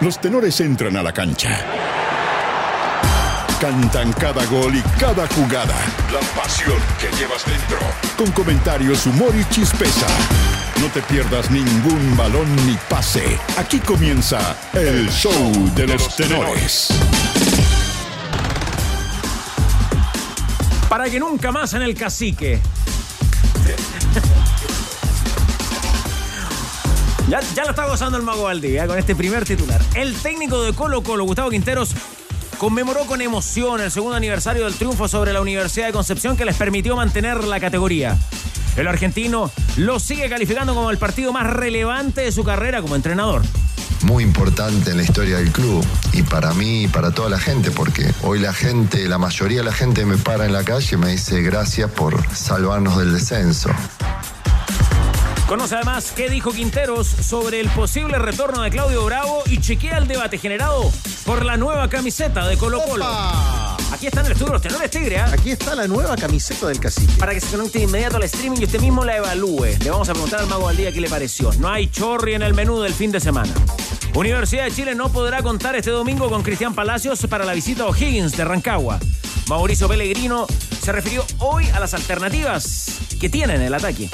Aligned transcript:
los 0.00 0.20
tenores 0.20 0.60
entran 0.60 0.96
a 0.96 1.02
la 1.02 1.12
cancha. 1.12 1.58
Cantan 3.60 4.12
cada 4.12 4.44
gol 4.46 4.74
y 4.76 4.82
cada 4.98 5.26
jugada. 5.28 5.74
La 6.12 6.20
pasión 6.40 6.78
que 7.00 7.08
llevas 7.16 7.44
dentro. 7.46 7.78
Con 8.16 8.30
comentarios, 8.32 9.06
humor 9.06 9.34
y 9.34 9.44
chispeza. 9.52 10.06
No 10.80 10.88
te 10.88 11.00
pierdas 11.02 11.50
ningún 11.50 12.16
balón 12.16 12.54
ni 12.66 12.76
pase. 12.88 13.38
Aquí 13.56 13.78
comienza 13.80 14.56
el 14.74 15.08
show 15.10 15.72
de 15.74 15.86
los 15.86 16.14
tenores. 16.16 16.88
Para 20.88 21.08
que 21.08 21.18
nunca 21.18 21.50
más 21.50 21.72
en 21.72 21.82
el 21.82 21.94
cacique. 21.94 22.60
Ya, 27.28 27.40
lo 27.64 27.70
está 27.70 27.86
gozando 27.86 28.16
el 28.16 28.22
Mago 28.22 28.44
Valdivia 28.44 28.86
con 28.86 28.96
este 28.96 29.16
primer 29.16 29.44
titular. 29.44 29.82
El 29.94 30.14
técnico 30.14 30.62
de 30.62 30.72
Colo 30.72 31.02
Colo, 31.02 31.24
Gustavo 31.24 31.50
Quinteros, 31.50 31.90
conmemoró 32.56 33.04
con 33.06 33.20
emoción 33.20 33.80
el 33.80 33.90
segundo 33.90 34.16
aniversario 34.16 34.64
del 34.64 34.74
triunfo 34.74 35.08
sobre 35.08 35.32
la 35.32 35.40
Universidad 35.40 35.86
de 35.86 35.92
Concepción 35.92 36.36
que 36.36 36.44
les 36.44 36.56
permitió 36.56 36.94
mantener 36.94 37.42
la 37.42 37.58
categoría. 37.58 38.16
El 38.76 38.86
argentino 38.86 39.50
lo 39.76 39.98
sigue 39.98 40.28
calificando 40.28 40.72
como 40.74 40.92
el 40.92 40.98
partido 40.98 41.32
más 41.32 41.48
relevante 41.48 42.20
de 42.20 42.30
su 42.30 42.44
carrera 42.44 42.80
como 42.80 42.94
entrenador. 42.94 43.42
Muy 44.02 44.22
importante 44.22 44.90
en 44.90 44.98
la 44.98 45.02
historia 45.02 45.38
del 45.38 45.50
club 45.50 45.84
y 46.12 46.22
para 46.22 46.54
mí 46.54 46.84
y 46.84 46.88
para 46.88 47.10
toda 47.10 47.28
la 47.28 47.40
gente, 47.40 47.72
porque 47.72 48.08
hoy 48.22 48.38
la 48.38 48.52
gente, 48.52 49.08
la 49.08 49.18
mayoría 49.18 49.58
de 49.58 49.64
la 49.64 49.72
gente 49.72 50.04
me 50.06 50.16
para 50.16 50.46
en 50.46 50.52
la 50.52 50.62
calle 50.62 50.90
y 50.92 50.96
me 50.96 51.08
dice 51.08 51.42
gracias 51.42 51.90
por 51.90 52.22
salvarnos 52.32 52.96
del 52.98 53.14
descenso. 53.14 53.70
Conoce 55.48 55.76
además 55.76 56.12
qué 56.16 56.28
dijo 56.28 56.50
Quinteros 56.50 57.06
sobre 57.06 57.60
el 57.60 57.68
posible 57.68 58.18
retorno 58.18 58.62
de 58.62 58.70
Claudio 58.70 59.04
Bravo 59.04 59.44
y 59.46 59.60
chequea 59.60 59.98
el 59.98 60.08
debate 60.08 60.38
generado 60.38 60.90
por 61.24 61.44
la 61.44 61.56
nueva 61.56 61.88
camiseta 61.88 62.48
de 62.48 62.56
Colo 62.56 62.82
Colo. 62.82 63.06
Aquí 63.92 64.08
están 64.08 64.26
el 64.26 64.32
estudio 64.32 64.54
los 64.54 64.62
tenores 64.62 64.90
tigre, 64.90 65.18
¿ah? 65.18 65.30
Aquí 65.32 65.52
está 65.52 65.76
la 65.76 65.86
nueva 65.86 66.16
camiseta 66.16 66.66
del 66.66 66.80
cacique. 66.80 67.12
Para 67.16 67.32
que 67.32 67.40
se 67.40 67.56
conecte 67.56 67.78
de 67.78 67.84
inmediato 67.84 68.16
al 68.16 68.24
streaming 68.24 68.60
y 68.60 68.64
usted 68.64 68.80
mismo 68.80 69.04
la 69.04 69.18
evalúe. 69.18 69.78
Le 69.84 69.90
vamos 69.90 70.08
a 70.08 70.14
preguntar 70.14 70.40
al 70.40 70.48
mago 70.48 70.68
al 70.68 70.76
día 70.76 70.90
qué 70.90 71.00
le 71.00 71.08
pareció. 71.08 71.52
No 71.60 71.68
hay 71.68 71.86
chorri 71.86 72.34
en 72.34 72.42
el 72.42 72.52
menú 72.52 72.80
del 72.80 72.92
fin 72.92 73.12
de 73.12 73.20
semana. 73.20 73.52
Universidad 74.14 74.64
de 74.64 74.72
Chile 74.72 74.96
no 74.96 75.12
podrá 75.12 75.44
contar 75.44 75.76
este 75.76 75.92
domingo 75.92 76.28
con 76.28 76.42
Cristian 76.42 76.74
Palacios 76.74 77.24
para 77.28 77.44
la 77.44 77.54
visita 77.54 77.84
a 77.84 77.86
O'Higgins 77.86 78.36
de 78.36 78.44
Rancagua. 78.44 78.98
Mauricio 79.46 79.86
Pellegrino 79.86 80.48
se 80.82 80.90
refirió 80.90 81.24
hoy 81.38 81.68
a 81.68 81.78
las 81.78 81.94
alternativas 81.94 82.98
que 83.20 83.28
tiene 83.28 83.54
en 83.54 83.62
el 83.62 83.74
ataque. 83.74 84.10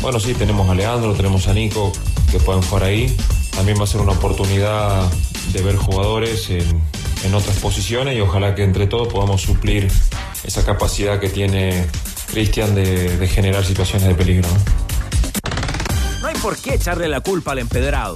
Bueno, 0.00 0.20
sí, 0.20 0.34
tenemos 0.34 0.68
a 0.68 0.74
Leandro, 0.74 1.14
tenemos 1.14 1.48
a 1.48 1.54
Nico 1.54 1.92
que 2.30 2.38
pueden 2.38 2.62
jugar 2.62 2.84
ahí. 2.84 3.14
También 3.54 3.78
va 3.78 3.84
a 3.84 3.86
ser 3.86 4.00
una 4.00 4.12
oportunidad 4.12 5.10
de 5.52 5.62
ver 5.62 5.76
jugadores 5.76 6.50
en, 6.50 6.80
en 7.24 7.34
otras 7.34 7.56
posiciones 7.58 8.16
y 8.16 8.20
ojalá 8.20 8.54
que 8.54 8.62
entre 8.62 8.86
todos 8.86 9.08
podamos 9.08 9.42
suplir 9.42 9.88
esa 10.44 10.64
capacidad 10.64 11.18
que 11.18 11.28
tiene 11.28 11.86
Cristian 12.30 12.74
de, 12.74 13.16
de 13.16 13.28
generar 13.28 13.64
situaciones 13.64 14.06
de 14.08 14.14
peligro. 14.14 14.48
¿no? 14.48 14.86
No 16.22 16.28
hay 16.28 16.34
por 16.36 16.56
qué 16.58 16.74
echarle 16.74 17.08
la 17.08 17.20
culpa 17.20 17.52
al 17.52 17.58
empedrado. 17.58 18.14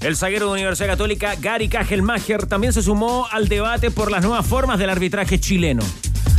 El 0.00 0.16
zaguero 0.16 0.46
de 0.48 0.52
Universidad 0.52 0.88
Católica, 0.88 1.34
Gary 1.40 1.68
Kagelmacher, 1.68 2.46
también 2.46 2.74
se 2.74 2.82
sumó 2.82 3.26
al 3.30 3.48
debate 3.48 3.90
por 3.90 4.10
las 4.10 4.22
nuevas 4.22 4.44
formas 4.44 4.78
del 4.78 4.90
arbitraje 4.90 5.40
chileno. 5.40 5.82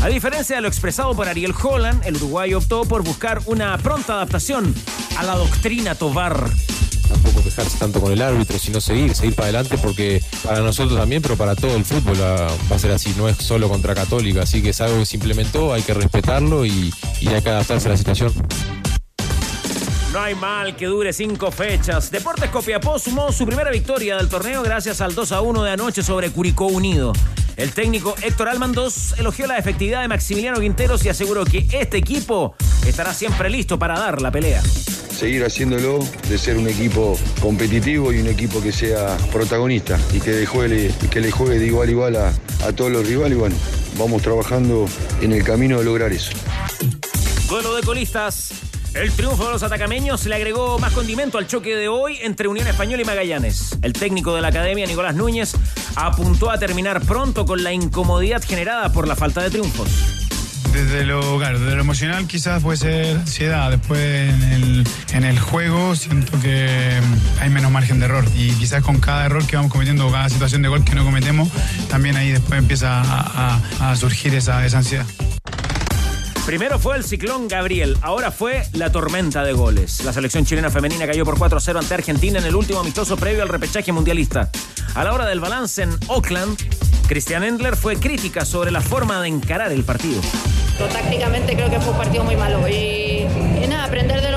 A 0.05 0.07
diferencia 0.07 0.57
de 0.57 0.61
lo 0.61 0.67
expresado 0.67 1.15
por 1.15 1.27
Ariel 1.27 1.51
Holland, 1.59 2.05
el 2.05 2.17
uruguayo 2.17 2.59
optó 2.59 2.85
por 2.85 3.03
buscar 3.03 3.41
una 3.47 3.75
pronta 3.79 4.13
adaptación 4.13 4.71
a 5.17 5.23
la 5.23 5.35
doctrina 5.35 5.95
Tobar. 5.95 6.47
Tampoco 7.09 7.43
quejarse 7.43 7.79
tanto 7.79 7.99
con 7.99 8.11
el 8.11 8.21
árbitro, 8.21 8.59
sino 8.59 8.79
seguir, 8.79 9.15
seguir 9.15 9.33
para 9.33 9.45
adelante, 9.47 9.79
porque 9.79 10.21
para 10.43 10.59
nosotros 10.59 10.99
también, 10.99 11.23
pero 11.23 11.35
para 11.37 11.55
todo 11.55 11.75
el 11.75 11.83
fútbol 11.83 12.21
va, 12.21 12.35
va 12.71 12.75
a 12.75 12.77
ser 12.77 12.91
así, 12.91 13.15
no 13.17 13.27
es 13.27 13.37
solo 13.37 13.67
contra 13.67 13.95
Católica, 13.95 14.43
así 14.43 14.61
que 14.61 14.69
es 14.69 14.81
algo 14.81 14.99
que 14.99 15.07
se 15.07 15.15
implementó, 15.15 15.73
hay 15.73 15.81
que 15.81 15.95
respetarlo 15.95 16.67
y 16.67 16.93
hay 17.25 17.41
que 17.41 17.49
adaptarse 17.49 17.87
a 17.87 17.91
la 17.91 17.97
situación. 17.97 18.31
No 20.15 20.21
hay 20.21 20.33
mal 20.33 20.77
que 20.77 20.85
dure 20.85 21.11
cinco 21.11 21.51
fechas. 21.51 22.09
Deportes 22.09 22.49
Copiapó 22.49 22.97
sumó 22.97 23.33
su 23.33 23.45
primera 23.45 23.69
victoria 23.69 24.15
del 24.15 24.29
torneo 24.29 24.63
gracias 24.63 25.01
al 25.01 25.13
2 25.13 25.33
a 25.33 25.41
1 25.41 25.63
de 25.63 25.71
anoche 25.71 26.03
sobre 26.03 26.29
Curicó 26.29 26.67
Unido. 26.67 27.11
El 27.57 27.73
técnico 27.73 28.15
Héctor 28.21 28.47
Almandos 28.47 29.13
elogió 29.17 29.45
la 29.45 29.57
efectividad 29.57 30.03
de 30.03 30.07
Maximiliano 30.07 30.61
Quinteros 30.61 31.03
y 31.03 31.09
aseguró 31.09 31.43
que 31.43 31.67
este 31.69 31.97
equipo 31.97 32.55
estará 32.87 33.13
siempre 33.13 33.49
listo 33.49 33.77
para 33.77 33.99
dar 33.99 34.21
la 34.21 34.31
pelea. 34.31 34.61
Seguir 34.61 35.43
haciéndolo, 35.43 35.99
de 36.29 36.37
ser 36.37 36.55
un 36.55 36.69
equipo 36.69 37.19
competitivo 37.41 38.13
y 38.13 38.21
un 38.21 38.27
equipo 38.27 38.61
que 38.61 38.71
sea 38.71 39.17
protagonista 39.33 39.99
y 40.13 40.21
que 40.21 40.31
le 40.31 40.45
juegue, 40.45 40.93
que 41.11 41.19
le 41.19 41.29
juegue 41.29 41.59
de 41.59 41.65
igual 41.65 41.89
a 41.89 41.91
igual 41.91 42.15
a, 42.15 42.33
a 42.65 42.71
todos 42.71 42.89
los 42.89 43.05
rivales. 43.05 43.35
Y 43.35 43.39
bueno, 43.41 43.57
vamos 43.97 44.21
trabajando 44.21 44.87
en 45.21 45.33
el 45.33 45.43
camino 45.43 45.77
de 45.79 45.83
lograr 45.83 46.13
eso. 46.13 46.31
Duelo 47.49 47.75
de 47.75 47.83
colistas. 47.83 48.64
El 48.95 49.11
triunfo 49.11 49.45
de 49.45 49.51
los 49.51 49.61
atacameños 49.61 50.25
le 50.25 50.35
agregó 50.35 50.79
más 50.79 50.93
condimento 50.93 51.37
al 51.37 51.47
choque 51.47 51.75
de 51.75 51.89
hoy 51.89 52.17
entre 52.21 52.47
Unión 52.47 52.65
Española 52.65 53.01
y 53.01 53.05
Magallanes. 53.05 53.77
El 53.81 53.91
técnico 53.91 54.33
de 54.33 54.41
la 54.41 54.47
academia, 54.47 54.85
Nicolás 54.85 55.15
Núñez, 55.15 55.53
apuntó 55.97 56.49
a 56.49 56.57
terminar 56.57 57.01
pronto 57.01 57.45
con 57.45 57.61
la 57.61 57.73
incomodidad 57.73 58.41
generada 58.41 58.93
por 58.93 59.05
la 59.05 59.17
falta 59.17 59.43
de 59.43 59.49
triunfos. 59.49 59.89
Desde 60.71 61.03
lo, 61.03 61.37
claro, 61.37 61.59
desde 61.59 61.75
lo 61.75 61.81
emocional 61.81 62.25
quizás 62.25 62.63
puede 62.63 62.77
ser 62.77 63.17
ansiedad, 63.17 63.69
después 63.69 63.99
en 63.99 65.23
el, 65.25 65.39
juego 65.39 65.95
siento 65.97 66.39
que 66.39 66.99
hay 67.41 67.49
menos 67.49 67.71
margen 67.71 67.99
de 67.99 68.05
error 68.05 68.25
y 68.35 68.51
quizás 68.51 68.81
con 68.81 68.99
cada 69.01 69.25
error 69.25 69.45
que 69.45 69.57
vamos 69.57 69.73
cometiendo, 69.73 70.09
cada 70.09 70.29
situación 70.29 70.61
de 70.61 70.69
gol 70.69 70.85
que 70.85 70.95
no 70.95 71.03
cometemos, 71.03 71.49
también 71.89 72.15
ahí 72.15 72.31
después 72.31 72.59
empieza 72.59 73.01
a, 73.01 73.95
surgir 73.97 74.35
esa 74.35 74.59
ansiedad. 74.63 75.05
Primero 76.45 76.77
fue 76.77 76.95
el 76.95 77.03
ciclón 77.03 77.47
Gabriel, 77.47 77.97
ahora 78.03 78.29
fue 78.29 78.61
la 78.73 78.91
tormenta 78.91 79.43
de 79.43 79.53
goles. 79.53 80.03
La 80.05 80.13
selección 80.13 80.45
chilena 80.45 80.69
femenina 80.69 81.07
cayó 81.07 81.25
por 81.25 81.39
4 81.39 81.57
a 81.57 81.61
0 81.61 81.79
ante 81.79 81.95
Argentina 81.95 82.37
en 82.37 82.45
el 82.45 82.55
último 82.55 82.81
amistoso 82.81 83.17
previo 83.17 83.41
al 83.41 83.49
repechaje 83.49 83.91
mundialista. 83.91 84.51
A 84.93 85.03
la 85.03 85.13
hora 85.13 85.25
del 85.25 85.39
balance 85.39 85.81
en 85.81 85.97
Oakland, 86.07 86.55
Christian 87.07 87.43
Endler 87.43 87.75
fue 87.75 87.97
crítica 87.97 88.45
sobre 88.45 88.69
la 88.69 88.81
forma 88.81 89.19
de 89.23 89.29
encarar 89.29 89.71
el 89.71 89.83
partido. 89.83 90.21
Tácticamente 90.77 91.55
creo 91.55 91.71
que 91.71 91.79
fue 91.79 91.93
un 91.93 91.97
partido 91.97 92.23
muy 92.23 92.35
malo. 92.35 92.67
Y, 92.67 93.25
y 93.63 93.65
nada, 93.67 93.85
aprender 93.85 94.21
de 94.21 94.31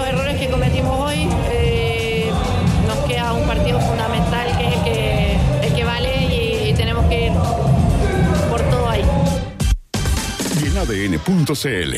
ADN.cl. 10.88 11.96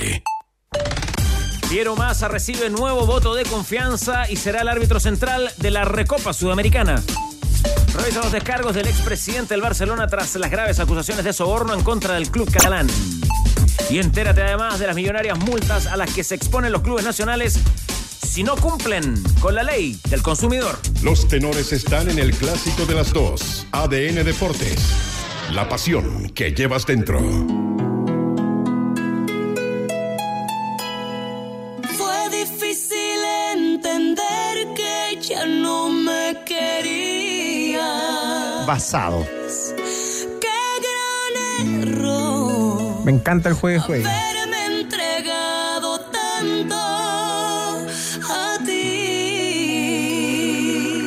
Piero 1.69 1.95
Massa 1.95 2.27
recibe 2.27 2.69
nuevo 2.71 3.07
voto 3.07 3.37
de 3.37 3.45
confianza 3.45 4.29
y 4.29 4.35
será 4.35 4.63
el 4.63 4.69
árbitro 4.69 4.99
central 4.99 5.49
de 5.59 5.71
la 5.71 5.85
Recopa 5.85 6.33
Sudamericana. 6.33 7.01
Revisa 7.95 8.21
los 8.21 8.33
descargos 8.33 8.75
del 8.75 8.89
expresidente 8.89 9.55
del 9.55 9.61
Barcelona 9.61 10.09
tras 10.09 10.35
las 10.35 10.51
graves 10.51 10.81
acusaciones 10.81 11.25
de 11.25 11.33
soborno 11.33 11.73
en 11.73 11.85
contra 11.85 12.15
del 12.15 12.33
club 12.33 12.51
catalán. 12.51 12.89
Y 13.91 14.01
entérate 14.01 14.43
además 14.43 14.81
de 14.81 14.89
las 14.89 14.97
millonarias 14.97 15.39
multas 15.39 15.87
a 15.87 15.97
las 15.97 16.13
que 16.13 16.25
se 16.25 16.35
exponen 16.35 16.73
los 16.73 16.83
clubes 16.83 17.05
nacionales 17.05 17.61
si 18.27 18.43
no 18.43 18.57
cumplen 18.57 19.23
con 19.39 19.55
la 19.55 19.63
ley 19.63 20.01
del 20.09 20.23
consumidor. 20.23 20.81
Los 21.05 21.29
tenores 21.29 21.73
están 21.73 22.11
en 22.11 22.19
el 22.19 22.35
clásico 22.35 22.87
de 22.87 22.95
las 22.95 23.13
dos. 23.13 23.69
ADN 23.71 24.25
Deportes. 24.25 24.83
La 25.53 25.69
pasión 25.69 26.31
que 26.31 26.53
llevas 26.53 26.87
dentro. 26.87 27.21
Basado. 38.71 39.27
Qué 40.41 40.47
gran 41.59 41.83
error. 41.83 43.05
Me 43.05 43.11
encanta 43.11 43.49
el 43.49 43.57
juegue 43.57 43.81
juegue. 43.81 44.07
Haberme 44.07 44.83
entregado 44.83 45.99
tanto 46.03 46.77
a 46.77 48.59
ti. 48.65 49.89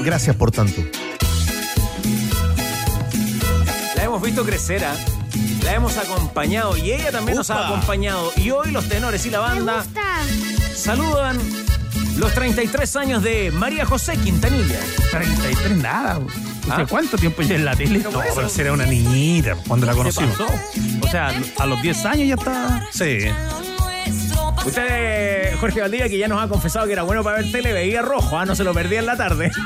Gracias 0.04 0.36
por 0.36 0.52
tanto. 0.52 0.82
La 3.96 4.04
hemos 4.04 4.22
visto 4.22 4.44
crecer, 4.44 4.84
¿ah? 4.84 4.98
la 5.64 5.76
hemos 5.76 5.98
acompañado 5.98 6.76
y 6.76 6.92
ella 6.92 7.14
también 7.14 7.38
nos 7.38 7.50
ha 7.50 7.68
acompañado. 7.68 8.34
Y 8.36 8.52
hoy 8.52 8.72
los 8.72 8.90
tenores 8.90 9.26
y 9.26 9.30
la 9.30 9.40
banda 9.40 9.86
saludan 10.76 11.40
los 12.18 12.34
33 12.34 12.94
años 12.98 13.24
de 13.24 13.52
María 13.52 13.86
José 13.86 14.18
Quintanilla. 14.18 14.82
33 15.12 15.78
nada. 15.78 16.20
O 16.20 16.30
sea, 16.30 16.53
¿Ah? 16.70 16.86
¿cuánto 16.90 17.18
tiempo 17.18 17.42
ya 17.42 17.56
en 17.56 17.66
la 17.66 17.76
tele? 17.76 18.00
No, 18.00 18.22
pero 18.36 18.50
será 18.50 18.74
una 18.74 18.86
niñita 18.86 19.56
cuando 19.68 19.86
la 19.86 19.94
¿Qué 19.94 19.98
conocimos. 19.98 20.36
O 21.02 21.08
sea, 21.08 21.32
a 21.60 21.66
los 21.66 21.82
10 21.82 22.06
años 22.06 22.28
ya 22.28 22.36
está. 22.36 22.88
Sí. 22.92 23.20
Usted, 24.66 25.58
Jorge 25.60 25.82
Valdivia, 25.82 26.08
que 26.08 26.18
ya 26.18 26.28
nos 26.28 26.42
ha 26.42 26.48
confesado 26.48 26.86
que 26.86 26.94
era 26.94 27.04
bueno 27.04 27.24
para 27.24 27.38
ver 27.38 27.52
tele, 27.52 27.74
veía 27.74 28.02
rojo, 28.02 28.38
¿ah? 28.38 28.46
no 28.46 28.56
se 28.56 28.64
lo 28.64 28.74
perdía 28.74 29.00
en 29.00 29.06
la 29.06 29.18
tarde. 29.18 29.52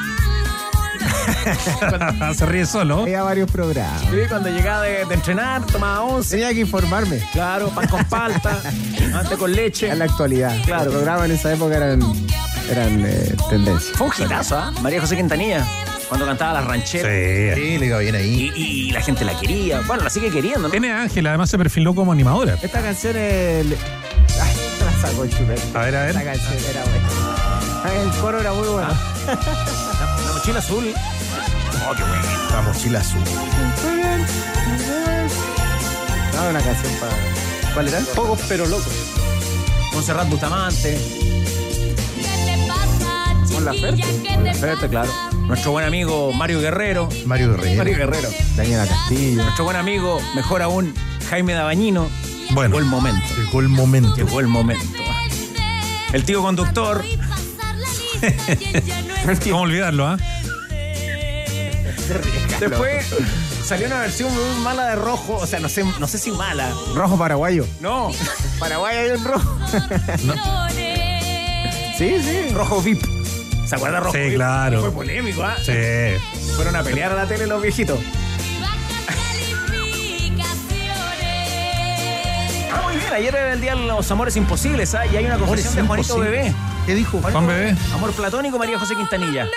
Se 2.36 2.46
ríe 2.46 2.66
solo. 2.66 3.02
Había 3.02 3.24
varios 3.24 3.50
programas. 3.50 4.02
Sí, 4.02 4.18
cuando 4.28 4.50
llegaba 4.50 4.84
de, 4.84 5.06
de 5.06 5.14
entrenar, 5.14 5.66
tomaba 5.66 6.02
once. 6.02 6.32
Tenía 6.32 6.54
que 6.54 6.62
informarme. 6.62 7.22
Claro, 7.32 7.70
pan 7.70 7.88
con 7.88 8.04
palta, 8.06 8.62
antes 9.14 9.38
con 9.38 9.52
leche. 9.52 9.90
En 9.90 10.00
la 10.00 10.06
actualidad. 10.06 10.56
Claro. 10.66 10.86
Los 10.86 10.96
programas 10.96 11.26
en 11.26 11.32
esa 11.36 11.54
época 11.54 11.78
eran, 11.78 12.02
eran 12.70 13.06
eh, 13.06 13.36
tendencia. 13.50 13.96
Fue 13.96 14.08
un 14.08 14.14
hitazo, 14.18 14.58
¿ah? 14.58 14.74
María 14.82 15.00
José 15.00 15.16
Quintanilla, 15.16 15.66
cuando 16.08 16.26
cantaba 16.26 16.54
las 16.54 16.66
rancheras. 16.66 17.12
Sí. 17.56 17.62
Sí, 17.62 17.78
le 17.78 17.86
iba 17.88 17.98
bien 18.00 18.16
ahí. 18.16 18.52
Y, 18.56 18.62
y 18.88 18.92
la 18.92 19.02
gente 19.02 19.26
la 19.26 19.38
quería. 19.40 19.82
Bueno, 19.82 20.04
la 20.04 20.10
sigue 20.10 20.30
queriendo, 20.32 20.60
¿no? 20.62 20.70
Tiene 20.70 20.92
Ángel, 20.92 21.28
además 21.28 21.50
se 21.50 21.58
perfiló 21.58 21.94
como 21.94 22.12
animadora. 22.12 22.58
Esta 22.62 22.82
canción 22.82 23.16
es... 23.18 23.66
el- 23.66 23.78
Ay, 24.42 24.56
la 24.86 25.08
sacó 25.08 25.24
el 25.24 25.30
chupete. 25.30 25.62
A 25.74 25.80
ver, 25.82 25.96
a 25.96 26.00
ver. 26.06 26.10
Esta 26.10 26.24
canción 26.24 26.54
era 26.70 26.82
buena. 26.84 27.08
Ay, 27.84 27.98
el 28.08 28.12
coro 28.22 28.40
era 28.40 28.54
muy 28.54 28.68
bueno. 28.68 28.88
La, 28.88 29.34
la 30.26 30.34
mochila 30.34 30.60
azul. 30.60 30.94
Oh, 31.90 31.94
qué 31.96 32.04
bueno. 32.04 32.24
La 32.52 32.62
mochila 32.62 33.00
azul. 33.00 33.22
No, 36.36 36.50
una 36.50 36.62
canción 36.62 36.94
para... 37.00 37.14
¿Cuál 37.74 37.88
era? 37.90 38.00
Pocos 38.16 38.40
pero 38.48 38.66
locos. 38.68 38.94
Montserrat 39.94 40.30
Bustamante. 40.30 40.98
Con 43.54 43.66
la 43.66 43.74
Ferte. 43.74 44.04
Perfecto, 44.44 44.88
claro. 44.90 45.10
Nuestro 45.48 45.72
buen 45.72 45.86
amigo 45.86 46.34
Mario 46.34 46.60
Guerrero. 46.60 47.08
Mario 47.26 47.52
Guerrero. 47.52 47.78
Mario 47.78 47.98
Guerrero. 47.98 48.30
Daniela 48.58 48.86
Castillo. 48.86 49.44
Nuestro 49.44 49.64
buen 49.64 49.78
amigo, 49.78 50.20
mejor 50.36 50.62
aún, 50.62 50.94
Jaime 51.30 51.54
Dabañino. 51.54 52.10
Bueno. 52.52 52.76
Llegó 52.76 52.80
el 52.80 52.86
momento. 52.86 53.36
Llegó 53.38 53.60
el 53.62 53.70
momento. 53.70 54.16
Llegó 54.16 54.40
el 54.42 54.48
momento. 54.48 54.86
El 56.12 56.26
tío 56.26 56.42
conductor. 56.42 57.04
¿Cómo 59.44 59.62
olvidarlo, 59.62 60.08
ah? 60.08 60.18
Después 62.60 63.06
salió 63.64 63.88
una 63.88 64.02
versión 64.02 64.34
muy 64.34 64.64
mala 64.64 64.90
de 64.90 64.96
rojo. 64.96 65.36
O 65.36 65.48
sea, 65.48 65.60
no 65.60 65.70
sé, 65.70 65.86
no 66.00 66.08
sé 66.08 66.18
si 66.18 66.32
mala. 66.32 66.70
Rojo 66.94 67.18
paraguayo. 67.18 67.66
No. 67.80 68.12
Paraguay 68.60 68.98
hay 68.98 69.12
un 69.12 69.24
rojo. 69.24 69.58
sí, 71.98 72.16
sí. 72.22 72.50
Rojo 72.54 72.82
VIP. 72.82 73.17
¿Se 73.68 73.76
acuerda 73.76 74.00
Rojo 74.00 74.14
Sí, 74.14 74.34
claro. 74.34 74.82
Fue 74.82 74.92
polémico, 74.92 75.44
¿ah? 75.44 75.56
Sí. 75.62 75.74
Fueron 76.56 76.76
a 76.76 76.84
pelear 76.84 77.12
a 77.12 77.16
la 77.16 77.28
tele 77.28 77.48
los 77.48 77.62
viejitos. 77.62 78.00
Ah, 82.72 82.82
muy 82.84 82.96
bien. 82.96 83.14
Ayer 83.14 83.36
era 83.36 83.54
el 83.54 83.62
día 83.62 83.76
de 83.76 83.86
los 83.86 84.10
amores 84.12 84.36
imposibles, 84.36 84.96
¿ah? 84.96 85.06
Y 85.06 85.18
hay 85.18 85.26
una 85.26 85.38
confesión 85.38 85.76
de 85.76 85.82
Juanito 85.84 86.14
imposibles. 86.14 86.46
Bebé. 86.46 86.56
¿Qué 86.86 86.96
dijo? 86.96 87.20
Juanito 87.20 87.32
Juan 87.32 87.48
Bebé. 87.48 87.76
Amor 87.94 88.12
platónico, 88.14 88.58
María 88.58 88.80
José 88.80 88.96
Quintanilla. 88.96 89.48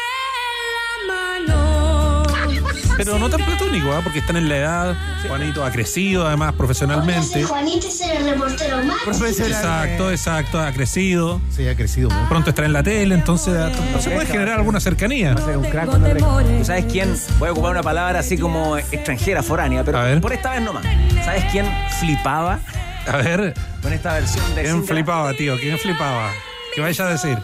Pero 3.05 3.19
no 3.19 3.31
tan 3.31 3.45
platónico, 3.45 3.93
¿ah? 3.93 4.01
Porque 4.03 4.19
están 4.19 4.37
en 4.37 4.49
la 4.49 4.57
edad. 4.57 4.97
Juanito 5.27 5.65
ha 5.65 5.71
crecido, 5.71 6.27
además, 6.27 6.53
profesionalmente. 6.55 7.45
Juanito 7.45 7.87
es 7.89 8.01
el 8.01 8.25
reportero 8.25 8.83
más. 8.85 9.21
Exacto, 9.39 10.11
exacto, 10.11 10.61
ha 10.61 10.73
crecido. 10.73 11.41
Sí, 11.51 11.67
ha 11.67 11.75
crecido 11.75 12.11
mucho. 12.11 12.29
Pronto 12.29 12.51
estará 12.51 12.67
en 12.67 12.73
la 12.73 12.83
tele, 12.83 13.15
entonces 13.15 13.55
ah, 13.57 13.71
se 14.01 14.11
puede 14.11 14.27
generar 14.27 14.59
alguna 14.59 14.81
cercanía. 14.81 15.35
Va 15.35 15.41
a 15.41 15.45
ser 15.45 15.57
un 15.57 15.65
crack. 15.65 15.91
¿Tú 16.59 16.65
sabes 16.65 16.85
quién? 16.87 17.17
Voy 17.39 17.49
a 17.49 17.53
ocupar 17.53 17.71
una 17.73 17.83
palabra 17.83 18.21
así 18.21 18.37
como 18.37 18.77
extranjera, 18.77 19.43
foránea, 19.43 19.85
pero 19.85 20.21
por 20.21 20.33
esta 20.33 20.53
vez 20.53 20.63
nomás. 20.63 20.85
¿Sabes 21.25 21.45
quién 21.53 21.67
flipaba 21.99 22.59
A 23.07 23.17
ver, 23.19 23.55
con 23.83 23.93
esta 23.93 24.15
versión 24.15 24.55
de 24.55 24.63
¿quién 24.63 24.85
flipaba, 24.85 25.33
tío? 25.35 25.57
¿Quién 25.59 25.79
flipaba? 25.79 26.31
¿Qué 26.75 26.81
vaya 26.81 27.07
a 27.07 27.11
decir? 27.11 27.39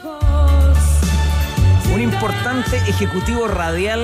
Un 1.93 2.00
importante 2.00 2.76
ejecutivo 2.88 3.49
radial, 3.49 4.00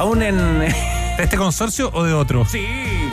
aún 0.00 0.22
en... 0.22 0.36
¿De 0.60 0.74
este 1.18 1.36
consorcio 1.36 1.90
o 1.92 2.02
de 2.04 2.12
otro? 2.12 2.44
sí. 2.46 2.66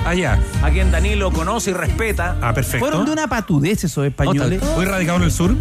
Allá. 0.05 0.39
A 0.63 0.69
quien 0.69 0.89
Danilo 0.89 1.31
conoce 1.31 1.71
y 1.71 1.73
respeta. 1.73 2.37
Ah, 2.41 2.53
perfecto. 2.53 2.79
Fueron 2.79 3.05
de 3.05 3.11
una 3.11 3.27
patudez 3.27 3.83
esos 3.83 4.05
españoles. 4.05 4.61
¿Muy 4.77 4.85
radicado 4.85 5.17
en 5.17 5.23
el 5.23 5.31
sur? 5.33 5.53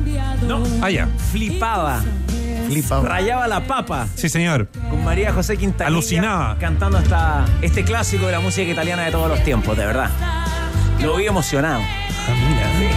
No. 0.47 0.63
Allá. 0.83 1.09
Flipaba. 1.33 2.01
Flipa. 2.69 3.01
Rayaba 3.01 3.49
la 3.49 3.67
papa 3.67 4.07
Sí, 4.15 4.29
señor. 4.29 4.69
con 4.89 5.03
María 5.05 5.33
José 5.33 5.57
Quintanilla. 5.57 5.89
Alucinaba. 5.89 6.57
Cantando 6.61 6.99
esta, 6.99 7.45
este 7.61 7.83
clásico 7.85 8.27
de 8.27 8.33
la 8.33 8.41
música 8.41 8.71
italiana 8.71 9.03
de 9.05 9.11
todos 9.11 9.29
los 9.29 9.43
tiempos, 9.43 9.77
de 9.77 9.85
verdad. 9.87 10.11
Lo 11.01 11.17
vi 11.17 11.27
emocionado. 11.27 11.81
Ah, 11.81 12.35
mira. 12.79 12.97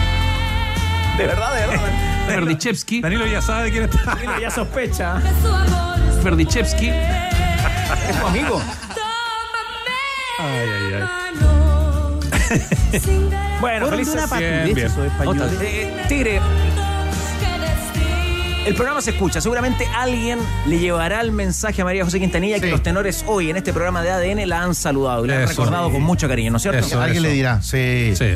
De 1.18 1.26
verdad, 1.26 1.56
de 1.56 1.68
verdad. 1.68 2.28
Berdichevsky. 2.28 3.02
Danilo 3.02 3.26
ya 3.26 3.42
sabe 3.42 3.72
quién 3.72 3.84
está. 3.86 4.04
Danilo 4.06 4.40
ya 4.40 4.52
sospecha. 4.52 5.20
Berdichevsky. 6.24 6.92
Es 8.08 8.20
tu 8.20 8.28
amigo. 8.28 8.62
Ay, 10.40 10.70
ay, 10.70 10.94
ay. 10.94 11.10
Bueno, 13.62 13.88
felices. 13.88 14.14
una 14.14 14.28
patudez 14.28 14.64
Bien, 14.64 14.76
bien. 14.76 14.88
esos 14.88 15.06
españoles. 15.06 15.52
Eh, 15.62 16.06
Tigre, 16.08 16.40
el 18.66 18.74
programa 18.74 19.02
se 19.02 19.12
escucha. 19.12 19.42
Seguramente 19.42 19.86
alguien 19.96 20.40
le 20.66 20.80
llevará 20.80 21.20
el 21.22 21.32
mensaje 21.34 21.82
a 21.82 21.86
María 21.86 22.06
José 22.06 22.20
Quintanilla 22.20 22.60
que 22.60 22.68
los 22.72 22.82
tenores 22.82 23.26
hoy 23.28 23.50
en 23.50 23.58
este 23.58 23.74
programa 23.74 24.02
de 24.02 24.12
ADN 24.12 24.48
la 24.48 24.64
han 24.64 24.76
saludado 24.76 25.26
y 25.26 25.28
la 25.28 25.42
han 25.42 25.48
recordado 25.48 25.92
con 25.92 26.02
mucho 26.02 26.28
cariño, 26.30 26.52
¿no 26.52 26.58
es 26.58 26.64
cierto? 26.64 26.86
Eso. 26.86 27.02
Alguien 27.02 27.24
le 27.24 27.30
dirá, 27.32 27.62
sí. 27.62 28.14
Sí. 28.16 28.36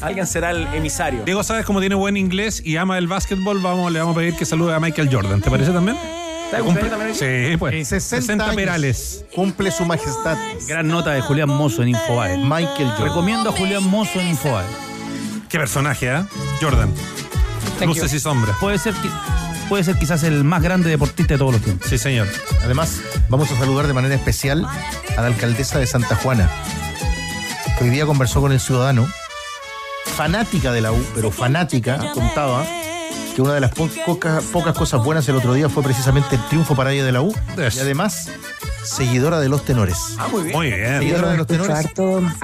Alguien 0.00 0.26
será 0.26 0.50
el 0.50 0.66
emisario. 0.74 1.22
Diego, 1.24 1.42
¿sabes 1.44 1.64
cómo 1.64 1.80
tiene 1.80 1.94
buen 1.94 2.16
inglés 2.16 2.60
y 2.64 2.76
ama 2.76 2.98
el 2.98 3.06
básquetbol? 3.06 3.60
Vamos, 3.60 3.92
le 3.92 4.00
vamos 4.00 4.16
a 4.16 4.18
pedir 4.18 4.34
que 4.34 4.44
salude 4.44 4.74
a 4.74 4.80
Michael 4.80 5.08
Jordan. 5.10 5.40
¿Te 5.40 5.50
parece 5.50 5.70
también? 5.70 5.96
¿Está 6.44 6.58
de 6.58 6.62
cumpleaños 6.62 6.90
también 6.90 7.10
hoy? 7.10 7.50
Sí, 7.50 7.56
pues. 7.56 7.88
60, 7.88 8.32
años. 8.44 8.56
perales. 8.56 9.24
Cumple 9.34 9.70
su 9.70 9.84
majestad 9.84 10.36
Gran 10.68 10.88
nota 10.88 11.10
de 11.10 11.20
Julián 11.20 11.48
Mozo 11.48 11.82
en 11.82 11.88
Infobae. 11.88 12.38
Michael 12.38 12.90
Jordan. 12.90 13.04
Recomiendo 13.04 13.50
a 13.50 13.52
Julián 13.52 13.84
Mozo 13.84 14.20
en 14.20 14.28
Infobae. 14.28 14.66
Qué 15.48 15.58
personaje, 15.58 16.12
¿eh? 16.12 16.24
Jordan. 16.60 16.92
Luces 17.86 18.12
y 18.12 18.20
sombras. 18.20 18.56
Puede 18.58 18.78
ser, 18.78 18.94
puede 19.68 19.84
ser 19.84 19.96
quizás 19.98 20.22
el 20.22 20.44
más 20.44 20.62
grande 20.62 20.88
deportista 20.88 21.34
de 21.34 21.38
todos 21.38 21.52
los 21.52 21.62
tiempos. 21.62 21.88
Sí, 21.88 21.98
señor. 21.98 22.28
Además, 22.62 23.00
vamos 23.28 23.50
a 23.50 23.58
saludar 23.58 23.86
de 23.86 23.92
manera 23.92 24.14
especial 24.14 24.64
a 25.16 25.20
la 25.20 25.26
alcaldesa 25.26 25.78
de 25.78 25.86
Santa 25.86 26.16
Juana. 26.16 26.48
que 27.78 27.84
Hoy 27.84 27.90
día 27.90 28.06
conversó 28.06 28.40
con 28.40 28.52
el 28.52 28.60
ciudadano, 28.60 29.06
fanática 30.04 30.72
de 30.72 30.80
la 30.80 30.92
U, 30.92 31.04
pero 31.14 31.30
fanática, 31.30 32.12
contaba 32.14 32.64
que 33.34 33.42
una 33.42 33.54
de 33.54 33.60
las 33.60 33.72
po- 33.72 33.88
poca- 34.06 34.40
pocas 34.52 34.76
cosas 34.76 35.02
buenas 35.04 35.28
el 35.28 35.36
otro 35.36 35.54
día 35.54 35.68
fue 35.68 35.82
precisamente 35.82 36.36
el 36.36 36.42
triunfo 36.48 36.74
para 36.76 36.92
ella 36.92 37.04
de 37.04 37.12
la 37.12 37.20
U 37.20 37.34
y 37.56 37.78
además 37.80 38.28
seguidora 38.84 39.40
de 39.40 39.48
los 39.48 39.64
tenores. 39.64 39.96
Ah, 40.18 40.28
muy 40.30 40.42
bien. 40.44 40.56
Muy 40.56 40.66
bien. 40.70 40.98
Seguidora 41.00 41.30
de 41.30 41.36
los 41.38 41.46
tenores. 41.46 41.74
a 41.76 41.82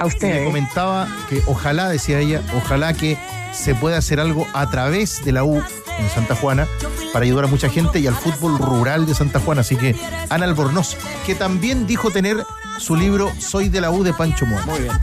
Y 0.03 0.07
usted. 0.07 0.27
le 0.33 0.41
¿eh? 0.41 0.45
comentaba 0.45 1.07
que 1.29 1.41
ojalá, 1.47 1.89
decía 1.89 2.19
ella, 2.19 2.41
ojalá 2.57 2.93
que 2.93 3.17
se 3.53 3.75
pueda 3.75 3.97
hacer 3.97 4.19
algo 4.19 4.47
a 4.53 4.69
través 4.69 5.23
de 5.23 5.31
la 5.33 5.43
U 5.43 5.61
en 5.99 6.09
Santa 6.09 6.35
Juana 6.35 6.67
para 7.13 7.25
ayudar 7.25 7.45
a 7.45 7.47
mucha 7.47 7.69
gente 7.69 7.99
y 7.99 8.07
al 8.07 8.15
fútbol 8.15 8.57
rural 8.57 9.05
de 9.05 9.13
Santa 9.13 9.39
Juana. 9.39 9.61
Así 9.61 9.75
que 9.75 9.95
Ana 10.29 10.45
Albornoz, 10.45 10.95
que 11.25 11.35
también 11.35 11.85
dijo 11.85 12.09
tener 12.11 12.43
su 12.81 12.95
libro 12.95 13.31
Soy 13.37 13.69
de 13.69 13.79
la 13.79 13.91
U 13.91 14.03
de 14.03 14.13
Pancho 14.13 14.45
Moa. 14.45 14.65
Muy 14.65 14.79
bien. 14.79 14.93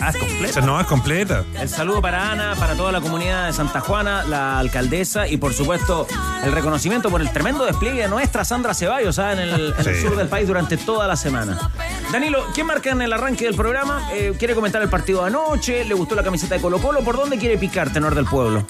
Ah, 0.00 0.10
es 0.10 0.16
completo. 0.16 0.46
Esa 0.46 0.60
no 0.60 0.80
es 0.80 0.86
completa. 0.86 1.44
El 1.60 1.68
saludo 1.68 2.00
para 2.00 2.30
Ana, 2.30 2.54
para 2.56 2.74
toda 2.74 2.92
la 2.92 3.00
comunidad 3.00 3.46
de 3.46 3.52
Santa 3.52 3.80
Juana, 3.80 4.22
la 4.24 4.58
alcaldesa 4.58 5.26
y 5.26 5.36
por 5.36 5.52
supuesto 5.52 6.06
el 6.44 6.52
reconocimiento 6.52 7.10
por 7.10 7.20
el 7.20 7.30
tremendo 7.32 7.64
despliegue 7.64 8.02
de 8.02 8.08
nuestra 8.08 8.44
Sandra 8.44 8.72
Ceballos 8.74 9.18
¿ah? 9.18 9.32
en, 9.32 9.40
el, 9.40 9.74
en 9.76 9.88
el 9.88 10.00
sur 10.00 10.16
del 10.16 10.28
país 10.28 10.46
durante 10.46 10.76
toda 10.76 11.08
la 11.08 11.16
semana. 11.16 11.70
Danilo, 12.12 12.44
¿qué 12.54 12.62
marca 12.62 12.90
en 12.90 13.02
el 13.02 13.12
arranque 13.12 13.44
del 13.44 13.54
programa? 13.54 14.08
Eh, 14.12 14.34
¿Quiere 14.38 14.54
comentar 14.54 14.80
el 14.82 14.88
partido 14.88 15.22
de 15.22 15.28
anoche? 15.28 15.84
¿Le 15.84 15.94
gustó 15.94 16.14
la 16.14 16.22
camiseta 16.22 16.54
de 16.54 16.60
Colo 16.60 16.78
Colo? 16.78 17.00
¿Por 17.02 17.16
dónde 17.16 17.38
quiere 17.38 17.58
picar, 17.58 17.92
tenor 17.92 18.14
del 18.14 18.26
pueblo? 18.26 18.64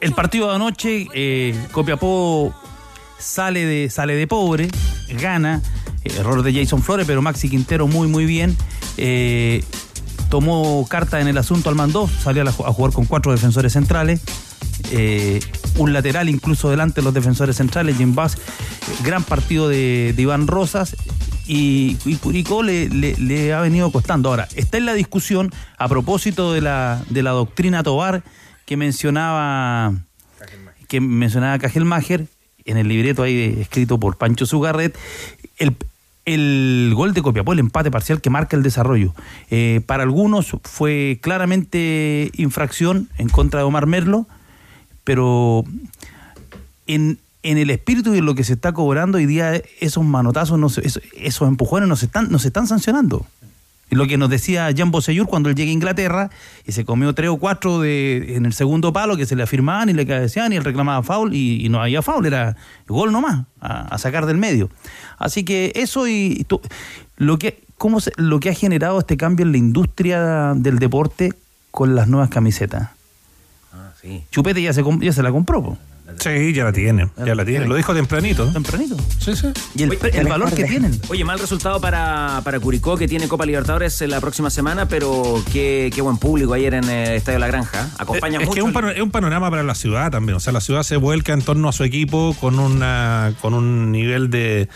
El 0.00 0.12
partido 0.14 0.48
de 0.48 0.54
anoche, 0.54 1.08
eh, 1.12 1.66
Copiapó 1.72 2.54
sale 3.18 3.66
de, 3.66 3.90
sale 3.90 4.14
de 4.14 4.26
pobre, 4.26 4.68
gana, 5.08 5.60
error 6.16 6.42
de 6.42 6.52
Jason 6.52 6.82
Flores, 6.82 7.06
pero 7.06 7.22
Maxi 7.22 7.48
Quintero 7.48 7.86
muy, 7.86 8.08
muy 8.08 8.24
bien. 8.24 8.56
eh, 8.96 9.62
tomó 10.28 10.86
carta 10.88 11.20
en 11.20 11.28
el 11.28 11.38
asunto 11.38 11.70
al 11.70 11.74
mandó, 11.74 12.08
salió 12.08 12.42
a, 12.42 12.52
jugar 12.52 12.92
con 12.92 13.06
cuatro 13.06 13.32
defensores 13.32 13.72
centrales. 13.72 14.20
eh, 14.90 15.40
un 15.76 15.92
lateral 15.92 16.28
incluso 16.28 16.70
delante 16.70 17.00
de 17.00 17.04
los 17.04 17.14
defensores 17.14 17.56
centrales, 17.56 17.96
Jim 17.96 18.14
Bass, 18.14 18.36
gran 19.04 19.22
partido 19.22 19.68
de, 19.68 20.14
Iván 20.16 20.46
Rosas 20.46 20.96
y, 21.46 21.96
y 22.04 22.16
Curicó 22.16 22.62
le, 22.62 23.54
ha 23.54 23.60
venido 23.60 23.90
costando. 23.90 24.28
Ahora, 24.28 24.48
está 24.56 24.76
en 24.78 24.86
la 24.86 24.94
discusión 24.94 25.52
a 25.76 25.88
propósito 25.88 26.52
de 26.52 26.60
la, 26.60 27.02
de 27.10 27.22
la 27.22 27.30
doctrina 27.30 27.82
Tobar 27.82 28.22
que 28.66 28.76
mencionaba 28.76 29.94
que 30.88 31.00
mencionaba 31.00 31.58
Cajelmacher 31.58 32.26
en 32.64 32.76
el 32.76 32.88
libreto 32.88 33.22
ahí 33.22 33.58
escrito 33.60 33.98
por 34.00 34.16
Pancho 34.16 34.46
Zugarret, 34.46 34.96
el, 35.58 35.76
el 36.34 36.92
gol 36.94 37.14
de 37.14 37.22
Copiapó, 37.22 37.52
el 37.52 37.58
empate 37.58 37.90
parcial 37.90 38.20
que 38.20 38.30
marca 38.30 38.56
el 38.56 38.62
desarrollo. 38.62 39.14
Eh, 39.50 39.80
para 39.86 40.02
algunos 40.02 40.54
fue 40.64 41.18
claramente 41.22 42.30
infracción 42.34 43.08
en 43.18 43.28
contra 43.28 43.60
de 43.60 43.64
Omar 43.64 43.86
Merlo, 43.86 44.26
pero 45.04 45.64
en, 46.86 47.18
en 47.42 47.58
el 47.58 47.70
espíritu 47.70 48.14
y 48.14 48.18
en 48.18 48.26
lo 48.26 48.34
que 48.34 48.44
se 48.44 48.52
está 48.54 48.72
cobrando 48.72 49.18
hoy 49.18 49.26
día, 49.26 49.60
esos 49.80 50.04
manotazos, 50.04 50.58
no 50.58 50.68
se- 50.68 50.86
esos, 50.86 51.48
empujones 51.48 51.88
no 51.88 51.96
se 51.96 52.06
están, 52.06 52.30
no 52.30 52.38
se 52.38 52.48
están 52.48 52.66
sancionando. 52.66 53.26
Lo 53.90 54.06
que 54.06 54.18
nos 54.18 54.28
decía 54.28 54.68
Jan 54.76 54.90
Bosellur 54.90 55.26
cuando 55.26 55.48
él 55.48 55.54
llega 55.54 55.70
a 55.70 55.72
Inglaterra 55.72 56.30
y 56.66 56.72
se 56.72 56.84
comió 56.84 57.14
tres 57.14 57.30
o 57.30 57.38
cuatro 57.38 57.80
de, 57.80 58.34
en 58.36 58.44
el 58.44 58.52
segundo 58.52 58.92
palo 58.92 59.16
que 59.16 59.24
se 59.24 59.34
le 59.34 59.44
afirmaban 59.44 59.88
y 59.88 59.94
le 59.94 60.06
cabeceaban 60.06 60.52
y 60.52 60.56
él 60.56 60.64
reclamaba 60.64 61.02
foul 61.02 61.32
y, 61.32 61.64
y 61.64 61.70
no 61.70 61.80
había 61.80 62.02
foul, 62.02 62.26
era 62.26 62.54
gol 62.86 63.12
nomás, 63.12 63.46
a, 63.62 63.88
a 63.94 63.96
sacar 63.96 64.26
del 64.26 64.36
medio. 64.36 64.68
Así 65.18 65.44
que 65.44 65.72
eso 65.74 66.06
y, 66.08 66.44
tú- 66.48 66.60
lo 67.16 67.38
que 67.38 67.60
cómo 67.76 68.00
se- 68.00 68.12
lo 68.16 68.40
que 68.40 68.50
ha 68.50 68.54
generado 68.54 68.98
este 68.98 69.16
cambio 69.16 69.44
en 69.46 69.52
la 69.52 69.58
industria 69.58 70.52
del 70.56 70.78
deporte 70.78 71.32
con 71.70 71.94
las 71.94 72.08
nuevas 72.08 72.28
camisetas. 72.30 72.90
sí. 74.00 74.22
Chupete 74.30 74.62
ya 74.62 74.72
se, 74.72 74.82
ya 75.00 75.12
se 75.12 75.22
la 75.22 75.30
compró. 75.32 75.62
po. 75.62 75.78
Sí, 76.18 76.52
ya 76.52 76.64
la 76.64 76.72
tiene, 76.72 77.08
ya 77.24 77.34
la 77.34 77.44
tiene. 77.44 77.66
Lo 77.66 77.74
dijo 77.76 77.94
tempranito. 77.94 78.46
Tempranito. 78.52 78.96
Sí, 79.18 79.36
sí. 79.36 79.48
Y 79.74 79.82
el, 79.84 79.98
el 80.12 80.26
valor 80.26 80.52
que 80.52 80.64
tienen. 80.64 80.98
Oye, 81.08 81.24
mal 81.24 81.38
resultado 81.38 81.80
para, 81.80 82.40
para 82.44 82.58
Curicó, 82.58 82.96
que 82.96 83.06
tiene 83.06 83.28
Copa 83.28 83.44
Libertadores 83.46 84.00
en 84.02 84.10
la 84.10 84.20
próxima 84.20 84.50
semana, 84.50 84.88
pero 84.88 85.42
qué, 85.52 85.90
qué 85.94 86.00
buen 86.00 86.16
público 86.16 86.54
ayer 86.54 86.74
en 86.74 86.84
el 86.88 87.10
Estadio 87.16 87.38
La 87.38 87.46
Granja. 87.46 87.88
Acompaña 87.98 88.38
es 88.40 88.46
mucho. 88.46 88.54
que 88.54 88.60
es 88.60 88.64
un, 88.66 88.72
pano- 88.72 88.90
es 88.90 89.00
un 89.00 89.10
panorama 89.10 89.50
para 89.50 89.62
la 89.62 89.74
ciudad 89.74 90.10
también. 90.10 90.36
O 90.36 90.40
sea, 90.40 90.52
la 90.52 90.60
ciudad 90.60 90.82
se 90.82 90.96
vuelca 90.96 91.32
en 91.34 91.42
torno 91.42 91.68
a 91.68 91.72
su 91.72 91.84
equipo 91.84 92.34
con 92.40 92.58
una 92.58 93.34
con 93.40 93.54
un 93.54 93.92
nivel 93.92 94.30
de, 94.30 94.68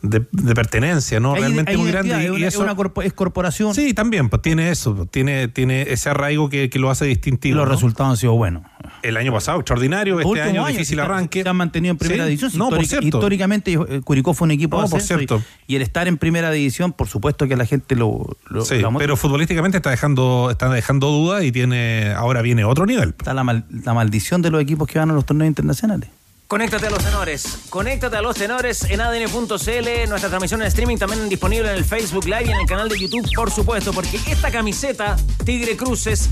de, 0.00 0.24
de 0.30 0.54
pertenencia, 0.54 1.18
¿no? 1.20 1.34
Hay- 1.34 1.40
Realmente 1.40 1.72
hay 1.72 1.76
muy 1.76 1.90
grande. 1.90 2.14
es 2.14 2.24
Y, 2.24 2.28
una- 2.28 2.38
y 2.38 2.42
es 2.44 2.54
eso, 2.54 2.62
una 2.62 2.74
corpo- 2.76 3.02
es 3.02 3.12
corporación. 3.12 3.74
Sí, 3.74 3.94
también, 3.94 4.28
pues 4.28 4.42
tiene 4.42 4.70
eso, 4.70 4.94
pues, 4.94 5.10
tiene, 5.10 5.48
tiene 5.48 5.82
ese 5.82 6.08
arraigo 6.10 6.48
que, 6.48 6.70
que 6.70 6.78
lo 6.78 6.90
hace 6.90 7.04
distintivo. 7.06 7.56
Los 7.56 7.66
¿no? 7.66 7.72
resultados 7.72 8.10
han 8.12 8.16
sido 8.16 8.34
buenos. 8.34 8.62
El 9.02 9.16
año 9.16 9.32
pasado, 9.32 9.58
extraordinario, 9.60 10.20
este 10.20 10.42
año 10.42 10.66
difícil 10.66 10.96
se 10.96 11.02
arranque. 11.02 11.42
Se 11.42 11.48
han 11.48 11.56
mantenido 11.56 11.92
en 11.92 11.98
primera 11.98 12.24
Sí, 12.24 12.30
división. 12.30 12.52
no, 12.56 12.68
por 12.70 12.84
cierto. 12.86 13.06
Históricamente 13.06 13.72
eh, 13.72 14.00
Curicó 14.02 14.34
fue 14.34 14.46
un 14.46 14.52
equipo 14.52 14.76
No, 14.76 14.84
de 14.84 14.88
por 14.88 15.00
y- 15.00 15.04
cierto. 15.04 15.42
Y, 15.66 15.76
el 15.76 15.82
estar 15.82 16.06
en 16.08 16.16
primera 16.16 16.50
división, 16.50 16.92
por 16.92 17.08
supuesto 17.08 17.46
que 17.48 17.56
la 17.56 17.66
gente 17.66 17.94
lo... 17.96 18.36
lo- 18.48 18.64
Sí, 18.64 18.78
lo- 18.78 18.96
pero 18.98 19.16
futbolísticamente 19.16 19.76
está 19.78 19.90
dejando, 19.90 20.48
está 20.50 20.68
dejando 20.68 21.08
dudas 21.10 21.42
y 21.44 21.52
tiene 21.52 22.12
ahora 22.16 22.40
viene 22.42 22.64
otro 22.64 22.86
nivel. 22.86 23.10
Está 23.10 23.34
la, 23.34 23.44
mal- 23.44 23.64
la 23.84 23.94
maldición 23.94 24.42
de 24.42 24.50
los 24.50 24.60
equipos 24.62 24.88
que 24.88 24.98
van 24.98 25.10
a 25.10 25.14
los 25.14 25.24
torneos 25.26 25.48
internacionales. 25.48 26.08
Conéctate 26.48 26.86
a 26.86 26.90
los 26.90 27.04
tenores. 27.04 27.58
Conéctate 27.68 28.16
a 28.16 28.22
los 28.22 28.34
tenores 28.34 28.84
en 28.84 29.02
adn.cl. 29.02 30.08
Nuestra 30.08 30.30
transmisión 30.30 30.62
en 30.62 30.68
streaming 30.68 30.96
también 30.96 31.28
disponible 31.28 31.68
en 31.68 31.76
el 31.76 31.84
Facebook 31.84 32.24
Live 32.24 32.44
y 32.46 32.50
en 32.50 32.60
el 32.60 32.66
canal 32.66 32.88
de 32.88 32.98
YouTube, 32.98 33.28
por 33.36 33.50
supuesto, 33.50 33.92
porque 33.92 34.18
esta 34.26 34.50
camiseta, 34.50 35.18
Tigre 35.44 35.76
Cruces, 35.76 36.30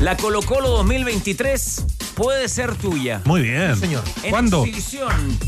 la 0.00 0.16
Colo 0.16 0.42
Colo 0.42 0.70
2023, 0.70 1.84
puede 2.16 2.48
ser 2.48 2.74
tuya. 2.74 3.20
Muy 3.24 3.42
bien. 3.42 3.76
señor. 3.76 4.02
En 4.24 4.30
¿Cuándo? 4.32 4.64
exhibición. 4.64 5.38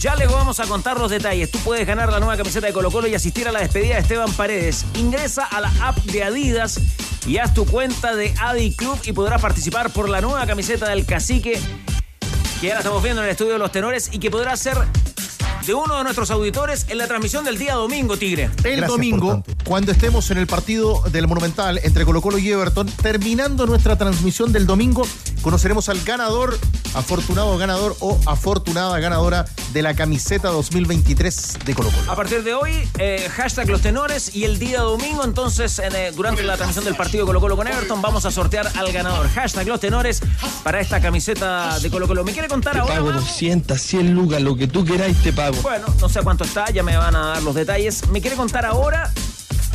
Ya 0.00 0.16
les 0.16 0.28
vamos 0.28 0.58
a 0.58 0.66
contar 0.66 0.98
los 0.98 1.12
detalles. 1.12 1.52
Tú 1.52 1.60
puedes 1.60 1.86
ganar 1.86 2.10
la 2.10 2.18
nueva 2.18 2.36
camiseta 2.36 2.66
de 2.66 2.72
Colo 2.72 2.90
Colo 2.90 3.06
y 3.06 3.14
asistir 3.14 3.46
a 3.46 3.52
la 3.52 3.60
despedida 3.60 3.94
de 3.94 4.00
Esteban 4.00 4.32
Paredes. 4.32 4.84
Ingresa 4.94 5.44
a 5.44 5.60
la 5.60 5.72
app 5.82 5.96
de 5.98 6.24
Adidas 6.24 6.80
y 7.28 7.38
haz 7.38 7.54
tu 7.54 7.64
cuenta 7.64 8.16
de 8.16 8.34
Adi 8.40 8.74
Club 8.74 8.98
y 9.04 9.12
podrás 9.12 9.40
participar 9.40 9.90
por 9.92 10.08
la 10.08 10.20
nueva 10.20 10.44
camiseta 10.48 10.88
del 10.88 11.06
cacique 11.06 11.60
que 12.60 12.66
ya 12.66 12.78
estamos 12.78 13.02
viendo 13.02 13.22
en 13.22 13.26
el 13.26 13.32
estudio 13.32 13.54
de 13.54 13.58
los 13.58 13.72
tenores 13.72 14.10
y 14.12 14.18
que 14.18 14.30
podrá 14.30 14.54
ser 14.54 14.76
de 15.66 15.74
uno 15.74 15.96
de 15.98 16.04
nuestros 16.04 16.30
auditores 16.30 16.86
en 16.88 16.98
la 16.98 17.06
transmisión 17.06 17.44
del 17.44 17.58
día 17.58 17.74
domingo, 17.74 18.16
Tigre. 18.16 18.44
El 18.64 18.76
Gracias, 18.76 18.88
domingo, 18.88 19.42
cuando 19.64 19.92
estemos 19.92 20.30
en 20.30 20.38
el 20.38 20.46
partido 20.46 21.02
del 21.10 21.26
Monumental 21.28 21.80
entre 21.82 22.04
Colo 22.04 22.20
Colo 22.22 22.38
y 22.38 22.50
Everton, 22.50 22.86
terminando 23.02 23.66
nuestra 23.66 23.96
transmisión 23.96 24.52
del 24.52 24.66
domingo, 24.66 25.06
conoceremos 25.42 25.88
al 25.88 26.00
ganador, 26.02 26.58
afortunado 26.94 27.56
ganador 27.58 27.96
o 28.00 28.18
afortunada 28.26 28.98
ganadora 29.00 29.44
de 29.72 29.82
la 29.82 29.94
camiseta 29.94 30.48
2023 30.48 31.58
de 31.64 31.74
Colo 31.74 31.90
Colo. 31.90 32.10
A 32.12 32.16
partir 32.16 32.42
de 32.42 32.54
hoy, 32.54 32.72
eh, 32.98 33.28
hashtag 33.36 33.68
los 33.68 33.80
tenores 33.80 34.34
y 34.34 34.44
el 34.44 34.58
día 34.58 34.80
domingo, 34.80 35.24
entonces, 35.24 35.78
en, 35.78 35.94
eh, 35.94 36.10
durante 36.12 36.42
la 36.42 36.56
transmisión 36.56 36.84
del 36.84 36.96
partido 36.96 37.26
Colo 37.26 37.40
Colo 37.40 37.56
con 37.56 37.68
Everton, 37.68 38.00
vamos 38.02 38.24
a 38.24 38.30
sortear 38.30 38.70
al 38.76 38.92
ganador. 38.92 39.28
Hashtag 39.30 39.66
los 39.68 39.80
tenores 39.80 40.20
para 40.64 40.80
esta 40.80 41.00
camiseta 41.00 41.78
de 41.78 41.90
Colo 41.90 42.06
Colo. 42.08 42.24
¿Me 42.24 42.32
quiere 42.32 42.48
contar 42.48 42.72
Te 42.74 42.80
ahora? 42.80 42.94
pago 42.96 43.06
más? 43.12 43.20
200, 43.24 43.80
100 43.80 44.14
lucas, 44.14 44.42
lo 44.42 44.56
que 44.56 44.66
tú 44.66 44.84
queráis 44.84 45.16
te 45.22 45.32
pago. 45.32 45.49
Bueno, 45.62 45.86
no 46.00 46.08
sé 46.08 46.20
cuánto 46.22 46.44
está, 46.44 46.70
ya 46.70 46.82
me 46.82 46.96
van 46.96 47.14
a 47.16 47.26
dar 47.28 47.42
los 47.42 47.54
detalles. 47.54 48.08
¿Me 48.08 48.20
quiere 48.20 48.36
contar 48.36 48.64
ahora 48.66 49.10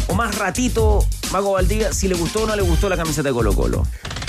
o 0.08 0.14
más 0.16 0.38
ratito, 0.38 1.06
Mago 1.32 1.54
Valdía, 1.54 1.94
si 1.94 2.08
le 2.08 2.16
gustó 2.16 2.44
o 2.44 2.48
no 2.48 2.56
le 2.56 2.62
gustó 2.62 2.90
la 2.90 2.98
camiseta 2.98 3.30
de 3.30 3.34
Colo 3.34 3.54
Colo? 3.54 3.86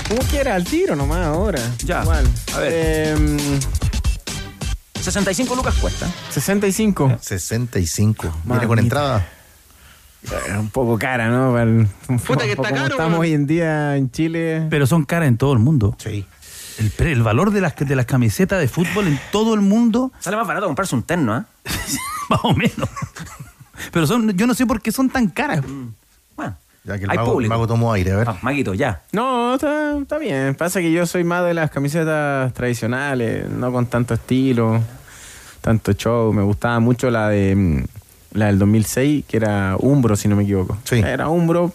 Como 0.07 0.21
quiera, 0.23 0.55
al 0.55 0.63
tiro 0.63 0.95
nomás 0.95 1.25
ahora. 1.25 1.59
Ya. 1.83 2.01
Igual. 2.03 2.27
A 2.55 2.59
ver. 2.59 3.07
Em, 3.17 3.37
65 5.01 5.55
lucas 5.55 5.75
cuesta. 5.75 6.07
65. 6.31 7.17
65. 7.21 8.21
Viene 8.23 8.33
Mamita. 8.45 8.67
con 8.67 8.79
entrada. 8.79 9.27
Eh, 10.31 10.57
Un 10.57 10.69
poco 10.69 10.97
cara, 10.97 11.29
¿no? 11.29 11.53
Puta 12.25 12.43
que 12.45 12.51
está 12.51 12.63
como 12.69 12.75
caro, 12.75 12.91
estamos 12.91 13.19
hoy 13.19 13.33
en 13.33 13.47
día 13.47 13.95
en 13.95 14.11
Chile. 14.11 14.67
Pero 14.69 14.85
son 14.87 15.05
caras 15.05 15.27
en 15.29 15.37
todo 15.37 15.53
el 15.53 15.59
mundo. 15.59 15.95
Sí. 15.99 16.25
El, 16.79 16.91
pre- 16.91 17.11
el 17.11 17.23
valor 17.23 17.51
de 17.51 17.61
las, 17.61 17.75
de 17.75 17.95
las 17.95 18.05
camisetas 18.05 18.59
de 18.59 18.67
fútbol 18.67 19.07
en 19.07 19.19
todo 19.31 19.53
el 19.53 19.61
mundo, 19.61 20.11
Sale 20.19 20.37
más 20.37 20.47
barato 20.47 20.65
comprarse 20.67 20.95
un 20.95 21.03
terno, 21.03 21.33
¿ah? 21.33 21.45
más 22.29 22.39
o 22.43 22.53
menos. 22.53 22.89
Pero 23.91 24.05
son, 24.07 24.31
yo 24.37 24.47
no 24.47 24.53
sé 24.53 24.65
por 24.65 24.81
qué 24.81 24.91
son 24.91 25.09
tan 25.09 25.27
caras. 25.27 25.61
Bueno, 26.35 26.55
Ya 26.83 26.97
que 26.97 27.05
el 27.05 27.11
hay 27.11 27.17
mago, 27.17 27.29
el 27.29 27.33
público. 27.33 27.53
mago 27.53 27.67
tomó 27.67 27.93
aire, 27.93 28.11
a 28.11 28.15
ver. 28.17 28.29
Ah, 28.29 28.37
Maguito, 28.41 28.73
ya. 28.73 29.01
No, 29.11 29.55
está, 29.55 29.97
está 29.97 30.17
bien. 30.17 30.55
Pasa 30.55 30.79
que 30.81 30.91
yo 30.91 31.05
soy 31.05 31.23
más 31.23 31.45
de 31.45 31.53
las 31.53 31.69
camisetas 31.71 32.53
tradicionales, 32.53 33.49
no 33.49 33.71
con 33.71 33.85
tanto 33.87 34.13
estilo, 34.15 34.81
tanto 35.61 35.93
show. 35.93 36.33
Me 36.33 36.41
gustaba 36.43 36.79
mucho 36.79 37.09
la 37.09 37.29
de 37.29 37.55
mm, 37.55 37.83
la 38.37 38.47
del 38.47 38.59
2006, 38.59 39.25
que 39.27 39.37
era 39.37 39.75
Umbro, 39.79 40.15
si 40.15 40.27
no 40.27 40.35
me 40.35 40.43
equivoco. 40.43 40.77
Sí. 40.83 40.97
Era 40.99 41.29
Umbro, 41.29 41.73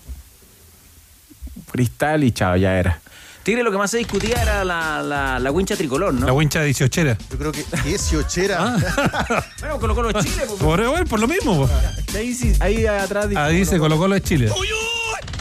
cristal 1.71 2.25
y 2.25 2.33
chao, 2.33 2.57
ya 2.57 2.79
era. 2.79 3.01
Tigre, 3.43 3.63
lo 3.65 3.73
que 3.73 3.79
más 3.79 3.91
se 3.91 3.99
discutía 3.99 4.41
era 4.41 4.65
la, 4.65 5.03
la, 5.03 5.39
la 5.41 5.51
wincha 5.51 5.75
tricolor, 5.77 6.15
¿no? 6.15 6.27
La 6.27 6.33
wincha 6.33 6.61
de 6.61 6.67
18 6.67 7.03
Yo 7.31 7.39
creo 7.39 7.51
que 7.53 7.65
18 7.85 8.43
Ah. 8.57 8.77
Bueno, 9.61 9.79
Colo 9.81 9.95
Colo 9.97 10.13
Chile, 10.23 10.43
pues. 10.47 10.61
Por, 10.61 10.87
bueno, 10.89 11.05
por 11.07 11.19
lo 11.21 11.27
mismo. 11.27 11.67
po. 11.67 11.71
Ahí, 12.17 12.35
sí- 12.35 12.55
ahí 12.61 12.87
atrás 12.87 13.29
dice- 13.29 13.41
Ahí 13.41 13.57
dice 13.57 13.79
Colo 13.79 13.97
Colo 13.99 14.15
de 14.15 14.23
Chile. 14.23 14.49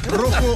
rojo. 0.09 0.55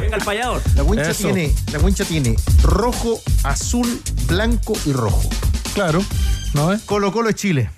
Venga 0.00 0.16
el 0.16 0.22
payador. 0.24 0.60
La 0.74 0.82
wincha 0.82 1.10
Eso. 1.10 1.24
tiene, 1.24 1.54
la 1.72 1.78
wincha 1.78 2.04
tiene 2.04 2.36
rojo, 2.62 3.20
azul, 3.42 4.00
blanco 4.26 4.76
y 4.84 4.92
rojo. 4.92 5.28
Claro. 5.74 6.04
¿No 6.52 6.72
es? 6.72 6.82
Colo 6.82 7.10
Colo 7.10 7.30
es 7.30 7.36
Chile. 7.36 7.70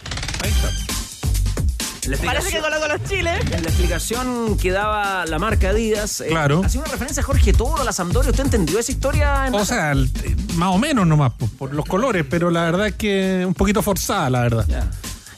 La 2.06 2.16
explicación- 2.16 2.62
Colo 2.62 2.80
Colo 2.80 2.94
Chile. 3.08 3.30
La 3.50 3.58
explicación 3.58 4.56
que 4.58 4.70
daba 4.72 5.24
la 5.26 5.38
marca 5.38 5.68
Adidas. 5.70 6.20
eh, 6.20 6.26
Claro. 6.28 6.62
Hacía 6.64 6.80
una 6.80 6.90
referencia 6.90 7.22
a 7.22 7.26
Jorge 7.26 7.52
Toro, 7.52 7.80
a 7.80 7.84
la 7.84 7.92
Sampdoria. 7.92 8.30
¿Usted 8.30 8.44
entendió 8.44 8.78
esa 8.78 8.90
historia? 8.90 9.46
en- 9.46 9.54
O 9.54 9.64
sea, 9.64 9.92
el- 9.92 10.10
más 10.56 10.70
o 10.70 10.78
menos 10.78 11.06
nomás, 11.06 11.32
por, 11.34 11.48
por 11.50 11.74
los 11.74 11.84
colores, 11.86 12.24
pero 12.28 12.50
la 12.50 12.62
verdad 12.62 12.88
es 12.88 12.94
que 12.96 13.44
un 13.46 13.54
poquito 13.54 13.82
forzada, 13.82 14.28
la 14.30 14.40
verdad. 14.40 14.66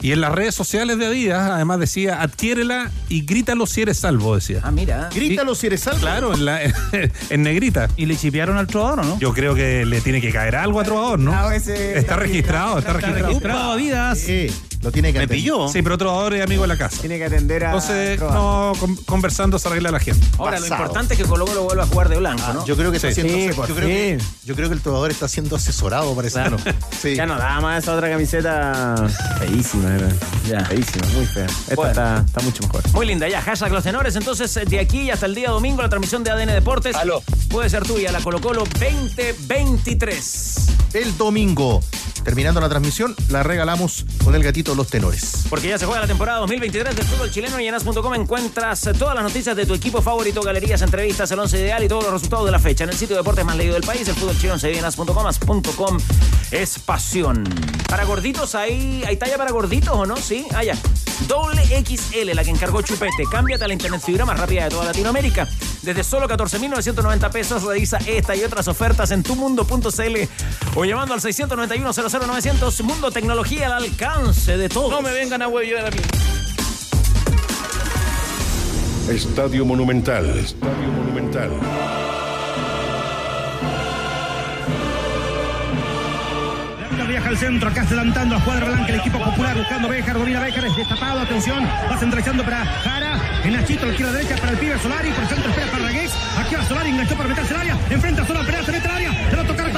Y 0.00 0.12
en 0.12 0.21
las 0.21 0.33
redes 0.33 0.54
sociales 0.54 0.99
de 0.99 1.06
Adidas, 1.06 1.50
además 1.50 1.80
decía, 1.80 2.21
adquiérela 2.21 2.90
y 3.09 3.23
grítalo 3.25 3.66
si 3.66 3.80
eres 3.83 3.99
salvo, 3.99 4.35
decía. 4.35 4.61
Ah, 4.62 4.71
mira. 4.71 5.09
Grítalo 5.14 5.54
si 5.54 5.66
eres 5.68 5.80
salvo. 5.83 6.00
Claro, 6.00 6.35
en, 6.35 6.44
la- 6.44 6.61
en 7.30 7.42
negrita. 7.42 7.88
¿Y 7.97 8.04
le 8.06 8.16
chipearon 8.16 8.56
al 8.59 8.66
trovador 8.66 9.00
o 9.00 9.04
no? 9.04 9.18
Yo 9.18 9.33
creo 9.33 9.54
que 9.54 9.87
le 9.87 10.00
tiene 10.02 10.21
que 10.21 10.30
caer 10.33 10.56
algo 10.56 10.80
a 10.80 10.85
Trovador, 10.85 11.18
¿no? 11.18 11.33
Ah, 11.35 11.54
ese- 11.56 11.99
Está 11.99 12.16
registrado, 12.16 12.78
está 12.80 12.92
registrado. 12.94 13.26
registrado 13.28 13.73
Adidas. 13.73 14.25
Eh, 14.28 14.52
lo 14.85 14.93
tiene 14.93 15.12
que 15.12 15.19
Me 15.19 15.25
atender. 15.25 15.38
pilló. 15.43 15.67
Sí, 15.69 15.83
pero 15.83 15.99
Trovador 15.99 16.35
es 16.35 16.43
amigo 16.45 16.62
de 16.62 16.69
la 16.69 16.76
casa. 16.76 17.00
Tiene 17.00 17.19
que 17.19 17.25
atender 17.25 17.64
a. 17.64 17.69
Entonces, 17.69 18.21
no, 18.21 18.73
con- 18.79 18.95
conversando 18.97 19.59
se 19.59 19.67
arregla 19.69 19.91
la 19.91 19.99
gente. 19.99 20.25
Ahora, 20.38 20.59
lo 20.61 20.64
Pasado. 20.67 20.83
importante 20.83 21.14
es 21.14 21.21
que 21.21 21.26
Colo 21.26 21.47
Colo 21.47 21.62
vuelva 21.64 21.83
a 21.85 21.87
jugar 21.87 22.09
de 22.09 22.19
blanco, 22.19 22.53
¿no? 22.53 22.64
Yo 22.67 22.76
creo 22.76 22.91
que 22.91 22.99
está 22.99 23.09
Sí. 23.09 23.14
siendo 23.23 23.33
Sí, 23.35 23.49
por 23.57 23.67
yo, 23.69 23.75
creo 23.75 23.88
que, 23.88 24.17
fin. 24.21 24.29
yo 24.45 24.55
creo 24.55 24.69
que 24.69 24.75
el 24.75 24.81
trovador 24.83 25.11
está 25.11 25.26
siendo 25.26 25.57
asesorado, 25.57 26.14
parece. 26.14 26.35
Claro. 26.35 26.57
Sí. 27.00 27.14
Ya 27.17 27.26
no 27.26 27.37
daba 27.37 27.61
más 27.61 27.83
esa 27.83 27.95
otra 27.95 28.09
camiseta 28.11 28.95
feísima, 29.38 29.95
era. 29.95 30.09
Ya. 30.49 30.64
Feísima, 30.67 31.07
muy 31.14 31.26
fea. 31.26 31.47
Esta 31.47 31.75
Bueno. 31.75 31.91
está, 31.91 32.23
está 32.26 32.41
mucho 32.43 32.62
mejor. 32.64 32.83
Muy 32.93 33.07
linda, 33.07 33.26
ya, 33.29 33.41
hashtag 33.43 33.73
los 33.73 33.83
tenores. 33.85 34.14
Entonces, 34.17 34.55
de 34.69 34.79
aquí 34.79 35.11
hasta 35.11 35.26
el 35.26 35.35
día 35.35 35.50
domingo, 35.50 35.83
la 35.83 35.88
transmisión 35.88 36.23
de 36.25 36.31
ADN 36.31 36.53
Deportes 36.53 36.95
Aló. 36.97 37.23
puede 37.49 37.71
ser 37.71 37.85
tuya, 37.85 38.12
la 38.12 38.21
Colo 38.21 38.41
Colo 38.41 38.64
2023. 38.79 40.67
El 40.93 41.17
domingo, 41.17 41.81
terminando 42.25 42.61
la 42.61 42.69
transmisión, 42.69 43.14
la 43.29 43.43
regalamos 43.43 44.05
con 44.23 44.35
el 44.35 44.43
gatito 44.43 44.74
Los 44.75 44.88
Tenores. 44.88 45.45
Porque 45.49 45.69
ya 45.69 45.78
se 45.78 45.87
juega 45.87 46.00
la 46.00 46.07
temporada 46.07 46.38
2023 46.40 46.97
del 46.97 47.04
fútbol 47.04 47.31
chileno 47.31 47.61
y 47.61 47.66
en 47.66 47.75
as.com 47.75 48.14
encuentras 48.14 48.87
eh, 48.87 48.95
todas 48.95 49.14
las 49.14 49.25
noticias 49.25 49.54
de 49.57 49.66
tu 49.66 49.75
equipo 49.75 50.00
favorito, 50.02 50.43
galerías, 50.43 50.83
entrevistas, 50.83 51.31
el 51.31 51.38
once 51.38 51.59
ideal 51.59 51.83
y 51.85 51.88
todos 51.88 52.04
los 52.04 52.12
resultados 52.12 52.47
de 52.47 52.52
la 52.52 52.59
fecha. 52.59 52.85
En 52.85 52.90
el 52.90 52.97
sitio 52.97 53.16
de 53.16 53.23
deportes 53.23 53.45
más 53.45 53.57
leído 53.57 53.75
del 53.75 53.83
país, 53.83 54.07
el 54.09 54.14
fútbol 54.14 54.37
chileno 54.38 54.59
se 54.59 54.76
en 54.76 54.85
as.com. 54.85 55.99
Es 56.50 56.78
pasión. 56.78 57.45
Para 57.88 58.04
gorditos, 58.04 58.54
¿hay, 58.54 59.04
¿hay 59.07 59.16
talla 59.16 59.37
para 59.37 59.50
gorditos 59.50 59.95
o 59.95 60.07
no? 60.07 60.16
Sí, 60.16 60.47
ya. 60.64 60.76
Doble 61.28 61.62
XL, 61.64 62.35
la 62.35 62.43
que 62.43 62.50
encargó 62.50 62.83
Chupete. 62.83 63.25
Cámbiate 63.31 63.64
a 63.64 63.69
la 63.69 63.75
internet 63.75 64.02
fibra 64.04 64.25
más 64.25 64.38
rápida 64.38 64.64
de 64.64 64.71
toda 64.71 64.87
Latinoamérica. 64.87 65.49
Desde 65.83 66.02
solo 66.02 66.26
14.990 66.28 67.31
pesos, 67.31 67.62
revisa 67.62 67.99
esta 68.07 68.35
y 68.35 68.43
otras 68.43 68.69
ofertas 68.69 69.11
en 69.11 69.23
tumundo.cl 69.23 70.16
o 70.76 70.85
llamando 70.85 71.14
al 71.14 71.21
691 71.21 71.93
00 71.93 72.04
097-506-360-900. 72.09 72.83
Mundo 72.83 73.11
Tecnología 73.11 73.66
al 73.66 73.85
alcance 73.85 74.57
de 74.57 74.63
todos. 74.68 74.90
No 74.90 75.02
me 75.02 75.12
vengan 75.12 75.42
a 75.42 75.49
huevo 75.49 75.78
a 75.78 75.90
mí. 75.90 75.99
Estadio 79.09 79.64
Monumental. 79.64 80.38
Estadio 80.38 80.88
Monumental. 80.88 81.50
viaja 87.14 87.28
al 87.28 87.38
centro, 87.38 87.68
acá 87.68 87.83
adelantando 87.83 88.35
a 88.35 88.40
Cuadra 88.40 88.66
Blanca, 88.66 88.88
el 88.88 88.99
equipo 88.99 89.18
popular 89.23 89.56
buscando 89.56 89.88
Béjar, 89.88 90.18
domina 90.18 90.40
Béjar, 90.40 90.64
es 90.64 90.76
destapado, 90.76 91.21
atención, 91.21 91.64
va 91.88 91.97
centralizando 91.97 92.42
para 92.42 92.64
Jara, 92.64 93.21
en 93.44 93.52
Nachito, 93.52 93.87
la 93.87 93.92
izquierda 93.92 94.12
derecha 94.14 94.37
para 94.37 94.50
el 94.50 94.59
pibe 94.59 94.76
Solari, 94.80 95.11
por 95.11 95.23
el 95.23 95.28
centro 95.28 95.50
espera 95.50 95.71
para 95.71 95.85
Ragués, 95.85 96.11
aquí 96.37 96.54
va 96.56 96.64
Solari, 96.64 96.90
enganchó 96.90 97.14
para 97.14 97.28
meterse 97.28 97.54
al 97.54 97.61
área, 97.61 97.78
enfrenta 97.88 98.23
a 98.23 98.26
Sola, 98.26 98.40
pelea, 98.40 98.64
se 98.64 98.73
mete 98.73 98.88
al 98.88 98.97
área, 98.97 99.30
se 99.30 99.37
va 99.37 99.42
a 99.42 99.47
tocar 99.47 99.73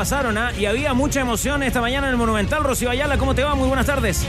pasaron, 0.00 0.38
¿ah? 0.38 0.50
Y 0.58 0.64
había 0.64 0.94
mucha 0.94 1.20
emoción 1.20 1.62
esta 1.62 1.82
mañana 1.82 2.06
en 2.06 2.12
el 2.12 2.16
Monumental. 2.16 2.64
Rocío 2.64 2.88
Ayala, 2.88 3.18
¿cómo 3.18 3.34
te 3.34 3.44
va? 3.44 3.54
Muy 3.54 3.68
buenas 3.68 3.84
tardes. 3.84 4.26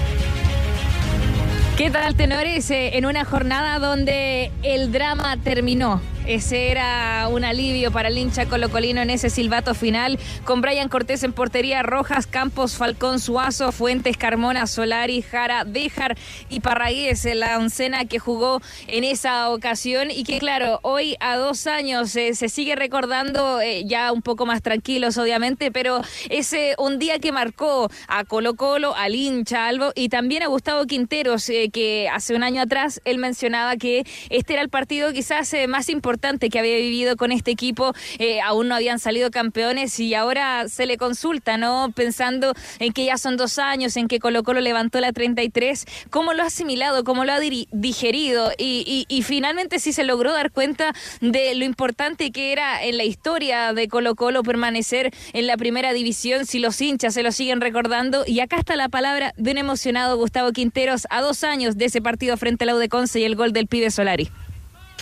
¿Qué 1.77 1.89
tal, 1.89 2.13
tenores? 2.15 2.69
Eh, 2.71 2.97
En 2.97 3.05
una 3.05 3.23
jornada 3.23 3.79
donde 3.79 4.51
el 4.63 4.91
drama 4.91 5.37
terminó. 5.37 6.01
Ese 6.27 6.69
era 6.69 7.27
un 7.29 7.43
alivio 7.43 7.91
para 7.91 8.09
el 8.09 8.17
hincha 8.17 8.45
colocolino 8.45 9.01
en 9.01 9.09
ese 9.09 9.31
silbato 9.31 9.73
final, 9.73 10.19
con 10.45 10.61
Brian 10.61 10.87
Cortés 10.87 11.23
en 11.23 11.33
portería, 11.33 11.81
Rojas, 11.81 12.27
Campos, 12.27 12.75
Falcón, 12.75 13.19
Suazo, 13.19 13.71
Fuentes, 13.71 14.17
Carmona, 14.17 14.67
Solari, 14.67 15.23
Jara, 15.23 15.63
Béjar 15.63 16.15
y 16.47 16.59
Parragués, 16.59 17.27
la 17.33 17.57
oncena 17.57 18.05
que 18.05 18.19
jugó 18.19 18.61
en 18.85 19.03
esa 19.03 19.49
ocasión 19.49 20.11
y 20.11 20.23
que 20.23 20.37
claro, 20.37 20.79
hoy 20.83 21.15
a 21.19 21.37
dos 21.37 21.65
años 21.65 22.15
eh, 22.15 22.35
se 22.35 22.49
sigue 22.49 22.75
recordando, 22.75 23.59
eh, 23.59 23.83
ya 23.85 24.11
un 24.11 24.21
poco 24.21 24.45
más 24.45 24.61
tranquilos 24.61 25.17
obviamente, 25.17 25.71
pero 25.71 26.01
ese 26.29 26.75
un 26.77 26.99
día 26.99 27.17
que 27.17 27.31
marcó 27.31 27.89
a 28.07 28.25
Colo 28.25 28.53
Colo, 28.53 28.95
al 28.95 29.15
hincha, 29.15 29.67
Albo 29.67 29.91
y 29.95 30.09
también 30.09 30.43
a 30.43 30.47
Gustavo 30.47 30.85
Quinteros, 30.85 31.49
eh, 31.49 31.71
que 31.73 32.09
hace 32.09 32.35
un 32.35 32.43
año 32.43 32.61
atrás 32.61 33.01
él 33.05 33.17
mencionaba 33.17 33.75
que 33.77 34.05
este 34.29 34.53
era 34.53 34.61
el 34.61 34.69
partido 34.69 35.11
quizás 35.13 35.51
más 35.67 35.89
importante 35.89 36.10
que 36.19 36.59
había 36.59 36.77
vivido 36.77 37.15
con 37.15 37.31
este 37.31 37.51
equipo. 37.51 37.93
Eh, 38.19 38.41
aún 38.41 38.67
no 38.67 38.75
habían 38.75 38.99
salido 38.99 39.31
campeones 39.31 39.99
y 39.99 40.13
ahora 40.13 40.67
se 40.67 40.85
le 40.85 40.97
consulta, 40.97 41.57
¿no? 41.57 41.91
Pensando 41.95 42.53
en 42.79 42.91
que 42.93 43.05
ya 43.05 43.17
son 43.17 43.37
dos 43.37 43.59
años, 43.59 43.95
en 43.97 44.07
que 44.07 44.19
Colo 44.19 44.43
Colo 44.43 44.59
levantó 44.61 44.99
la 44.99 45.13
33, 45.13 45.85
¿cómo 46.09 46.33
lo 46.33 46.43
ha 46.43 46.47
asimilado? 46.47 47.03
¿Cómo 47.03 47.25
lo 47.25 47.33
ha 47.33 47.39
digerido? 47.39 48.51
Y, 48.57 49.05
finalmente 49.21 49.79
sí 49.79 49.93
se 49.93 50.03
logró 50.03 50.33
dar 50.33 50.51
cuenta 50.51 50.93
de 51.21 51.53
lo 51.55 51.63
importante 51.63 52.31
que 52.31 52.51
era 52.51 52.83
en 52.83 52.97
la 52.97 53.03
historia 53.03 53.71
de 53.71 53.87
Colo 53.87 54.15
Colo 54.15 54.43
permanecer 54.43 55.11
en 55.33 55.47
la 55.47 55.57
primera 55.57 55.93
división, 55.93 56.45
si 56.45 56.59
los 56.59 56.81
hinchas 56.81 57.13
se 57.13 57.23
lo 57.23 57.31
siguen 57.31 57.61
recordando. 57.61 58.23
Y 58.25 58.39
acá 58.39 58.57
está 58.57 58.75
la 58.75 58.89
palabra 58.89 59.33
de 59.37 59.51
un 59.51 59.57
emocionado 59.57 60.17
Gustavo 60.17 60.51
Quinteros 60.51 61.07
a 61.09 61.21
dos 61.21 61.43
años 61.43 61.77
de 61.77 61.85
ese 61.85 62.01
partido 62.01 62.35
frente 62.35 62.63
al 62.63 62.71
Audeconce 62.71 63.19
y 63.19 63.23
el 63.23 63.35
gol 63.35 63.53
del 63.53 63.67
pibe 63.67 63.91
Solari. 63.91 64.29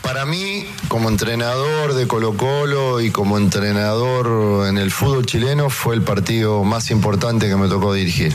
Para 0.01 0.25
mí, 0.25 0.65
como 0.87 1.09
entrenador 1.09 1.93
de 1.93 2.07
Colo 2.07 2.35
Colo 2.35 3.01
y 3.01 3.11
como 3.11 3.37
entrenador 3.37 4.67
en 4.67 4.77
el 4.77 4.91
fútbol 4.91 5.25
chileno, 5.25 5.69
fue 5.69 5.95
el 5.95 6.01
partido 6.01 6.63
más 6.63 6.89
importante 6.89 7.47
que 7.47 7.55
me 7.55 7.67
tocó 7.67 7.93
dirigir. 7.93 8.33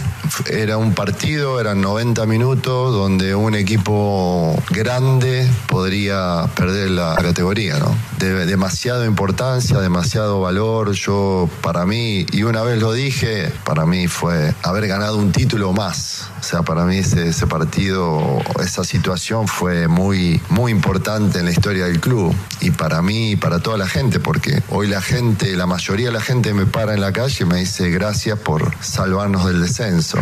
Era 0.50 0.76
un 0.76 0.94
partido, 0.94 1.60
eran 1.60 1.80
90 1.80 2.26
minutos, 2.26 2.92
donde 2.92 3.34
un 3.34 3.54
equipo 3.54 4.56
grande 4.70 5.48
podría 5.66 6.46
perder 6.54 6.90
la 6.90 7.16
categoría, 7.16 7.78
¿no? 7.78 7.96
De 8.18 8.46
demasiada 8.46 9.06
importancia, 9.06 9.78
demasiado 9.80 10.40
valor. 10.40 10.92
Yo, 10.92 11.48
para 11.62 11.86
mí, 11.86 12.26
y 12.32 12.42
una 12.42 12.62
vez 12.62 12.80
lo 12.80 12.92
dije, 12.92 13.52
para 13.64 13.86
mí 13.86 14.06
fue 14.06 14.54
haber 14.62 14.86
ganado 14.86 15.16
un 15.16 15.32
título 15.32 15.72
más. 15.72 16.30
O 16.40 16.42
sea, 16.42 16.62
para 16.62 16.84
mí 16.84 16.98
ese, 16.98 17.28
ese 17.28 17.46
partido, 17.46 18.42
esa 18.62 18.84
situación 18.84 19.48
fue 19.48 19.88
muy, 19.88 20.40
muy 20.50 20.70
importante 20.72 21.38
en 21.38 21.46
la 21.46 21.53
historia 21.54 21.86
del 21.86 22.00
club. 22.00 22.34
Y 22.60 22.70
para 22.70 23.00
mí 23.00 23.32
y 23.32 23.36
para 23.36 23.60
toda 23.60 23.78
la 23.78 23.86
gente, 23.86 24.20
porque 24.20 24.62
hoy 24.70 24.88
la 24.88 25.00
gente, 25.00 25.56
la 25.56 25.66
mayoría 25.66 26.06
de 26.06 26.12
la 26.12 26.20
gente 26.20 26.52
me 26.52 26.66
para 26.66 26.94
en 26.94 27.00
la 27.00 27.12
calle 27.12 27.44
y 27.44 27.44
me 27.46 27.58
dice 27.58 27.90
gracias 27.90 28.38
por 28.38 28.74
salvarnos 28.82 29.46
del 29.46 29.62
descenso. 29.62 30.18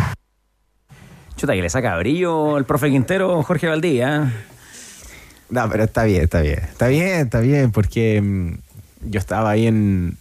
Chuta, 1.35 1.53
que 1.53 1.61
le 1.61 1.69
saca 1.69 1.97
brillo 1.97 2.57
el 2.57 2.65
profe 2.65 2.89
Quintero, 2.89 3.41
Jorge 3.43 3.67
Valdía. 3.67 4.31
No, 5.49 5.69
pero 5.69 5.83
está 5.83 6.03
bien, 6.03 6.23
está 6.23 6.41
bien. 6.41 6.59
Está 6.59 6.87
bien, 6.87 7.19
está 7.25 7.39
bien, 7.39 7.71
porque 7.71 8.21
mm, 8.21 8.53
yo 9.09 9.19
estaba 9.19 9.49
ahí 9.49 9.67
en, 9.67 10.17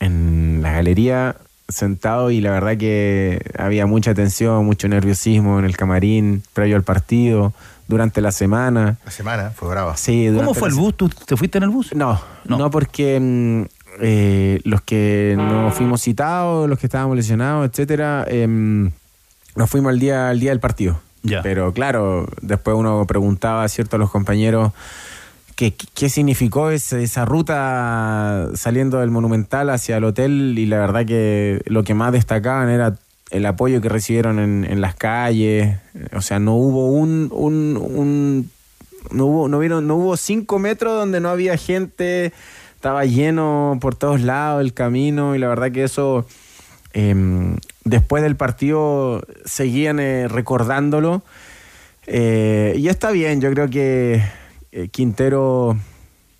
en 0.00 0.60
la 0.62 0.72
galería 0.72 1.36
sentado 1.68 2.30
y 2.30 2.40
la 2.40 2.52
verdad 2.52 2.76
que 2.76 3.40
había 3.58 3.86
mucha 3.86 4.14
tensión, 4.14 4.64
mucho 4.64 4.88
nerviosismo 4.88 5.58
en 5.58 5.64
el 5.64 5.76
camarín 5.76 6.42
previo 6.52 6.76
al 6.76 6.84
partido, 6.84 7.52
durante 7.88 8.20
la 8.20 8.32
semana. 8.32 8.96
La 9.04 9.10
semana 9.10 9.50
fue 9.50 9.68
brava. 9.68 9.96
Sí, 9.96 10.28
¿Cómo 10.34 10.54
fue 10.54 10.68
el 10.68 10.74
bus? 10.74 10.96
¿Tú 10.96 11.08
te 11.08 11.36
fuiste 11.36 11.58
en 11.58 11.64
el 11.64 11.70
bus? 11.70 11.94
No, 11.94 12.20
no, 12.44 12.70
porque 12.70 13.18
mm, 13.20 13.62
eh, 14.00 14.60
los 14.64 14.82
que 14.82 15.34
no 15.36 15.70
fuimos 15.72 16.02
citados, 16.02 16.68
los 16.68 16.78
que 16.78 16.86
estábamos 16.86 17.16
lesionados, 17.16 17.68
etcétera, 17.68 18.24
em, 18.28 18.90
nos 19.54 19.70
fuimos 19.70 19.90
al 19.90 19.98
día, 19.98 20.28
al 20.30 20.40
día 20.40 20.50
del 20.50 20.60
partido. 20.60 21.00
Pero 21.42 21.72
claro, 21.72 22.28
después 22.40 22.76
uno 22.76 23.04
preguntaba, 23.06 23.66
¿cierto?, 23.68 23.96
a 23.96 23.98
los 23.98 24.10
compañeros 24.12 24.72
qué, 25.56 25.74
qué 25.94 26.08
significó 26.08 26.70
ese- 26.70 27.02
esa 27.02 27.24
ruta 27.24 28.48
saliendo 28.54 28.98
del 29.00 29.10
Monumental 29.10 29.70
hacia 29.70 29.96
el 29.96 30.04
hotel 30.04 30.54
y 30.58 30.66
la 30.66 30.78
verdad 30.78 31.04
que 31.06 31.62
lo 31.66 31.82
que 31.82 31.94
más 31.94 32.12
destacaban 32.12 32.68
era 32.68 32.94
el 33.30 33.46
apoyo 33.46 33.80
que 33.80 33.88
recibieron 33.88 34.38
en, 34.38 34.64
en 34.64 34.80
las 34.80 34.94
calles. 34.94 35.76
O 36.12 36.20
sea, 36.20 36.38
no 36.38 36.54
hubo 36.54 36.88
un, 36.88 37.28
un, 37.32 38.50
no 39.10 39.26
hubo, 39.26 39.48
no 39.48 39.58
vieron, 39.58 39.86
no 39.86 39.96
hubo 39.96 40.16
cinco 40.16 40.58
metros 40.58 40.94
donde 40.94 41.20
no 41.20 41.28
había 41.28 41.56
gente, 41.56 42.32
estaba 42.74 43.04
lleno 43.04 43.78
por 43.80 43.94
todos 43.94 44.20
lados 44.20 44.60
el 44.60 44.74
camino 44.74 45.34
y 45.34 45.38
la 45.38 45.48
verdad 45.48 45.72
que 45.72 45.84
eso 45.84 46.26
em, 46.92 47.56
después 47.84 48.22
del 48.22 48.36
partido 48.36 49.22
seguían 49.44 50.00
eh, 50.00 50.28
recordándolo. 50.28 51.22
Eh, 52.06 52.74
y 52.78 52.88
está 52.88 53.10
bien, 53.10 53.40
yo 53.40 53.50
creo 53.50 53.68
que 53.68 54.22
eh, 54.70 54.88
Quintero 54.88 55.76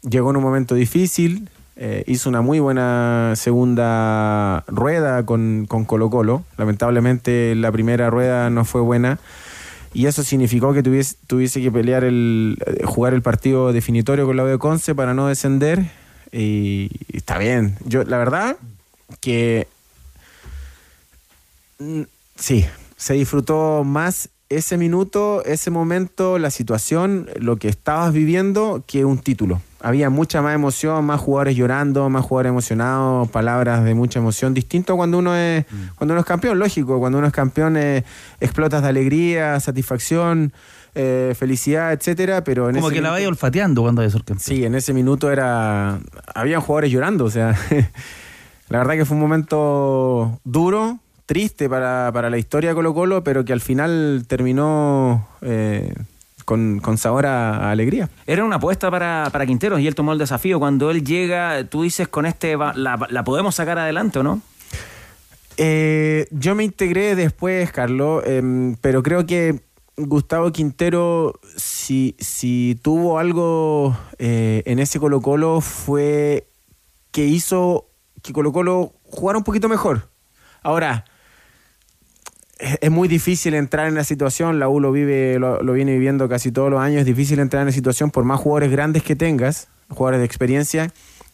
llegó 0.08 0.30
en 0.30 0.36
un 0.36 0.42
momento 0.42 0.74
difícil, 0.76 1.50
eh, 1.76 2.04
hizo 2.06 2.28
una 2.28 2.40
muy 2.42 2.58
buena 2.58 3.34
segunda 3.36 4.64
rueda 4.66 5.24
con, 5.24 5.66
con 5.68 5.84
Colo 5.84 6.10
Colo. 6.10 6.44
Lamentablemente 6.56 7.54
la 7.54 7.70
primera 7.72 8.10
rueda 8.10 8.50
no 8.50 8.64
fue 8.64 8.80
buena 8.80 9.18
y 9.94 10.06
eso 10.06 10.22
significó 10.22 10.72
que 10.72 10.82
tuviese, 10.82 11.16
tuviese 11.26 11.62
que 11.62 11.70
pelear 11.70 12.04
el, 12.04 12.58
eh, 12.66 12.84
jugar 12.84 13.14
el 13.14 13.22
partido 13.22 13.72
definitorio 13.72 14.26
con 14.26 14.36
la 14.36 14.44
de 14.44 14.58
Conce 14.58 14.94
para 14.94 15.14
no 15.14 15.28
descender 15.28 15.90
y, 16.32 16.90
y 17.08 17.16
está 17.16 17.38
bien. 17.38 17.76
Yo 17.84 18.04
la 18.04 18.18
verdad 18.18 18.56
que 19.20 19.68
Mm, 21.78 22.02
Sí, 22.38 22.66
se 22.98 23.14
disfrutó 23.14 23.82
más 23.82 24.28
ese 24.48 24.76
minuto, 24.78 25.42
ese 25.44 25.70
momento, 25.70 26.38
la 26.38 26.50
situación, 26.50 27.28
lo 27.40 27.56
que 27.56 27.68
estabas 27.68 28.12
viviendo, 28.12 28.84
que 28.86 29.04
un 29.04 29.18
título. 29.18 29.60
Había 29.80 30.08
mucha 30.10 30.40
más 30.42 30.54
emoción, 30.54 31.04
más 31.04 31.20
jugadores 31.20 31.56
llorando, 31.56 32.08
más 32.08 32.24
jugadores 32.24 32.50
emocionados, 32.50 33.28
palabras 33.30 33.84
de 33.84 33.94
mucha 33.94 34.18
emoción. 34.18 34.54
Distinto 34.54 34.96
cuando 34.96 35.18
uno 35.18 35.36
es, 35.36 35.64
cuando 35.96 36.14
uno 36.14 36.20
es 36.20 36.26
campeón, 36.26 36.58
lógico. 36.58 36.98
Cuando 36.98 37.18
uno 37.18 37.26
es 37.26 37.32
campeón 37.32 37.76
eh, 37.76 38.04
explotas 38.40 38.82
de 38.82 38.88
alegría, 38.88 39.60
satisfacción, 39.60 40.52
eh, 40.94 41.34
felicidad, 41.38 41.92
etcétera. 41.92 42.42
Pero 42.42 42.68
en 42.68 42.76
Como 42.76 42.88
ese 42.88 42.94
que 42.96 43.00
la 43.02 43.08
minuto- 43.08 43.12
vaya 43.12 43.28
olfateando 43.28 43.82
cuando 43.82 44.02
campeón. 44.02 44.38
Sí, 44.40 44.64
en 44.64 44.74
ese 44.74 44.92
minuto 44.92 45.30
era. 45.30 45.98
Habían 46.34 46.60
jugadores 46.62 46.90
llorando, 46.90 47.24
o 47.26 47.30
sea. 47.30 47.54
la 48.68 48.78
verdad 48.78 48.94
que 48.94 49.04
fue 49.04 49.14
un 49.16 49.20
momento 49.22 50.40
duro, 50.42 50.98
triste 51.26 51.68
para, 51.68 52.10
para 52.12 52.30
la 52.30 52.38
historia 52.38 52.70
de 52.70 52.76
Colo 52.76 52.94
Colo, 52.94 53.22
pero 53.24 53.44
que 53.44 53.52
al 53.52 53.60
final 53.60 54.24
terminó 54.28 55.26
eh, 55.42 55.92
con, 56.44 56.78
con 56.80 56.96
sabor 56.98 57.26
a, 57.26 57.56
a 57.68 57.70
alegría. 57.72 58.08
Era 58.26 58.44
una 58.44 58.56
apuesta 58.56 58.90
para, 58.90 59.28
para 59.32 59.44
Quinteros 59.46 59.80
y 59.80 59.86
él 59.88 59.94
tomó 59.96 60.12
el 60.12 60.18
desafío. 60.18 60.58
Cuando 60.60 60.90
él 60.90 61.04
llega, 61.04 61.64
tú 61.64 61.82
dices, 61.82 62.06
con 62.08 62.26
este 62.26 62.54
va- 62.56 62.72
la, 62.74 63.06
la 63.10 63.24
podemos 63.24 63.54
sacar 63.56 63.78
adelante, 63.78 64.20
¿o 64.20 64.22
no? 64.22 64.40
Eh, 65.56 66.26
yo 66.30 66.54
me 66.54 66.64
integré 66.64 67.14
después, 67.16 67.72
Carlos, 67.72 68.22
em, 68.26 68.76
pero 68.80 69.02
creo 69.02 69.24
que 69.26 69.60
Gustavo 69.96 70.52
Quintero, 70.52 71.40
si, 71.56 72.14
si 72.18 72.78
tuvo 72.82 73.18
algo 73.18 73.96
eh, 74.18 74.62
en 74.66 74.78
ese 74.78 75.00
Colo 75.00 75.22
Colo, 75.22 75.62
fue 75.62 76.46
que 77.10 77.24
hizo 77.24 77.86
que 78.22 78.34
Colo 78.34 78.52
Colo 78.52 78.92
jugara 79.04 79.38
un 79.38 79.44
poquito 79.44 79.68
mejor. 79.70 80.08
Ahora, 80.62 81.06
es 82.58 82.90
muy 82.90 83.08
difícil 83.08 83.54
entrar 83.54 83.86
en 83.86 83.94
la 83.94 84.04
situación, 84.04 84.58
la 84.58 84.68
U 84.68 84.80
lo, 84.80 84.92
vive, 84.92 85.38
lo, 85.38 85.62
lo 85.62 85.72
viene 85.72 85.92
viviendo 85.92 86.28
casi 86.28 86.52
todos 86.52 86.70
los 86.70 86.80
años, 86.80 87.00
es 87.00 87.06
difícil 87.06 87.38
entrar 87.38 87.60
en 87.62 87.66
la 87.66 87.72
situación 87.72 88.10
por 88.10 88.24
más 88.24 88.40
jugadores 88.40 88.70
grandes 88.70 89.02
que 89.02 89.14
tengas, 89.14 89.68
jugadores 89.88 90.20
de 90.20 90.26
experiencia, 90.26 90.90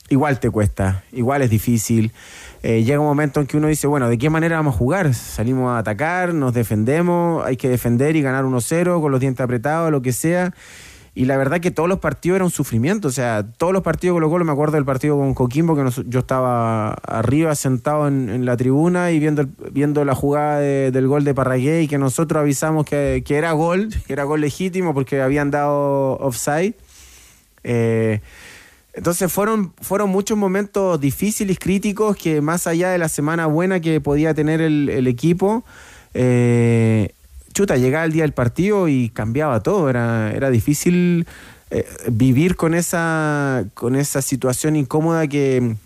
igual 0.09 0.41
te 0.41 0.51
cuesta, 0.51 1.05
igual 1.13 1.43
es 1.43 1.51
difícil. 1.51 2.13
Eh, 2.63 2.85
llega 2.85 3.01
un 3.01 3.07
momento 3.07 3.41
en 3.41 3.47
que 3.47 3.57
uno 3.57 3.69
dice, 3.69 3.87
bueno, 3.87 4.09
¿de 4.09 4.19
qué 4.19 4.31
manera 4.31 4.57
vamos 4.57 4.75
a 4.75 4.79
jugar? 4.79 5.15
Salimos 5.15 5.71
a 5.71 5.79
atacar, 5.79 6.33
nos 6.35 6.55
defendemos, 6.55 7.45
hay 7.45 7.57
que 7.57 7.69
defender 7.69 8.15
y 8.15 8.23
ganar 8.23 8.45
1-0 8.45 9.01
con 9.01 9.11
los 9.11 9.21
dientes 9.21 9.43
apretados, 9.43 9.91
lo 9.91 10.03
que 10.03 10.13
sea. 10.13 10.55
Y 11.15 11.27
la 11.27 11.37
verdad 11.37 11.61
que 11.61 11.71
todos 11.71 11.91
los 11.91 11.99
partidos 11.99 12.37
eran 12.37 12.47
un 12.47 12.51
sufrimiento. 12.51 13.09
O 13.09 13.11
sea, 13.11 13.45
todos 13.59 13.75
los 13.75 13.83
partidos 13.83 14.15
Colo 14.15 14.31
Colo, 14.31 14.45
me 14.47 14.53
acuerdo 14.53 14.77
del 14.77 14.87
partido 14.87 15.19
con 15.19 15.35
Coquimbo, 15.35 15.77
que 15.77 15.85
yo 16.07 16.21
estaba 16.21 16.93
arriba 16.93 17.55
sentado 17.55 18.09
en, 18.09 18.47
la 18.47 18.57
tribuna 18.57 19.11
y 19.11 19.19
viendo, 19.19 19.45
viendo 19.73 20.07
la 20.07 20.15
jugada 20.15 20.59
de- 20.61 20.91
del 20.91 21.09
gol 21.09 21.25
de 21.25 21.35
Parragué 21.35 21.83
y 21.83 21.89
que 21.89 21.99
nosotros 21.99 22.41
avisamos 22.41 22.87
que, 22.87 23.23
que 23.27 23.37
era 23.37 23.53
gol, 23.53 23.91
que 24.07 24.13
era 24.15 24.25
gol 24.25 24.41
legítimo 24.41 24.95
porque 24.95 25.21
habían 25.21 25.51
dado 25.51 26.13
offside. 26.19 26.75
Eh, 27.63 28.21
entonces 28.95 29.31
fueron, 29.31 29.73
fueron 29.81 30.09
muchos 30.11 30.37
momentos 30.39 30.99
difíciles, 30.99 31.59
críticos, 31.59 32.17
que 32.17 32.41
más 32.41 32.67
allá 32.67 32.91
de 32.91 32.99
la 32.99 33.09
semana 33.11 33.47
buena 33.47 33.81
que 33.81 34.01
podía 34.01 34.33
tener 34.35 34.61
el, 34.63 34.89
el 34.89 35.07
equipo, 35.07 35.65
eh, 36.15 37.13
chuta, 37.53 37.77
llegaba 37.77 38.05
el 38.05 38.13
día 38.13 38.23
del 38.23 38.33
partido 38.33 38.89
y 38.89 39.11
cambiaba 39.11 39.61
todo. 39.61 39.89
Era, 39.91 40.33
era 40.33 40.51
difícil 40.51 41.27
eh, 41.71 41.87
vivir 42.11 42.57
con 42.57 42.75
esa, 42.75 43.65
con 43.75 43.97
esa 43.97 44.21
situación 44.23 44.77
incómoda 44.77 45.27
que, 45.27 45.77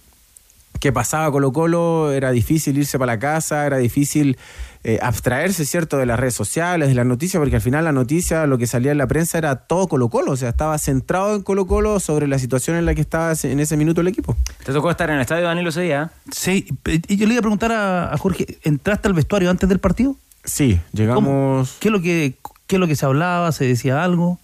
que 0.80 0.92
pasaba 0.92 1.30
Colo 1.30 1.52
Colo, 1.52 2.12
era 2.12 2.30
difícil 2.30 2.76
irse 2.78 2.98
para 2.98 3.12
la 3.12 3.18
casa, 3.18 3.66
era 3.66 3.78
difícil 3.78 4.36
eh, 4.84 4.98
abstraerse, 5.02 5.64
¿cierto?, 5.64 5.96
de 5.96 6.06
las 6.06 6.18
redes 6.18 6.34
sociales, 6.34 6.88
de 6.88 6.94
las 6.94 7.06
noticias, 7.06 7.40
porque 7.40 7.56
al 7.56 7.62
final 7.62 7.84
la 7.84 7.92
noticia, 7.92 8.46
lo 8.46 8.56
que 8.56 8.66
salía 8.66 8.92
en 8.92 8.98
la 8.98 9.06
prensa 9.06 9.38
era 9.38 9.56
todo 9.56 9.88
Colo 9.88 10.08
Colo, 10.08 10.32
o 10.32 10.36
sea, 10.36 10.50
estaba 10.50 10.78
centrado 10.78 11.34
en 11.34 11.42
Colo 11.42 11.66
Colo 11.66 11.98
sobre 11.98 12.28
la 12.28 12.38
situación 12.38 12.76
en 12.76 12.86
la 12.86 12.94
que 12.94 13.00
estaba 13.00 13.32
en 13.42 13.58
ese 13.58 13.76
minuto 13.76 14.00
el 14.00 14.08
equipo. 14.08 14.36
Te 14.64 14.72
tocó 14.72 14.90
estar 14.90 15.08
en 15.10 15.16
el 15.16 15.22
estadio 15.22 15.44
Danilo 15.44 15.70
ese 15.70 15.82
día. 15.82 16.10
Sí, 16.30 16.66
y 17.08 17.16
yo 17.16 17.26
le 17.26 17.34
iba 17.34 17.40
a 17.40 17.42
preguntar 17.42 17.72
a, 17.72 18.12
a 18.12 18.18
Jorge, 18.18 18.58
¿entraste 18.62 19.08
al 19.08 19.14
vestuario 19.14 19.50
antes 19.50 19.68
del 19.68 19.80
partido? 19.80 20.16
Sí, 20.46 20.80
llegamos... 20.92 21.76
¿Qué 21.80 21.88
es 21.88 21.92
lo 21.92 22.00
que, 22.00 22.34
qué 22.66 22.76
es 22.76 22.80
lo 22.80 22.86
que 22.86 22.96
se 22.96 23.04
hablaba? 23.04 23.52
¿Se 23.52 23.64
decía 23.66 24.02
algo? 24.02 24.38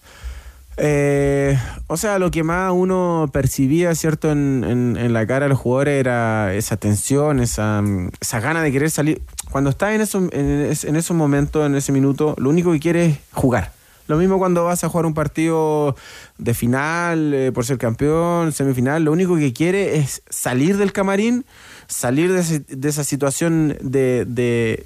Eh, 0.77 1.57
o 1.87 1.97
sea, 1.97 2.17
lo 2.19 2.31
que 2.31 2.43
más 2.43 2.71
uno 2.73 3.29
percibía, 3.31 3.93
¿cierto?, 3.95 4.31
en, 4.31 4.63
en- 4.67 4.97
en 4.97 5.13
la 5.13 5.25
cara 5.27 5.45
de 5.45 5.49
los 5.49 5.59
jugadores 5.59 5.99
era 5.99 6.53
esa 6.55 6.77
tensión, 6.77 7.39
esa, 7.39 7.83
esa 8.19 8.39
gana 8.39 8.61
de 8.63 8.71
querer 8.71 8.89
salir. 8.89 9.21
Cuando 9.51 9.69
estás 9.69 9.93
en, 9.93 10.01
eso, 10.01 10.17
en, 10.31 10.71
en 10.83 10.95
esos 10.95 11.15
momentos, 11.15 11.65
en 11.65 11.75
ese 11.75 11.91
minuto, 11.91 12.33
lo 12.37 12.49
único 12.49 12.71
que 12.71 12.79
quieres 12.79 13.13
es 13.13 13.19
jugar. 13.33 13.71
Lo 14.07 14.17
mismo 14.17 14.37
cuando 14.39 14.65
vas 14.65 14.83
a 14.83 14.89
jugar 14.89 15.05
un 15.05 15.13
partido 15.13 15.95
de 16.37 16.53
final, 16.53 17.33
eh, 17.33 17.51
por 17.53 17.65
ser 17.65 17.77
campeón, 17.77 18.51
semifinal, 18.51 19.03
lo 19.05 19.11
único 19.13 19.37
que 19.37 19.53
quieres 19.53 19.97
es 19.99 20.23
salir 20.29 20.75
del 20.77 20.91
camarín, 20.91 21.45
salir 21.87 22.33
de, 22.33 22.39
ese- 22.41 22.65
de 22.67 22.89
esa 22.89 23.03
situación 23.03 23.77
de, 23.81 24.25
de, 24.27 24.85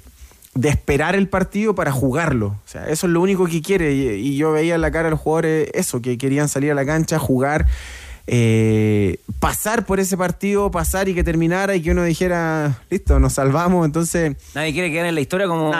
de 0.58 0.70
esperar 0.70 1.14
el 1.14 1.28
partido 1.28 1.76
para 1.76 1.92
jugarlo. 1.92 2.48
O 2.48 2.62
sea, 2.64 2.88
eso 2.88 3.06
es 3.06 3.12
lo 3.12 3.20
único 3.20 3.46
que 3.46 3.62
quiere. 3.62 3.94
Y, 3.94 4.08
y 4.08 4.36
yo 4.36 4.50
veía 4.50 4.74
en 4.74 4.80
la 4.80 4.90
cara 4.90 5.04
de 5.04 5.10
los 5.12 5.20
jugadores 5.20 5.70
eso, 5.72 6.02
que 6.02 6.18
querían 6.18 6.48
salir 6.48 6.72
a 6.72 6.74
la 6.74 6.84
cancha, 6.84 7.16
jugar, 7.20 7.66
eh, 8.26 9.20
pasar 9.38 9.86
por 9.86 10.00
ese 10.00 10.16
partido, 10.16 10.68
pasar 10.72 11.08
y 11.08 11.14
que 11.14 11.22
terminara 11.22 11.76
y 11.76 11.80
que 11.80 11.92
uno 11.92 12.02
dijera, 12.02 12.76
listo, 12.90 13.20
nos 13.20 13.34
salvamos. 13.34 13.86
Entonces, 13.86 14.34
Nadie 14.52 14.72
quiere 14.72 14.90
quedar 14.90 15.06
en 15.06 15.14
la 15.14 15.20
historia 15.20 15.46
como 15.46 15.72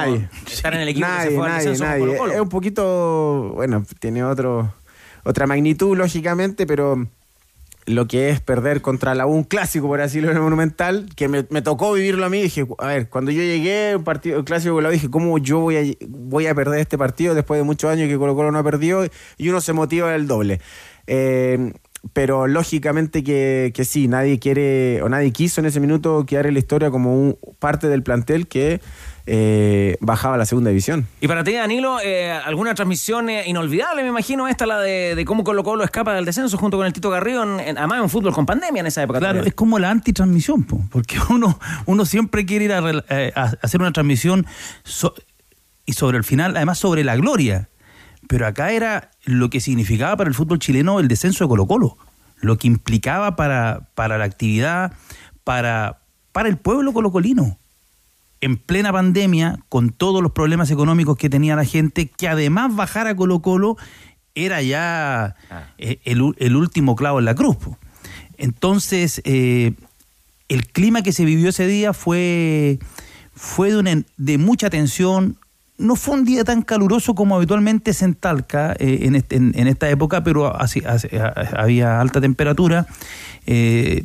estar 0.46 0.72
en 0.74 0.80
el 0.80 0.88
equipo 0.90 1.08
que 1.08 1.12
se 1.12 1.18
nadie, 1.18 1.36
fue 1.36 1.46
al 1.46 1.52
nadie, 1.52 1.78
nadie. 1.78 2.00
Colo-Colo. 2.00 2.32
Es 2.32 2.40
un 2.40 2.48
poquito, 2.48 3.52
bueno, 3.56 3.84
tiene 3.98 4.22
otro, 4.22 4.72
otra 5.24 5.48
magnitud, 5.48 5.96
lógicamente, 5.96 6.68
pero 6.68 7.04
lo 7.88 8.06
que 8.06 8.30
es 8.30 8.40
perder 8.40 8.80
contra 8.82 9.14
la 9.14 9.26
U, 9.26 9.30
un 9.30 9.44
clásico, 9.44 9.86
por 9.86 10.00
así 10.00 10.20
decirlo, 10.20 10.42
Monumental, 10.42 11.08
que 11.16 11.28
me, 11.28 11.42
tocó 11.62 11.92
vivirlo 11.92 12.24
a 12.24 12.28
mí, 12.28 12.42
dije, 12.42 12.66
a 12.78 12.86
ver, 12.86 13.08
cuando 13.08 13.30
yo 13.30 13.42
llegué, 13.42 13.96
un 13.96 14.04
partido 14.04 14.44
clásico 14.44 14.74
con 14.74 14.84
la 14.84 14.90
dije, 14.90 15.10
¿cómo 15.10 15.38
yo 15.38 15.60
voy 15.60 15.76
a, 15.76 16.06
voy 16.08 16.46
a 16.46 16.54
perder 16.54 16.80
este 16.80 16.98
partido 16.98 17.34
después 17.34 17.58
de 17.58 17.64
muchos 17.64 17.90
años 17.90 18.08
que 18.08 18.16
Colo 18.16 18.34
Colo 18.34 18.52
no 18.52 18.58
ha 18.58 18.64
perdido? 18.64 19.06
Y 19.36 19.48
uno 19.48 19.60
se 19.60 19.72
motiva 19.72 20.14
el 20.14 20.26
doble. 20.26 20.60
Eh, 21.06 21.72
pero 22.12 22.46
lógicamente 22.46 23.24
que, 23.24 23.72
que 23.74 23.84
sí, 23.84 24.08
nadie 24.08 24.38
quiere 24.38 25.02
o 25.02 25.08
nadie 25.08 25.32
quiso 25.32 25.60
en 25.60 25.66
ese 25.66 25.80
minuto 25.80 26.24
quedar 26.26 26.46
en 26.46 26.54
la 26.54 26.60
historia 26.60 26.90
como 26.90 27.14
un, 27.14 27.38
parte 27.58 27.88
del 27.88 28.02
plantel 28.02 28.46
que 28.46 28.80
eh, 29.30 29.96
bajaba 30.00 30.36
a 30.36 30.38
la 30.38 30.46
segunda 30.46 30.70
división. 30.70 31.06
Y 31.20 31.28
para 31.28 31.44
ti, 31.44 31.52
Danilo, 31.52 31.98
eh, 32.02 32.32
¿alguna 32.32 32.74
transmisión 32.74 33.28
eh, 33.28 33.44
inolvidable, 33.46 34.02
me 34.02 34.08
imagino, 34.08 34.48
esta, 34.48 34.64
la 34.66 34.80
de, 34.80 35.14
de 35.14 35.24
cómo 35.26 35.44
Colo 35.44 35.62
Colo 35.62 35.84
escapa 35.84 36.14
del 36.14 36.24
descenso 36.24 36.56
junto 36.56 36.78
con 36.78 36.86
el 36.86 36.92
Tito 36.94 37.10
Garrido, 37.10 37.42
en- 37.42 37.60
en- 37.60 37.78
además 37.78 37.98
en 37.98 38.02
un 38.04 38.10
fútbol 38.10 38.32
con 38.32 38.46
pandemia 38.46 38.80
en 38.80 38.86
esa 38.86 39.02
época? 39.02 39.18
Claro, 39.18 39.34
también? 39.34 39.48
es 39.48 39.54
como 39.54 39.78
la 39.78 39.90
antitransmisión, 39.90 40.64
po, 40.64 40.80
porque 40.90 41.16
uno, 41.30 41.58
uno 41.84 42.04
siempre 42.06 42.46
quiere 42.46 42.64
ir 42.64 42.72
a, 42.72 42.82
eh, 43.10 43.32
hacer 43.34 43.80
una 43.80 43.92
transmisión 43.92 44.46
so- 44.82 45.14
y 45.84 45.92
sobre 45.92 46.16
el 46.16 46.24
final, 46.24 46.56
además 46.56 46.78
sobre 46.78 47.04
la 47.04 47.16
gloria. 47.16 47.68
Pero 48.28 48.46
acá 48.46 48.72
era 48.72 49.10
lo 49.24 49.50
que 49.50 49.60
significaba 49.60 50.16
para 50.16 50.28
el 50.28 50.34
fútbol 50.34 50.58
chileno 50.58 51.00
el 51.00 51.08
descenso 51.08 51.44
de 51.44 51.48
Colo 51.48 51.66
Colo, 51.66 51.98
lo 52.40 52.56
que 52.56 52.66
implicaba 52.66 53.36
para, 53.36 53.88
para 53.94 54.16
la 54.16 54.24
actividad, 54.24 54.92
para, 55.44 55.98
para 56.32 56.48
el 56.48 56.56
pueblo 56.56 56.92
colocolino. 56.94 57.57
En 58.40 58.56
plena 58.56 58.92
pandemia, 58.92 59.58
con 59.68 59.90
todos 59.90 60.22
los 60.22 60.32
problemas 60.32 60.70
económicos 60.70 61.16
que 61.18 61.28
tenía 61.28 61.56
la 61.56 61.64
gente, 61.64 62.06
que 62.08 62.28
además 62.28 62.74
bajara 62.76 63.16
Colo 63.16 63.40
Colo 63.40 63.76
era 64.34 64.62
ya 64.62 65.34
eh, 65.78 65.98
el, 66.04 66.54
último 66.56 66.94
clavo 66.94 67.18
en 67.18 67.24
la 67.24 67.34
cruz. 67.34 67.56
Entonces, 68.36 69.20
eh, 69.24 69.72
el 70.48 70.66
clima 70.68 71.02
que 71.02 71.12
se 71.12 71.24
vivió 71.24 71.48
ese 71.48 71.66
día 71.66 71.92
fue, 71.92 72.78
fue 73.34 73.70
de, 73.72 73.78
una- 73.78 74.02
de 74.16 74.38
mucha 74.38 74.70
tensión. 74.70 75.36
No 75.76 75.96
fue 75.96 76.14
un 76.14 76.24
día 76.24 76.44
tan 76.44 76.62
caluroso 76.62 77.14
como 77.14 77.36
habitualmente 77.36 77.90
es 77.90 78.02
en 78.02 78.14
Talca 78.14 78.74
eh, 78.78 79.00
en, 79.02 79.16
este- 79.16 79.36
en- 79.36 79.52
en 79.56 79.66
esta 79.66 79.88
época, 79.90 80.22
pero 80.22 80.56
así- 80.60 80.82
había 81.56 82.00
alta 82.00 82.20
temperatura. 82.20 82.86
eh, 83.46 84.04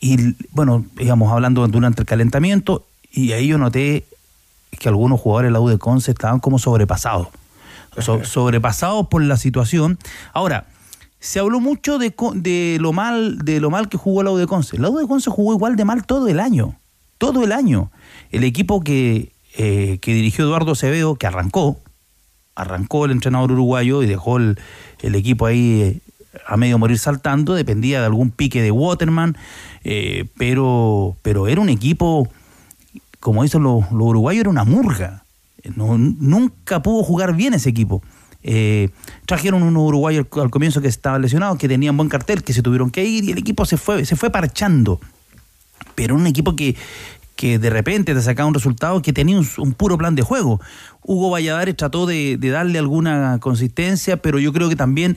y 0.00 0.36
bueno, 0.52 0.86
íbamos 1.00 1.32
hablando 1.32 1.66
durante 1.66 2.02
el 2.02 2.06
calentamiento, 2.06 2.86
y 3.24 3.32
ahí 3.32 3.48
yo 3.48 3.58
noté 3.58 4.04
que 4.78 4.88
algunos 4.88 5.20
jugadores 5.20 5.48
de 5.48 5.52
la 5.52 5.60
U 5.60 5.68
de 5.68 5.78
Conce 5.78 6.10
estaban 6.10 6.40
como 6.40 6.58
sobrepasados. 6.58 7.28
So- 7.98 8.24
sobrepasados 8.24 9.08
por 9.08 9.22
la 9.22 9.36
situación. 9.36 9.98
Ahora, 10.32 10.66
se 11.20 11.40
habló 11.40 11.58
mucho 11.58 11.98
de, 11.98 12.78
lo 12.80 12.92
mal 12.92 13.38
de 13.38 13.60
lo 13.60 13.70
mal 13.70 13.88
que 13.88 13.96
jugó 13.96 14.22
la 14.22 14.30
U 14.30 14.36
de 14.36 14.46
Conce. 14.46 14.78
La 14.78 14.88
U 14.90 14.98
de 14.98 15.06
Conce 15.08 15.30
jugó 15.30 15.52
igual 15.54 15.74
de 15.76 15.84
mal 15.84 16.06
todo 16.06 16.28
el 16.28 16.38
año. 16.38 16.78
Todo 17.18 17.42
el 17.42 17.50
año. 17.52 17.90
El 18.30 18.44
equipo 18.44 18.82
que, 18.84 19.32
eh, 19.56 19.98
que 20.00 20.14
dirigió 20.14 20.44
Eduardo 20.44 20.72
Acevedo, 20.72 21.16
que 21.16 21.26
arrancó, 21.26 21.80
arrancó 22.54 23.04
el 23.06 23.10
entrenador 23.10 23.50
uruguayo 23.52 24.02
y 24.02 24.06
dejó 24.06 24.36
el, 24.36 24.58
el 25.00 25.14
equipo 25.16 25.46
ahí 25.46 25.80
eh, 25.82 26.00
a 26.46 26.56
medio 26.56 26.78
morir 26.78 26.98
saltando, 26.98 27.54
dependía 27.54 27.98
de 28.00 28.06
algún 28.06 28.30
pique 28.30 28.62
de 28.62 28.70
Waterman, 28.70 29.36
eh, 29.82 30.26
pero, 30.36 31.16
pero 31.22 31.48
era 31.48 31.60
un 31.60 31.68
equipo, 31.68 32.28
como 33.20 33.42
dicen 33.42 33.62
los, 33.62 33.90
los 33.90 34.02
uruguayos, 34.02 34.40
era 34.40 34.50
una 34.50 34.64
murga. 34.64 35.24
No- 35.74 35.98
nunca 35.98 36.82
pudo 36.82 37.02
jugar 37.02 37.34
bien 37.34 37.54
ese 37.54 37.70
equipo. 37.70 38.02
Eh, 38.42 38.90
trajeron 39.26 39.62
unos 39.62 39.82
uruguayos 39.82 40.26
al, 40.36 40.50
comienzo 40.50 40.80
que 40.80 40.88
estaban 40.88 41.22
lesionados, 41.22 41.58
que 41.58 41.68
tenían 41.68 41.96
buen 41.96 42.08
cartel, 42.08 42.42
que 42.42 42.52
se 42.52 42.62
tuvieron 42.62 42.90
que 42.90 43.04
ir 43.04 43.24
y 43.24 43.32
el 43.32 43.38
equipo 43.38 43.64
se 43.64 43.76
fue, 43.76 44.04
se 44.04 44.16
fue 44.16 44.30
parchando. 44.30 45.00
Pero 45.94 46.14
un 46.14 46.26
equipo 46.26 46.54
que, 46.54 46.76
que 47.34 47.58
de 47.58 47.70
repente 47.70 48.14
te 48.14 48.22
sacaba 48.22 48.48
un 48.48 48.54
resultado 48.54 49.02
que 49.02 49.12
tenía 49.12 49.40
un, 49.58 49.72
puro 49.72 49.98
plan 49.98 50.14
de 50.14 50.22
juego. 50.22 50.60
Hugo 51.02 51.30
Valladares 51.30 51.76
trató 51.76 52.06
de, 52.06 52.36
darle 52.36 52.78
alguna 52.78 53.38
consistencia, 53.40 54.16
pero 54.16 54.38
yo 54.38 54.52
creo 54.52 54.68
que 54.68 54.76
también 54.76 55.16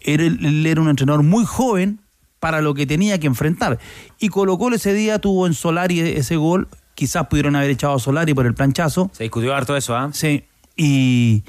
él 0.00 0.66
era 0.66 0.80
un 0.80 0.88
entrenador 0.88 1.22
muy 1.22 1.44
joven 1.44 2.00
para 2.40 2.60
lo 2.60 2.74
que 2.74 2.86
tenía 2.86 3.18
que 3.18 3.26
enfrentar. 3.26 3.78
Y 4.18 4.28
Colo 4.28 4.58
Colo 4.58 4.76
ese 4.76 4.92
día 4.94 5.18
tuvo 5.18 5.46
en 5.46 5.54
Solari 5.54 6.00
ese 6.00 6.36
gol, 6.36 6.68
quizás 6.98 7.28
pudieron 7.28 7.54
haber 7.54 7.70
echado 7.70 7.94
a 7.94 7.98
Solari 8.00 8.34
por 8.34 8.44
el 8.44 8.54
planchazo. 8.54 9.08
Se 9.12 9.22
discutió 9.22 9.54
harto 9.54 9.76
eso, 9.76 9.96
¿ah? 9.96 10.10
Sí, 10.12 10.42
y, 10.76 11.44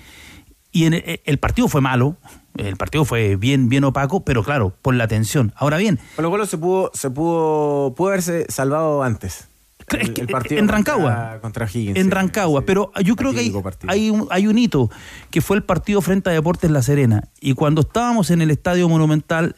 y 0.72 0.86
en 0.86 0.94
el, 0.94 1.22
el 1.26 1.40
partido 1.40 1.68
fue 1.68 1.82
malo, 1.82 2.18
el 2.56 2.78
partido 2.78 3.04
fue 3.04 3.36
bien, 3.36 3.68
bien 3.68 3.84
opaco, 3.84 4.24
pero 4.24 4.44
claro, 4.44 4.76
por 4.84 4.94
la 4.94 5.08
tensión. 5.08 5.52
Ahora 5.56 5.78
bien, 5.78 5.98
Colo 6.16 6.30
Colo 6.30 6.46
se 6.46 6.60
pudo, 6.60 6.92
se 6.94 7.10
pudo, 7.10 7.96
pudo 7.96 8.10
haberse 8.10 8.46
salvado 8.48 9.02
antes. 9.02 9.48
El, 9.92 10.14
el 10.20 10.28
partido 10.28 10.60
en 10.60 10.68
Rancagua. 10.68 11.40
Contra 11.42 11.66
Higgins. 11.66 11.98
en 11.98 12.04
sí. 12.04 12.10
Rancagua, 12.12 12.62
pero 12.62 12.92
yo 13.04 13.16
creo 13.16 13.34
que 13.34 13.40
hay, 13.40 13.52
hay, 13.88 14.10
un, 14.12 14.28
hay 14.30 14.46
un 14.46 14.56
hito, 14.60 14.92
que 15.32 15.42
fue 15.42 15.58
el 15.58 15.64
partido 15.64 16.00
frente 16.02 16.30
a 16.30 16.34
Deportes 16.34 16.70
La 16.70 16.84
Serena. 16.84 17.24
Y 17.42 17.54
cuando 17.56 17.82
estábamos 17.82 18.30
en 18.30 18.44
el 18.44 18.52
Estadio 18.52 18.88
Monumental 18.88 19.56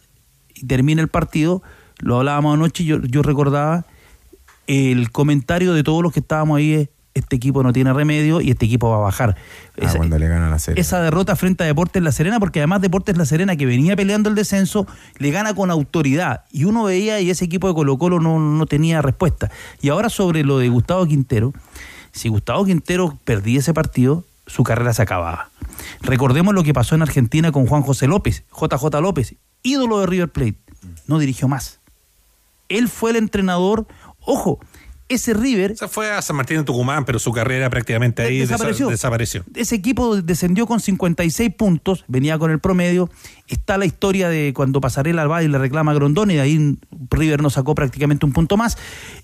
y 0.56 0.65
termina 0.67 1.01
el 1.01 1.10
partido, 1.10 1.62
lo 1.97 2.17
hablábamos 2.17 2.54
anoche 2.54 2.84
y 2.84 2.86
yo, 2.86 3.01
yo 3.01 3.23
recordaba 3.23 3.86
el 4.67 5.12
comentario 5.12 5.74
de 5.74 5.84
todos 5.84 6.04
los 6.04 6.13
que 6.13 6.19
estábamos 6.19 6.58
ahí 6.58 6.74
es, 6.74 6.89
este 7.13 7.36
equipo 7.36 7.62
no 7.62 7.74
tiene 7.74 7.91
remedio 7.91 8.39
y 8.39 8.52
este 8.52 8.65
equipo 8.65 8.89
va 8.89 8.97
a 8.97 9.00
bajar. 9.00 9.36
Ah, 9.82 9.91
cuando 9.95 10.17
le 10.17 10.28
gana 10.28 10.50
la 10.50 10.60
serie. 10.60 10.80
esa 10.80 11.02
derrota 11.02 11.36
frente 11.36 11.63
a 11.63 11.67
Deportes 11.67 12.02
La 12.02 12.12
Serena, 12.12 12.39
porque 12.39 12.60
además 12.60 12.82
Deportes 12.82 13.17
La 13.17 13.26
Serena, 13.26 13.56
que 13.56 13.65
venía 13.65 13.95
peleando 13.95 14.30
el 14.30 14.36
descenso, 14.36 14.88
le 15.17 15.32
gana 15.32 15.54
con 15.54 15.71
autoridad. 15.71 16.45
Y 16.52 16.63
uno 16.63 16.86
veía 16.86 17.19
y 17.19 17.30
ese 17.30 17.45
equipo 17.45 17.67
de 17.67 17.74
Colo 17.74 17.97
Colo 17.97 18.19
no, 18.19 18.39
no 18.39 18.65
tenía 18.65 19.02
respuesta. 19.02 19.52
Y 19.82 19.89
ahora 19.89 20.10
sobre 20.10 20.43
lo 20.43 20.58
de 20.58 20.69
Gustavo 20.69 21.06
Quintero, 21.06 21.54
si 22.12 22.30
Gustavo 22.30 22.65
Quintero 22.65 23.19
perdía 23.26 23.60
ese 23.60 23.74
partido, 23.74 24.26
su 24.47 24.63
carrera 24.63 24.93
se 24.93 25.02
acababa. 25.02 25.50
Recordemos 26.02 26.54
lo 26.54 26.63
que 26.63 26.74
pasó 26.74 26.95
en 26.95 27.02
Argentina 27.02 27.52
con 27.52 27.67
Juan 27.67 27.82
José 27.82 28.08
López, 28.08 28.43
JJ 28.52 29.02
López, 29.02 29.36
ídolo 29.63 30.00
de 30.00 30.08
River 30.08 30.30
Plate. 30.30 30.58
No 31.08 31.19
dirigió 31.19 31.47
más. 31.47 31.80
Él 32.69 32.88
fue 32.88 33.12
el 33.12 33.17
entrenador, 33.17 33.86
ojo, 34.22 34.60
ese 35.10 35.34
River 35.34 35.76
Se 35.76 35.90
fue 35.90 36.10
a 36.10 36.22
San 36.22 36.38
Martín 36.38 36.58
de 36.60 36.64
Tucumán, 36.64 37.04
pero 37.04 37.20
su 37.20 37.34
carrera 37.34 37.70
prácticamente 37.70 38.22
ahí 38.22 38.40
desa- 38.40 38.88
desapareció. 38.90 39.44
ese 39.56 39.76
equipo 39.76 40.16
descendió 40.22 40.66
con 40.66 40.80
56 40.80 41.54
puntos, 41.54 42.06
venía 42.08 42.38
con 42.40 42.50
el 42.50 42.60
promedio. 42.60 43.10
Está 43.50 43.78
la 43.78 43.86
historia 43.86 44.30
de 44.30 44.54
cuando 44.56 44.80
Pasarela 44.80 45.28
va 45.28 45.44
y 45.44 45.50
le 45.50 45.58
reclama 45.58 45.92
a 45.92 45.96
Grondona 45.96 46.32
y 46.32 46.36
de 46.38 46.42
ahí 46.42 46.78
River 47.10 47.42
nos 47.42 47.54
sacó 47.54 47.76
prácticamente 47.76 48.26
un 48.26 48.32
punto 48.32 48.56
más. 48.56 48.78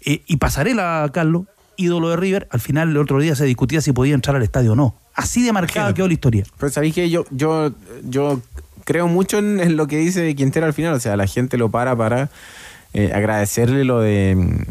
Eh, 0.03 0.23
y 0.27 0.35
Pasarela, 0.37 1.09
Carlos, 1.13 1.43
ídolo 1.77 2.09
de 2.09 2.17
River, 2.17 2.49
al 2.51 2.59
final 2.59 2.89
el 2.89 2.97
otro 2.97 3.19
día 3.21 3.35
se 3.37 3.45
discutía 3.45 3.79
si 3.79 3.93
podía 3.93 4.13
entrar 4.13 4.35
al 4.35 4.43
estadio 4.43 4.73
o 4.73 4.75
no. 4.75 4.93
Así 5.13 5.41
de 5.43 5.53
marcada 5.53 5.93
quedó 5.93 6.07
la 6.07 6.13
historia. 6.13 6.43
Pero 6.59 6.69
sabéis 6.69 6.95
que 6.95 7.09
yo, 7.09 7.23
yo, 7.31 7.71
yo 8.03 8.41
creo 8.83 9.07
mucho 9.07 9.37
en, 9.37 9.61
en 9.61 9.77
lo 9.77 9.87
que 9.87 9.97
dice 9.99 10.35
Quintero 10.35 10.65
al 10.65 10.73
final. 10.73 10.93
O 10.95 10.99
sea, 10.99 11.15
la 11.15 11.27
gente 11.27 11.57
lo 11.57 11.69
para 11.69 11.95
para 11.95 12.29
eh, 12.93 13.11
agradecerle 13.13 13.85
lo 13.85 14.01
de 14.01 14.35
mm, 14.35 14.63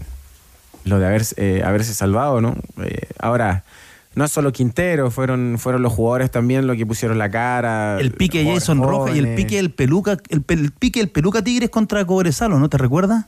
lo 0.87 0.99
de 0.99 1.07
haber, 1.07 1.23
eh, 1.37 1.63
haberse 1.65 1.95
salvado, 1.95 2.41
¿no? 2.41 2.57
Eh, 2.83 3.09
ahora, 3.19 3.65
no 4.15 4.25
es 4.25 4.33
solo 4.33 4.53
Quintero, 4.53 5.11
fueron, 5.11 5.57
fueron 5.59 5.83
los 5.83 5.93
jugadores 5.93 6.31
también 6.31 6.67
los 6.67 6.77
que 6.77 6.87
pusieron 6.87 7.19
la 7.19 7.31
cara. 7.31 7.99
El 8.01 8.13
pique 8.13 8.43
de 8.43 8.55
Jason 8.55 8.83
Rojas 8.83 9.15
y 9.15 9.19
el 9.19 9.35
pique 9.35 9.57
del 9.57 9.71
Peluca, 9.71 10.17
el, 10.29 10.43
pique 10.43 11.01
del 11.01 11.11
Peluca 11.11 11.43
Tigres 11.43 11.71
contra 11.71 12.05
Cobresalo, 12.05 12.59
¿no 12.59 12.69
te 12.69 12.79
recuerdas? 12.79 13.27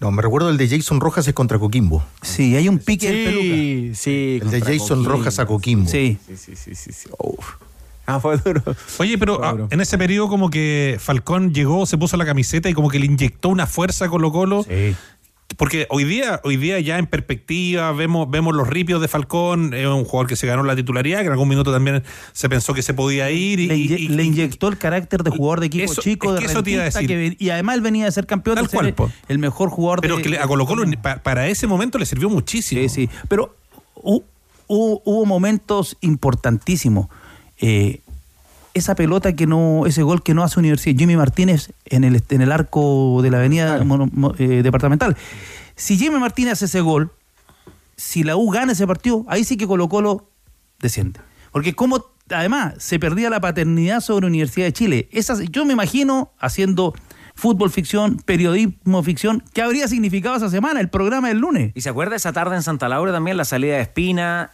No, 0.00 0.10
me 0.10 0.22
recuerdo 0.22 0.50
el 0.50 0.56
de 0.56 0.68
Jason 0.68 1.00
Rojas 1.00 1.28
es 1.28 1.34
contra 1.34 1.58
Coquimbo. 1.58 2.04
Sí, 2.22 2.56
hay 2.56 2.68
un 2.68 2.78
pique 2.78 3.06
del 3.06 3.24
Peluca. 3.24 3.44
Sí, 3.44 3.92
sí. 3.94 4.38
El 4.42 4.50
de 4.50 4.60
Jason 4.60 4.98
Coquimbo. 4.98 5.10
Rojas 5.10 5.38
a 5.38 5.46
Coquimbo. 5.46 5.88
Sí. 5.88 6.18
Sí, 6.26 6.36
sí, 6.36 6.56
sí, 6.56 6.74
sí. 6.74 6.92
sí. 6.92 7.08
Uf. 7.18 7.54
Ah, 8.06 8.20
fue 8.20 8.36
duro. 8.36 8.62
Oye, 8.98 9.16
pero 9.16 9.42
ah, 9.42 9.56
en 9.70 9.80
ese 9.80 9.96
periodo 9.96 10.28
como 10.28 10.50
que 10.50 10.98
Falcón 11.00 11.54
llegó, 11.54 11.86
se 11.86 11.96
puso 11.96 12.16
la 12.16 12.26
camiseta 12.26 12.68
y 12.68 12.74
como 12.74 12.90
que 12.90 12.98
le 12.98 13.06
inyectó 13.06 13.48
una 13.48 13.66
fuerza 13.66 14.06
a 14.06 14.08
Colo 14.08 14.30
Colo. 14.30 14.66
Porque 15.56 15.86
hoy 15.90 16.02
día, 16.04 16.40
hoy 16.42 16.56
día 16.56 16.80
ya 16.80 16.98
en 16.98 17.06
perspectiva 17.06 17.92
vemos, 17.92 18.28
vemos 18.28 18.56
los 18.56 18.66
ripios 18.66 19.00
de 19.00 19.06
Falcón, 19.06 19.72
es 19.72 19.86
un 19.86 20.04
jugador 20.04 20.26
que 20.26 20.34
se 20.36 20.46
ganó 20.48 20.64
la 20.64 20.74
titularidad, 20.74 21.20
que 21.20 21.26
en 21.26 21.32
algún 21.32 21.48
minuto 21.48 21.70
también 21.72 22.02
se 22.32 22.48
pensó 22.48 22.74
que 22.74 22.82
se 22.82 22.92
podía 22.92 23.30
ir 23.30 23.60
y, 23.60 23.66
le, 23.68 23.76
y- 23.76 23.88
inye- 23.88 23.98
y- 24.00 24.08
le 24.08 24.24
inyectó 24.24 24.66
el 24.68 24.78
carácter 24.78 25.22
de 25.22 25.30
jugador 25.30 25.60
de 25.60 25.66
equipo 25.66 25.92
Eso- 25.92 26.02
chico, 26.02 26.30
es 26.30 26.40
de 26.40 26.46
que 26.46 26.52
eso 26.52 26.62
te 26.62 26.70
iba 26.72 26.82
a 26.82 26.86
decir. 26.86 27.06
que 27.06 27.36
y 27.38 27.50
además 27.50 27.76
él 27.76 27.82
venía 27.82 28.04
de 28.06 28.10
ser 28.12 28.26
campeón 28.26 28.56
Tal 28.56 28.66
de 28.66 28.70
cual, 28.94 29.12
el 29.28 29.38
mejor 29.38 29.68
jugador 29.68 30.00
pero 30.00 30.16
de, 30.16 30.22
que 30.22 30.28
le- 30.30 30.38
a 30.38 30.46
Colo 30.48 30.66
Colo 30.66 30.84
pa- 31.00 31.18
para 31.22 31.46
ese 31.46 31.66
momento 31.68 31.98
le 31.98 32.06
sirvió 32.06 32.28
muchísimo. 32.28 32.80
Sí, 32.82 32.88
sí. 32.88 33.10
Pero 33.28 33.54
hu- 33.94 34.24
hu- 34.66 35.00
hubo, 35.04 35.24
momentos 35.26 35.96
importantísimos. 36.00 37.06
Eh, 37.60 38.00
esa 38.74 38.94
pelota 38.94 39.34
que 39.34 39.46
no, 39.46 39.86
ese 39.86 40.02
gol 40.02 40.22
que 40.22 40.34
no 40.34 40.42
hace 40.42 40.58
Universidad, 40.58 40.98
Jimmy 40.98 41.16
Martínez 41.16 41.72
en 41.86 42.04
el, 42.04 42.22
en 42.28 42.40
el 42.40 42.52
arco 42.52 43.20
de 43.22 43.30
la 43.30 43.38
avenida 43.38 43.82
eh, 44.38 44.62
departamental. 44.62 45.16
Si 45.76 45.96
Jimmy 45.96 46.18
Martínez 46.18 46.54
hace 46.54 46.66
ese 46.66 46.80
gol, 46.80 47.12
si 47.96 48.24
la 48.24 48.36
U 48.36 48.50
gana 48.50 48.72
ese 48.72 48.86
partido, 48.86 49.24
ahí 49.28 49.44
sí 49.44 49.56
que 49.56 49.66
Colo 49.66 49.88
Colo 49.88 50.28
desciende. 50.80 51.20
Porque 51.52 51.74
como 51.74 52.04
además 52.30 52.74
se 52.78 52.98
perdía 52.98 53.30
la 53.30 53.40
paternidad 53.40 54.00
sobre 54.00 54.26
Universidad 54.26 54.66
de 54.66 54.72
Chile. 54.72 55.08
Esas, 55.12 55.40
yo 55.50 55.64
me 55.64 55.72
imagino 55.72 56.32
haciendo 56.38 56.94
fútbol 57.34 57.70
ficción, 57.70 58.16
periodismo 58.24 59.02
ficción, 59.02 59.42
¿qué 59.52 59.62
habría 59.62 59.88
significado 59.88 60.36
esa 60.36 60.48
semana, 60.48 60.80
el 60.80 60.88
programa 60.88 61.28
del 61.28 61.38
lunes? 61.38 61.72
¿Y 61.74 61.80
se 61.80 61.90
acuerda 61.90 62.16
esa 62.16 62.32
tarde 62.32 62.56
en 62.56 62.62
Santa 62.62 62.88
Laura 62.88 63.12
también, 63.12 63.36
la 63.36 63.44
salida 63.44 63.74
de 63.74 63.82
Espina? 63.82 64.52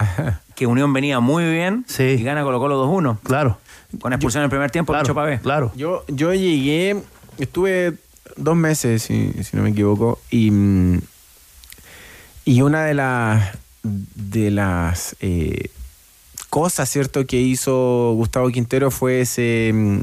Que 0.54 0.66
Unión 0.66 0.92
venía 0.92 1.20
muy 1.20 1.44
bien 1.50 1.84
y 2.18 2.22
gana 2.22 2.42
Colo 2.42 2.58
Colo 2.58 2.86
2-1. 2.86 3.18
Claro. 3.22 3.58
Con 4.00 4.12
expulsión 4.12 4.42
en 4.42 4.44
el 4.44 4.50
primer 4.50 4.70
tiempo, 4.70 4.92
Pavé. 5.14 5.40
Claro. 5.40 5.72
Yo, 5.74 6.04
yo 6.08 6.34
llegué, 6.34 7.02
estuve 7.38 7.94
dos 8.36 8.56
meses, 8.56 9.02
si, 9.02 9.32
si 9.42 9.56
no 9.56 9.62
me 9.62 9.70
equivoco, 9.70 10.18
y, 10.30 10.50
y 12.44 12.62
una 12.62 12.84
de 12.84 12.94
las 12.94 13.58
de 13.82 14.50
las 14.50 15.16
eh, 15.20 15.70
cosas, 16.50 16.88
¿cierto?, 16.90 17.26
que 17.26 17.40
hizo 17.40 18.12
Gustavo 18.14 18.50
Quintero 18.50 18.90
fue 18.90 19.22
ese 19.22 19.70
mm, 19.72 20.00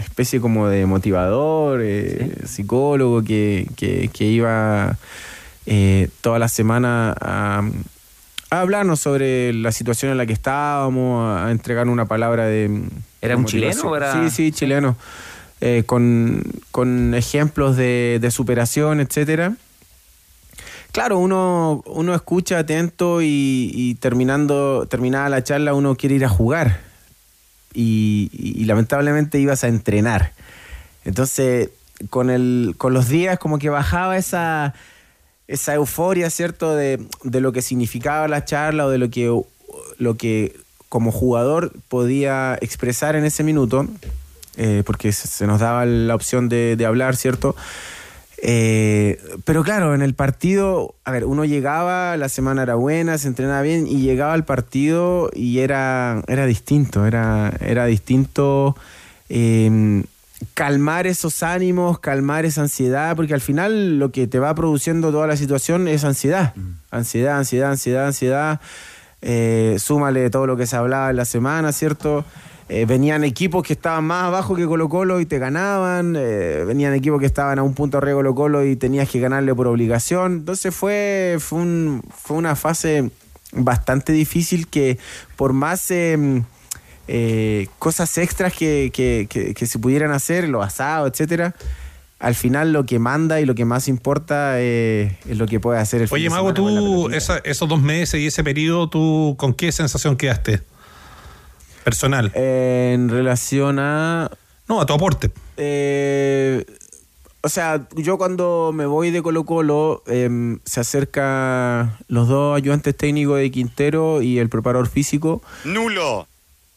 especie 0.00 0.40
como 0.40 0.66
de 0.68 0.86
motivador, 0.86 1.80
eh, 1.82 2.32
psicólogo 2.46 3.22
que, 3.22 3.68
que- 3.76 4.10
que 4.12 4.24
iba 4.24 4.96
eh, 5.66 6.08
toda 6.20 6.38
la 6.40 6.48
semana 6.48 7.14
a, 7.20 7.62
a 8.52 8.60
hablarnos 8.60 9.00
sobre 9.00 9.52
la 9.52 9.72
situación 9.72 10.12
en 10.12 10.18
la 10.18 10.26
que 10.26 10.32
estábamos, 10.32 11.40
a 11.40 11.50
entregar 11.50 11.88
una 11.88 12.04
palabra 12.06 12.46
de... 12.46 12.82
¿Era 13.20 13.36
un 13.36 13.44
chileno 13.46 13.96
era- 13.96 14.12
Sí, 14.12 14.30
sí, 14.30 14.52
chileno. 14.52 14.96
Eh, 15.60 15.84
con, 15.86 16.42
con 16.70 17.14
ejemplos 17.14 17.76
de, 17.76 18.18
de 18.20 18.30
superación, 18.30 19.00
etcétera. 19.00 19.54
Claro, 20.92 21.18
uno, 21.18 21.82
uno 21.86 22.14
escucha 22.14 22.58
atento 22.58 23.22
y, 23.22 23.70
y 23.72 23.94
terminando, 23.94 24.86
terminada 24.90 25.28
la 25.28 25.42
charla 25.42 25.72
uno 25.72 25.94
quiere 25.96 26.16
ir 26.16 26.24
a 26.24 26.28
jugar. 26.28 26.80
y, 27.72 28.28
y- 28.32 28.60
y 28.60 28.64
lamentablemente 28.66 29.38
ibas 29.38 29.64
a 29.64 29.68
entrenar. 29.68 30.32
Entonces, 31.04 31.70
con, 32.10 32.28
el, 32.28 32.74
con 32.76 32.92
los 32.92 33.08
días 33.08 33.38
como 33.38 33.58
que 33.58 33.70
bajaba 33.70 34.18
esa, 34.18 34.74
esa 35.48 35.74
euforia, 35.74 36.30
¿cierto? 36.30 36.74
De, 36.74 37.04
de 37.24 37.40
lo 37.40 37.52
que 37.52 37.62
significaba 37.62 38.28
la 38.28 38.44
charla 38.44 38.86
o 38.86 38.90
de 38.90 38.98
lo 38.98 39.10
que, 39.10 39.40
lo 39.98 40.16
que 40.16 40.56
como 40.88 41.10
jugador 41.10 41.72
podía 41.88 42.58
expresar 42.60 43.16
en 43.16 43.24
ese 43.24 43.42
minuto, 43.42 43.86
eh, 44.56 44.82
porque 44.84 45.12
se, 45.12 45.46
nos 45.46 45.60
daba 45.60 45.86
la 45.86 46.14
opción 46.14 46.48
de, 46.48 46.76
de 46.76 46.86
hablar, 46.86 47.16
¿cierto? 47.16 47.56
Eh, 48.44 49.18
pero 49.44 49.62
claro, 49.62 49.94
en 49.94 50.02
el 50.02 50.14
partido, 50.14 50.94
a 51.04 51.12
ver, 51.12 51.24
uno 51.24 51.44
llegaba, 51.44 52.16
la 52.16 52.28
semana 52.28 52.64
era 52.64 52.74
buena, 52.74 53.16
se 53.16 53.28
entrenaba 53.28 53.62
bien 53.62 53.86
y 53.86 54.00
llegaba 54.00 54.32
al 54.32 54.44
partido 54.44 55.30
y 55.32 55.60
era, 55.60 56.22
era 56.26 56.44
distinto, 56.44 57.06
era, 57.06 57.54
era 57.60 57.86
distinto 57.86 58.76
eh, 59.28 60.02
calmar 60.54 61.06
esos 61.06 61.42
ánimos, 61.42 61.98
calmar 61.98 62.44
esa 62.44 62.62
ansiedad, 62.62 63.14
porque 63.16 63.34
al 63.34 63.40
final 63.40 63.98
lo 63.98 64.10
que 64.12 64.26
te 64.26 64.38
va 64.38 64.54
produciendo 64.54 65.10
toda 65.10 65.26
la 65.26 65.36
situación 65.36 65.88
es 65.88 66.04
ansiedad, 66.04 66.54
ansiedad, 66.90 67.38
ansiedad, 67.38 67.70
ansiedad, 67.70 68.06
ansiedad. 68.06 68.60
Eh, 69.20 69.76
súmale 69.78 70.30
todo 70.30 70.46
lo 70.46 70.56
que 70.56 70.66
se 70.66 70.76
hablaba 70.76 71.10
en 71.10 71.16
la 71.16 71.24
semana, 71.24 71.72
¿cierto? 71.72 72.24
Eh, 72.68 72.86
venían 72.86 73.22
equipos 73.24 73.62
que 73.62 73.74
estaban 73.74 74.04
más 74.04 74.24
abajo 74.24 74.56
que 74.56 74.66
Colo 74.66 74.88
Colo 74.88 75.20
y 75.20 75.26
te 75.26 75.38
ganaban, 75.38 76.14
eh, 76.16 76.64
venían 76.66 76.94
equipos 76.94 77.20
que 77.20 77.26
estaban 77.26 77.58
a 77.58 77.62
un 77.62 77.74
punto 77.74 77.98
arriba 77.98 78.12
de 78.12 78.18
Colo 78.18 78.34
Colo 78.34 78.64
y 78.64 78.76
tenías 78.76 79.08
que 79.10 79.20
ganarle 79.20 79.54
por 79.54 79.66
obligación. 79.66 80.32
Entonces 80.38 80.74
fue, 80.74 81.36
fue, 81.38 81.58
un- 81.60 82.02
fue 82.16 82.36
una 82.36 82.56
fase 82.56 83.10
bastante 83.52 84.12
difícil 84.12 84.66
que 84.68 84.98
por 85.36 85.52
más 85.52 85.90
eh, 85.90 86.42
eh, 87.08 87.68
cosas 87.78 88.16
extras 88.18 88.52
que, 88.52 88.90
que- 88.92 89.26
que- 89.28 89.54
que 89.54 89.66
se 89.66 89.78
pudieran 89.78 90.12
hacer, 90.12 90.48
los 90.48 90.64
asados, 90.64 91.10
etcétera, 91.10 91.54
al 92.18 92.34
final 92.36 92.72
lo 92.72 92.86
que 92.86 92.98
manda 93.00 93.40
y 93.40 93.44
lo 93.46 93.54
que 93.56 93.64
más 93.64 93.88
importa 93.88 94.54
eh, 94.60 95.18
es 95.28 95.36
lo 95.38 95.46
que 95.46 95.58
puede 95.58 95.80
hacer 95.80 96.02
el 96.02 96.08
Oye, 96.10 96.24
de 96.24 96.30
Mago, 96.30 96.54
tú, 96.54 97.08
esa- 97.10 97.38
esos 97.38 97.68
dos 97.68 97.82
meses 97.82 98.20
y 98.20 98.26
ese 98.28 98.44
periodo, 98.44 98.88
¿tú 98.88 99.34
con 99.38 99.52
qué 99.54 99.72
sensación 99.72 100.16
quedaste? 100.16 100.60
Personal. 101.84 102.30
En 102.34 103.08
relación 103.08 103.78
a. 103.80 104.30
No, 104.68 104.80
a 104.80 104.86
tu 104.86 104.92
aporte. 104.92 105.32
Eh, 105.56 106.64
o 107.42 107.48
sea, 107.48 107.88
yo 107.96 108.18
cuando 108.18 108.70
me 108.72 108.86
voy 108.86 109.10
de 109.10 109.20
Colo 109.20 109.42
Colo, 109.44 110.04
em, 110.06 110.60
se 110.64 110.78
acerca 110.78 111.98
los 112.06 112.28
dos 112.28 112.56
ayudantes 112.56 112.96
técnicos 112.96 113.38
de 113.38 113.50
Quintero 113.50 114.22
y 114.22 114.38
el 114.38 114.48
preparador 114.48 114.88
físico. 114.88 115.42
Nulo. 115.64 116.28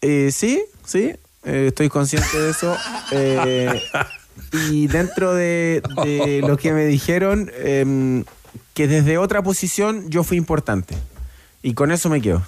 Eh, 0.08 0.32
sí, 0.32 0.64
sí, 0.86 1.14
eh, 1.44 1.66
estoy 1.68 1.90
consciente 1.90 2.38
de 2.40 2.50
eso. 2.52 2.76
Eh, 3.12 3.82
y 4.72 4.88
dentro 4.88 5.34
de, 5.34 5.82
de 6.04 6.42
lo 6.46 6.58
que 6.58 6.74
me 6.74 6.86
dijeron, 6.86 7.52
em, 7.58 8.24
que 8.74 8.88
desde 8.88 9.18
otra 9.18 9.42
posición 9.42 10.10
yo 10.10 10.24
fui 10.24 10.38
importante. 10.38 10.96
Y 11.64 11.74
con 11.74 11.92
eso 11.92 12.10
me 12.10 12.22
quedo. 12.22 12.46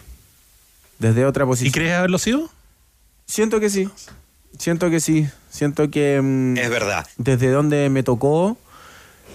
Desde 1.00 1.26
otra 1.26 1.46
posición. 1.46 1.70
¿Y 1.70 1.72
crees 1.72 1.94
haberlo 1.96 2.20
sido? 2.20 2.50
Siento 3.26 3.60
que 3.60 3.70
sí. 3.70 3.90
Siento 4.58 4.90
que 4.90 5.00
sí. 5.00 5.28
Siento 5.50 5.90
que. 5.90 6.20
mm, 6.22 6.58
Es 6.58 6.70
verdad. 6.70 7.08
Desde 7.18 7.50
donde 7.50 7.90
me 7.90 8.04
tocó. 8.04 8.58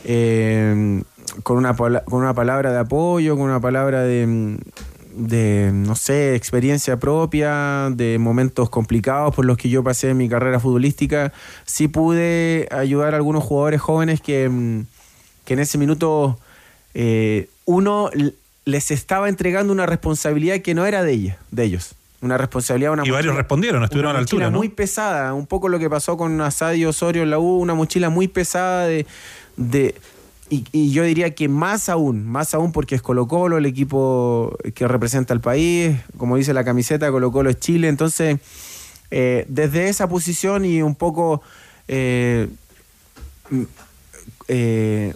eh, 0.04 1.02
con, 1.42 1.56
una, 1.56 1.74
con 1.76 2.20
una 2.20 2.34
palabra 2.34 2.72
de 2.72 2.78
apoyo, 2.78 3.36
con 3.36 3.44
una 3.46 3.60
palabra 3.60 4.02
de, 4.02 4.58
de, 5.14 5.70
no 5.72 5.94
sé, 5.94 6.34
experiencia 6.34 6.98
propia, 6.98 7.90
de 7.90 8.18
momentos 8.18 8.70
complicados 8.70 9.34
por 9.34 9.44
los 9.44 9.56
que 9.56 9.68
yo 9.68 9.82
pasé 9.82 10.10
en 10.10 10.16
mi 10.16 10.28
carrera 10.28 10.60
futbolística, 10.60 11.32
sí 11.64 11.88
pude 11.88 12.68
ayudar 12.70 13.14
a 13.14 13.16
algunos 13.16 13.44
jugadores 13.44 13.80
jóvenes 13.80 14.20
que, 14.20 14.48
mm, 14.48 14.86
que 15.44 15.54
en 15.54 15.60
ese 15.60 15.78
minuto 15.78 16.38
eh, 16.94 17.48
uno 17.64 18.10
les 18.64 18.90
estaba 18.90 19.28
entregando 19.28 19.72
una 19.72 19.86
responsabilidad 19.86 20.60
que 20.60 20.74
no 20.74 20.86
era 20.86 21.02
de 21.02 21.12
ella, 21.12 21.38
de 21.50 21.64
ellos. 21.64 21.94
Una 22.20 22.38
responsabilidad, 22.38 22.92
una 22.92 23.02
Y 23.04 23.10
varios 23.10 23.34
respondieron, 23.34 23.82
estuvieron 23.82 24.10
una 24.10 24.18
a 24.18 24.20
la 24.20 24.24
altura, 24.24 24.50
¿no? 24.50 24.58
muy 24.58 24.68
pesada, 24.68 25.34
un 25.34 25.46
poco 25.46 25.68
lo 25.68 25.80
que 25.80 25.90
pasó 25.90 26.16
con 26.16 26.40
Asadio 26.40 26.90
Osorio 26.90 27.24
en 27.24 27.30
la 27.30 27.40
U, 27.40 27.58
una 27.58 27.74
mochila 27.74 28.10
muy 28.10 28.28
pesada 28.28 28.86
de, 28.86 29.06
de 29.56 29.96
y, 30.52 30.90
yo 30.90 31.04
diría 31.04 31.34
que 31.34 31.48
más 31.48 31.88
aún, 31.88 32.26
más 32.26 32.52
aún 32.52 32.72
porque 32.72 32.94
es 32.94 33.00
Colo 33.00 33.26
Colo, 33.26 33.56
el 33.56 33.64
equipo 33.64 34.54
que 34.74 34.86
representa 34.86 35.32
al 35.32 35.40
país, 35.40 35.96
como 36.18 36.36
dice 36.36 36.52
la 36.52 36.62
camiseta, 36.62 37.10
Colo 37.10 37.32
Colo 37.32 37.48
es 37.48 37.58
Chile, 37.58 37.88
entonces 37.88 38.38
eh, 39.10 39.46
desde 39.48 39.88
esa 39.88 40.08
posición 40.08 40.66
y 40.66 40.82
un 40.82 40.94
poco 40.94 41.40
eh, 41.88 42.48
mm, 43.48 43.62
eh, 44.48 45.14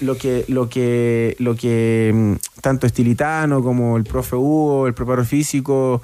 lo 0.00 0.16
que 0.16 0.44
lo 0.46 0.68
que 0.68 1.34
lo 1.40 1.56
que 1.56 2.12
mm, 2.14 2.60
tanto 2.60 2.86
Estilitano 2.86 3.64
como 3.64 3.96
el 3.96 4.04
profe 4.04 4.36
Hugo, 4.36 4.86
el 4.86 4.94
preparador 4.94 5.26
físico 5.26 6.02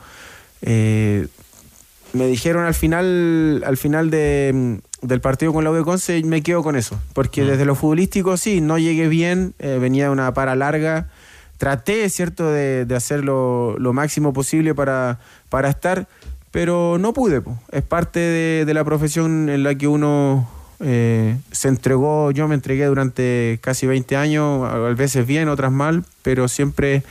me 2.17 2.27
dijeron 2.27 2.65
al 2.65 2.75
final 2.75 3.63
al 3.65 3.77
final 3.77 4.11
de, 4.11 4.51
mm, 4.53 5.07
del 5.07 5.21
partido 5.21 5.53
con 5.53 5.65
la 5.65 5.71
U 5.71 5.75
de 5.75 5.85
Conce 5.85 6.19
y 6.19 6.25
me 6.25 6.43
quedo 6.43 6.63
con 6.63 6.77
eso, 6.77 7.01
porque 7.13 7.45
desde 7.45 7.65
lo 7.65 7.75
futbolístico 7.75 8.37
sí, 8.37 8.61
no 8.61 8.79
llegué 8.79 9.09
bien, 9.09 9.55
eh, 9.59 9.79
venía 9.81 10.05
de 10.05 10.11
una 10.11 10.35
para 10.35 10.57
larga, 10.57 11.09
traté, 11.59 12.09
¿cierto?, 12.09 12.51
de, 12.51 12.85
de 12.85 12.97
hacer 12.97 13.25
lo, 13.25 13.79
lo 13.79 13.93
máximo 13.93 14.33
posible 14.33 14.75
para, 14.75 15.21
para 15.49 15.69
estar, 15.69 16.09
pero 16.51 16.99
no 16.99 17.13
pude, 17.13 17.41
po. 17.41 17.59
es 17.71 17.83
parte 17.83 18.19
de, 18.19 18.65
de 18.65 18.75
la 18.75 18.85
profesión 18.85 19.49
en 19.49 19.63
la 19.63 19.75
que 19.75 19.87
uno 19.87 20.49
eh, 20.81 21.37
se 21.53 21.69
entregó, 21.69 22.31
yo 22.33 22.49
me 22.49 22.55
entregué 22.55 22.85
durante 22.87 23.59
casi 23.63 23.87
20 23.87 24.17
años, 24.17 24.65
a 24.65 24.75
a 24.75 24.95
veces 24.95 25.27
bien, 25.27 25.49
otras 25.49 25.73
mal, 25.73 26.05
pero 26.23 26.49
siempre 26.49 27.03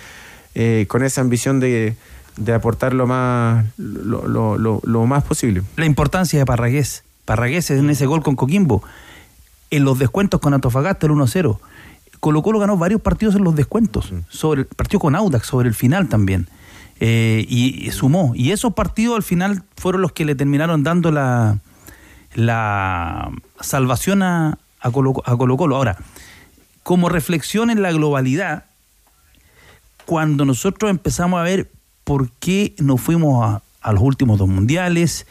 eh, 0.54 0.86
con 0.88 1.04
esa 1.04 1.22
ambición 1.22 1.60
de, 1.60 1.96
de 2.38 2.54
aportar 2.54 2.94
lo 2.94 3.08
más, 3.08 3.66
lo, 3.78 4.28
lo- 4.28 4.58
lo- 4.58 4.82
lo 4.84 5.06
más 5.06 5.24
posible. 5.24 5.64
La 5.78 5.86
importancia 5.86 6.38
de 6.40 6.46
Parragués. 6.46 7.04
Parragués 7.26 7.72
en 7.72 7.90
ese 7.90 8.06
gol 8.06 8.22
con 8.24 8.36
Coquimbo. 8.36 8.84
En 9.72 9.84
los 9.84 9.98
descuentos 10.00 10.40
con 10.42 10.54
Antofagasta, 10.54 11.06
el 11.08 11.14
1-0. 11.14 11.58
Colo 12.20 12.42
Colo 12.44 12.60
ganó 12.60 12.78
varios 12.78 13.02
partidos 13.02 13.36
en 13.36 13.44
los 13.44 13.56
descuentos. 13.56 14.14
Sobre 14.30 14.62
el 14.62 14.68
partido 14.68 15.00
con 15.00 15.16
Audax, 15.16 15.48
sobre 15.48 15.68
el 15.70 15.76
final 15.76 16.08
también. 16.10 16.48
Eh, 17.00 17.46
y, 17.50 17.88
y 17.88 17.92
sumó. 17.92 18.32
Y 18.36 18.52
esos 18.52 18.74
partidos 18.74 19.16
al 19.18 19.24
final 19.24 19.64
fueron 19.76 20.02
los 20.02 20.12
que 20.12 20.24
le 20.26 20.36
terminaron 20.36 20.84
dando 20.84 21.12
la, 21.12 21.58
la 22.36 23.30
salvación 23.60 24.24
a, 24.24 24.58
a 24.80 24.92
Colo, 24.92 25.14
a 25.26 25.36
Colo 25.36 25.58
Colo. 25.58 25.76
Ahora, 25.76 25.98
como 26.84 27.10
reflexión 27.10 27.70
en 27.70 27.82
la 27.82 27.92
globalidad, 27.92 28.66
cuando 30.06 30.46
nosotros 30.46 30.90
empezamos 30.92 31.40
a 31.40 31.44
ver 31.44 31.70
por 32.06 32.30
qué 32.40 32.74
nos 32.78 33.02
fuimos 33.02 33.62
a, 33.82 33.92
los 33.92 34.02
últimos 34.02 34.40
dos 34.40 34.48
mundiales, 34.48 35.28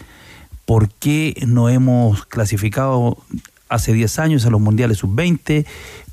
por 0.67 0.91
qué 0.91 1.43
no 1.47 1.69
hemos 1.69 2.27
clasificado 2.27 3.17
hace 3.69 3.93
10 3.93 4.19
años 4.19 4.47
a 4.47 4.51
los 4.51 4.61
mundiales 4.61 4.99
sub-20, 4.99 5.65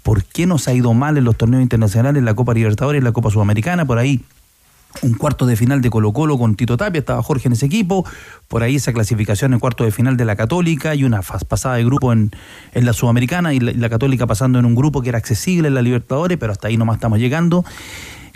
por 0.01 0.23
qué 0.23 0.47
nos 0.47 0.67
ha 0.67 0.73
ido 0.73 0.93
mal 0.93 1.17
en 1.17 1.25
los 1.25 1.35
torneos 1.35 1.61
internacionales, 1.61 2.23
la 2.23 2.33
Copa 2.33 2.53
Libertadores, 2.53 3.03
la 3.03 3.11
Copa 3.11 3.29
Sudamericana, 3.29 3.85
por 3.85 3.97
ahí 3.97 4.23
un 5.01 5.13
cuarto 5.13 5.45
de 5.45 5.55
final 5.55 5.81
de 5.81 5.89
Colo 5.89 6.11
Colo 6.11 6.37
con 6.37 6.55
Tito 6.55 6.77
Tapia, 6.77 6.99
estaba 6.99 7.23
Jorge 7.23 7.47
en 7.47 7.53
ese 7.53 7.65
equipo, 7.65 8.05
por 8.47 8.61
ahí 8.61 8.75
esa 8.75 8.91
clasificación 8.91 9.53
en 9.53 9.59
cuarto 9.59 9.83
de 9.83 9.91
final 9.91 10.17
de 10.17 10.25
la 10.25 10.35
Católica 10.35 10.95
y 10.95 11.03
una 11.03 11.21
pasada 11.21 11.75
de 11.75 11.85
grupo 11.85 12.11
en, 12.11 12.31
en 12.73 12.85
la 12.85 12.93
Sudamericana 12.93 13.53
y 13.53 13.59
la, 13.59 13.71
y 13.71 13.75
la 13.75 13.89
Católica 13.89 14.27
pasando 14.27 14.59
en 14.59 14.65
un 14.65 14.75
grupo 14.75 15.01
que 15.01 15.09
era 15.09 15.17
accesible 15.17 15.69
en 15.69 15.75
la 15.75 15.81
Libertadores, 15.81 16.37
pero 16.37 16.51
hasta 16.51 16.67
ahí 16.67 16.77
nomás 16.77 16.95
estamos 16.97 17.19
llegando. 17.19 17.63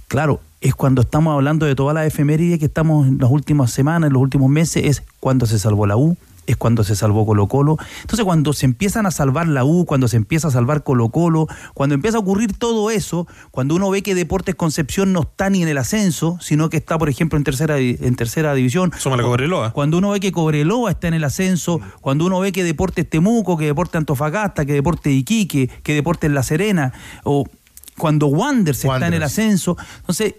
Claro, 0.07 0.39
es 0.65 0.73
cuando 0.73 1.03
estamos 1.03 1.31
hablando 1.31 1.67
de 1.67 1.75
toda 1.75 1.93
la 1.93 2.07
efeméride 2.07 2.57
que 2.57 2.65
estamos 2.65 3.07
en 3.07 3.19
las 3.19 3.29
últimas 3.29 3.69
semanas, 3.71 4.07
en 4.07 4.13
los 4.13 4.21
últimos 4.21 4.49
meses, 4.49 4.83
es 4.83 5.03
cuando 5.19 5.45
se 5.45 5.59
salvó 5.59 5.85
la 5.85 5.95
U, 5.95 6.17
es 6.47 6.57
cuando 6.57 6.83
se 6.83 6.95
salvó 6.95 7.23
Colo 7.23 7.45
Colo. 7.45 7.77
Entonces 8.01 8.25
cuando 8.25 8.51
se 8.51 8.65
empiezan 8.65 9.05
a 9.05 9.11
salvar 9.11 9.47
la 9.47 9.63
U, 9.63 9.85
cuando 9.85 10.07
se 10.07 10.17
empieza 10.17 10.47
a 10.47 10.51
salvar 10.51 10.83
Colo 10.83 11.09
Colo, 11.09 11.47
cuando 11.75 11.93
empieza 11.93 12.17
a 12.17 12.21
ocurrir 12.21 12.57
todo 12.57 12.89
eso, 12.89 13.27
cuando 13.51 13.75
uno 13.75 13.91
ve 13.91 14.01
que 14.01 14.15
Deportes 14.15 14.55
Concepción 14.55 15.13
no 15.13 15.21
está 15.21 15.51
ni 15.51 15.61
en 15.61 15.67
el 15.67 15.77
ascenso, 15.77 16.39
sino 16.41 16.67
que 16.71 16.77
está, 16.77 16.97
por 16.97 17.09
ejemplo, 17.09 17.37
en 17.37 17.43
tercera, 17.43 17.77
en 17.77 18.15
tercera 18.15 18.55
división. 18.55 18.91
Súmale 18.97 19.21
Cobreloa. 19.21 19.71
Cuando 19.71 19.99
uno 19.99 20.09
ve 20.09 20.19
que 20.19 20.31
Cobreloa 20.31 20.89
está 20.89 21.07
en 21.07 21.13
el 21.13 21.25
ascenso, 21.25 21.79
cuando 22.01 22.25
uno 22.25 22.39
ve 22.39 22.51
que 22.51 22.63
Deportes 22.63 23.07
Temuco, 23.07 23.55
que 23.55 23.65
Deportes 23.65 23.99
Antofagasta, 23.99 24.65
que 24.65 24.73
Deportes 24.73 25.13
Iquique, 25.13 25.69
que 25.83 25.93
Deportes 25.93 26.31
La 26.31 26.41
Serena, 26.41 26.91
o 27.23 27.45
cuando 27.99 28.27
Wanderers 28.27 28.83
está 28.83 29.05
en 29.05 29.13
el 29.13 29.21
ascenso, 29.21 29.77
entonces, 29.99 30.33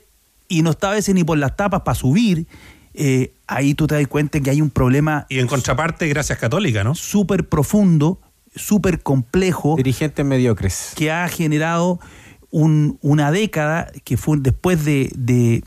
y 0.48 0.62
no 0.62 0.70
está 0.70 0.90
a 0.90 0.94
veces 0.94 1.14
ni 1.14 1.24
por 1.24 1.38
las 1.38 1.56
tapas 1.56 1.82
para 1.82 1.94
subir, 1.94 2.46
eh, 2.94 3.32
ahí 3.46 3.74
tú 3.74 3.86
te 3.86 3.94
das 3.94 4.06
cuenta 4.06 4.40
que 4.40 4.50
hay 4.50 4.60
un 4.62 4.70
problema 4.70 5.26
Y 5.28 5.38
en 5.38 5.46
contraparte, 5.46 6.08
gracias 6.08 6.38
Católica, 6.38 6.82
¿no? 6.84 6.94
súper 6.94 7.48
profundo, 7.48 8.20
súper 8.54 9.02
complejo. 9.02 9.76
Dirigentes 9.76 10.24
mediocres. 10.24 10.92
Que 10.96 11.10
ha 11.10 11.28
generado 11.28 12.00
un- 12.50 12.98
una 13.02 13.30
década 13.30 13.90
que 14.04 14.16
fue 14.16 14.38
después 14.40 14.84
de, 14.84 15.10
de- 15.16 15.62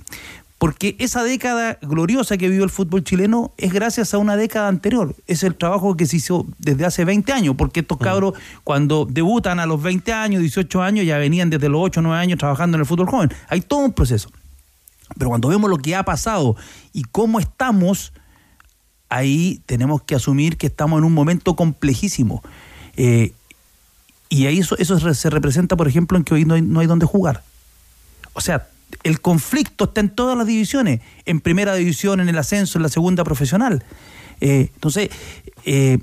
Porque 0.57 0.95
esa 0.99 1.23
década 1.23 1.77
gloriosa 1.81 2.35
que 2.37 2.49
vivió 2.49 2.65
el 2.65 2.69
fútbol 2.69 3.03
chileno 3.03 3.53
es 3.57 3.71
gracias 3.71 4.13
a 4.13 4.17
una 4.17 4.35
década 4.35 4.67
anterior. 4.67 5.15
Es 5.25 5.43
el 5.43 5.55
trabajo 5.55 5.95
que 5.95 6.05
se 6.05 6.17
hizo 6.17 6.47
desde 6.57 6.83
hace 6.85 7.05
20 7.05 7.31
años, 7.31 7.55
porque 7.57 7.79
estos 7.79 7.97
cabros 7.97 8.33
cuando 8.65 9.05
debutan 9.09 9.59
a 9.61 9.65
los 9.65 9.81
20 9.81 10.11
años, 10.11 10.41
18 10.41 10.81
años, 10.81 11.05
ya 11.05 11.17
venían 11.17 11.49
desde 11.49 11.69
los 11.69 11.79
8 11.81 12.01
o 12.01 12.03
9 12.03 12.17
años 12.19 12.39
trabajando 12.39 12.75
en 12.75 12.81
el 12.81 12.85
fútbol 12.85 13.07
joven. 13.07 13.29
Hay 13.47 13.61
todo 13.61 13.79
un 13.85 13.93
proceso. 13.93 14.29
Pero 15.17 15.29
cuando 15.29 15.47
vemos 15.47 15.69
lo 15.69 15.77
que 15.77 15.95
ha 15.95 16.03
pasado 16.03 16.55
y 16.93 17.03
cómo 17.03 17.39
estamos, 17.39 18.13
ahí 19.09 19.61
tenemos 19.65 20.03
que 20.03 20.15
asumir 20.15 20.57
que 20.57 20.67
estamos 20.67 20.99
en 20.99 21.03
un 21.03 21.13
momento 21.13 21.55
complejísimo. 21.55 22.43
Eh, 22.95 23.33
y 24.29 24.45
ahí 24.45 24.59
eso, 24.59 24.77
eso 24.77 24.99
se 24.99 25.13
se 25.15 25.29
representa, 25.29 25.75
por 25.75 25.87
ejemplo, 25.87 26.17
en 26.17 26.23
que 26.23 26.35
hoy 26.35 26.45
no 26.45 26.53
hay, 26.53 26.61
no 26.61 26.79
hay 26.79 26.87
dónde 26.87 27.05
jugar. 27.05 27.43
O 28.33 28.41
sea, 28.41 28.67
el 29.03 29.21
conflicto 29.21 29.85
está 29.85 30.01
en 30.01 30.09
todas 30.09 30.37
las 30.37 30.47
divisiones, 30.47 31.01
en 31.25 31.41
primera 31.41 31.73
división, 31.75 32.19
en 32.19 32.29
el 32.29 32.37
ascenso, 32.37 32.77
en 32.77 32.83
la 32.83 32.89
segunda 32.89 33.23
profesional. 33.23 33.83
Eh, 34.41 34.69
entonces, 34.73 35.09
eh, 35.65 35.99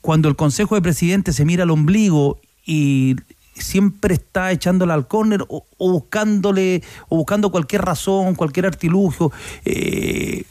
cuando 0.00 0.28
el 0.28 0.36
Consejo 0.36 0.74
de 0.74 0.82
Presidentes 0.82 1.36
se 1.36 1.44
mira 1.44 1.64
al 1.64 1.70
ombligo 1.70 2.40
y 2.64 3.16
siempre 3.58 4.14
está 4.14 4.52
echándole 4.52 4.92
al 4.92 5.06
córner 5.06 5.42
o, 5.48 5.64
o 5.78 5.92
buscándole 5.92 6.82
o 7.08 7.16
buscando 7.16 7.50
cualquier 7.50 7.82
razón, 7.82 8.34
cualquier 8.34 8.66
artilugio, 8.66 9.32
eh, 9.64 10.44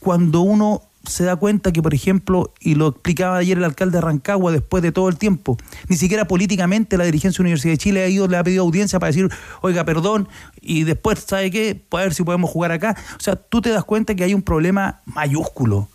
cuando 0.00 0.40
uno 0.40 0.82
se 1.08 1.24
da 1.24 1.36
cuenta 1.36 1.72
que, 1.72 1.82
por 1.82 1.94
ejemplo, 1.94 2.52
y 2.60 2.74
lo 2.74 2.88
explicaba 2.88 3.36
ayer 3.38 3.58
el 3.58 3.64
alcalde 3.64 3.98
de 3.98 4.02
Rancagua 4.02 4.52
después 4.52 4.82
de 4.82 4.92
todo 4.92 5.08
el 5.08 5.16
tiempo, 5.16 5.56
ni 5.88 5.96
siquiera 5.96 6.26
políticamente 6.26 6.96
la 6.96 7.04
dirigencia 7.04 7.38
de 7.38 7.42
la 7.42 7.46
Universidad 7.46 7.72
de 7.72 7.78
Chile 7.78 8.02
ha 8.02 8.08
ido, 8.08 8.26
le 8.28 8.36
ha 8.36 8.44
pedido 8.44 8.62
audiencia 8.62 8.98
para 8.98 9.08
decir, 9.08 9.30
oiga, 9.62 9.84
perdón, 9.84 10.28
y 10.60 10.84
después, 10.84 11.24
¿sabe 11.26 11.50
qué? 11.50 11.80
A 11.92 11.96
ver 11.96 12.14
si 12.14 12.22
podemos 12.24 12.50
jugar 12.50 12.72
acá. 12.72 12.96
O 13.16 13.20
sea, 13.20 13.36
tú 13.36 13.60
te 13.60 13.70
das 13.70 13.84
cuenta 13.84 14.14
que 14.14 14.24
hay 14.24 14.34
un 14.34 14.42
problema 14.42 15.00
mayúsculo. 15.04 15.88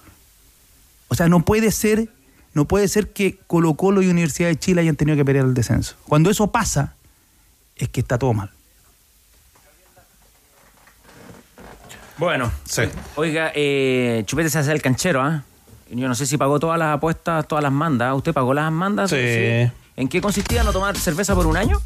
O 1.08 1.16
sea, 1.16 1.28
no 1.28 1.44
puede 1.44 1.72
ser, 1.72 2.10
no 2.54 2.66
puede 2.66 2.88
ser 2.88 3.12
que 3.12 3.38
Colo 3.48 3.76
Colo 3.76 4.02
y 4.02 4.08
Universidad 4.08 4.50
de 4.50 4.58
Chile 4.58 4.82
hayan 4.82 4.96
tenido 4.96 5.18
que 5.18 5.26
pelear 5.26 5.46
el 5.46 5.54
descenso. 5.54 5.96
Cuando 6.08 6.30
eso 6.30 6.52
pasa, 6.52 6.96
es 7.76 7.90
que 7.90 8.02
está 8.02 8.18
todo 8.18 8.34
mal. 8.34 8.52
Bueno, 12.18 12.52
oiga, 13.16 13.52
eh, 13.56 14.24
Chupete 14.28 14.50
se 14.50 14.60
hace 14.60 14.72
el 14.72 14.82
canchero, 14.82 15.22
¿ah? 15.22 15.44
Yo 15.90 16.08
no 16.08 16.14
sé 16.14 16.26
si 16.26 16.38
pagó 16.38 16.60
todas 16.60 16.78
las 16.78 16.96
apuestas, 16.96 17.48
todas 17.48 17.64
las 17.64 17.72
mandas. 17.72 18.16
¿Usted 18.16 18.32
pagó 18.34 18.54
las 18.54 18.72
mandas? 18.72 19.10
Sí. 19.10 19.18
¿En 19.18 20.08
qué 20.08 20.22
consistía 20.22 20.64
no 20.64 20.72
tomar 20.72 20.96
cerveza 20.98 21.36
por 21.36 21.48
un 21.48 21.58
año? 21.58 21.82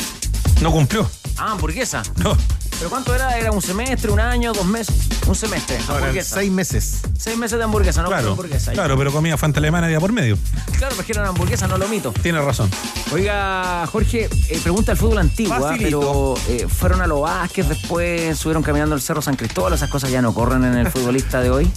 No 0.62 0.72
cumplió. 0.72 1.10
Ah, 1.38 1.54
hamburguesa. 1.54 2.04
No. 2.18 2.38
¿Pero 2.78 2.90
cuánto 2.90 3.16
era? 3.16 3.38
¿Era 3.38 3.52
un 3.52 3.62
semestre, 3.62 4.12
un 4.12 4.20
año, 4.20 4.54
dos 4.54 4.66
meses? 4.66 4.96
Un 5.28 5.36
semestre. 5.36 5.78
hamburguesa. 5.88 6.36
seis 6.36 6.52
meses. 6.52 7.02
Seis 7.18 7.38
meses 7.38 7.58
de 7.58 7.64
hamburguesa, 7.64 8.02
no 8.02 8.10
Claro, 8.10 8.32
hamburguesa. 8.32 8.74
claro, 8.74 8.98
pero 8.98 9.12
comía 9.12 9.38
Fanta 9.38 9.60
Alemana 9.60 9.88
día 9.88 10.00
por 10.00 10.12
medio. 10.12 10.38
Claro, 10.78 10.96
pues 10.96 11.06
que 11.08 11.14
era 11.14 11.22
una 11.22 11.30
hamburguesa, 11.30 11.68
no 11.68 11.78
lo 11.78 11.88
mito. 11.88 12.12
Tiene 12.22 12.42
razón. 12.42 12.70
Oiga, 13.14 13.86
Jorge, 13.92 14.30
eh, 14.50 14.60
pregunta 14.62 14.92
al 14.92 14.98
fútbol 14.98 15.18
antiguo, 15.20 15.56
¿ah? 15.56 15.76
Pero 15.78 16.36
eh, 16.50 16.68
fueron 16.68 17.02
a 17.02 17.08
los 17.08 17.22
Vázquez, 17.22 17.68
después 17.70 18.38
subieron 18.38 18.62
caminando 18.62 18.94
el 18.96 19.02
Cerro 19.02 19.22
San 19.22 19.36
Cristóbal, 19.36 19.74
esas 19.74 19.90
cosas 19.90 20.12
ya 20.12 20.22
no 20.22 20.34
corren 20.34 20.64
en 20.66 20.76
el 20.78 20.92
futbolista 20.92 21.42
de 21.42 21.50
hoy. 21.50 21.72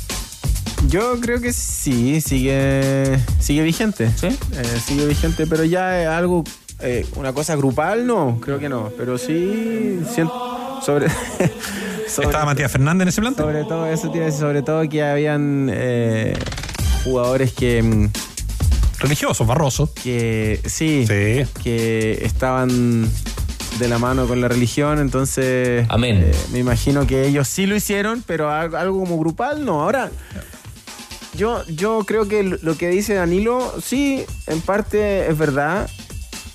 Yo 0.88 1.18
creo 1.20 1.40
que 1.40 1.52
sí, 1.52 2.20
sigue, 2.20 3.18
sigue 3.40 3.62
vigente. 3.62 4.10
¿Sí? 4.16 4.26
Eh, 4.26 4.80
sigue 4.84 5.06
vigente, 5.06 5.46
pero 5.46 5.64
ya 5.64 6.00
es 6.02 6.08
algo, 6.08 6.44
eh, 6.80 7.06
una 7.16 7.32
cosa 7.32 7.56
grupal, 7.56 8.06
no, 8.06 8.38
creo 8.40 8.58
que 8.58 8.68
no. 8.68 8.90
Pero 8.96 9.18
sí, 9.18 10.00
siento, 10.12 10.57
sobre, 10.84 11.08
sobre, 12.08 12.26
¿Estaba 12.28 12.44
Matías 12.46 12.70
Fernández 12.72 13.02
en 13.02 13.08
ese 13.08 13.20
plante? 13.20 13.42
sobre 13.42 13.64
todo 13.64 13.86
eso, 13.86 14.10
tiene 14.10 14.30
sobre 14.32 14.62
todo 14.62 14.88
que 14.88 15.02
habían 15.02 15.70
eh, 15.72 16.36
jugadores 17.04 17.52
que, 17.52 17.82
mm, 17.82 18.08
Religioso, 19.00 19.44
barroso. 19.44 19.92
que 19.94 20.60
sí, 20.66 21.04
Sí. 21.06 21.46
que 21.62 22.18
estaban 22.24 23.08
de 23.78 23.88
la 23.88 23.98
mano 23.98 24.26
con 24.26 24.40
la 24.40 24.48
religión, 24.48 24.98
entonces 24.98 25.86
Amén. 25.88 26.22
eh, 26.24 26.32
me 26.52 26.58
imagino 26.58 27.06
que 27.06 27.28
ellos 27.28 27.46
sí 27.46 27.66
lo 27.66 27.76
hicieron, 27.76 28.24
pero 28.26 28.50
algo, 28.50 28.76
algo 28.76 28.98
como 28.98 29.16
grupal 29.18 29.64
no. 29.64 29.82
Ahora, 29.82 30.10
yo, 31.36 31.64
yo 31.68 32.00
creo 32.04 32.26
que 32.26 32.42
lo 32.42 32.76
que 32.76 32.88
dice 32.88 33.14
Danilo, 33.14 33.72
sí, 33.80 34.24
en 34.48 34.60
parte 34.60 35.28
es 35.30 35.38
verdad 35.38 35.88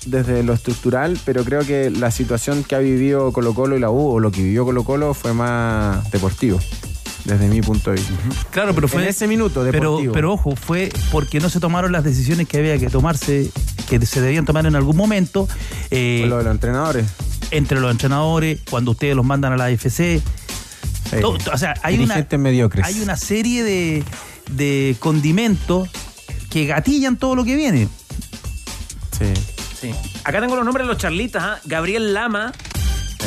desde 0.06 0.42
lo 0.42 0.52
estructural, 0.52 1.18
pero 1.24 1.44
creo 1.44 1.60
que 1.64 1.90
la 1.90 2.10
situación 2.10 2.64
que 2.64 2.74
ha 2.74 2.78
vivido 2.78 3.32
Colo 3.32 3.54
Colo 3.54 3.76
y 3.76 3.80
la 3.80 3.90
U, 3.90 4.12
o 4.12 4.20
lo 4.20 4.30
que 4.30 4.42
vivió 4.42 4.64
Colo 4.64 4.84
Colo, 4.84 5.14
fue 5.14 5.32
más 5.34 6.10
deportivo, 6.10 6.58
desde 7.24 7.48
mi 7.48 7.60
punto 7.62 7.90
de 7.90 7.96
vista. 7.96 8.12
Claro, 8.50 8.74
pero 8.74 8.88
fue 8.88 9.02
en 9.02 9.08
ese 9.08 9.26
minuto 9.26 9.64
deportivo. 9.64 10.12
pero 10.12 10.32
ojo, 10.32 10.56
fue 10.56 10.90
porque 11.10 11.40
no 11.40 11.48
se 11.50 11.60
tomaron 11.60 11.92
las 11.92 12.04
decisiones 12.04 12.46
que 12.48 12.58
había 12.58 12.78
que 12.78 12.88
tomarse, 12.88 13.50
que 13.88 14.04
se 14.04 14.20
debían 14.20 14.44
tomar 14.44 14.66
en 14.66 14.76
algún 14.76 14.96
momento. 14.96 15.48
eh, 15.90 16.24
lo 16.28 16.38
de 16.38 16.44
los 16.44 16.52
entrenadores. 16.52 17.06
entre 17.50 17.80
los 17.80 17.90
entrenadores, 17.90 18.60
cuando 18.68 18.90
ustedes 18.92 19.14
los 19.16 19.24
mandan 19.24 19.52
a 19.52 19.56
la 19.56 19.66
AFC. 19.66 20.20
Sí. 21.10 21.16
O 21.22 21.58
sea, 21.58 21.74
hay 21.82 21.98
una, 22.02 22.26
mediocres. 22.38 22.84
hay 22.84 23.00
una 23.00 23.16
serie 23.16 23.62
de, 23.62 24.02
de 24.50 24.96
condimentos 24.98 25.88
que 26.50 26.66
gatillan 26.66 27.16
todo 27.18 27.36
lo 27.36 27.44
que 27.44 27.54
viene. 27.56 27.88
Sí. 29.16 29.26
Sí. 29.92 29.94
Acá 30.24 30.40
tengo 30.40 30.56
los 30.56 30.64
nombres 30.64 30.86
de 30.86 30.92
los 30.92 31.00
charlitas, 31.00 31.42
¿ah? 31.42 31.58
Gabriel 31.64 32.14
Lama, 32.14 32.52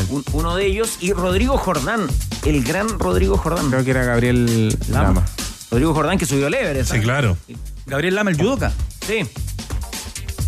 un- 0.10 0.24
uno 0.34 0.56
de 0.56 0.66
ellos, 0.66 0.98
y 1.02 1.14
Rodrigo 1.14 1.58
Jordán, 1.58 2.08
el 2.46 2.64
gran 2.64 2.88
Rodrigo 3.00 3.38
Jordán. 3.38 3.70
Creo 3.70 3.84
que 3.84 3.92
era 3.92 4.04
Gabriel 4.06 4.78
Lama. 4.90 5.24
Rodrigo 5.70 5.94
Jordán 5.94 6.18
que 6.18 6.26
subió 6.26 6.48
al 6.48 6.54
Everest. 6.54 6.92
Sí, 6.92 6.98
¿ah? 6.98 7.02
claro. 7.02 7.38
Gabriel 7.86 8.16
Lama, 8.16 8.32
el 8.32 8.38
judoka. 8.38 8.72
Sí. 9.06 9.20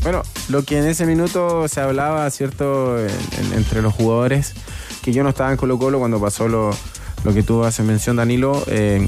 Bueno, 0.02 0.24
lo 0.48 0.64
que 0.64 0.78
en 0.80 0.86
ese 0.88 1.06
minuto 1.06 1.68
se 1.68 1.82
hablaba, 1.82 2.30
¿cierto?, 2.32 2.98
en- 3.00 3.10
en- 3.38 3.54
entre 3.54 3.82
los 3.82 3.94
jugadores, 3.94 4.54
que 5.04 5.12
yo 5.12 5.24
no 5.24 5.30
estaba 5.30 5.52
en 5.52 5.58
Colo 5.58 5.78
Colo 5.78 6.00
cuando 6.00 6.20
pasó 6.22 6.48
lo, 6.48 6.72
lo 7.24 7.34
que 7.34 7.44
tú 7.44 7.64
haces 7.66 7.86
mención, 7.86 8.16
Danilo, 8.16 8.64
eh, 8.68 9.08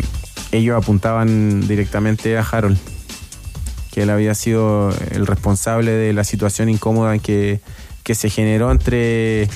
ellos 0.52 0.78
apuntaban 0.78 1.66
directamente 1.68 2.38
a 2.38 2.42
Harold, 2.42 2.78
que 3.92 4.04
él 4.04 4.10
había 4.10 4.34
sido 4.36 4.94
el 5.12 5.28
responsable 5.28 5.92
de 5.92 6.14
la 6.14 6.24
situación 6.24 6.70
incómoda 6.70 7.18
que, 7.20 7.60
que 8.04 8.16
se 8.16 8.30
generó 8.30 8.72
entre 8.72 9.50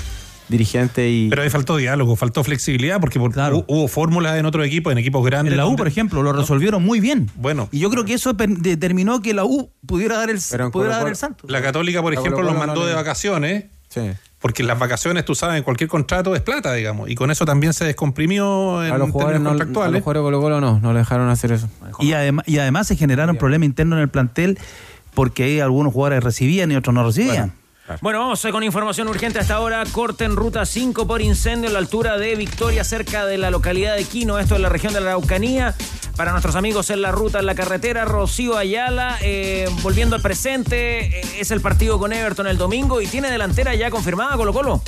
dirigente 0.47 1.09
y... 1.09 1.29
Pero 1.29 1.41
ahí 1.41 1.49
faltó 1.49 1.75
diálogo, 1.77 2.15
faltó 2.15 2.43
flexibilidad, 2.43 2.99
porque 2.99 3.19
por- 3.19 3.31
Claro. 3.33 3.59
hu- 3.59 3.65
hubo 3.67 3.87
fórmulas 3.87 4.37
en 4.37 4.45
otros 4.45 4.65
equipos, 4.67 4.91
en 4.91 4.99
equipos 4.99 5.25
grandes. 5.25 5.53
En 5.53 5.57
la 5.57 5.63
U, 5.65 5.69
donde- 5.69 5.77
por 5.79 5.87
ejemplo, 5.87 6.21
lo 6.21 6.33
resolvieron 6.33 6.83
muy 6.83 6.99
bien. 6.99 7.31
Bueno, 7.35 7.67
Y 7.71 7.79
yo 7.79 7.89
creo 7.89 8.05
que 8.05 8.13
eso 8.13 8.33
determinó 8.33 9.21
que 9.21 9.33
la 9.33 9.43
U 9.45 9.71
pudiera 9.87 10.17
dar 10.17 10.29
el, 10.29 10.39
pudiera 10.71 10.97
dar 10.99 11.07
el 11.07 11.15
salto. 11.15 11.47
la 11.49 11.61
Católica, 11.63 12.01
por 12.03 12.13
La 12.13 12.19
ejemplo, 12.19 12.43
los 12.43 12.55
mandó 12.55 12.75
no 12.75 12.81
le- 12.81 12.89
de 12.89 12.93
vacaciones, 12.95 13.65
Sí. 13.89 14.01
Porque 14.45 14.61
las 14.61 14.77
vacaciones, 14.77 15.25
tú 15.25 15.33
sabes, 15.33 15.57
en 15.57 15.63
cualquier 15.63 15.89
contrato 15.89 16.35
es 16.35 16.41
plata, 16.43 16.71
digamos. 16.71 17.09
Y 17.09 17.15
con 17.15 17.31
eso 17.31 17.45
también 17.45 17.73
se 17.73 17.83
descomprimió 17.83 18.83
en 18.85 18.91
A 18.93 18.97
los 18.99 19.09
jugadores, 19.09 19.41
no, 19.41 19.49
a 19.49 19.53
los 19.53 19.61
contractuales. 19.61 20.03
jugadores 20.03 20.21
Colo 20.23 20.39
Colo 20.39 20.61
no, 20.61 20.79
no 20.81 20.93
le 20.93 20.99
dejaron 20.99 21.29
hacer 21.29 21.51
eso. 21.51 21.67
Y, 21.99 22.09
adem- 22.11 22.43
y 22.45 22.59
además 22.59 22.85
se 22.85 22.95
generaron 22.95 23.37
problemas 23.37 23.65
internos 23.65 23.97
en 23.97 24.03
el 24.03 24.09
plantel 24.09 24.59
porque 25.15 25.45
hay 25.45 25.59
algunos 25.61 25.93
jugadores 25.93 26.23
recibían 26.23 26.71
y 26.71 26.75
otros 26.75 26.93
no 26.93 27.03
recibían. 27.03 27.53
Bueno, 28.01 28.19
vamos 28.19 28.45
con 28.51 28.63
información 28.63 29.07
urgente 29.07 29.39
hasta 29.39 29.55
ahora. 29.55 29.83
Corte 29.91 30.25
en 30.25 30.35
ruta 30.35 30.63
5 30.63 31.07
por 31.07 31.23
incendio 31.23 31.67
en 31.67 31.73
la 31.73 31.79
altura 31.79 32.19
de 32.19 32.35
Victoria, 32.35 32.83
cerca 32.83 33.25
de 33.25 33.39
la 33.39 33.49
localidad 33.49 33.95
de 33.95 34.03
Quino. 34.03 34.37
Esto 34.37 34.55
en 34.57 34.61
la 34.61 34.69
región 34.69 34.93
de 34.93 35.01
la 35.01 35.07
Araucanía. 35.11 35.73
Para 36.15 36.31
nuestros 36.31 36.55
amigos 36.55 36.89
en 36.91 37.01
la 37.01 37.11
ruta, 37.11 37.39
en 37.39 37.45
la 37.45 37.55
carretera, 37.55 38.05
Rocío 38.05 38.57
Ayala, 38.57 39.17
eh, 39.21 39.67
volviendo 39.81 40.15
al 40.15 40.21
presente, 40.21 41.19
eh, 41.19 41.21
es 41.39 41.51
el 41.51 41.59
partido 41.59 41.99
con 41.99 42.13
Everton 42.13 42.47
el 42.47 42.57
domingo 42.57 43.01
y 43.01 43.07
tiene 43.07 43.29
delantera 43.29 43.75
ya 43.75 43.91
confirmada 43.91 44.37
Colo 44.37 44.53
Colo. 44.53 44.81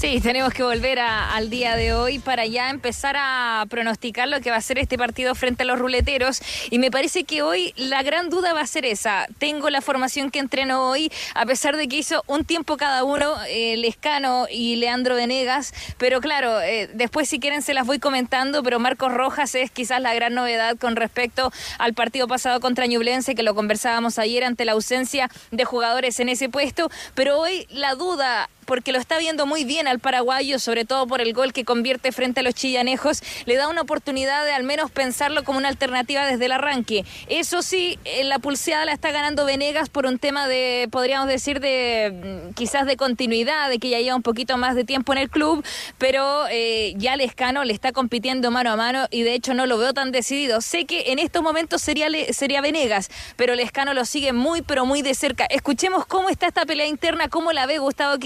Sí, 0.00 0.20
tenemos 0.20 0.52
que 0.54 0.62
volver 0.62 1.00
a- 1.00 1.34
al 1.34 1.50
día 1.50 1.74
de 1.74 1.92
hoy 1.92 2.20
para 2.20 2.46
ya 2.46 2.70
empezar 2.70 3.16
a 3.18 3.64
pronosticar 3.68 4.28
lo 4.28 4.40
que 4.40 4.48
va 4.52 4.56
a 4.56 4.60
ser 4.60 4.78
este 4.78 4.96
partido 4.96 5.34
frente 5.34 5.64
a 5.64 5.66
los 5.66 5.76
ruleteros. 5.76 6.40
Y 6.70 6.78
me 6.78 6.92
parece 6.92 7.24
que 7.24 7.42
hoy 7.42 7.72
la 7.76 8.04
gran 8.04 8.30
duda 8.30 8.52
va 8.52 8.60
a 8.60 8.66
ser 8.68 8.84
esa. 8.84 9.26
Tengo 9.38 9.70
la 9.70 9.80
formación 9.80 10.30
que 10.30 10.38
entreno 10.38 10.88
hoy, 10.88 11.10
a 11.34 11.44
pesar 11.46 11.76
de 11.76 11.88
que 11.88 11.96
hizo 11.96 12.22
un 12.28 12.44
tiempo 12.44 12.76
cada 12.76 13.02
uno, 13.02 13.34
eh, 13.48 13.76
Lescano 13.76 14.46
y 14.48 14.76
Leandro 14.76 15.16
Venegas. 15.16 15.74
Pero 15.98 16.20
claro, 16.20 16.60
eh, 16.60 16.88
después 16.94 17.28
si 17.28 17.40
quieren 17.40 17.62
se 17.62 17.74
las 17.74 17.84
voy 17.84 17.98
comentando, 17.98 18.62
pero 18.62 18.78
Marcos 18.78 19.12
Rojas 19.12 19.56
es 19.56 19.72
quizás 19.72 20.00
la 20.00 20.14
gran 20.14 20.32
novedad 20.32 20.76
con 20.76 20.94
respecto 20.94 21.50
al 21.78 21.94
partido 21.94 22.28
pasado 22.28 22.60
contra 22.60 22.86
Ñublense, 22.86 23.34
que 23.34 23.42
lo 23.42 23.56
conversábamos 23.56 24.20
ayer 24.20 24.44
ante 24.44 24.64
la 24.64 24.72
ausencia 24.72 25.28
de 25.50 25.64
jugadores 25.64 26.20
en 26.20 26.28
ese 26.28 26.48
puesto. 26.48 26.88
Pero 27.16 27.40
hoy 27.40 27.66
la 27.70 27.96
duda 27.96 28.48
porque 28.68 28.92
lo 28.92 28.98
está 28.98 29.18
viendo 29.18 29.46
muy 29.46 29.64
bien 29.64 29.88
al 29.88 29.98
paraguayo, 29.98 30.58
sobre 30.58 30.84
todo 30.84 31.06
por 31.06 31.22
el 31.22 31.32
gol 31.32 31.54
que 31.54 31.64
convierte 31.64 32.12
frente 32.12 32.40
a 32.40 32.42
los 32.42 32.54
chillanejos, 32.54 33.22
le 33.46 33.56
da 33.56 33.66
una 33.66 33.80
oportunidad 33.80 34.44
de 34.44 34.52
al 34.52 34.62
menos 34.62 34.90
pensarlo 34.90 35.42
como 35.42 35.58
una 35.58 35.68
alternativa 35.68 36.26
desde 36.26 36.44
el 36.44 36.52
arranque. 36.52 37.06
Eso 37.28 37.62
sí, 37.62 37.98
eh, 38.04 38.24
la 38.24 38.38
pulseada 38.38 38.84
la 38.84 38.92
está 38.92 39.10
ganando 39.10 39.46
Venegas 39.46 39.88
por 39.88 40.04
un 40.04 40.18
tema 40.18 40.46
de, 40.46 40.86
podríamos 40.92 41.28
decir, 41.28 41.60
de 41.60 42.50
mm, 42.50 42.52
quizás 42.52 42.84
de 42.86 42.98
continuidad, 42.98 43.70
de 43.70 43.78
que 43.78 43.88
ya 43.88 44.00
lleva 44.00 44.16
un 44.16 44.22
poquito 44.22 44.58
más 44.58 44.76
de 44.76 44.84
tiempo 44.84 45.12
en 45.12 45.18
el 45.18 45.30
club, 45.30 45.64
pero 45.96 46.46
eh, 46.50 46.92
ya 46.98 47.16
Lescano 47.16 47.64
le 47.64 47.72
está 47.72 47.92
compitiendo 47.92 48.50
mano 48.50 48.72
a 48.72 48.76
mano 48.76 49.06
y 49.10 49.22
de 49.22 49.32
hecho 49.32 49.54
no 49.54 49.64
lo 49.64 49.78
veo 49.78 49.94
tan 49.94 50.12
decidido. 50.12 50.60
Sé 50.60 50.84
que 50.84 51.10
en 51.12 51.18
estos 51.18 51.42
momentos 51.42 51.80
sería, 51.80 52.08
sería 52.34 52.60
Venegas, 52.60 53.08
pero 53.36 53.54
Lescano 53.54 53.94
lo 53.94 54.04
sigue 54.04 54.34
muy, 54.34 54.60
pero 54.60 54.84
muy 54.84 55.00
de 55.00 55.14
cerca. 55.14 55.46
Escuchemos 55.46 56.04
cómo 56.04 56.28
está 56.28 56.48
esta 56.48 56.66
pelea 56.66 56.86
interna, 56.86 57.28
cómo 57.28 57.52
la 57.52 57.64
ve 57.64 57.78
Gustavo 57.78 58.18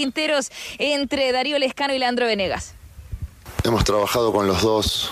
Entre 0.77 1.31
Darío 1.31 1.59
Lescano 1.59 1.93
y 1.93 1.99
Leandro 1.99 2.25
Venegas. 2.25 2.73
Hemos 3.63 3.83
trabajado 3.83 4.33
con 4.33 4.47
los 4.47 4.61
dos 4.61 5.11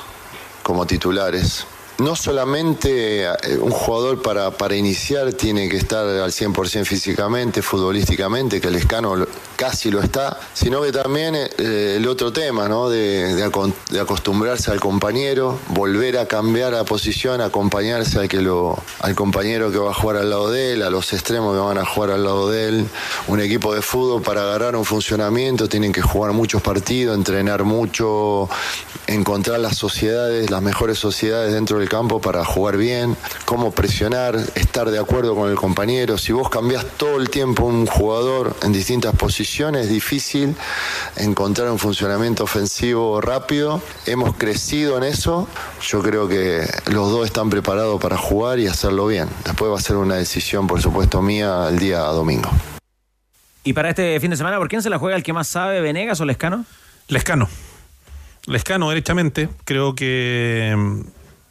como 0.63 0.85
titulares. 0.85 1.65
No 2.01 2.15
solamente 2.15 3.25
eh, 3.25 3.29
un 3.61 3.69
jugador 3.69 4.23
para, 4.23 4.49
para 4.49 4.75
iniciar 4.75 5.33
tiene 5.33 5.69
que 5.69 5.77
estar 5.77 6.03
al 6.03 6.31
100% 6.31 6.83
físicamente, 6.83 7.61
futbolísticamente, 7.61 8.59
que 8.59 8.69
el 8.69 8.75
escano 8.75 9.27
casi 9.55 9.91
lo 9.91 10.01
está, 10.01 10.39
sino 10.55 10.81
que 10.81 10.91
también 10.91 11.35
eh, 11.35 11.97
el 11.97 12.07
otro 12.07 12.33
tema, 12.33 12.67
¿no? 12.67 12.89
De, 12.89 13.35
de 13.35 13.99
acostumbrarse 13.99 14.71
al 14.71 14.79
compañero, 14.79 15.59
volver 15.67 16.17
a 16.17 16.27
cambiar 16.27 16.73
la 16.73 16.85
posición, 16.85 17.39
acompañarse 17.39 18.17
al, 18.17 18.27
que 18.27 18.41
lo, 18.41 18.81
al 19.01 19.13
compañero 19.13 19.71
que 19.71 19.77
va 19.77 19.91
a 19.91 19.93
jugar 19.93 20.17
al 20.17 20.31
lado 20.31 20.49
de 20.49 20.73
él, 20.73 20.81
a 20.81 20.89
los 20.89 21.13
extremos 21.13 21.53
que 21.55 21.61
van 21.61 21.77
a 21.77 21.85
jugar 21.85 22.09
al 22.09 22.23
lado 22.23 22.49
de 22.49 22.67
él. 22.67 22.87
Un 23.27 23.41
equipo 23.41 23.75
de 23.75 23.83
fútbol 23.83 24.23
para 24.23 24.41
agarrar 24.41 24.75
un 24.75 24.85
funcionamiento 24.85 25.69
tienen 25.69 25.91
que 25.91 26.01
jugar 26.01 26.33
muchos 26.33 26.63
partidos, 26.63 27.15
entrenar 27.15 27.63
mucho, 27.63 28.49
encontrar 29.07 29.59
las 29.59 29.77
sociedades, 29.77 30.49
las 30.49 30.61
mejores 30.61 30.97
sociedades 30.97 31.53
dentro 31.53 31.79
del 31.79 31.89
campo 31.89 32.21
para 32.21 32.45
jugar 32.45 32.77
bien, 32.77 33.17
cómo 33.45 33.71
presionar, 33.71 34.35
estar 34.55 34.89
de 34.89 34.99
acuerdo 34.99 35.35
con 35.35 35.49
el 35.49 35.55
compañero. 35.55 36.17
Si 36.17 36.31
vos 36.31 36.49
cambiás 36.49 36.85
todo 36.97 37.17
el 37.17 37.29
tiempo 37.29 37.65
un 37.65 37.85
jugador 37.85 38.55
en 38.63 38.71
distintas 38.71 39.15
posiciones, 39.15 39.85
es 39.85 39.89
difícil 39.89 40.55
encontrar 41.17 41.69
un 41.71 41.79
funcionamiento 41.79 42.43
ofensivo 42.43 43.21
rápido. 43.21 43.81
Hemos 44.05 44.35
crecido 44.35 44.97
en 44.97 45.03
eso. 45.03 45.47
Yo 45.81 46.01
creo 46.01 46.27
que 46.27 46.65
los 46.87 47.11
dos 47.11 47.25
están 47.25 47.49
preparados 47.49 48.01
para 48.01 48.17
jugar 48.17 48.59
y 48.59 48.67
hacerlo 48.67 49.07
bien. 49.07 49.27
Después 49.45 49.71
va 49.71 49.77
a 49.77 49.81
ser 49.81 49.97
una 49.97 50.15
decisión, 50.15 50.67
por 50.67 50.81
supuesto, 50.81 51.21
mía 51.21 51.67
el 51.69 51.79
día 51.79 51.99
domingo. 51.99 52.49
Y 53.63 53.73
para 53.73 53.89
este 53.89 54.19
fin 54.19 54.31
de 54.31 54.37
semana, 54.37 54.57
¿por 54.57 54.69
quién 54.69 54.81
se 54.81 54.89
la 54.89 54.97
juega 54.97 55.15
el 55.15 55.23
que 55.23 55.33
más 55.33 55.47
sabe, 55.47 55.81
Venegas 55.81 56.19
o 56.19 56.25
Lescano? 56.25 56.65
Lescano. 57.07 57.47
Lescano, 58.45 58.89
derechamente. 58.89 59.49
Creo 59.65 59.95
que, 59.95 60.73
mm, 60.75 61.01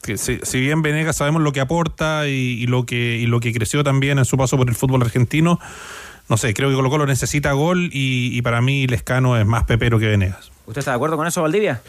que 0.03 0.18
si, 0.18 0.41
si 0.43 0.61
bien 0.61 0.82
Venegas 0.82 1.16
sabemos 1.16 1.43
lo 1.43 1.53
que 1.53 1.61
aporta 1.61 2.26
y, 2.28 2.62
y 2.62 2.66
lo 2.66 2.84
que, 2.86 3.16
y 3.16 3.26
lo 3.26 3.41
que 3.41 3.53
creció 3.53 3.84
también 3.84 4.18
en 4.18 4.24
su 4.24 4.36
paso 4.36 4.57
por 4.57 4.68
el 4.68 4.74
fútbol 4.74 5.03
argentino, 5.03 5.61
no 6.28 6.36
sé, 6.36 6.55
creo 6.55 6.70
que 6.70 6.76
Colo 6.76 6.91
Colo 6.91 7.07
necesita 7.07 7.53
gol 7.53 7.91
y, 7.93 8.36
y 8.36 8.43
para 8.43 8.61
mí 8.61 8.86
Lescano 8.86 9.36
es 9.36 9.45
más 9.45 9.64
pepero 9.64 9.99
que 9.99 10.07
Venegas. 10.07 10.53
¿Usted 10.66 10.78
está 10.78 10.93
de 10.93 10.97
acuerdo 10.97 11.16
con 11.16 11.26
eso, 11.26 11.43
Valdivia? 11.43 11.82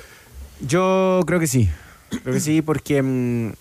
Yo 0.59 1.21
creo 1.27 1.39
que 1.39 1.45
sí. 1.47 1.69
Creo 2.09 2.33
que 2.33 2.39
sí, 2.39 2.61
porque 2.61 3.01
mm, 3.01 3.51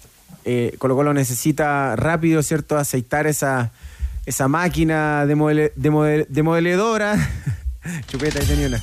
eh, 0.44 0.74
Colo 0.78 0.96
Colo 0.96 1.12
necesita 1.12 1.96
rápido, 1.96 2.42
¿cierto? 2.42 2.78
Aceitar 2.78 3.26
esa, 3.26 3.72
esa 4.26 4.48
máquina 4.48 5.26
demoledora. 5.26 7.14
Chupeta, 8.08 8.40
ahí 8.40 8.46
tenía 8.46 8.66
una. 8.68 8.78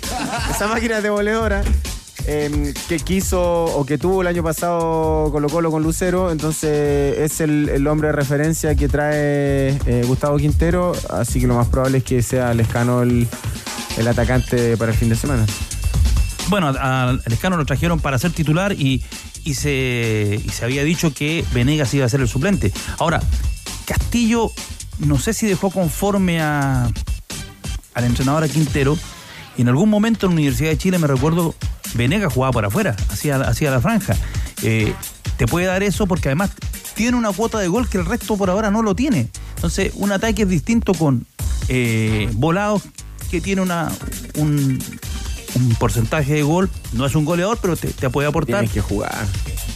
Esa 0.50 0.68
máquina 0.68 1.02
demoledora 1.02 1.64
eh, 2.28 2.74
que 2.88 3.00
quiso 3.00 3.42
o 3.66 3.86
que 3.86 3.98
tuvo 3.98 4.22
el 4.22 4.28
año 4.28 4.44
pasado 4.44 5.30
Colo 5.32 5.50
Colo 5.50 5.72
con 5.72 5.82
Lucero. 5.82 6.32
Entonces 6.32 7.18
es 7.20 7.42
el, 7.42 7.70
el 7.70 7.88
hombre 7.88 8.10
de 8.10 8.12
referencia 8.14 8.76
que 8.76 8.88
trae 8.88 9.70
eh, 9.86 10.04
Gustavo 10.06 10.38
Quintero. 10.38 10.92
Así 11.10 11.40
que 11.40 11.48
lo 11.48 11.56
más 11.56 11.68
probable 11.68 12.00
es 12.00 12.04
que 12.04 12.22
sea 12.22 12.54
Lescano 12.54 13.02
el, 13.02 13.28
el 13.98 14.08
atacante 14.08 14.78
para 14.78 14.92
el 14.92 14.98
fin 14.98 15.10
de 15.10 15.16
semana. 15.16 15.46
Bueno, 16.50 16.68
a- 16.68 17.10
al 17.10 17.22
Escano 17.34 17.58
lo 17.58 17.66
trajeron 17.66 18.00
para 18.00 18.18
ser 18.20 18.32
titular 18.32 18.74
y, 18.74 19.04
y 19.44 19.54
se, 19.56 20.40
y 20.46 20.50
se 20.50 20.64
había 20.66 20.84
dicho 20.84 21.14
que 21.14 21.44
Venegas 21.54 21.94
iba 21.94 22.06
a 22.06 22.10
ser 22.10 22.22
el 22.22 22.28
suplente. 22.28 22.72
Ahora, 23.00 23.22
Castillo, 23.86 24.52
no 25.00 25.18
sé 25.20 25.34
si 25.34 25.46
dejó 25.48 25.70
conforme 25.72 26.40
a, 26.42 26.90
al 27.94 28.04
entrenador 28.06 28.44
a 28.44 28.48
Quintero. 28.48 28.98
Y 29.58 29.62
en 29.64 29.70
algún 29.70 29.90
momento 29.90 30.28
en 30.28 30.32
la 30.32 30.36
Universidad 30.36 30.70
de 30.70 30.78
Chile, 30.78 31.00
me 31.00 31.08
recuerdo, 31.08 31.56
Venegas 31.98 32.34
jugaba 32.34 32.52
por 32.52 32.66
afuera, 32.66 32.96
hacía, 33.10 33.36
hacía 33.42 33.72
la 33.72 33.82
franja. 33.82 34.16
Eh, 34.64 34.94
te 35.38 35.48
puede 35.48 35.66
dar 35.66 35.84
eso 35.84 36.08
porque 36.08 36.30
además 36.30 36.52
tiene 36.96 37.18
una 37.18 37.32
cuota 37.32 37.60
de 37.60 37.68
gol 37.68 37.88
que 37.88 37.98
el 37.98 38.06
resto 38.06 38.38
por 38.38 38.50
ahora 38.50 38.72
no 38.72 38.82
lo 38.82 38.96
tiene. 38.96 39.30
Entonces, 39.56 39.92
un 39.96 40.12
ataque 40.12 40.44
es 40.44 40.50
distinto 40.50 40.94
con 40.94 41.26
eh, 41.68 42.30
volados 42.34 42.84
que 43.30 43.42
tiene 43.42 43.62
una, 43.62 43.92
un, 44.38 44.80
porcentaje 45.80 46.36
de 46.36 46.44
gol. 46.44 46.70
No 46.94 47.06
es 47.06 47.16
un 47.16 47.26
goleador, 47.26 47.58
pero 47.62 47.76
te, 47.76 47.90
te 47.90 48.10
puede 48.10 48.28
aportar. 48.28 48.62
Tiene 48.62 48.74
que 48.74 48.82
jugar. 48.82 49.26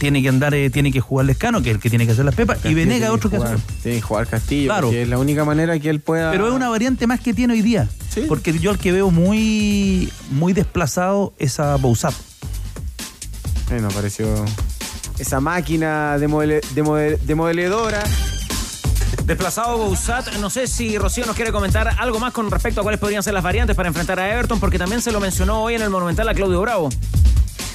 Tiene 0.02 0.20
que 0.20 0.28
andar, 0.28 0.52
eh, 0.52 0.68
tiene 0.68 0.90
que 0.90 1.00
jugar 1.00 1.26
Lescano, 1.26 1.62
que 1.62 1.70
es 1.70 1.76
el 1.76 1.80
que 1.80 1.88
tiene 1.88 2.06
que 2.06 2.10
hacer 2.10 2.24
las 2.24 2.34
pepas. 2.34 2.58
Y 2.58 2.74
Castillo 2.74 2.88
tiene 2.88 3.08
otro 3.08 3.30
que 3.30 3.36
jugar, 3.36 3.54
hace. 3.54 3.62
Tiene 3.84 3.98
que 3.98 4.02
jugar 4.02 4.26
Castillo, 4.26 4.66
Claro. 4.66 4.88
porque 4.88 5.02
es 5.02 5.08
la 5.08 5.16
única 5.16 5.44
manera 5.44 5.78
que 5.78 5.88
él 5.90 6.00
pueda. 6.00 6.32
Pero 6.32 6.48
es 6.48 6.52
una 6.52 6.68
variante 6.68 7.06
más 7.06 7.20
que 7.20 7.32
tiene 7.32 7.52
hoy 7.54 7.62
día. 7.62 7.88
Porque 8.26 8.58
yo 8.58 8.72
al 8.72 8.78
que 8.80 8.90
veo 8.90 9.12
muy, 9.12 10.12
muy 10.32 10.54
desplazado 10.54 11.34
es 11.38 11.60
a 11.60 11.76
Bouzat. 11.76 12.14
Sí, 13.68 13.74
me 13.74 13.88
pareció. 13.94 14.26
Esa 15.20 15.38
máquina 15.38 16.18
demoledora. 16.18 18.02
Desplazado 19.24 19.78
Bouzat, 19.78 20.34
no 20.40 20.50
sé 20.50 20.66
si 20.66 20.98
Rocío 20.98 21.26
nos 21.26 21.36
quiere 21.36 21.52
comentar 21.52 21.94
algo 22.00 22.18
más 22.18 22.32
con 22.32 22.50
respecto 22.50 22.80
a 22.80 22.82
cuáles 22.82 22.98
podrían 22.98 23.22
ser 23.22 23.34
las 23.34 23.44
variantes 23.44 23.76
para 23.76 23.86
enfrentar 23.86 24.18
a 24.18 24.32
Everton, 24.32 24.58
porque 24.58 24.80
también 24.80 25.00
se 25.00 25.12
lo 25.12 25.20
mencionó 25.20 25.62
hoy 25.62 25.74
en 25.74 25.82
el 25.82 25.90
Monumental 25.90 26.28
a 26.28 26.34
Claudio 26.34 26.60
Bravo. 26.60 26.88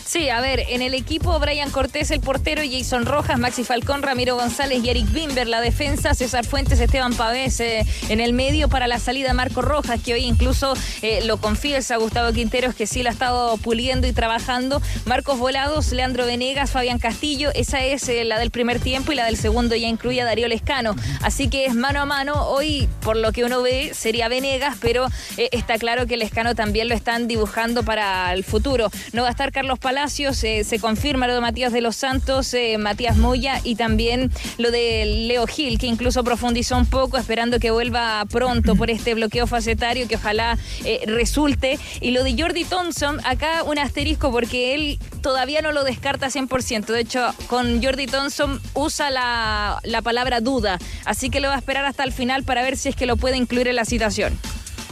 Sí, 0.07 0.29
a 0.29 0.39
ver, 0.39 0.63
en 0.69 0.81
el 0.81 0.93
equipo 0.93 1.37
Brian 1.37 1.69
Cortés, 1.69 2.11
el 2.11 2.21
portero, 2.21 2.61
Jason 2.63 3.05
Rojas, 3.05 3.37
Maxi 3.37 3.65
Falcón, 3.65 4.01
Ramiro 4.01 4.37
González 4.37 4.81
y 4.81 4.89
Eric 4.89 5.11
Bimber, 5.11 5.49
la 5.49 5.59
defensa, 5.59 6.13
César 6.13 6.45
Fuentes, 6.45 6.79
Esteban 6.79 7.13
Pavés, 7.13 7.59
eh, 7.59 7.85
en 8.07 8.21
el 8.21 8.31
medio 8.31 8.69
para 8.69 8.87
la 8.87 8.99
salida 8.99 9.33
Marco 9.33 9.61
Rojas, 9.61 9.99
que 10.01 10.13
hoy 10.13 10.23
incluso 10.23 10.75
eh, 11.01 11.25
lo 11.25 11.41
confiesa 11.41 11.97
Gustavo 11.97 12.31
Quinteros, 12.31 12.73
que 12.73 12.87
sí 12.87 13.03
la 13.03 13.09
ha 13.09 13.13
estado 13.13 13.57
puliendo 13.57 14.07
y 14.07 14.13
trabajando, 14.13 14.81
Marcos 15.03 15.39
Volados, 15.39 15.91
Leandro 15.91 16.25
Venegas, 16.25 16.71
Fabián 16.71 16.99
Castillo, 16.99 17.51
esa 17.53 17.83
es 17.83 18.07
eh, 18.07 18.23
la 18.23 18.39
del 18.39 18.49
primer 18.49 18.79
tiempo 18.79 19.11
y 19.11 19.15
la 19.15 19.25
del 19.25 19.35
segundo 19.35 19.75
ya 19.75 19.89
incluye 19.89 20.21
a 20.21 20.25
Darío 20.25 20.47
Lescano, 20.47 20.95
así 21.21 21.49
que 21.49 21.65
es 21.65 21.75
mano 21.75 21.99
a 21.99 22.05
mano, 22.05 22.47
hoy 22.47 22.87
por 23.01 23.17
lo 23.17 23.33
que 23.33 23.43
uno 23.43 23.61
ve 23.61 23.91
sería 23.93 24.29
Venegas, 24.29 24.77
pero 24.79 25.07
está 25.35 25.77
claro 25.77 26.07
que 26.07 26.15
Lescano 26.15 26.55
también 26.55 26.87
lo 26.87 26.95
están 26.95 27.27
dibujando 27.27 27.83
para 27.83 28.31
el 28.31 28.45
futuro, 28.45 28.89
no 29.11 29.23
va 29.23 29.27
a 29.27 29.31
estar 29.31 29.51
Carlos 29.51 29.79
Palacios, 29.79 29.97
eh, 30.07 30.63
se 30.63 30.79
confirma 30.79 31.27
lo 31.27 31.35
de 31.35 31.41
Matías 31.41 31.73
de 31.73 31.81
los 31.81 31.97
Santos, 31.97 32.53
eh, 32.53 32.77
Matías 32.77 33.17
Moya 33.17 33.59
y 33.65 33.75
también 33.75 34.31
lo 34.57 34.71
de 34.71 35.05
Leo 35.27 35.45
Gil, 35.47 35.77
que 35.77 35.85
incluso 35.87 36.23
profundizó 36.23 36.77
un 36.77 36.85
poco 36.85 37.17
esperando 37.17 37.59
que 37.59 37.71
vuelva 37.71 38.23
pronto 38.31 38.77
por 38.77 38.89
este 38.89 39.15
bloqueo 39.15 39.47
facetario 39.47 40.07
que 40.07 40.15
ojalá 40.15 40.57
eh, 40.85 41.01
resulte. 41.07 41.77
Y 41.99 42.11
lo 42.11 42.23
de 42.23 42.41
Jordi 42.41 42.63
Thompson, 42.63 43.19
acá 43.25 43.63
un 43.63 43.79
asterisco 43.79 44.31
porque 44.31 44.73
él 44.73 44.97
todavía 45.21 45.61
no 45.61 45.73
lo 45.73 45.83
descarta 45.83 46.27
100%. 46.27 46.85
De 46.85 47.01
hecho, 47.01 47.33
con 47.47 47.83
Jordi 47.83 48.07
Thompson 48.07 48.61
usa 48.75 49.11
la, 49.11 49.79
la 49.83 50.01
palabra 50.01 50.39
duda, 50.39 50.79
así 51.03 51.29
que 51.29 51.41
lo 51.41 51.49
va 51.49 51.55
a 51.55 51.57
esperar 51.57 51.83
hasta 51.83 52.05
el 52.05 52.13
final 52.13 52.43
para 52.43 52.61
ver 52.61 52.77
si 52.77 52.87
es 52.87 52.95
que 52.95 53.05
lo 53.05 53.17
puede 53.17 53.35
incluir 53.35 53.67
en 53.67 53.75
la 53.75 53.83
citación. 53.83 54.39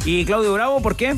¿Y 0.04 0.26
Claudio 0.26 0.54
Bravo 0.54 0.82
por 0.82 0.98
qué? 0.98 1.16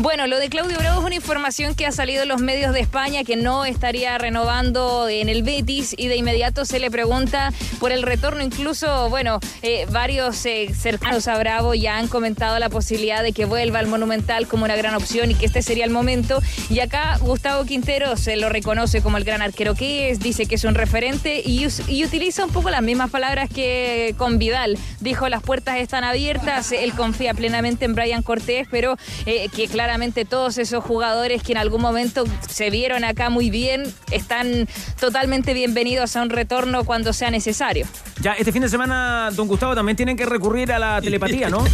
Bueno, 0.00 0.28
lo 0.28 0.38
de 0.38 0.48
Claudio 0.48 0.78
Bravo 0.78 1.00
es 1.00 1.06
una 1.06 1.16
información 1.16 1.74
que 1.74 1.84
ha 1.84 1.90
salido 1.90 2.22
en 2.22 2.28
los 2.28 2.40
medios 2.40 2.72
de 2.72 2.78
España 2.78 3.24
que 3.24 3.34
no 3.34 3.64
estaría 3.64 4.16
renovando 4.16 5.08
en 5.08 5.28
el 5.28 5.42
Betis 5.42 5.92
y 5.98 6.06
de 6.06 6.14
inmediato 6.14 6.64
se 6.64 6.78
le 6.78 6.88
pregunta 6.88 7.52
por 7.80 7.90
el 7.90 8.04
retorno. 8.04 8.44
Incluso, 8.44 9.10
bueno, 9.10 9.40
eh, 9.62 9.86
varios 9.90 10.46
eh, 10.46 10.72
cercanos 10.72 11.26
a 11.26 11.36
Bravo 11.36 11.74
ya 11.74 11.98
han 11.98 12.06
comentado 12.06 12.60
la 12.60 12.68
posibilidad 12.68 13.24
de 13.24 13.32
que 13.32 13.44
vuelva 13.44 13.80
al 13.80 13.88
Monumental 13.88 14.46
como 14.46 14.66
una 14.66 14.76
gran 14.76 14.94
opción 14.94 15.32
y 15.32 15.34
que 15.34 15.46
este 15.46 15.62
sería 15.62 15.84
el 15.84 15.90
momento. 15.90 16.40
Y 16.70 16.78
acá 16.78 17.18
Gustavo 17.20 17.64
Quintero 17.64 18.16
se 18.16 18.36
lo 18.36 18.50
reconoce 18.50 19.02
como 19.02 19.16
el 19.16 19.24
gran 19.24 19.42
arquero 19.42 19.74
que 19.74 20.10
es, 20.10 20.20
dice 20.20 20.46
que 20.46 20.54
es 20.54 20.62
un 20.62 20.76
referente 20.76 21.42
y, 21.44 21.66
utiliza 22.04 22.44
un 22.44 22.52
poco 22.52 22.70
las 22.70 22.82
mismas 22.82 23.10
palabras 23.10 23.50
que 23.52 24.14
con 24.16 24.38
Vidal. 24.38 24.78
Dijo 25.00 25.28
las 25.28 25.42
puertas 25.42 25.78
están 25.78 26.04
abiertas, 26.04 26.70
él 26.70 26.92
confía 26.92 27.34
plenamente 27.34 27.84
en 27.84 27.96
Brian 27.96 28.22
Cortés, 28.22 28.68
pero 28.70 28.96
eh, 29.26 29.48
que 29.48 29.66
claramente 29.88 30.26
todos 30.26 30.58
esos 30.58 30.84
jugadores 30.84 31.42
que 31.42 31.52
en 31.52 31.56
algún 31.56 31.80
momento 31.80 32.24
se 32.46 32.68
vieron 32.68 33.04
acá 33.04 33.30
muy 33.30 33.48
bien 33.48 33.84
están 34.10 34.68
totalmente 35.00 35.54
bienvenidos 35.54 36.14
a 36.14 36.20
un 36.20 36.28
retorno 36.28 36.84
cuando 36.84 37.14
sea 37.14 37.30
necesario. 37.30 37.86
Ya, 38.20 38.34
este 38.34 38.52
fin 38.52 38.60
de 38.60 38.68
semana, 38.68 39.30
don 39.32 39.48
Gustavo, 39.48 39.74
también 39.74 39.96
tienen 39.96 40.18
que 40.18 40.26
recurrir 40.26 40.72
a 40.72 40.78
la 40.78 41.00
telepatía, 41.02 41.48
¿no? 41.48 41.64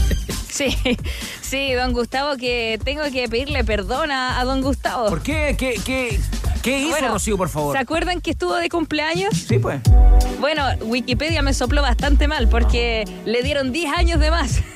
Sí, 0.48 0.76
sí, 1.42 1.72
don 1.72 1.92
Gustavo, 1.92 2.36
que 2.36 2.78
tengo 2.84 3.02
que 3.12 3.28
pedirle 3.28 3.64
perdón 3.64 4.12
a, 4.12 4.38
a 4.38 4.44
don 4.44 4.62
Gustavo. 4.62 5.08
¿Por 5.08 5.20
qué? 5.20 5.56
¿Qué, 5.58 5.80
qué, 5.84 6.20
qué 6.62 6.78
hizo 6.82 6.90
Bueno, 6.90 7.08
Rocío, 7.08 7.36
por 7.36 7.48
favor? 7.48 7.76
¿Se 7.76 7.82
acuerdan 7.82 8.20
que 8.20 8.30
estuvo 8.30 8.54
de 8.54 8.68
cumpleaños? 8.68 9.34
Sí, 9.36 9.58
pues. 9.58 9.80
Bueno, 10.38 10.64
Wikipedia 10.82 11.42
me 11.42 11.52
sopló 11.52 11.82
bastante 11.82 12.28
mal 12.28 12.46
porque 12.46 13.06
le 13.24 13.42
dieron 13.42 13.72
10 13.72 13.92
años 13.92 14.20
de 14.20 14.30
más. 14.30 14.60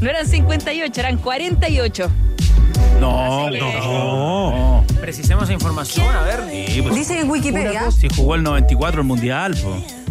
No 0.00 0.10
eran 0.10 0.26
58, 0.26 0.98
eran 1.00 1.16
48. 1.18 2.10
No, 3.00 3.46
Así 3.46 3.52
que- 3.52 3.60
no. 3.60 4.84
Precisemos 5.00 5.44
esa 5.44 5.52
información, 5.52 6.14
a 6.14 6.22
ver. 6.22 6.40
Sí, 6.68 6.80
pues, 6.82 6.94
Dice 6.94 7.20
en 7.20 7.28
Wikipedia. 7.30 7.90
Si 7.90 8.08
jugó 8.08 8.34
el 8.36 8.42
94 8.42 9.00
el 9.00 9.06
Mundial, 9.06 9.56
pues. 9.62 10.01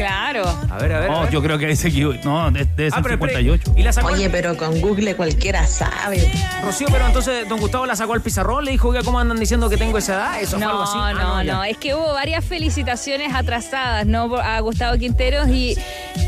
Claro. 0.00 0.44
A 0.70 0.78
ver, 0.78 0.92
a 0.92 1.00
ver. 1.00 1.10
a 1.10 1.12
No, 1.12 1.20
ver. 1.22 1.30
yo 1.30 1.42
creo 1.42 1.58
que 1.58 1.66
ahí 1.66 1.76
se 1.76 1.88
equivocó. 1.88 2.18
No, 2.24 2.50
de- 2.50 2.64
debe 2.64 2.88
Ah, 2.92 2.94
ser 2.96 3.02
pero, 3.02 3.18
pero, 3.18 3.32
58. 3.38 3.74
¿Y 3.76 3.82
la 3.82 3.92
sacó? 3.92 4.08
Oye, 4.08 4.30
pero 4.30 4.56
con 4.56 4.80
Google 4.80 5.14
cualquiera 5.14 5.66
sabe. 5.66 6.30
Rocío, 6.64 6.88
pero 6.90 7.06
entonces 7.06 7.46
don 7.48 7.60
Gustavo 7.60 7.84
la 7.86 7.96
sacó 7.96 8.14
al 8.14 8.22
pizarrón, 8.22 8.64
le 8.64 8.70
dijo, 8.70 8.88
oiga, 8.88 9.02
¿cómo 9.02 9.18
andan 9.20 9.38
diciendo 9.38 9.68
que 9.68 9.76
tengo 9.76 9.98
esa 9.98 10.14
edad? 10.14 10.40
¿Eso 10.40 10.56
fue 10.56 10.66
algo 10.66 10.82
así? 10.82 10.96
No, 10.96 11.04
Ah, 11.04 11.12
no, 11.12 11.42
ya. 11.42 11.52
no. 11.54 11.64
Es 11.64 11.76
que 11.76 11.94
hubo 11.94 12.12
varias 12.14 12.44
felicitaciones 12.44 13.34
atrasadas, 13.34 14.06
¿no? 14.06 14.34
A 14.36 14.58
Gustavo 14.60 14.96
Quinteros 14.98 15.48
y, 15.48 15.76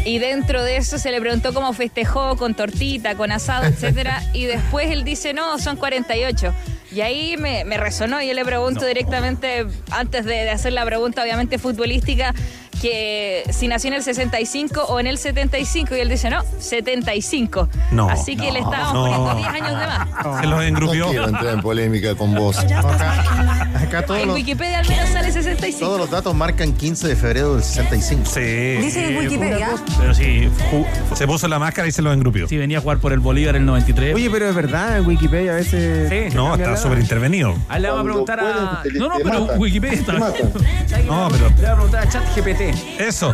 y 0.05 0.19
dentro 0.19 0.63
de 0.63 0.77
eso 0.77 0.99
se 0.99 1.11
le 1.11 1.21
preguntó 1.21 1.55
cómo 1.55 1.73
festejó, 1.73 2.37
con 2.37 2.55
tortita, 2.55 3.15
con 3.15 3.33
asado, 3.33 3.65
etcétera. 3.65 4.23
Y 4.35 4.45
después 4.45 4.91
él 4.91 5.05
dice, 5.05 5.33
no, 5.35 5.59
son 5.59 5.77
48. 5.77 6.53
Y 6.91 7.01
ahí 7.01 7.37
me, 7.39 7.65
me 7.65 7.79
resonó 7.79 8.21
y 8.21 8.29
yo 8.29 8.35
le 8.35 8.45
pregunto 8.45 8.85
directamente, 8.85 9.67
antes 9.91 10.27
de, 10.27 10.35
de 10.35 10.51
hacer 10.51 10.75
la 10.75 10.85
pregunta 10.85 11.23
obviamente 11.23 11.59
futbolística, 11.59 12.35
que 12.83 13.45
si 13.51 13.69
nació 13.69 13.89
en 13.89 13.95
el 13.95 14.03
65 14.03 14.83
o 14.89 14.99
en 14.99 15.07
el 15.07 15.17
75. 15.17 15.95
Y 15.97 16.01
él 16.01 16.09
dice, 16.09 16.29
no, 16.29 16.43
75. 16.59 17.69
No, 17.93 18.09
Así 18.11 18.37
que 18.37 18.51
le 18.51 18.59
estábamos 18.59 18.95
no. 18.95 19.25
poniendo 19.25 19.35
10 19.37 19.49
años 19.63 19.81
de 19.81 19.87
más. 19.87 20.41
Se 20.41 20.47
los 20.49 20.63
engrupió. 20.65 21.05
No 21.05 21.11
quiero 21.11 21.29
entrar 21.29 21.55
en 21.55 21.61
polémica 21.63 22.15
con 22.17 22.35
vos. 22.35 22.59
Acá 22.59 24.05
todos 24.05 24.21
En 24.21 24.27
los, 24.29 24.37
Wikipedia 24.37 24.81
al 24.81 24.89
menos 24.89 25.09
sale 25.11 25.31
65. 25.31 25.79
todos 25.87 25.99
los 25.99 26.11
datos 26.11 26.35
marcan 26.35 26.73
15 26.73 27.09
de 27.09 27.17
febrero 27.17 27.55
del 27.55 27.63
65. 27.63 28.25
Sí. 28.27 28.41
Dice 28.41 29.07
en 29.11 29.17
Wikipedia. 29.19 29.69
Pero 29.99 30.15
sí, 30.15 30.49
Se 31.15 31.27
puso 31.27 31.47
la 31.49 31.59
máscara 31.61 31.87
y 31.89 31.93
se 31.93 32.03
los 32.03 32.13
engrupió. 32.13 32.49
sí 32.49 32.57
venía 32.59 32.79
a 32.79 32.81
jugar 32.81 32.99
por 32.99 33.13
el 33.13 33.21
Bolívar 33.21 33.55
el 33.57 33.65
93. 33.65 34.15
Oye, 34.15 34.29
pero 34.31 34.49
es 34.49 34.55
verdad, 34.55 34.99
en 34.99 35.07
Wikipedia 35.07 35.53
a 35.53 35.55
veces. 35.57 36.09
Sí. 36.09 36.35
No, 36.37 36.55
está 36.57 36.73
la- 36.73 36.77
súper 36.77 36.99
intervenido. 36.99 37.55
Ahí 37.69 37.81
le 37.81 37.89
vamos 37.89 38.01
a 38.01 38.05
preguntar 38.05 38.41
a... 38.41 38.83
no, 38.95 39.09
no, 39.09 39.15
pero 39.23 39.45
Wikipedia 39.57 39.95
está. 40.01 40.13
No, 41.07 41.29
pero 41.31 41.49
Le 41.49 41.63
vamos 41.69 41.75
a 41.75 41.75
preguntar 41.75 42.07
a 42.07 42.09
ChatGPT. 42.09 42.72
Eso. 42.99 43.33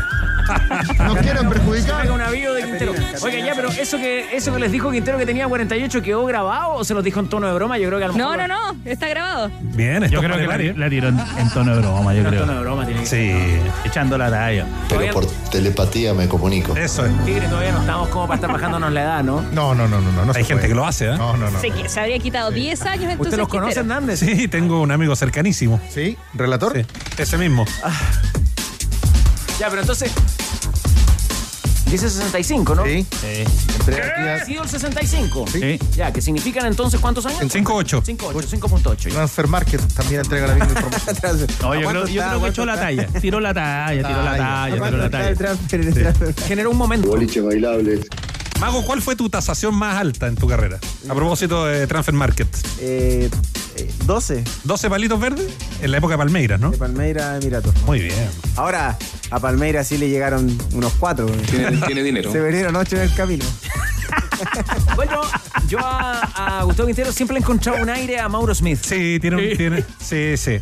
No 1.05 1.15
quieren 1.17 1.49
perjudicar. 1.49 2.11
Un 2.11 2.21
aviso 2.23 2.55
de 2.55 2.63
Quintero. 2.65 2.93
Oiga, 3.23 3.39
ya, 3.39 3.55
pero 3.55 3.69
eso 3.71 3.99
que, 3.99 4.35
eso 4.35 4.53
que 4.53 4.59
les 4.59 4.73
dijo 4.73 4.91
Quintero 4.91 5.19
que 5.19 5.27
tenía 5.27 5.47
48 5.47 6.01
quedó 6.03 6.25
grabado 6.25 6.73
o 6.75 6.85
se 6.85 6.95
los 6.95 7.05
dijo 7.05 7.21
en 7.21 7.29
tono 7.29 7.47
de 7.49 7.53
broma, 7.53 7.77
yo 7.79 7.87
creo 7.89 7.99
que 7.99 8.05
a 8.07 8.09
lo 8.09 8.15
No, 8.15 8.31
mejor. 8.33 8.49
no, 8.49 8.73
no, 8.73 8.81
está 8.91 9.09
grabado. 9.09 9.51
Bien, 9.61 10.03
esto 10.05 10.15
Yo 10.15 10.21
creo 10.23 10.37
que 10.39 10.47
la, 10.47 10.57
la 10.79 10.89
tiró 10.91 11.09
en, 11.09 11.19
en 11.37 11.51
tono 11.51 11.75
de 11.75 11.81
broma, 11.83 12.15
yo 12.15 12.21
En 12.21 12.27
creo. 12.29 12.41
tono 12.41 12.55
de 12.55 12.61
broma 12.61 12.87
tiene 12.87 13.01
que 13.01 13.07
ser. 13.07 13.37
Sí, 13.37 13.61
Echando 13.85 14.17
la 14.17 14.31
talla. 14.31 14.65
Pero 14.89 15.13
por 15.13 15.27
telepatía 15.51 16.15
me 16.15 16.29
comunico. 16.29 16.75
eso 16.77 17.05
es. 17.05 17.13
Tigre, 17.27 17.47
todavía 17.49 17.73
no 17.73 17.81
estamos 17.81 18.09
como 18.09 18.27
para 18.27 18.37
estar 18.37 18.51
bajándonos 18.53 18.91
la 18.93 19.03
edad, 19.03 19.23
¿no? 19.25 19.43
No, 19.53 19.75
no, 19.75 19.87
no, 19.87 20.01
no. 20.01 20.13
no, 20.13 20.25
no 20.25 20.33
Hay 20.33 20.45
gente 20.45 20.55
puede. 20.55 20.69
que 20.69 20.75
lo 20.75 20.87
hace, 20.87 21.07
¿eh? 21.11 21.17
No, 21.19 21.37
no, 21.37 21.51
no. 21.51 21.61
Se, 21.61 21.89
se 21.89 22.01
habría 22.01 22.19
quitado 22.21 22.51
10 22.51 22.83
años 22.87 23.03
entonces. 23.05 23.21
¿Usted 23.27 23.39
los 23.39 23.49
conoce, 23.49 23.75
Quintero. 23.75 23.95
Hernández? 23.97 24.21
Sí, 24.21 24.49
tengo 24.49 24.81
un 24.81 24.91
amigo 24.93 25.15
cercanísimo. 25.15 25.79
¿Sí? 25.91 26.17
¿Relator? 26.33 26.73
Sí, 26.75 26.87
ese 27.19 27.37
mismo. 27.37 27.67
Ya, 29.59 29.69
pero 29.69 29.81
entonces. 29.83 30.13
Dice 31.91 32.11
65, 32.11 32.75
¿no? 32.75 32.85
Sí. 32.85 33.07
Entré 33.79 34.03
aquí 34.03 34.21
¿Ha 34.21 34.35
a 34.35 34.45
sido 34.45 34.63
el 34.63 34.69
65? 34.69 35.47
Sí. 35.51 35.79
Ya, 35.97 36.13
que 36.13 36.21
significan 36.21 36.67
entonces 36.67 37.01
cuántos 37.01 37.25
años? 37.25 37.41
5-8. 37.41 38.03
5.8, 38.05 38.61
5.8. 38.61 39.11
Transfer 39.11 39.47
Market 39.49 39.81
también 39.95 40.21
entrega 40.21 40.49
la 40.49 40.55
misma 40.57 40.73
información. 40.81 41.47
No, 41.63 41.75
yo 41.75 41.89
¿A 41.89 41.93
creo, 41.93 42.07
yo 42.07 42.23
creo 42.23 42.41
que 42.41 42.47
¿A 42.47 42.49
echó 42.51 42.67
la 42.67 42.77
talla. 42.79 43.07
Tiró 43.21 43.41
la 43.41 43.55
talla, 43.55 44.07
tiró 44.07 44.23
la 44.23 44.37
Talla. 44.37 44.75
tiró 45.67 45.83
la 45.89 46.13
talla. 46.13 46.33
Generó 46.47 46.71
un 46.71 46.77
momento. 46.77 47.09
Boliche 47.09 47.41
bailable. 47.41 48.01
Mago, 48.61 48.85
¿cuál 48.85 49.01
fue 49.01 49.15
tu 49.15 49.31
tasación 49.31 49.75
más 49.75 49.97
alta 49.97 50.27
en 50.27 50.35
tu 50.35 50.49
carrera? 50.49 50.79
A 51.09 51.15
propósito 51.15 51.67
de 51.67 51.87
Transfer 51.87 52.15
Market. 52.15 52.49
Eh, 52.81 53.31
eh, 53.77 53.91
12 54.05 54.43
¿12 54.65 54.89
palitos 54.91 55.21
verdes? 55.21 55.47
En 55.81 55.93
la 55.93 55.99
época 55.99 56.15
de 56.15 56.19
Palmeiras, 56.19 56.59
¿no? 56.61 56.71
de 56.73 56.77
Palmeira 56.79 57.37
Emiratos. 57.37 57.73
Muy 57.83 58.01
bien. 58.01 58.29
Ahora, 58.57 58.99
a 59.31 59.39
Palmeira 59.41 59.85
sí 59.85 59.97
le 59.97 60.09
llegaron 60.09 60.59
unos 60.73 60.93
cuatro. 60.99 61.27
Tiene, 61.27 62.03
dinero. 62.03 62.33
Se 62.33 62.41
perdieron 62.41 62.75
ocho 62.75 62.97
en 62.97 63.03
el 63.03 63.15
camino. 63.15 63.45
Bueno, 64.95 65.21
yo 65.67 65.79
a, 65.81 66.61
a 66.61 66.63
Gustavo 66.63 66.87
Quintero 66.87 67.13
siempre 67.13 67.35
le 67.35 67.41
he 67.41 67.43
encontrado 67.43 67.83
un 67.83 67.91
aire 67.91 68.21
a 68.21 68.29
Mauro 68.29 68.55
Smith. 68.55 68.79
Sí, 68.83 69.19
tiene 69.21 69.37
un. 69.37 69.57
Tiene, 69.57 69.85
sí, 70.01 70.37
sí. 70.37 70.61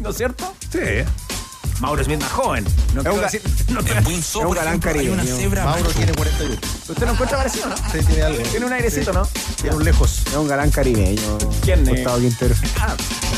¿No 0.00 0.10
es 0.10 0.16
cierto? 0.16 0.54
Sí. 0.70 0.78
Mauro 1.80 2.02
Smith 2.04 2.20
más 2.20 2.32
joven. 2.32 2.64
No 2.94 3.02
Es 3.02 3.06
un, 3.08 3.20
decir- 3.20 3.42
no 3.70 3.80
es 3.80 4.34
un 4.36 4.50
galán 4.54 4.78
caribeño. 4.80 5.14
Mauro 5.64 5.90
tiene 5.90 6.12
41. 6.12 6.56
¿Usted 6.88 7.06
lo 7.06 7.12
encuentra 7.12 7.38
parecido, 7.38 7.66
no? 7.68 7.76
Sí, 7.76 7.98
tiene 8.06 8.22
algo. 8.22 8.42
Tiene 8.42 8.66
un 8.66 8.72
airecito, 8.72 9.12
¿no? 9.12 9.28
Tiene 9.60 9.76
un 9.76 9.84
lejos. 9.84 10.22
Es 10.26 10.34
un 10.34 10.48
galán 10.48 10.70
caribeño. 10.70 11.38
¿Quién, 11.62 11.86
eh? 11.86 11.90
Gustavo 11.92 12.18
Quintero. 12.18 12.54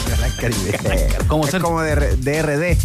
Galán 0.08 0.32
caribeño. 0.40 0.78
Como 1.28 1.44
es 1.44 1.50
Sergio, 1.50 1.66
como 1.68 1.82
de, 1.82 2.16
de 2.16 2.42
RD. 2.42 2.78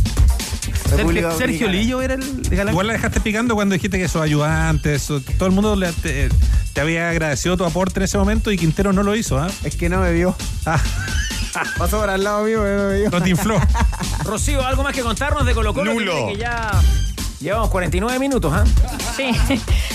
República 0.91 1.31
Sergio. 1.35 1.67
Lillo 1.67 2.01
era 2.01 2.15
el 2.15 2.41
de 2.43 2.55
Galán. 2.55 2.73
Igual 2.73 2.87
la 2.87 2.93
dejaste 2.93 3.19
picando 3.21 3.55
cuando 3.55 3.73
dijiste 3.73 3.97
que 3.97 4.07
sus 4.07 4.21
ayudantes, 4.21 5.01
su- 5.01 5.21
todo 5.21 5.47
el 5.47 5.51
mundo 5.53 5.75
le- 5.75 5.91
te, 5.93 6.29
te 6.73 6.81
había 6.81 7.09
agradecido 7.09 7.57
tu 7.57 7.65
aporte 7.65 7.99
en 7.99 8.03
ese 8.03 8.17
momento 8.17 8.51
y 8.51 8.57
Quintero 8.57 8.93
no 8.93 9.01
lo 9.03 9.15
hizo, 9.15 9.37
¿ah? 9.39 9.47
Es 9.63 9.75
que 9.75 9.89
no 9.89 9.99
me 10.01 10.11
vio. 10.11 10.35
Ah, 10.65 10.79
Pasó 11.77 11.99
por 11.99 12.09
al 12.09 12.23
lado 12.23 12.43
mío, 12.43 12.57
no 12.63 12.89
me 12.89 12.99
vio. 12.99 13.09
no 13.09 13.21
te 13.21 13.29
infló. 13.29 13.59
Rocío, 14.23 14.65
¿algo 14.65 14.83
más 14.83 14.93
que 14.93 15.01
contarnos 15.01 15.45
de 15.45 15.53
Colo 15.53 15.73
Colo? 15.73 15.93
Nulo. 15.93 16.27
Que 16.27 16.37
ya 16.37 16.71
llevamos 17.39 17.69
49 17.69 18.17
minutos, 18.19 18.51
¿ah? 18.53 18.63
Sí. 19.15 19.31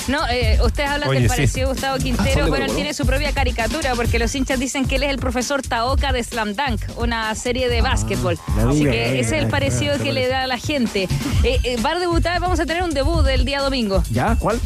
No, 0.08 0.26
eh, 0.28 0.58
ustedes 0.64 0.88
hablan 0.90 1.08
Oye, 1.08 1.20
del 1.20 1.28
sí. 1.30 1.36
parecido 1.36 1.68
de 1.68 1.74
Gustavo 1.74 1.98
Quintero. 1.98 2.48
Bueno, 2.48 2.64
él 2.66 2.74
tiene 2.74 2.94
su 2.94 3.04
propia 3.06 3.32
caricatura 3.32 3.94
porque 3.94 4.18
los 4.18 4.34
hinchas 4.34 4.58
dicen 4.58 4.86
que 4.86 4.96
él 4.96 5.02
es 5.04 5.10
el 5.10 5.18
profesor 5.18 5.62
Taoka 5.62 6.12
de 6.12 6.22
Slam 6.22 6.54
Dunk, 6.54 6.80
una 6.96 7.34
serie 7.34 7.68
de 7.68 7.82
básquetbol. 7.82 8.38
la 8.56 8.70
Así 8.70 8.84
que 8.84 8.90
eh, 9.16 9.20
ese 9.20 9.36
es 9.36 9.42
el 9.42 9.48
eh, 9.48 9.50
parecido 9.50 9.94
eh, 9.94 9.98
que 9.98 10.12
le 10.12 10.28
da 10.28 10.42
a 10.42 10.46
la 10.46 10.58
gente. 10.58 11.08
Eh, 11.42 11.58
eh, 11.64 11.76
va 11.84 11.90
a 11.92 11.98
debutar, 11.98 12.40
vamos 12.40 12.60
a 12.60 12.66
tener 12.66 12.82
un 12.82 12.90
debut 12.90 13.26
el 13.26 13.44
día 13.44 13.60
domingo. 13.60 14.02
¿Ya? 14.10 14.36
¿Cuál? 14.38 14.60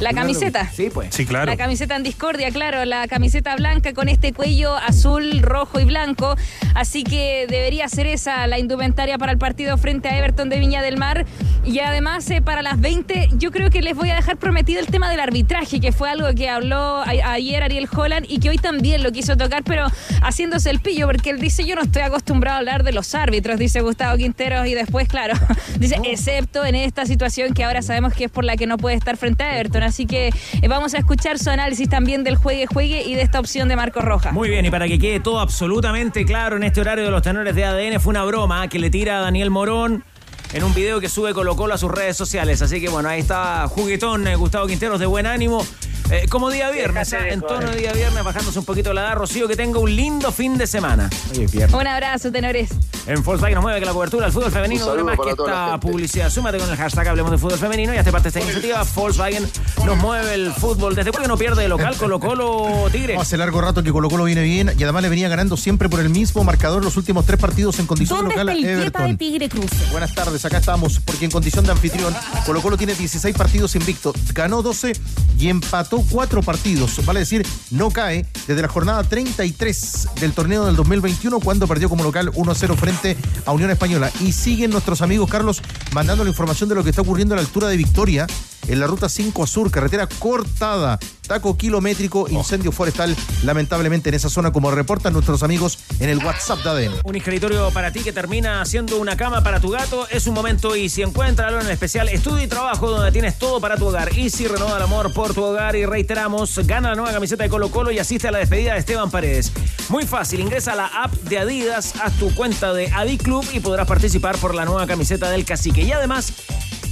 La 0.00 0.12
camiseta. 0.12 0.68
Sí, 0.70 0.88
pues. 0.92 1.14
Sí, 1.14 1.26
claro. 1.26 1.46
La 1.46 1.56
camiseta 1.56 1.94
en 1.96 2.02
discordia, 2.02 2.50
claro, 2.50 2.84
la 2.84 3.06
camiseta 3.06 3.54
blanca 3.56 3.92
con 3.92 4.08
este 4.08 4.32
cuello 4.32 4.74
azul, 4.76 5.40
rojo 5.42 5.78
y 5.78 5.84
blanco. 5.84 6.34
Así 6.74 7.04
que 7.04 7.46
debería 7.48 7.88
ser 7.88 8.06
esa 8.06 8.46
la 8.46 8.58
indumentaria 8.58 9.16
para 9.18 9.30
el 9.32 9.38
partido 9.38 9.78
frente 9.78 10.08
a 10.08 10.18
Everton 10.18 10.48
de 10.48 10.58
Viña 10.58 10.82
del 10.82 10.96
Mar. 10.96 11.24
Y 11.64 11.78
además, 11.78 12.28
eh, 12.30 12.42
para 12.42 12.62
las 12.62 12.80
20, 12.80 13.28
yo 13.34 13.52
creo 13.52 13.70
que 13.70 13.80
les 13.82 13.94
voy 13.94 14.10
a 14.10 14.16
dejar 14.16 14.36
prometido 14.36 14.80
el 14.80 14.86
tema 14.86 15.08
del 15.08 15.20
arbitraje, 15.20 15.80
que 15.80 15.92
fue 15.92 16.10
algo 16.10 16.26
que 16.34 16.48
habló 16.48 16.76
a- 17.02 17.32
ayer 17.32 17.62
Ariel 17.62 17.88
Holland 17.94 18.26
y 18.28 18.40
que 18.40 18.48
hoy 18.50 18.56
también 18.58 19.02
lo 19.04 19.12
quiso 19.12 19.36
tocar, 19.36 19.62
pero 19.62 19.86
haciéndose 20.22 20.70
el 20.70 20.80
pillo, 20.80 21.06
porque 21.06 21.30
él 21.30 21.38
dice: 21.38 21.64
Yo 21.64 21.76
no 21.76 21.82
estoy 21.82 22.02
acostumbrado 22.02 22.56
a 22.56 22.58
hablar 22.58 22.82
de 22.82 22.92
los 22.92 23.14
árbitros, 23.14 23.58
dice 23.58 23.80
Gustavo 23.82 24.16
Quinteros, 24.16 24.66
y 24.66 24.74
después, 24.74 25.06
claro, 25.06 25.34
dice: 25.78 25.96
Excepto 26.04 26.64
en 26.64 26.74
esta 26.74 27.06
situación 27.06 27.54
que 27.54 27.62
ahora 27.62 27.82
sabemos 27.82 28.14
que 28.14 28.24
es 28.24 28.30
por 28.30 28.44
la 28.44 28.56
que 28.56 28.66
no 28.66 28.76
puede 28.78 28.96
estar 28.96 29.16
frente 29.16 29.44
a 29.44 29.56
Everton. 29.60 29.81
Así 29.82 30.06
que 30.06 30.28
eh, 30.28 30.68
vamos 30.68 30.94
a 30.94 30.98
escuchar 30.98 31.38
su 31.38 31.50
análisis 31.50 31.88
también 31.88 32.24
del 32.24 32.36
juegue 32.36 32.66
juegue 32.66 33.02
y 33.02 33.14
de 33.14 33.22
esta 33.22 33.40
opción 33.40 33.68
de 33.68 33.76
Marco 33.76 34.00
Roja. 34.00 34.32
Muy 34.32 34.48
bien, 34.48 34.64
y 34.64 34.70
para 34.70 34.88
que 34.88 34.98
quede 34.98 35.20
todo 35.20 35.40
absolutamente 35.40 36.24
claro 36.24 36.56
en 36.56 36.62
este 36.62 36.80
horario 36.80 37.04
de 37.04 37.10
los 37.10 37.22
tenores 37.22 37.54
de 37.54 37.64
ADN, 37.64 38.00
fue 38.00 38.10
una 38.10 38.24
broma 38.24 38.68
que 38.68 38.78
le 38.78 38.90
tira 38.90 39.18
a 39.18 39.20
Daniel 39.20 39.50
Morón 39.50 40.04
en 40.52 40.64
un 40.64 40.74
video 40.74 41.00
que 41.00 41.08
sube 41.08 41.32
Colo 41.32 41.56
Colo 41.56 41.74
a 41.74 41.78
sus 41.78 41.90
redes 41.90 42.16
sociales. 42.16 42.60
Así 42.62 42.80
que 42.80 42.88
bueno, 42.88 43.08
ahí 43.08 43.20
está 43.20 43.66
juguetón 43.68 44.26
eh, 44.26 44.36
Gustavo 44.36 44.66
Quinteros 44.66 45.00
de 45.00 45.06
buen 45.06 45.26
ánimo. 45.26 45.64
Eh, 46.12 46.26
como 46.28 46.50
día 46.50 46.70
viernes, 46.70 47.10
¿ah? 47.14 47.26
en 47.26 47.40
tono 47.40 47.70
de 47.70 47.76
día 47.76 47.92
viernes, 47.94 48.22
bajándose 48.22 48.58
un 48.58 48.66
poquito 48.66 48.92
la 48.92 49.00
edad. 49.00 49.14
Rocío, 49.14 49.48
que 49.48 49.56
tenga 49.56 49.78
un 49.78 49.96
lindo 49.96 50.30
fin 50.30 50.58
de 50.58 50.66
semana. 50.66 51.08
Oye. 51.30 51.66
Un 51.72 51.86
abrazo, 51.86 52.30
tenores. 52.30 52.68
En 53.06 53.22
Volkswagen 53.22 53.54
nos 53.54 53.62
mueve 53.62 53.80
que 53.80 53.86
la 53.86 53.94
cobertura 53.94 54.26
del 54.26 54.32
fútbol 54.32 54.52
femenino 54.52 54.84
saludo 54.84 55.06
más 55.06 55.18
que 55.18 55.30
esta 55.30 55.80
publicidad. 55.80 56.28
Súmate 56.28 56.58
con 56.58 56.68
el 56.68 56.76
hashtag 56.76 57.08
Hablemos 57.08 57.32
de 57.32 57.38
Fútbol 57.38 57.58
Femenino 57.58 57.94
y 57.94 57.96
hazte 57.96 58.12
parte 58.12 58.24
de 58.30 58.38
esta 58.38 58.40
iniciativa. 58.40 58.84
Volkswagen 58.94 59.48
nos 59.86 59.96
mueve 59.96 60.34
el 60.34 60.52
fútbol. 60.52 60.94
¿Desde 60.94 61.12
cuándo 61.12 61.28
no 61.28 61.38
pierde 61.38 61.62
de 61.62 61.68
local 61.68 61.96
Colo 61.96 62.20
Colo 62.20 62.90
Tigre? 62.92 63.16
Hace 63.16 63.38
largo 63.38 63.62
rato 63.62 63.82
que 63.82 63.90
Colo 63.90 64.10
Colo 64.10 64.24
viene 64.24 64.42
bien 64.42 64.70
y 64.78 64.82
además 64.82 65.02
le 65.02 65.08
venía 65.08 65.30
ganando 65.30 65.56
siempre 65.56 65.88
por 65.88 66.00
el 66.00 66.10
mismo 66.10 66.44
marcador 66.44 66.84
los 66.84 66.98
últimos 66.98 67.24
tres 67.24 67.40
partidos 67.40 67.78
en 67.78 67.86
condición 67.86 68.18
¿Dónde 68.18 68.34
local 68.34 68.50
está 68.50 68.58
el 68.58 68.64
de 68.66 68.82
Everton. 68.82 69.16
Tigre 69.16 69.48
Cruce? 69.48 69.86
Buenas 69.90 70.14
tardes, 70.14 70.44
acá 70.44 70.58
estamos, 70.58 71.00
porque 71.00 71.24
en 71.24 71.30
condición 71.30 71.64
de 71.64 71.72
anfitrión, 71.72 72.14
Colo 72.44 72.60
Colo 72.60 72.76
tiene 72.76 72.94
16 72.94 73.34
partidos 73.34 73.74
invicto, 73.76 74.12
ganó 74.34 74.60
12 74.60 74.92
y 75.38 75.48
empató 75.48 76.01
4 76.10 76.42
partidos, 76.42 77.04
vale 77.04 77.20
decir, 77.20 77.46
no 77.70 77.90
cae 77.90 78.26
desde 78.46 78.62
la 78.62 78.68
jornada 78.68 79.02
33 79.04 80.08
del 80.20 80.32
torneo 80.32 80.66
del 80.66 80.76
2021 80.76 81.40
cuando 81.40 81.66
perdió 81.66 81.88
como 81.88 82.04
local 82.04 82.32
1-0 82.32 82.76
frente 82.76 83.16
a 83.46 83.52
Unión 83.52 83.70
Española. 83.70 84.10
Y 84.20 84.32
siguen 84.32 84.70
nuestros 84.70 85.02
amigos, 85.02 85.30
Carlos, 85.30 85.62
mandando 85.92 86.24
la 86.24 86.30
información 86.30 86.68
de 86.68 86.74
lo 86.74 86.84
que 86.84 86.90
está 86.90 87.02
ocurriendo 87.02 87.34
a 87.34 87.36
la 87.36 87.42
altura 87.42 87.68
de 87.68 87.76
Victoria 87.76 88.26
en 88.68 88.80
la 88.80 88.86
ruta 88.86 89.08
5 89.08 89.46
Sur, 89.46 89.70
carretera 89.70 90.06
cortada, 90.06 90.98
taco 91.26 91.56
kilométrico, 91.56 92.28
incendio 92.28 92.72
forestal, 92.72 93.16
lamentablemente 93.44 94.08
en 94.08 94.14
esa 94.14 94.28
zona, 94.28 94.52
como 94.52 94.70
reportan 94.70 95.12
nuestros 95.12 95.42
amigos 95.42 95.78
en 95.98 96.08
el 96.08 96.18
WhatsApp 96.24 96.60
de 96.60 96.70
ADN. 96.70 96.92
Un 97.04 97.16
escritorio 97.16 97.70
para 97.70 97.92
ti 97.92 98.00
que 98.00 98.12
termina 98.12 98.60
haciendo 98.60 98.98
una 98.98 99.16
cama 99.16 99.42
para 99.42 99.60
tu 99.60 99.70
gato 99.70 100.06
es 100.08 100.26
un 100.26 100.34
momento 100.34 100.74
Easy. 100.74 101.02
Encuéntralo 101.02 101.60
en 101.60 101.66
el 101.66 101.72
especial 101.72 102.08
Estudio 102.08 102.44
y 102.44 102.46
Trabajo 102.46 102.90
donde 102.90 103.12
tienes 103.12 103.38
todo 103.38 103.60
para 103.60 103.76
tu 103.76 103.86
hogar. 103.86 104.16
Easy 104.16 104.46
renueva 104.46 104.76
el 104.76 104.82
amor 104.82 105.12
por 105.12 105.34
tu 105.34 105.42
hogar 105.42 105.76
y 105.76 105.86
reiteramos, 105.86 106.58
gana 106.66 106.90
la 106.90 106.94
nueva 106.94 107.12
camiseta 107.12 107.42
de 107.44 107.48
Colo 107.48 107.70
Colo 107.70 107.90
y 107.90 107.98
asiste 107.98 108.28
a 108.28 108.30
la 108.30 108.38
despedida 108.38 108.74
de 108.74 108.80
Esteban 108.80 109.10
Paredes. 109.10 109.52
Muy 109.88 110.06
fácil, 110.06 110.40
ingresa 110.40 110.72
a 110.72 110.76
la 110.76 110.86
app 110.86 111.12
de 111.12 111.38
Adidas, 111.38 111.94
haz 112.02 112.12
tu 112.18 112.34
cuenta 112.34 112.72
de 112.72 112.88
AdiClub 112.88 113.46
y 113.52 113.60
podrás 113.60 113.86
participar 113.86 114.36
por 114.38 114.54
la 114.54 114.64
nueva 114.64 114.86
camiseta 114.86 115.30
del 115.30 115.44
cacique. 115.44 115.82
Y 115.82 115.92
además... 115.92 116.32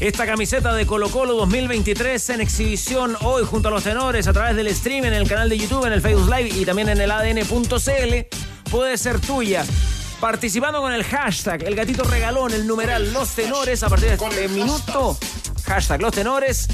Esta 0.01 0.25
camiseta 0.25 0.73
de 0.73 0.87
Colo 0.87 1.11
Colo 1.11 1.35
2023 1.35 2.31
en 2.31 2.41
exhibición 2.41 3.19
hoy 3.21 3.45
junto 3.45 3.69
a 3.69 3.71
los 3.71 3.85
tenores 3.85 4.27
a 4.29 4.33
través 4.33 4.57
del 4.57 4.75
stream 4.75 5.05
en 5.05 5.13
el 5.13 5.29
canal 5.29 5.51
de 5.51 5.59
YouTube, 5.59 5.85
en 5.85 5.93
el 5.93 6.01
Facebook 6.01 6.35
Live 6.35 6.49
y 6.59 6.65
también 6.65 6.89
en 6.89 7.03
el 7.03 7.11
ADN.cl 7.11 8.71
puede 8.71 8.97
ser 8.97 9.21
tuya. 9.21 9.63
Participando 10.19 10.81
con 10.81 10.95
el 10.95 11.05
hashtag, 11.05 11.65
el 11.65 11.75
gatito 11.75 12.05
regalón, 12.05 12.55
el 12.55 12.67
numeral 12.67 13.13
Los 13.13 13.35
Tenores 13.35 13.83
a 13.83 13.91
partir 13.91 14.09
de 14.09 14.15
este 14.15 14.49
minuto. 14.49 15.19
Hashtag 15.67 16.01
Los 16.01 16.15
Tenores. 16.15 16.67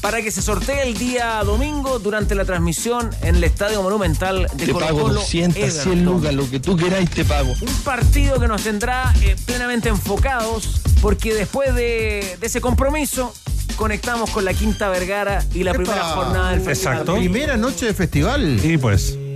Para 0.00 0.22
que 0.22 0.30
se 0.30 0.40
sortee 0.40 0.82
el 0.82 0.96
día 0.96 1.42
domingo 1.44 1.98
durante 1.98 2.34
la 2.34 2.44
transmisión 2.46 3.10
en 3.22 3.36
el 3.36 3.44
Estadio 3.44 3.82
Monumental 3.82 4.46
de 4.54 4.66
Te 4.66 4.72
Colo 4.72 4.86
pago 4.86 5.00
Colo. 5.02 5.14
200, 5.14 5.54
100 5.54 5.64
Everton. 5.92 6.04
lucas, 6.04 6.34
lo 6.34 6.48
que 6.50 6.58
tú 6.58 6.74
queráis 6.76 7.10
te 7.10 7.24
pago. 7.24 7.52
Un 7.60 7.74
partido 7.84 8.40
que 8.40 8.48
nos 8.48 8.62
tendrá 8.62 9.12
eh, 9.20 9.36
plenamente 9.44 9.90
enfocados 9.90 10.80
porque 11.02 11.34
después 11.34 11.74
de, 11.74 12.36
de 12.40 12.46
ese 12.46 12.62
compromiso 12.62 13.34
conectamos 13.76 14.30
con 14.30 14.44
la 14.46 14.54
Quinta 14.54 14.88
Vergara 14.88 15.44
y 15.54 15.64
la 15.64 15.74
primera 15.74 16.02
jornada 16.02 16.50
del 16.52 16.62
festival. 16.62 16.94
Exacto. 16.94 17.14
Primera 17.16 17.56
noche 17.58 17.86
de 17.86 17.94
festival. 17.94 18.58
Y 18.64 18.78
pues. 18.78 19.18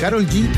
Carol 0.00 0.26
G, 0.26 0.48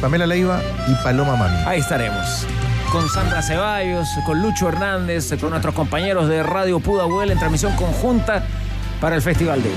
Pamela 0.00 0.26
Leiva 0.26 0.60
y 0.88 0.94
Paloma 1.04 1.36
Mami. 1.36 1.56
Ahí 1.66 1.80
estaremos. 1.80 2.46
Con 2.92 3.08
Sandra 3.08 3.40
Ceballos, 3.40 4.06
con 4.26 4.42
Lucho 4.42 4.68
Hernández, 4.68 5.32
con 5.40 5.48
nuestros 5.48 5.74
compañeros 5.74 6.28
de 6.28 6.42
Radio 6.42 6.78
Pudahuel 6.78 7.30
en 7.30 7.38
transmisión 7.38 7.74
conjunta 7.74 8.44
para 9.00 9.16
el 9.16 9.22
Festival 9.22 9.62
de 9.62 9.70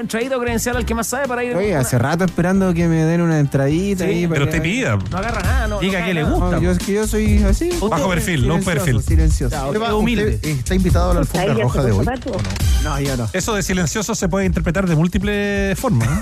¿Usted 0.00 0.18
ya 0.18 0.24
le 0.24 0.30
pidió 0.30 0.30
entradito 0.30 0.40
credencial 0.40 0.76
al 0.76 0.84
que 0.86 0.94
más 0.94 1.06
sabe 1.06 1.28
para 1.28 1.44
ir? 1.44 1.56
Oye, 1.56 1.74
hace 1.76 1.98
rato 1.98 2.24
esperando 2.24 2.72
que 2.74 2.86
me 2.88 3.04
den 3.04 3.20
una 3.20 3.38
entradita 3.38 4.04
Sí, 4.04 4.10
ahí. 4.10 4.26
Pero 4.26 4.30
para 4.30 4.44
usted 4.44 4.62
pida. 4.62 4.96
No 4.96 5.18
agarra 5.18 5.42
nada, 5.42 5.66
no. 5.68 5.80
Diga 5.80 6.00
no 6.00 6.06
que 6.06 6.14
le 6.14 6.24
gusta. 6.24 6.50
No, 6.56 6.60
yo, 6.60 6.70
es 6.72 6.78
que 6.78 6.92
yo 6.94 7.06
soy 7.06 7.42
así. 7.42 7.70
Bajo 7.80 8.08
perfil, 8.08 8.40
silencioso, 8.40 8.64
perfil. 8.64 9.02
Silencioso. 9.02 9.66
¿Usted 9.66 9.80
va- 9.80 9.94
humilde. 9.94 10.34
usted 10.36 10.48
está 10.50 10.74
invitado 10.74 11.10
a 11.10 11.14
la 11.14 11.20
alfombra 11.20 11.54
roja 11.54 11.82
de 11.82 11.92
hoy. 11.92 12.06
No, 12.84 13.00
yo 13.00 13.16
no. 13.16 13.28
Eso 13.32 13.54
de 13.54 13.62
silencioso 13.62 14.14
se 14.14 14.28
puede 14.28 14.46
interpretar 14.46 14.86
de 14.88 14.96
múltiples 14.96 15.78
formas. 15.78 16.08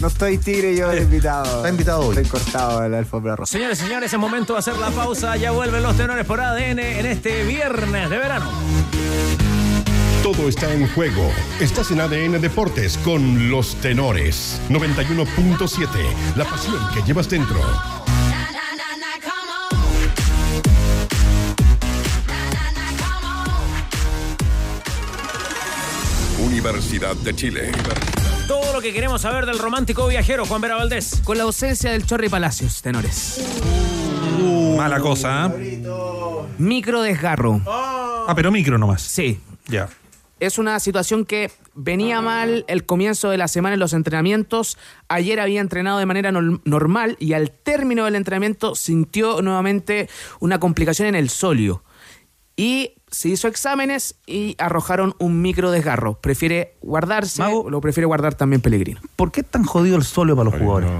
No 0.00 0.08
estoy 0.08 0.36
tigre, 0.36 0.76
yo 0.76 0.94
invitado. 0.94 1.58
Está 1.58 1.68
invitado 1.70 2.00
hoy. 2.00 2.16
Estoy 2.16 2.24
cortado 2.26 2.80
de 2.82 2.88
la 2.90 2.98
alfombra 2.98 3.36
roja. 3.36 3.46
Señores, 3.50 3.78
señores, 3.78 4.12
es 4.12 4.18
momento 4.18 4.52
de 4.52 4.58
hacer 4.58 4.76
la 4.76 4.90
pausa. 4.90 5.36
Ya 5.36 5.52
vuelven 5.52 5.82
los 5.82 5.96
tenores 5.96 6.26
por 6.26 6.40
ADN 6.40 6.78
en 6.80 7.06
este 7.06 7.44
viernes 7.44 8.10
de 8.10 8.18
verano. 8.18 8.50
Todo 10.24 10.48
está 10.48 10.72
en 10.72 10.88
juego. 10.88 11.30
Estás 11.60 11.90
en 11.90 12.00
ADN 12.00 12.40
Deportes 12.40 12.96
con 12.96 13.50
los 13.50 13.74
tenores. 13.82 14.58
91.7. 14.70 15.86
La 16.34 16.46
pasión 16.46 16.78
que 16.94 17.02
llevas 17.02 17.28
dentro. 17.28 17.60
Universidad 26.42 27.14
de 27.16 27.36
Chile. 27.36 27.72
Todo 28.48 28.72
lo 28.72 28.80
que 28.80 28.94
queremos 28.94 29.20
saber 29.20 29.44
del 29.44 29.58
romántico 29.58 30.06
viajero 30.06 30.46
Juan 30.46 30.62
Vera 30.62 30.76
Valdés. 30.76 31.20
Con 31.22 31.36
la 31.36 31.44
ausencia 31.44 31.92
del 31.92 32.06
Chorri 32.06 32.30
Palacios, 32.30 32.80
tenores. 32.80 33.44
Mala 34.74 35.00
cosa, 35.00 35.52
¿eh? 35.54 35.82
Micro 36.56 37.02
desgarro. 37.02 37.60
Ah, 37.66 38.32
pero 38.34 38.50
micro 38.50 38.78
nomás. 38.78 39.02
Sí. 39.02 39.38
Ya. 39.68 39.90
Es 40.46 40.58
una 40.58 40.78
situación 40.80 41.24
que 41.24 41.50
venía 41.74 42.20
mal 42.20 42.64
el 42.68 42.84
comienzo 42.86 43.30
de 43.30 43.38
la 43.38 43.48
semana 43.48 43.74
en 43.74 43.80
los 43.80 43.92
entrenamientos. 43.92 44.76
Ayer 45.08 45.40
había 45.40 45.60
entrenado 45.60 45.98
de 45.98 46.06
manera 46.06 46.30
nor- 46.32 46.60
normal 46.64 47.16
y 47.20 47.32
al 47.32 47.50
término 47.50 48.04
del 48.04 48.14
entrenamiento 48.16 48.74
sintió 48.74 49.40
nuevamente 49.42 50.08
una 50.40 50.60
complicación 50.60 51.08
en 51.08 51.14
el 51.14 51.28
solio. 51.30 51.82
Y 52.56 52.92
se 53.10 53.28
hizo 53.28 53.48
exámenes 53.48 54.16
y 54.26 54.54
arrojaron 54.58 55.14
un 55.18 55.40
micro 55.42 55.70
desgarro. 55.70 56.20
Prefiere 56.20 56.74
guardarse, 56.82 57.42
lo 57.68 57.80
prefiere 57.80 58.06
guardar 58.06 58.34
también 58.34 58.60
Pellegrino. 58.60 59.00
¿Por 59.16 59.32
qué 59.32 59.40
es 59.40 59.46
tan 59.46 59.64
jodido 59.64 59.96
el 59.96 60.04
solio 60.04 60.36
para 60.36 60.50
los 60.50 60.58
jugadores? 60.60 60.90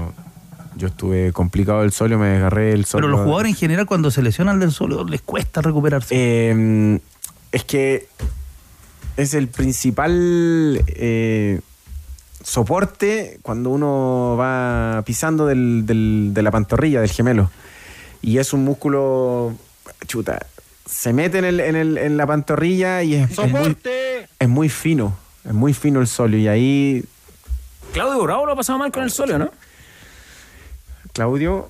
Yo 0.77 0.87
estuve 0.87 1.31
complicado 1.31 1.83
el 1.83 1.91
solio, 1.93 2.19
me 2.19 2.27
desgarré 2.27 2.73
el 2.73 2.83
solio. 2.83 3.07
Pero 3.07 3.17
los 3.17 3.25
jugadores 3.25 3.51
en 3.51 3.55
general 3.57 3.85
cuando 3.85 4.11
se 4.11 4.21
lesionan 4.21 4.59
del 4.59 4.71
solio 4.73 5.05
les 5.05 5.21
cuesta 5.21 5.61
recuperarse. 5.61 6.13
Eh, 6.17 6.99
es 7.53 7.63
que 7.63 8.07
es 9.17 9.33
el 9.33 9.47
principal 9.47 10.83
eh, 10.87 11.61
soporte 12.43 13.39
cuando 13.41 13.69
uno 13.69 14.35
va 14.39 15.01
pisando 15.05 15.45
del- 15.47 15.85
del- 15.85 16.31
de 16.33 16.41
la 16.41 16.51
pantorrilla, 16.51 17.01
del 17.01 17.09
gemelo. 17.09 17.49
Y 18.21 18.37
es 18.39 18.53
un 18.53 18.63
músculo, 18.65 19.53
chuta, 20.07 20.45
se 20.85 21.13
mete 21.13 21.39
en, 21.39 21.45
el- 21.45 21.59
en 21.59 21.75
el- 21.75 21.97
en 21.97 22.17
la 22.17 22.27
pantorrilla 22.27 23.03
y 23.03 23.15
es, 23.15 23.31
es 23.31 23.51
muy, 23.51 23.77
es 24.39 24.49
muy 24.49 24.69
fino, 24.69 25.17
es 25.43 25.53
muy 25.53 25.73
fino 25.73 26.01
el 26.01 26.07
solio. 26.07 26.37
Y 26.39 26.47
ahí, 26.47 27.05
Claudio 27.93 28.21
Bravo 28.23 28.45
lo 28.45 28.51
ha 28.51 28.55
pasado 28.55 28.77
mal 28.79 28.91
con 28.91 29.03
el 29.03 29.11
solio, 29.11 29.37
¿no? 29.39 29.49
Claudio... 31.13 31.69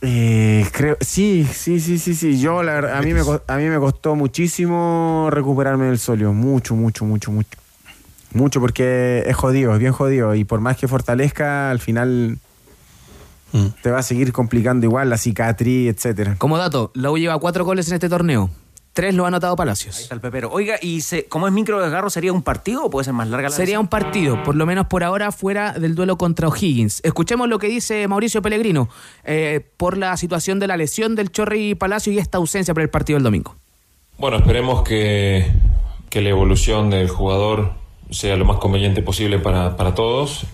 Eh, 0.00 0.66
creo, 0.72 0.96
sí, 1.00 1.46
sí, 1.52 1.80
sí, 1.80 1.98
sí, 1.98 2.14
sí. 2.14 2.38
Yo, 2.38 2.62
la 2.62 2.74
verdad, 2.74 2.98
a 2.98 3.02
mí, 3.02 3.12
me, 3.12 3.20
a 3.20 3.56
mí 3.56 3.64
me 3.64 3.78
costó 3.78 4.14
muchísimo 4.14 5.28
recuperarme 5.30 5.86
del 5.86 5.98
solio. 5.98 6.32
Mucho, 6.32 6.74
mucho, 6.74 7.04
mucho, 7.04 7.32
mucho. 7.32 7.58
Mucho 8.32 8.60
porque 8.60 9.24
es 9.26 9.36
jodido, 9.36 9.72
es 9.72 9.80
bien 9.80 9.92
jodido. 9.92 10.34
Y 10.34 10.44
por 10.44 10.60
más 10.60 10.76
que 10.76 10.86
fortalezca, 10.86 11.70
al 11.70 11.80
final 11.80 12.38
te 13.82 13.90
va 13.90 13.98
a 13.98 14.02
seguir 14.02 14.32
complicando 14.32 14.86
igual 14.86 15.08
la 15.08 15.16
cicatriz, 15.16 15.94
etcétera. 15.94 16.36
Como 16.38 16.58
dato, 16.58 16.90
la 16.94 17.10
U 17.10 17.18
lleva 17.18 17.38
cuatro 17.38 17.64
goles 17.64 17.88
en 17.88 17.94
este 17.94 18.08
torneo. 18.08 18.50
Tres 18.98 19.14
lo 19.14 19.26
ha 19.26 19.28
anotado 19.28 19.54
Palacios. 19.54 20.00
Está 20.00 20.16
el 20.16 20.20
pepero. 20.20 20.50
Oiga, 20.50 20.74
¿y 20.82 21.02
se, 21.02 21.26
como 21.26 21.46
es 21.46 21.52
micro 21.52 21.80
desgarro, 21.80 22.10
sería 22.10 22.32
un 22.32 22.42
partido 22.42 22.86
o 22.86 22.90
puede 22.90 23.04
ser 23.04 23.14
más 23.14 23.28
larga 23.28 23.48
la 23.48 23.54
Sería 23.54 23.78
un 23.78 23.86
partido, 23.86 24.42
por 24.42 24.56
lo 24.56 24.66
menos 24.66 24.88
por 24.88 25.04
ahora, 25.04 25.30
fuera 25.30 25.72
del 25.72 25.94
duelo 25.94 26.18
contra 26.18 26.48
O'Higgins. 26.48 27.00
Escuchemos 27.04 27.48
lo 27.48 27.60
que 27.60 27.68
dice 27.68 28.08
Mauricio 28.08 28.42
Pellegrino 28.42 28.88
eh, 29.22 29.64
por 29.76 29.96
la 29.96 30.16
situación 30.16 30.58
de 30.58 30.66
la 30.66 30.76
lesión 30.76 31.14
del 31.14 31.30
Chorri 31.30 31.76
Palacio 31.76 32.12
y 32.12 32.18
esta 32.18 32.38
ausencia 32.38 32.74
para 32.74 32.82
el 32.82 32.90
partido 32.90 33.18
del 33.18 33.22
domingo. 33.22 33.54
Bueno, 34.18 34.38
esperemos 34.38 34.82
que, 34.82 35.46
que 36.10 36.20
la 36.20 36.30
evolución 36.30 36.90
del 36.90 37.08
jugador 37.08 37.74
sea 38.10 38.36
lo 38.36 38.44
más 38.44 38.56
conveniente 38.58 39.02
posible 39.02 39.38
para, 39.38 39.76
para 39.76 39.94
todos. 39.94 40.46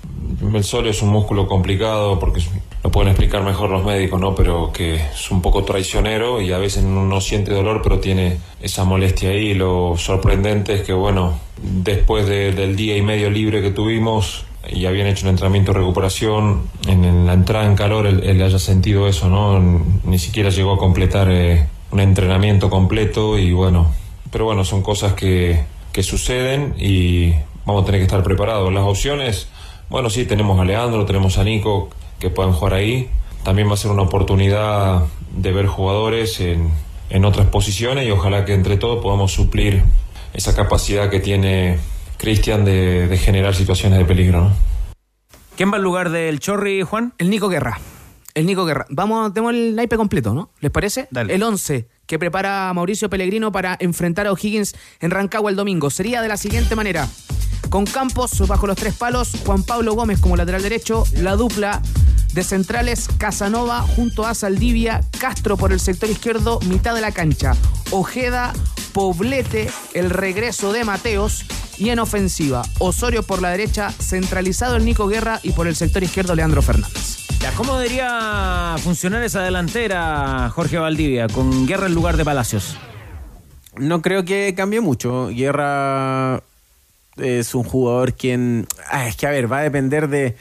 El 0.53 0.65
solio 0.65 0.91
es 0.91 1.03
un 1.03 1.11
músculo 1.11 1.47
complicado 1.47 2.19
porque 2.19 2.43
lo 2.83 2.91
pueden 2.91 3.11
explicar 3.11 3.43
mejor 3.45 3.71
los 3.71 3.85
médicos, 3.85 4.21
¿no? 4.21 4.35
Pero 4.35 4.73
que 4.73 4.97
es 4.97 5.31
un 5.31 5.41
poco 5.41 5.65
traicionero 5.65 6.41
y 6.41 6.53
a 6.53 6.59
veces 6.59 6.85
uno 6.85 7.05
no 7.05 7.21
siente 7.21 7.53
dolor, 7.53 7.81
pero 7.83 7.99
tiene 8.01 8.39
esa 8.61 8.85
molestia 8.85 9.31
ahí. 9.31 9.55
Lo 9.55 9.95
sorprendente 9.97 10.75
es 10.75 10.83
que, 10.83 10.93
bueno, 10.93 11.35
después 11.63 12.27
de- 12.27 12.53
del 12.53 12.77
día 12.77 12.97
y 12.97 13.03
medio 13.03 13.31
libre 13.31 13.63
que 13.63 13.71
tuvimos 13.71 14.45
y 14.71 14.87
habían 14.87 15.07
hecho 15.07 15.27
un 15.27 15.31
entrenamiento 15.31 15.73
de 15.73 15.79
recuperación, 15.81 16.63
en, 16.89 17.05
en 17.05 17.27
la 17.27 17.35
entrada 17.35 17.67
en 17.67 17.77
calor 17.77 18.07
él, 18.07 18.23
él 18.25 18.43
haya 18.43 18.59
sentido 18.59 19.07
eso, 19.09 19.29
¿no? 19.29 19.59
Ni 20.05 20.19
siquiera 20.19 20.51
llegó 20.51 20.75
a 20.75 20.79
completar 20.79 21.29
eh, 21.31 21.67
un 21.91 22.01
entrenamiento 22.01 22.71
completo 22.71 23.39
y 23.39 23.53
bueno, 23.53 23.93
pero 24.31 24.47
bueno, 24.47 24.65
son 24.65 24.83
cosas 24.83 25.13
que, 25.13 25.63
que 25.95 26.03
suceden 26.03 26.74
y 26.76 27.34
vamos 27.64 27.84
a 27.84 27.86
tener 27.86 28.01
que 28.01 28.07
estar 28.07 28.24
preparados. 28.24 28.72
Las 28.74 28.82
opciones, 28.82 29.49
bueno, 29.88 30.11
sí, 30.11 30.26
tenemos 30.26 30.59
a 30.59 30.64
Leandro, 30.64 31.07
tenemos 31.07 31.38
a 31.38 31.45
Nico 31.45 31.88
que 32.18 32.30
pueden 32.30 32.53
jugar 32.53 32.74
ahí. 32.74 33.09
También 33.45 33.68
va 33.68 33.74
a 33.74 33.76
ser 33.76 33.92
una 33.92 34.03
oportunidad 34.03 35.05
de 35.30 35.53
ver 35.53 35.66
jugadores 35.66 36.40
en, 36.40 36.70
en 37.11 37.24
otras 37.24 37.47
posiciones 37.47 38.09
y 38.09 38.11
ojalá 38.11 38.45
que 38.45 38.55
entre 38.55 38.76
todos 38.76 39.01
podamos 39.01 39.32
suplir 39.32 39.84
esa 40.32 40.57
capacidad 40.57 41.11
que 41.11 41.20
tiene 41.20 41.78
Cristian 42.16 42.64
de, 42.64 43.07
de 43.07 43.16
generar 43.16 43.55
situaciones 43.55 43.97
de 44.01 44.05
peligro. 44.05 44.40
¿no? 44.40 44.53
¿Quién 45.57 45.70
va 45.70 45.76
al 45.76 45.82
lugar 45.82 46.11
del 46.11 46.40
Chorri, 46.40 46.82
Juan? 46.82 47.14
El 47.18 47.30
Nico 47.30 47.49
Guerra. 47.49 47.78
El 48.34 48.47
Nico 48.47 48.64
Guerra. 48.64 48.84
Vamos, 48.88 49.32
tenemos 49.32 49.55
el 49.55 49.76
naipe 49.76 49.97
completo, 49.97 50.34
¿no? 50.34 50.51
¿Les 50.59 50.72
parece? 50.72 51.07
El 51.14 51.40
11 51.40 51.86
que 52.07 52.19
prepara 52.19 52.73
Mauricio 52.75 53.11
Pellegrino 53.11 53.53
para 53.53 53.77
enfrentar 53.81 54.27
a 54.27 54.33
O'Higgins 54.33 54.75
en 55.01 55.11
Rancagua 55.11 55.51
el 55.51 55.57
domingo. 55.57 55.91
Sería 55.91 56.23
de 56.23 56.29
la 56.29 56.37
siguiente 56.37 56.77
manera. 56.77 57.09
Con 57.71 57.87
Campos 57.87 58.47
bajo 58.47 58.67
los 58.67 58.77
tres 58.77 58.95
palos, 58.95 59.33
Juan 59.45 59.63
Pablo 59.63 59.95
Gómez 59.95 60.21
como 60.21 60.37
lateral 60.37 60.63
derecho, 60.63 61.05
la 61.15 61.35
dupla 61.35 61.83
De 62.33 62.45
centrales, 62.45 63.09
Casanova 63.19 63.81
junto 63.81 64.27
a 64.27 64.35
Saldivia, 64.35 65.01
Castro 65.19 65.57
por 65.57 65.73
el 65.73 65.81
sector 65.81 66.11
izquierdo, 66.11 66.61
mitad 66.67 66.95
de 66.95 67.01
la 67.01 67.13
cancha. 67.13 67.55
Ojeda, 67.91 68.53
Poblete, 68.93 69.71
el 69.95 70.11
regreso 70.11 70.73
de 70.73 70.85
Mateos 70.85 71.45
y 71.79 71.91
en 71.91 71.99
ofensiva, 71.99 72.63
Osorio 72.79 73.23
por 73.23 73.43
la 73.43 73.51
derecha, 73.51 73.91
centralizado 73.91 74.77
el 74.77 74.85
Nico 74.85 75.09
Guerra 75.09 75.41
y 75.43 75.53
por 75.53 75.67
el 75.67 75.77
sector 75.77 76.03
izquierdo 76.03 76.35
Leandro 76.35 76.63
Fernández. 76.63 77.24
¿Cómo 77.53 77.76
debería 77.76 78.76
funcionar 78.78 79.22
esa 79.22 79.42
delantera, 79.42 80.51
Jorge 80.51 80.78
Valdivia, 80.78 81.28
con 81.28 81.66
Guerra 81.66 81.86
en 81.86 81.95
lugar 81.95 82.16
de 82.16 82.24
Palacios? 82.24 82.76
No 83.76 84.03
creo 84.03 84.24
que 84.24 84.55
cambie 84.57 84.80
mucho. 84.80 85.28
Guerra 85.28 86.42
es 87.16 87.55
un 87.55 87.62
jugador 87.62 88.14
quien. 88.14 88.66
Ah, 88.90 89.07
es 89.07 89.16
que 89.16 89.26
a 89.26 89.30
ver, 89.30 89.51
va 89.51 89.59
a 89.59 89.62
depender 89.62 90.09
de. 90.09 90.36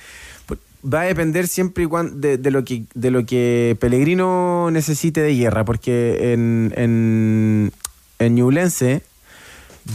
Va 0.86 1.02
a 1.02 1.06
depender 1.06 1.48
siempre 1.48 1.84
y 1.84 1.88
cuando 1.88 2.16
de, 2.16 2.38
de 2.38 2.52
lo 2.52 2.64
que 2.64 2.86
de 2.94 3.12
lo 3.12 3.26
que 3.26 3.78
Pellegrino 3.80 4.70
necesite 4.72 5.22
de 5.22 5.36
Guerra, 5.36 5.66
porque 5.66 6.34
en, 6.34 6.74
en, 6.76 7.72
en 8.20 8.36
Ñublense, 8.36 9.04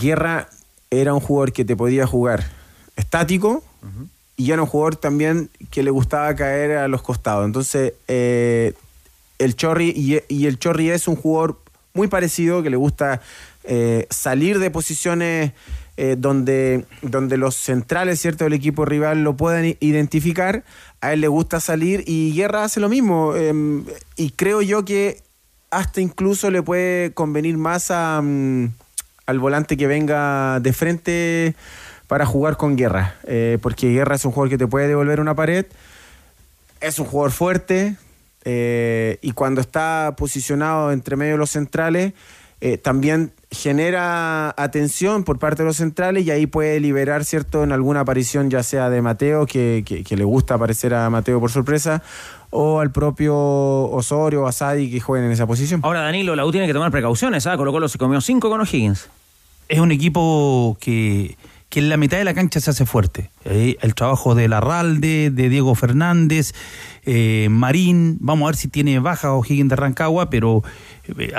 Guerra 0.00 0.48
era 0.90 1.14
un 1.14 1.20
jugador 1.20 1.52
que 1.52 1.64
te 1.64 1.76
podía 1.76 2.06
jugar 2.06 2.44
estático 2.96 3.64
y 4.38 4.52
era 4.52 4.62
un 4.62 4.68
jugador 4.68 4.96
también 4.96 5.50
que 5.70 5.82
le 5.82 5.90
gustaba 5.90 6.34
caer 6.36 6.78
a 6.78 6.88
los 6.88 7.02
costados. 7.02 7.44
Entonces, 7.44 7.92
eh, 8.06 8.72
el 9.38 9.56
Chorri 9.56 9.92
y, 10.28 10.46
el 10.46 10.58
Chorri 10.58 10.90
es 10.90 11.08
un 11.08 11.16
jugador 11.16 11.60
muy 11.92 12.06
parecido 12.06 12.62
que 12.62 12.70
le 12.70 12.76
gusta 12.76 13.20
eh, 13.64 14.06
salir 14.10 14.60
de 14.60 14.70
posiciones 14.70 15.52
eh, 15.96 16.14
donde, 16.16 16.84
donde 17.02 17.36
los 17.36 17.56
centrales 17.56 18.20
cierto 18.20 18.44
del 18.44 18.52
equipo 18.52 18.84
rival 18.84 19.24
lo 19.24 19.36
puedan 19.36 19.76
identificar 19.80 20.62
a 21.00 21.12
él 21.12 21.20
le 21.20 21.28
gusta 21.28 21.58
salir 21.58 22.04
y 22.06 22.32
Guerra 22.34 22.62
hace 22.62 22.78
lo 22.78 22.88
mismo 22.88 23.32
eh, 23.34 23.52
y 24.14 24.30
creo 24.30 24.62
yo 24.62 24.84
que 24.84 25.20
hasta 25.72 26.00
incluso 26.00 26.52
le 26.52 26.62
puede 26.62 27.12
convenir 27.12 27.58
más 27.58 27.90
a, 27.90 28.20
mm, 28.22 28.72
al 29.26 29.38
volante 29.40 29.76
que 29.76 29.88
venga 29.88 30.60
de 30.60 30.72
frente 30.72 31.54
para 32.08 32.26
jugar 32.26 32.56
con 32.56 32.74
Guerra 32.76 33.14
eh, 33.26 33.58
porque 33.62 33.92
Guerra 33.92 34.16
es 34.16 34.24
un 34.24 34.32
jugador 34.32 34.50
que 34.50 34.58
te 34.58 34.66
puede 34.66 34.88
devolver 34.88 35.20
una 35.20 35.34
pared 35.36 35.66
es 36.80 36.98
un 36.98 37.06
jugador 37.06 37.30
fuerte 37.30 37.94
eh, 38.44 39.18
y 39.22 39.32
cuando 39.32 39.60
está 39.60 40.14
posicionado 40.16 40.90
entre 40.92 41.16
medio 41.16 41.32
de 41.32 41.38
los 41.38 41.50
centrales, 41.50 42.12
eh, 42.60 42.78
también 42.78 43.32
genera 43.50 44.54
atención 44.56 45.24
por 45.24 45.38
parte 45.38 45.62
de 45.62 45.66
los 45.66 45.76
centrales 45.76 46.24
y 46.24 46.30
ahí 46.30 46.46
puede 46.46 46.80
liberar, 46.80 47.24
¿cierto?, 47.24 47.62
en 47.64 47.72
alguna 47.72 48.00
aparición, 48.00 48.48
ya 48.48 48.62
sea 48.62 48.90
de 48.90 49.02
Mateo, 49.02 49.44
que, 49.46 49.82
que- 49.84 50.02
que 50.04 50.16
le 50.16 50.24
gusta 50.24 50.54
aparecer 50.54 50.94
a 50.94 51.10
Mateo 51.10 51.40
por 51.40 51.50
sorpresa, 51.50 52.02
o 52.50 52.80
al 52.80 52.90
propio 52.92 53.34
Osorio 53.36 54.44
o 54.44 54.46
Asadi 54.46 54.90
que 54.90 55.00
jueguen 55.00 55.26
en 55.26 55.32
esa 55.32 55.46
posición. 55.46 55.80
Ahora, 55.84 56.00
Danilo, 56.02 56.34
la 56.36 56.46
U 56.46 56.50
tiene 56.52 56.66
que 56.66 56.72
tomar 56.72 56.90
precauciones, 56.90 57.46
¿ah? 57.46 57.56
Colo 57.56 57.72
Colo 57.72 57.88
se 57.88 57.98
comió 57.98 58.20
cinco 58.20 58.48
con 58.48 58.60
O'Higgins. 58.60 59.08
es 59.68 59.78
un 59.80 59.92
equipo 59.92 60.76
que, 60.80 61.36
que 61.68 61.80
en 61.80 61.90
la 61.90 61.98
mitad 61.98 62.16
de 62.16 62.24
la 62.24 62.32
cancha 62.32 62.60
se 62.60 62.70
hace 62.70 62.86
fuerte. 62.86 63.30
Eh, 63.44 63.76
el 63.82 63.94
trabajo 63.94 64.34
de 64.34 64.48
Larralde, 64.48 65.30
de 65.30 65.48
Diego 65.48 65.74
Fernández, 65.74 66.54
eh, 67.04 67.48
Marín, 67.50 68.16
vamos 68.20 68.46
a 68.46 68.50
ver 68.50 68.56
si 68.56 68.68
tiene 68.68 68.98
baja 69.00 69.34
O'Higgins 69.34 69.68
de 69.68 69.76
Rancagua, 69.76 70.30
pero 70.30 70.62
eh, 71.18 71.32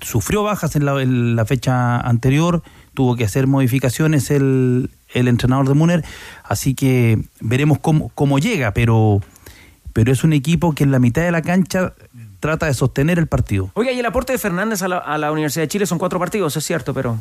sufrió 0.00 0.42
bajas 0.42 0.74
en 0.74 0.84
la, 0.84 1.00
en 1.00 1.36
la 1.36 1.44
fecha 1.44 1.98
anterior, 1.98 2.62
tuvo 2.94 3.14
que 3.14 3.24
hacer 3.24 3.46
modificaciones 3.46 4.30
el, 4.32 4.90
el 5.14 5.28
entrenador 5.28 5.68
de 5.68 5.74
Muner, 5.74 6.04
así 6.42 6.74
que 6.74 7.20
veremos 7.40 7.78
cómo, 7.78 8.10
cómo 8.16 8.40
llega, 8.40 8.72
pero, 8.72 9.20
pero 9.92 10.10
es 10.10 10.24
un 10.24 10.32
equipo 10.32 10.74
que 10.74 10.82
en 10.82 10.90
la 10.90 10.98
mitad 10.98 11.22
de 11.22 11.30
la 11.30 11.42
cancha 11.42 11.94
trata 12.40 12.66
de 12.66 12.74
sostener 12.74 13.20
el 13.20 13.28
partido. 13.28 13.70
Oiga, 13.74 13.92
y 13.92 14.00
el 14.00 14.06
aporte 14.06 14.32
de 14.32 14.38
Fernández 14.38 14.82
a 14.82 14.88
la, 14.88 14.98
a 14.98 15.16
la 15.16 15.30
Universidad 15.30 15.62
de 15.62 15.68
Chile 15.68 15.86
son 15.86 15.98
cuatro 15.98 16.18
partidos, 16.18 16.56
es 16.56 16.64
cierto, 16.64 16.92
pero... 16.92 17.20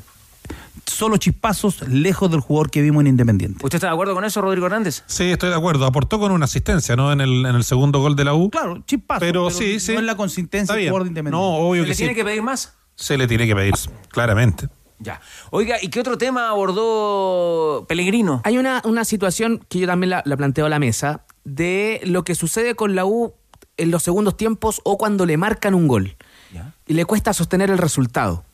Solo 0.85 1.17
chispazos 1.17 1.87
lejos 1.87 2.29
del 2.31 2.39
jugador 2.39 2.69
que 2.69 2.81
vimos 2.81 3.01
en 3.01 3.07
Independiente. 3.07 3.63
¿Usted 3.63 3.77
está 3.77 3.87
de 3.87 3.93
acuerdo 3.93 4.13
con 4.13 4.23
eso, 4.25 4.41
Rodrigo 4.41 4.65
Hernández? 4.65 5.03
Sí, 5.07 5.25
estoy 5.25 5.49
de 5.49 5.55
acuerdo. 5.55 5.85
Aportó 5.85 6.19
con 6.19 6.31
una 6.31 6.45
asistencia, 6.45 6.95
¿no? 6.95 7.11
En 7.11 7.21
el, 7.21 7.45
en 7.45 7.55
el 7.55 7.63
segundo 7.63 7.99
gol 7.99 8.15
de 8.15 8.25
la 8.25 8.33
U. 8.33 8.49
Claro, 8.49 8.83
chispazo. 8.85 9.19
Pero, 9.19 9.47
pero 9.47 9.57
sí, 9.57 9.79
sí. 9.79 9.93
no 9.93 9.99
es 9.99 10.05
la 10.05 10.15
consistencia 10.15 10.75
del 10.75 10.85
jugador 10.85 11.03
de 11.03 11.09
Independiente. 11.09 11.37
No, 11.37 11.55
obvio 11.67 11.83
¿Se 11.83 11.85
que 11.85 11.89
le 11.89 11.95
sí. 11.95 12.03
tiene 12.03 12.15
que 12.15 12.23
pedir 12.25 12.41
más? 12.41 12.73
Se 12.95 13.17
le 13.17 13.27
tiene 13.27 13.47
que 13.47 13.55
pedir, 13.55 13.73
claramente. 14.09 14.69
Ya. 14.99 15.19
Oiga, 15.51 15.77
¿y 15.81 15.89
qué 15.89 15.99
otro 15.99 16.17
tema 16.17 16.49
abordó 16.49 17.85
Pellegrino? 17.87 18.41
Hay 18.45 18.57
una, 18.57 18.81
una 18.85 19.03
situación 19.03 19.65
que 19.67 19.79
yo 19.79 19.87
también 19.87 20.11
la, 20.11 20.23
la 20.25 20.37
planteo 20.37 20.65
a 20.65 20.69
la 20.69 20.79
mesa 20.79 21.25
de 21.43 22.01
lo 22.05 22.23
que 22.23 22.33
sucede 22.35 22.75
con 22.75 22.95
la 22.95 23.05
U 23.05 23.33
en 23.77 23.91
los 23.91 24.03
segundos 24.03 24.37
tiempos 24.37 24.79
o 24.85 24.97
cuando 24.97 25.25
le 25.25 25.37
marcan 25.37 25.73
un 25.73 25.87
gol 25.87 26.15
y 26.87 26.93
le 26.93 27.03
cuesta 27.05 27.33
sostener 27.33 27.69
el 27.69 27.77
resultado. 27.77 28.45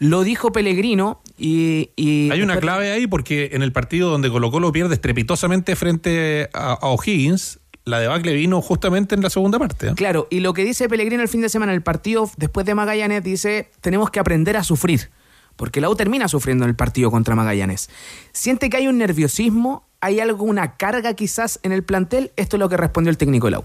Lo 0.00 0.24
dijo 0.24 0.50
Pellegrino 0.50 1.20
y... 1.38 1.90
y- 1.94 2.30
Hay 2.32 2.42
una 2.42 2.58
clave 2.58 2.90
ahí 2.90 3.06
porque 3.06 3.50
en 3.52 3.62
el 3.62 3.70
partido 3.70 4.10
donde 4.10 4.28
Colo 4.30 4.50
Colo 4.50 4.72
pierde 4.72 4.94
estrepitosamente 4.94 5.76
frente 5.76 6.48
a, 6.52 6.72
a 6.72 6.86
O'Higgins, 6.88 7.60
la 7.84 8.00
debacle 8.00 8.32
vino 8.34 8.60
justamente 8.62 9.14
en 9.14 9.22
la 9.22 9.30
segunda 9.30 9.58
parte. 9.58 9.88
¿eh? 9.88 9.92
Claro, 9.94 10.26
y 10.30 10.40
lo 10.40 10.54
que 10.54 10.64
dice 10.64 10.88
Pellegrino 10.88 11.22
el 11.22 11.28
fin 11.28 11.42
de 11.42 11.48
semana 11.50 11.72
el 11.74 11.82
partido 11.82 12.30
después 12.38 12.64
de 12.66 12.74
Magallanes 12.74 13.22
dice, 13.22 13.70
tenemos 13.82 14.10
que 14.10 14.20
aprender 14.20 14.56
a 14.56 14.64
sufrir, 14.64 15.10
porque 15.56 15.80
la 15.82 15.88
U 15.90 15.94
termina 15.96 16.28
sufriendo 16.28 16.64
en 16.64 16.70
el 16.70 16.76
partido 16.76 17.10
contra 17.10 17.34
Magallanes. 17.34 17.90
¿Siente 18.32 18.70
que 18.70 18.78
hay 18.78 18.88
un 18.88 18.96
nerviosismo? 18.98 19.86
¿Hay 20.00 20.18
alguna 20.20 20.76
carga 20.78 21.12
quizás 21.12 21.60
en 21.62 21.72
el 21.72 21.82
plantel? 21.82 22.30
Esto 22.36 22.56
es 22.56 22.60
lo 22.60 22.70
que 22.70 22.78
respondió 22.78 23.10
el 23.10 23.18
técnico 23.18 23.48
de 23.48 23.50
la 23.50 23.58
U. 23.58 23.64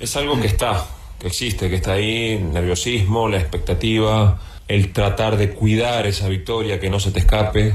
Es 0.00 0.16
algo 0.16 0.40
que 0.40 0.48
está, 0.48 0.84
que 1.20 1.28
existe, 1.28 1.68
que 1.70 1.76
está 1.76 1.92
ahí, 1.92 2.38
nerviosismo, 2.52 3.28
la 3.28 3.38
expectativa, 3.38 4.40
el 4.68 4.92
tratar 4.92 5.36
de 5.36 5.50
cuidar 5.50 6.06
esa 6.06 6.28
victoria, 6.28 6.78
que 6.78 6.90
no 6.90 7.00
se 7.00 7.10
te 7.10 7.20
escape. 7.20 7.74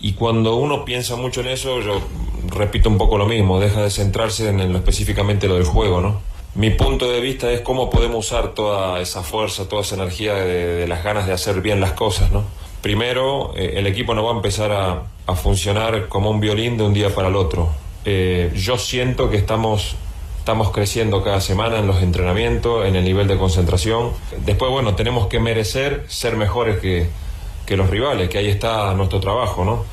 Y 0.00 0.12
cuando 0.12 0.56
uno 0.56 0.84
piensa 0.84 1.16
mucho 1.16 1.40
en 1.40 1.48
eso, 1.48 1.80
yo 1.80 2.00
repito 2.48 2.88
un 2.88 2.98
poco 2.98 3.18
lo 3.18 3.26
mismo, 3.26 3.60
deja 3.60 3.82
de 3.82 3.90
centrarse 3.90 4.48
en, 4.48 4.72
lo 4.72 4.78
específicamente 4.78 5.48
lo 5.48 5.54
del 5.54 5.64
juego, 5.64 6.00
¿no? 6.00 6.20
Mi 6.54 6.70
punto 6.70 7.10
de 7.10 7.20
vista 7.20 7.50
es 7.52 7.60
cómo 7.60 7.88
podemos 7.90 8.26
usar 8.26 8.54
toda 8.54 9.00
esa 9.00 9.22
fuerza, 9.22 9.68
toda 9.68 9.82
esa 9.82 9.94
energía 9.94 10.34
de, 10.34 10.88
las 10.88 11.04
ganas 11.04 11.26
de 11.26 11.32
hacer 11.32 11.60
bien 11.60 11.80
las 11.80 11.92
cosas, 11.92 12.32
¿no? 12.32 12.44
Primero, 12.82 13.52
eh, 13.56 13.74
el 13.76 13.86
equipo 13.86 14.14
no 14.14 14.24
va 14.24 14.32
a 14.32 14.36
empezar 14.36 14.72
a, 14.72 15.02
a 15.26 15.34
funcionar 15.34 16.08
como 16.08 16.30
un 16.30 16.40
violín 16.40 16.76
de 16.76 16.84
un 16.84 16.94
día 16.94 17.14
para 17.14 17.28
el 17.28 17.36
otro. 17.36 17.68
Eh, 18.04 18.50
yo 18.54 18.78
siento 18.78 19.28
que 19.30 19.36
estamos 19.36 19.96
Estamos 20.48 20.70
creciendo 20.70 21.22
cada 21.22 21.42
semana 21.42 21.78
en 21.78 21.86
los 21.86 22.02
entrenamientos, 22.02 22.86
en 22.86 22.96
el 22.96 23.04
nivel 23.04 23.28
de 23.28 23.36
concentración. 23.36 24.12
Después, 24.46 24.70
bueno, 24.70 24.94
tenemos 24.94 25.26
que 25.26 25.40
merecer 25.40 26.06
ser 26.08 26.38
mejores 26.38 26.80
que, 26.80 27.06
que 27.66 27.76
los 27.76 27.90
rivales, 27.90 28.30
que 28.30 28.38
ahí 28.38 28.48
está 28.48 28.94
nuestro 28.94 29.20
trabajo, 29.20 29.66
¿no? 29.66 29.84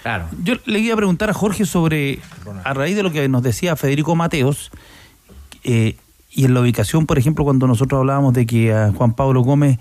Claro. 0.00 0.28
Yo 0.42 0.54
le 0.64 0.78
iba 0.78 0.94
a 0.94 0.96
preguntar 0.96 1.28
a 1.28 1.34
Jorge 1.34 1.66
sobre, 1.66 2.20
a 2.64 2.72
raíz 2.72 2.96
de 2.96 3.02
lo 3.02 3.12
que 3.12 3.28
nos 3.28 3.42
decía 3.42 3.76
Federico 3.76 4.16
Mateos, 4.16 4.70
eh, 5.62 5.96
y 6.30 6.46
en 6.46 6.54
la 6.54 6.60
ubicación, 6.60 7.04
por 7.04 7.18
ejemplo, 7.18 7.44
cuando 7.44 7.66
nosotros 7.66 7.98
hablábamos 7.98 8.32
de 8.32 8.46
que 8.46 8.72
a 8.72 8.92
Juan 8.92 9.12
Pablo 9.12 9.42
Gómez 9.42 9.78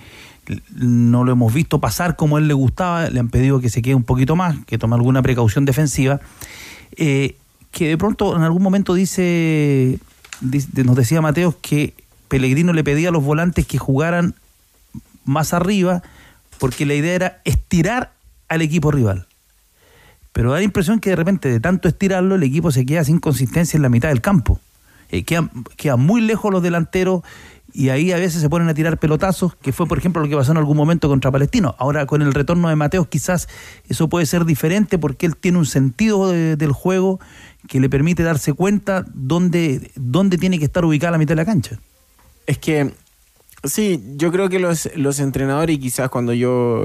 no 0.75 1.23
lo 1.23 1.32
hemos 1.32 1.53
visto 1.53 1.79
pasar 1.79 2.17
como 2.17 2.36
a 2.36 2.39
él 2.41 2.49
le 2.49 2.53
gustaba, 2.53 3.09
le 3.09 3.21
han 3.21 3.29
pedido 3.29 3.61
que 3.61 3.69
se 3.69 3.82
quede 3.82 3.95
un 3.95 4.03
poquito 4.03 4.36
más, 4.36 4.57
que 4.65 4.77
tome 4.77 4.95
alguna 4.95 5.21
precaución 5.21 5.63
defensiva, 5.63 6.19
eh, 6.97 7.38
que 7.72 7.88
de 7.88 7.97
pronto 7.97 8.36
en 8.36 8.43
algún 8.43 8.61
momento 8.61 8.93
dice, 8.93 9.97
nos 10.41 10.95
decía 10.95 11.22
Mateos 11.22 11.55
que 11.61 11.93
Pellegrino 12.28 12.74
le 12.74 12.84
pedía 12.84 13.09
a 13.09 13.11
los 13.11 13.24
volantes 13.24 13.65
que 13.65 13.78
jugaran 13.78 14.36
más 15.26 15.53
arriba 15.53 16.01
porque 16.59 16.86
la 16.86 16.93
idea 16.93 17.13
era 17.15 17.41
estirar 17.45 18.13
al 18.47 18.61
equipo 18.61 18.91
rival. 18.91 19.28
Pero 20.34 20.51
da 20.51 20.57
la 20.57 20.63
impresión 20.63 20.99
que 20.99 21.09
de 21.09 21.15
repente 21.15 21.49
de 21.49 21.59
tanto 21.59 21.88
estirarlo 21.88 22.36
el 22.36 22.43
equipo 22.43 22.72
se 22.72 22.86
queda 22.86 23.03
sin 23.03 23.19
consistencia 23.19 23.78
en 23.78 23.84
la 23.84 23.89
mitad 23.89 24.09
del 24.09 24.22
campo. 24.22 24.59
Eh, 25.09 25.24
quedan, 25.24 25.51
muy 25.97 26.22
lejos 26.22 26.51
los 26.53 26.63
delanteros 26.63 27.22
y 27.74 27.89
ahí 27.89 28.11
a 28.11 28.17
veces 28.17 28.41
se 28.41 28.49
ponen 28.49 28.69
a 28.69 28.74
tirar 28.74 28.97
pelotazos, 28.97 29.55
que 29.55 29.74
fue 29.74 29.88
por 29.88 29.97
ejemplo 29.97 30.22
lo 30.22 30.30
que 30.30 30.36
pasó 30.36 30.51
en 30.51 30.57
algún 30.57 30.78
momento 30.78 31.09
contra 31.09 31.32
Palestino. 31.32 31.76
Ahora 31.80 32.05
con 32.05 32.22
el 32.22 32.34
retorno 32.34 32.69
de 32.69 32.76
Mateos 32.78 33.07
quizás 33.07 33.49
eso 33.89 34.07
puede 34.07 34.26
ser 34.26 34.45
diferente 34.45 34.97
porque 34.97 35.26
él 35.26 35.36
tiene 35.36 35.57
un 35.57 35.65
sentido 35.65 36.30
de- 36.30 36.55
del 36.55 36.72
juego 36.72 37.19
que 37.72 37.80
le 37.80 37.88
permite 37.88 38.22
darse 38.22 38.51
cuenta 38.51 39.05
dónde, 39.13 39.91
dónde 39.95 40.38
tiene 40.38 40.59
que 40.59 40.65
estar 40.65 40.84
ubicada 40.84 41.11
la 41.11 41.17
mitad 41.17 41.32
de 41.32 41.36
la 41.38 41.45
cancha. 41.45 41.80
Es 42.45 42.57
que, 42.57 42.91
sí, 43.63 44.03
yo 44.17 44.30
creo 44.30 44.49
que 44.49 44.59
los, 44.59 44.89
los 44.97 45.22
entrenadores, 45.22 45.78
y 45.78 45.80
quizás 45.80 46.09
cuando 46.09 46.34
yo 46.34 46.84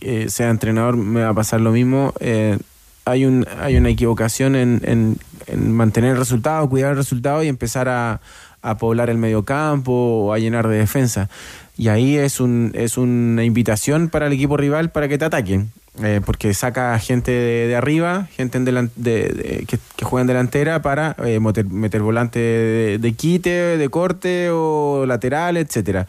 eh, 0.00 0.26
sea 0.28 0.50
entrenador 0.50 0.96
me 0.96 1.20
va 1.20 1.28
a 1.28 1.34
pasar 1.34 1.60
lo 1.60 1.70
mismo, 1.70 2.12
eh, 2.18 2.58
hay, 3.04 3.24
un, 3.24 3.46
hay 3.60 3.76
una 3.76 3.88
equivocación 3.90 4.56
en, 4.56 4.80
en- 4.82 5.16
en 5.46 5.72
mantener 5.72 6.10
el 6.10 6.16
resultado, 6.18 6.68
cuidar 6.68 6.90
el 6.90 6.96
resultado 6.96 7.44
y 7.44 7.46
empezar 7.46 7.88
a, 7.88 8.20
a 8.62 8.78
poblar 8.78 9.10
el 9.10 9.18
mediocampo 9.18 9.92
o 9.92 10.32
a 10.32 10.40
llenar 10.40 10.66
de 10.66 10.78
defensa. 10.78 11.30
Y 11.78 11.86
ahí 11.86 12.16
es, 12.16 12.40
un, 12.40 12.72
es 12.74 12.98
una 12.98 13.44
invitación 13.44 14.08
para 14.08 14.26
el 14.26 14.32
equipo 14.32 14.56
rival 14.56 14.90
para 14.90 15.06
que 15.06 15.18
te 15.18 15.24
ataquen. 15.24 15.70
Eh, 16.02 16.20
porque 16.24 16.52
saca 16.54 16.98
gente 16.98 17.30
de, 17.30 17.74
arriba, 17.76 18.28
gente 18.32 18.58
en 18.58 18.66
delan- 18.66 18.90
de- 18.96 19.64
que, 19.66 20.04
juega 20.04 20.22
en 20.22 20.26
delantera 20.26 20.82
para 20.82 21.16
eh, 21.24 21.40
meter, 21.40 22.02
volante 22.02 22.38
de, 22.38 22.98
de 22.98 23.12
quite, 23.14 23.50
de 23.78 23.88
corte 23.88 24.50
o 24.50 25.04
lateral, 25.06 25.56
etcétera. 25.56 26.06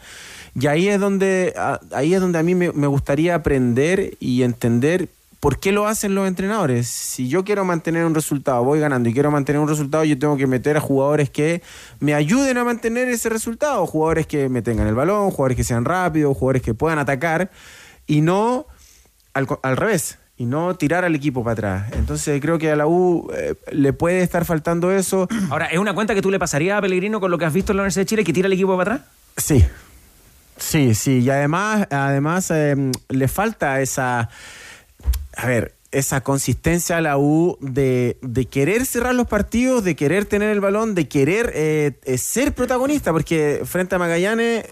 Y 0.58 0.66
ahí 0.66 0.88
es 0.88 1.00
donde, 1.00 1.54
a- 1.56 1.80
ahí 1.92 2.14
es 2.14 2.20
donde 2.20 2.38
a 2.38 2.42
mí 2.42 2.54
me, 2.54 2.72
me 2.72 2.86
gustaría 2.86 3.34
aprender 3.34 4.16
y 4.20 4.42
entender 4.42 5.08
por 5.40 5.60
qué 5.60 5.70
lo 5.70 5.86
hacen 5.86 6.16
los 6.16 6.26
entrenadores. 6.26 6.88
Si 6.88 7.28
yo 7.28 7.44
quiero 7.44 7.64
mantener 7.64 8.04
un 8.04 8.14
resultado, 8.14 8.64
voy 8.64 8.80
ganando 8.80 9.08
y 9.08 9.14
quiero 9.14 9.30
mantener 9.30 9.60
un 9.60 9.68
resultado, 9.68 10.02
yo 10.04 10.18
tengo 10.18 10.36
que 10.36 10.48
meter 10.48 10.76
a 10.76 10.80
jugadores 10.80 11.30
que 11.30 11.62
me 12.00 12.12
ayuden 12.14 12.58
a 12.58 12.64
mantener 12.64 13.08
ese 13.08 13.28
resultado. 13.28 13.86
Jugadores 13.86 14.26
que 14.26 14.48
me 14.48 14.62
tengan 14.62 14.88
el 14.88 14.94
balón, 14.96 15.30
jugadores 15.30 15.56
que 15.56 15.62
sean 15.64 15.84
rápidos, 15.84 16.36
jugadores 16.36 16.62
que 16.62 16.74
puedan 16.74 16.98
atacar 16.98 17.50
y 18.08 18.20
no 18.20 18.66
al, 19.38 19.46
al 19.62 19.76
revés. 19.76 20.18
Y 20.36 20.46
no 20.46 20.76
tirar 20.76 21.04
al 21.04 21.16
equipo 21.16 21.42
para 21.42 21.52
atrás. 21.54 21.92
Entonces 21.94 22.40
creo 22.40 22.58
que 22.58 22.70
a 22.70 22.76
la 22.76 22.86
U 22.86 23.28
eh, 23.34 23.54
le 23.72 23.92
puede 23.92 24.20
estar 24.20 24.44
faltando 24.44 24.92
eso. 24.92 25.26
Ahora, 25.50 25.66
¿es 25.66 25.78
una 25.78 25.94
cuenta 25.94 26.14
que 26.14 26.22
tú 26.22 26.30
le 26.30 26.38
pasarías 26.38 26.78
a 26.78 26.80
Pellegrino 26.80 27.18
con 27.18 27.30
lo 27.30 27.38
que 27.38 27.44
has 27.44 27.52
visto 27.52 27.72
en 27.72 27.78
la 27.78 27.82
Universidad 27.82 28.02
de 28.02 28.06
Chile 28.06 28.24
que 28.24 28.32
tira 28.32 28.46
el 28.46 28.52
equipo 28.52 28.76
para 28.76 28.94
atrás? 28.94 29.08
Sí. 29.36 29.64
Sí, 30.58 30.94
sí. 30.94 31.20
Y 31.20 31.30
además, 31.30 31.88
además 31.90 32.50
eh, 32.50 32.76
le 33.08 33.28
falta 33.28 33.80
esa. 33.80 34.28
A 35.36 35.46
ver, 35.46 35.74
esa 35.90 36.20
consistencia 36.20 36.98
a 36.98 37.00
la 37.00 37.16
U 37.18 37.56
de, 37.60 38.18
de 38.20 38.44
querer 38.46 38.84
cerrar 38.84 39.14
los 39.14 39.26
partidos, 39.26 39.84
de 39.84 39.96
querer 39.96 40.26
tener 40.26 40.50
el 40.50 40.60
balón, 40.60 40.94
de 40.94 41.08
querer 41.08 41.50
eh, 41.54 41.92
eh, 42.04 42.18
ser 42.18 42.52
protagonista, 42.52 43.12
porque 43.12 43.62
frente 43.64 43.94
a 43.94 43.98
Magallanes 43.98 44.66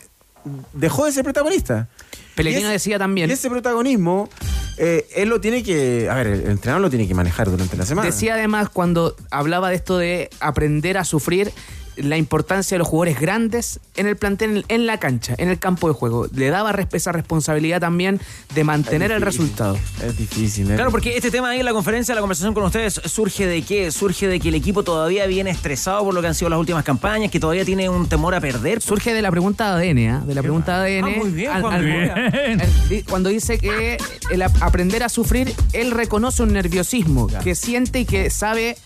dejó 0.72 1.06
de 1.06 1.12
ser 1.12 1.24
protagonista. 1.24 1.88
Pellegrino 2.36 2.68
decía 2.68 2.98
también. 2.98 3.28
Y 3.28 3.32
ese 3.32 3.50
protagonismo, 3.50 4.28
eh, 4.76 5.08
él 5.16 5.28
lo 5.28 5.40
tiene 5.40 5.62
que. 5.62 6.08
A 6.08 6.14
ver, 6.14 6.26
el 6.28 6.46
entrenador 6.50 6.82
lo 6.82 6.90
tiene 6.90 7.08
que 7.08 7.14
manejar 7.14 7.50
durante 7.50 7.76
la 7.76 7.86
semana. 7.86 8.06
Decía 8.06 8.34
además 8.34 8.68
cuando 8.68 9.16
hablaba 9.30 9.70
de 9.70 9.76
esto 9.76 9.98
de 9.98 10.30
aprender 10.38 10.98
a 10.98 11.04
sufrir 11.04 11.50
la 11.96 12.16
importancia 12.16 12.74
de 12.74 12.78
los 12.80 12.88
jugadores 12.88 13.18
grandes 13.20 13.80
en 13.96 14.06
el 14.06 14.16
plantel, 14.16 14.64
en 14.68 14.86
la 14.86 14.98
cancha, 14.98 15.34
en 15.38 15.48
el 15.48 15.58
campo 15.58 15.88
de 15.88 15.94
juego. 15.94 16.26
Le 16.34 16.50
daba 16.50 16.74
esa 16.92 17.12
responsabilidad 17.12 17.80
también 17.80 18.20
de 18.54 18.64
mantener 18.64 19.12
el 19.12 19.22
resultado. 19.22 19.78
Es 20.04 20.16
difícil. 20.18 20.70
¿eh? 20.70 20.74
Claro, 20.74 20.90
porque 20.90 21.16
este 21.16 21.30
tema 21.30 21.50
ahí 21.50 21.58
en 21.60 21.64
la 21.64 21.72
conferencia, 21.72 22.14
la 22.14 22.20
conversación 22.20 22.54
con 22.54 22.64
ustedes, 22.64 23.00
surge 23.04 23.46
de 23.46 23.62
qué? 23.62 23.90
Surge 23.90 24.28
de 24.28 24.40
que 24.40 24.48
el 24.48 24.54
equipo 24.54 24.82
todavía 24.82 25.26
viene 25.26 25.50
estresado 25.50 26.04
por 26.04 26.14
lo 26.14 26.20
que 26.20 26.28
han 26.28 26.34
sido 26.34 26.48
las 26.50 26.58
últimas 26.58 26.84
campañas, 26.84 27.30
que 27.30 27.40
todavía 27.40 27.64
tiene 27.64 27.88
un 27.88 28.08
temor 28.08 28.34
a 28.34 28.40
perder. 28.40 28.82
Surge 28.82 29.14
de 29.14 29.22
la 29.22 29.30
pregunta 29.30 29.76
de 29.76 29.90
ADN, 29.90 30.08
¿ah? 30.10 30.24
de 30.26 30.34
la 30.34 30.42
pregunta 30.42 30.82
de 30.82 30.98
ADN. 30.98 31.04
Ah, 31.04 31.18
muy 31.18 31.30
bien, 31.30 31.60
Juan, 31.60 31.74
al- 31.74 32.60
al- 32.60 33.04
cuando 33.08 33.28
dice 33.30 33.58
que 33.58 33.96
el 34.30 34.42
ap- 34.42 34.62
aprender 34.62 35.02
a 35.02 35.08
sufrir, 35.08 35.54
él 35.72 35.90
reconoce 35.92 36.42
un 36.42 36.52
nerviosismo 36.52 37.26
que 37.42 37.54
siente 37.54 38.00
y 38.00 38.04
que 38.04 38.30
sabe 38.30 38.76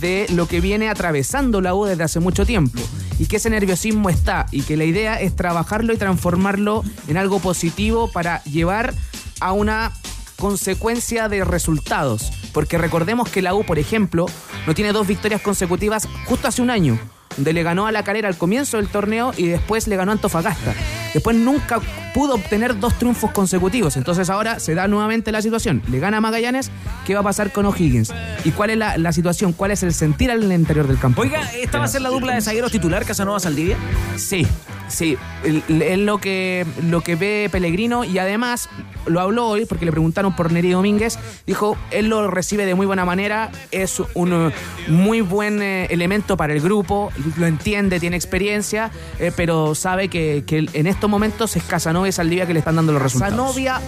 de 0.00 0.26
lo 0.30 0.46
que 0.46 0.60
viene 0.60 0.88
atravesando 0.88 1.60
la 1.60 1.74
U 1.74 1.84
desde 1.84 2.04
hace 2.04 2.20
mucho 2.20 2.46
tiempo. 2.46 2.80
Y 3.18 3.26
que 3.26 3.36
ese 3.36 3.50
nerviosismo 3.50 4.10
está 4.10 4.46
y 4.50 4.62
que 4.62 4.76
la 4.76 4.84
idea 4.84 5.20
es 5.20 5.34
trabajarlo 5.34 5.92
y 5.92 5.96
transformarlo 5.96 6.82
en 7.08 7.16
algo 7.16 7.38
positivo 7.40 8.10
para 8.10 8.42
llevar 8.44 8.94
a 9.40 9.52
una 9.52 9.92
consecuencia 10.36 11.28
de 11.28 11.44
resultados. 11.44 12.30
Porque 12.52 12.78
recordemos 12.78 13.28
que 13.28 13.42
la 13.42 13.54
U, 13.54 13.64
por 13.64 13.78
ejemplo, 13.78 14.26
no 14.66 14.74
tiene 14.74 14.92
dos 14.92 15.06
victorias 15.06 15.40
consecutivas 15.40 16.08
justo 16.26 16.48
hace 16.48 16.62
un 16.62 16.70
año. 16.70 16.98
Donde 17.36 17.52
le 17.52 17.62
ganó 17.62 17.86
a 17.86 17.92
la 17.92 18.02
calera 18.02 18.28
al 18.28 18.36
comienzo 18.36 18.76
del 18.78 18.88
torneo 18.88 19.32
y 19.36 19.46
después 19.46 19.86
le 19.88 19.96
ganó 19.96 20.12
a 20.12 20.14
Antofagasta. 20.14 20.74
Después 21.12 21.36
nunca 21.36 21.80
pudo 22.14 22.34
obtener 22.34 22.78
dos 22.78 22.94
triunfos 22.98 23.30
consecutivos. 23.30 23.96
Entonces 23.96 24.30
ahora 24.30 24.58
se 24.58 24.74
da 24.74 24.88
nuevamente 24.88 25.32
la 25.32 25.42
situación. 25.42 25.82
Le 25.88 25.98
gana 25.98 26.18
a 26.18 26.20
Magallanes. 26.20 26.70
¿Qué 27.06 27.14
va 27.14 27.20
a 27.20 27.24
pasar 27.24 27.52
con 27.52 27.66
O'Higgins? 27.66 28.12
¿Y 28.44 28.50
cuál 28.52 28.70
es 28.70 28.78
la, 28.78 28.96
la 28.98 29.12
situación? 29.12 29.52
¿Cuál 29.52 29.70
es 29.70 29.82
el 29.82 29.92
sentir 29.92 30.30
al 30.30 30.50
interior 30.52 30.86
del 30.86 30.98
campo? 30.98 31.22
Oiga, 31.22 31.42
¿esta 31.54 31.78
va 31.78 31.84
a 31.84 31.88
ser 31.88 32.02
la 32.02 32.08
dupla 32.08 32.34
de 32.34 32.40
zagueros 32.40 32.72
titular 32.72 33.04
Casanova 33.04 33.40
Saldivia? 33.40 33.76
Sí, 34.16 34.46
sí. 34.88 35.16
Es 35.44 35.98
lo 35.98 36.18
que, 36.18 36.66
lo 36.88 37.02
que 37.02 37.16
ve 37.16 37.48
Pellegrino 37.50 38.04
y 38.04 38.18
además 38.18 38.68
lo 39.06 39.20
habló 39.20 39.46
hoy 39.46 39.64
porque 39.66 39.84
le 39.84 39.92
preguntaron 39.92 40.34
por 40.34 40.52
Neri 40.52 40.70
Domínguez. 40.70 41.18
Dijo, 41.46 41.76
él 41.90 42.08
lo 42.08 42.28
recibe 42.28 42.66
de 42.66 42.74
muy 42.74 42.86
buena 42.86 43.04
manera, 43.04 43.50
es 43.70 44.02
un 44.14 44.32
eh, 44.32 44.52
muy 44.88 45.20
buen 45.20 45.62
eh, 45.62 45.86
elemento 45.90 46.36
para 46.36 46.52
el 46.52 46.60
grupo, 46.60 47.12
lo 47.36 47.46
entiende, 47.46 48.00
tiene 48.00 48.16
experiencia, 48.16 48.90
eh, 49.18 49.32
pero 49.34 49.74
sabe 49.74 50.08
que, 50.08 50.44
que 50.46 50.66
en 50.72 50.86
estos 50.86 51.08
momentos 51.10 51.56
es 51.56 51.62
Casanova 51.62 52.08
y 52.08 52.12
Saldivia 52.12 52.46
que 52.46 52.52
le 52.52 52.60
están 52.60 52.76
dando 52.76 52.92
los 52.92 53.02
resultados. 53.02 53.34
Casanova. 53.34 53.80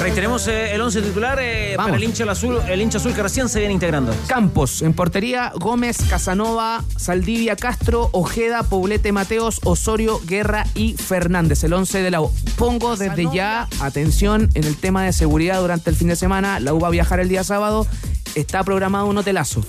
Reiteremos 0.00 0.46
eh, 0.46 0.74
el 0.74 0.80
11 0.80 1.02
titular 1.02 1.38
eh, 1.42 1.74
para 1.76 1.96
el 1.96 2.02
hincha, 2.02 2.24
azul, 2.30 2.58
el 2.68 2.80
hincha 2.80 2.98
azul 2.98 3.12
que 3.12 3.22
recién 3.22 3.48
se 3.48 3.58
viene 3.58 3.74
integrando. 3.74 4.14
Campos, 4.26 4.80
en 4.82 4.94
portería, 4.94 5.52
Gómez, 5.56 5.98
Casanova, 6.08 6.84
Saldivia, 6.96 7.56
Castro, 7.56 8.08
Ojeda, 8.12 8.62
Poblete, 8.62 9.10
Mateos, 9.12 9.60
Osorio, 9.64 10.20
Guerra 10.24 10.64
y 10.74 10.94
Fernández, 10.94 11.64
el 11.64 11.72
11 11.72 12.00
de 12.00 12.10
la 12.10 12.20
U. 12.20 12.32
Pongo 12.56 12.96
desde 12.96 13.28
ya 13.34 13.68
atención 13.80 14.48
en 14.54 14.64
el 14.64 14.76
tema 14.76 15.04
de 15.04 15.12
seguridad 15.12 15.60
durante 15.60 15.90
el 15.90 15.96
fin 15.96 16.08
de 16.08 16.16
semana. 16.16 16.60
La 16.60 16.72
U 16.72 16.80
va 16.80 16.88
a 16.88 16.92
viajar 16.92 17.18
el 17.20 17.28
día 17.28 17.42
sábado. 17.42 17.86
Está 18.34 18.62
programado 18.62 19.06
un 19.06 19.18
hotelazo, 19.18 19.64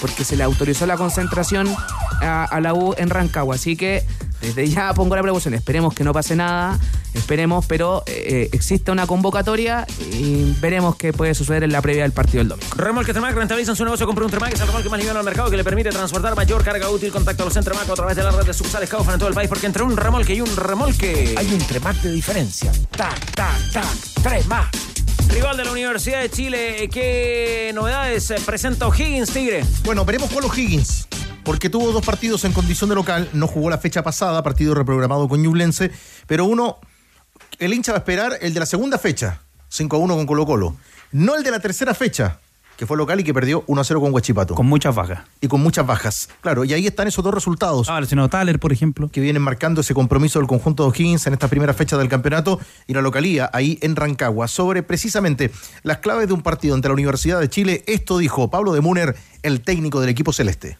porque 0.00 0.24
se 0.24 0.36
le 0.36 0.44
autorizó 0.44 0.86
la 0.86 0.96
concentración 0.96 1.68
a, 2.24 2.44
a 2.44 2.60
la 2.60 2.74
U 2.74 2.94
en 2.96 3.10
Rancagua. 3.10 3.54
Así 3.54 3.76
que 3.76 4.04
desde 4.40 4.68
ya 4.68 4.92
pongo 4.94 5.16
la 5.16 5.22
precaución. 5.22 5.54
Esperemos 5.54 5.94
que 5.94 6.04
no 6.04 6.12
pase 6.12 6.36
nada, 6.36 6.78
esperemos, 7.14 7.64
pero 7.66 8.02
eh, 8.06 8.50
existe 8.52 8.90
una 8.90 9.06
convocatoria 9.06 9.86
y 10.12 10.54
veremos 10.60 10.96
qué 10.96 11.12
puede 11.12 11.34
suceder 11.34 11.64
en 11.64 11.72
la 11.72 11.80
previa 11.80 12.02
del 12.02 12.12
partido 12.12 12.38
del 12.38 12.48
domingo. 12.48 12.74
Remolque 12.76 13.12
Tremac 13.12 13.34
rentabilizan 13.34 13.74
su 13.74 13.84
negocio 13.84 14.06
con 14.06 14.22
un 14.22 14.30
Tremac, 14.30 14.52
es 14.52 14.60
el 14.60 14.66
remolque 14.66 14.88
más 14.88 14.98
liviano 14.98 15.18
al 15.18 15.24
mercado 15.24 15.50
que 15.50 15.56
le 15.56 15.64
permite 15.64 15.90
transportar 15.90 16.36
mayor 16.36 16.62
carga 16.62 16.90
útil. 16.90 17.10
Contacta 17.10 17.42
a 17.42 17.46
los 17.46 17.54
Tremac 17.54 17.88
a 17.88 17.94
través 17.94 18.16
de 18.16 18.22
la 18.22 18.30
red 18.32 18.44
de 18.44 18.52
sucursales 18.52 18.90
Kaufman 18.90 19.14
en 19.14 19.18
todo 19.18 19.28
el 19.28 19.34
país, 19.34 19.48
porque 19.48 19.66
entre 19.66 19.82
un 19.82 19.96
remolque 19.96 20.34
y 20.34 20.40
un 20.40 20.56
remolque 20.56 21.34
Hay 21.38 21.52
un 21.52 21.58
Tremac 21.60 21.96
de 22.02 22.12
diferencia. 22.12 22.72
Tac, 22.90 23.18
tac, 23.34 23.72
tac. 23.72 24.22
Tremac. 24.22 24.76
Rival 25.28 25.56
de 25.56 25.64
la 25.64 25.72
Universidad 25.72 26.20
de 26.20 26.30
Chile, 26.30 26.88
¿qué 26.92 27.72
novedades 27.74 28.32
presenta 28.44 28.86
O'Higgins, 28.86 29.30
Tigre? 29.30 29.64
Bueno, 29.84 30.04
veremos 30.04 30.30
cuál 30.30 30.44
O'Higgins. 30.44 31.08
Porque 31.44 31.68
tuvo 31.68 31.92
dos 31.92 32.04
partidos 32.04 32.44
en 32.44 32.52
condición 32.52 32.88
de 32.88 32.96
local, 32.96 33.28
no 33.34 33.46
jugó 33.46 33.70
la 33.70 33.78
fecha 33.78 34.02
pasada, 34.02 34.42
partido 34.42 34.74
reprogramado 34.74 35.28
con 35.28 35.42
Ñublense, 35.42 35.90
pero 36.26 36.46
uno, 36.46 36.78
el 37.58 37.74
hincha 37.74 37.92
va 37.92 37.98
a 37.98 38.00
esperar 38.00 38.38
el 38.40 38.54
de 38.54 38.60
la 38.60 38.66
segunda 38.66 38.98
fecha, 38.98 39.42
5 39.68 39.94
a 39.94 39.98
1 39.98 40.16
con 40.16 40.26
Colo 40.26 40.46
Colo, 40.46 40.76
no 41.12 41.36
el 41.36 41.42
de 41.42 41.50
la 41.50 41.60
tercera 41.60 41.92
fecha, 41.94 42.40
que 42.76 42.86
fue 42.86 42.96
local 42.96 43.20
y 43.20 43.24
que 43.24 43.32
perdió 43.32 43.62
1 43.66 43.80
a 43.80 43.84
0 43.84 44.00
con 44.00 44.12
Huachipato. 44.12 44.54
Con 44.54 44.66
muchas 44.66 44.94
bajas. 44.94 45.20
Y 45.40 45.48
con 45.48 45.60
muchas 45.60 45.86
bajas. 45.86 46.28
Claro, 46.40 46.64
y 46.64 46.72
ahí 46.72 46.86
están 46.86 47.06
esos 47.06 47.22
dos 47.22 47.32
resultados. 47.32 47.88
Ah, 47.88 48.00
lesionado 48.00 48.28
Thaler, 48.28 48.58
por 48.58 48.72
ejemplo. 48.72 49.08
Que 49.08 49.20
vienen 49.20 49.42
marcando 49.42 49.80
ese 49.80 49.94
compromiso 49.94 50.38
del 50.38 50.48
conjunto 50.48 50.82
de 50.82 50.88
O'Higgins 50.88 51.26
en 51.26 51.34
esta 51.34 51.48
primera 51.48 51.72
fecha 51.72 51.96
del 51.96 52.08
campeonato 52.08 52.58
y 52.86 52.94
la 52.94 53.02
localía 53.02 53.48
ahí 53.52 53.78
en 53.82 53.94
Rancagua. 53.94 54.48
Sobre 54.48 54.82
precisamente 54.82 55.52
las 55.82 55.98
claves 55.98 56.26
de 56.26 56.34
un 56.34 56.42
partido 56.42 56.74
entre 56.74 56.88
la 56.88 56.94
Universidad 56.94 57.38
de 57.38 57.48
Chile, 57.48 57.84
esto 57.86 58.18
dijo 58.18 58.50
Pablo 58.50 58.72
de 58.72 58.80
Muner, 58.80 59.14
el 59.42 59.60
técnico 59.60 60.00
del 60.00 60.10
equipo 60.10 60.32
celeste. 60.32 60.78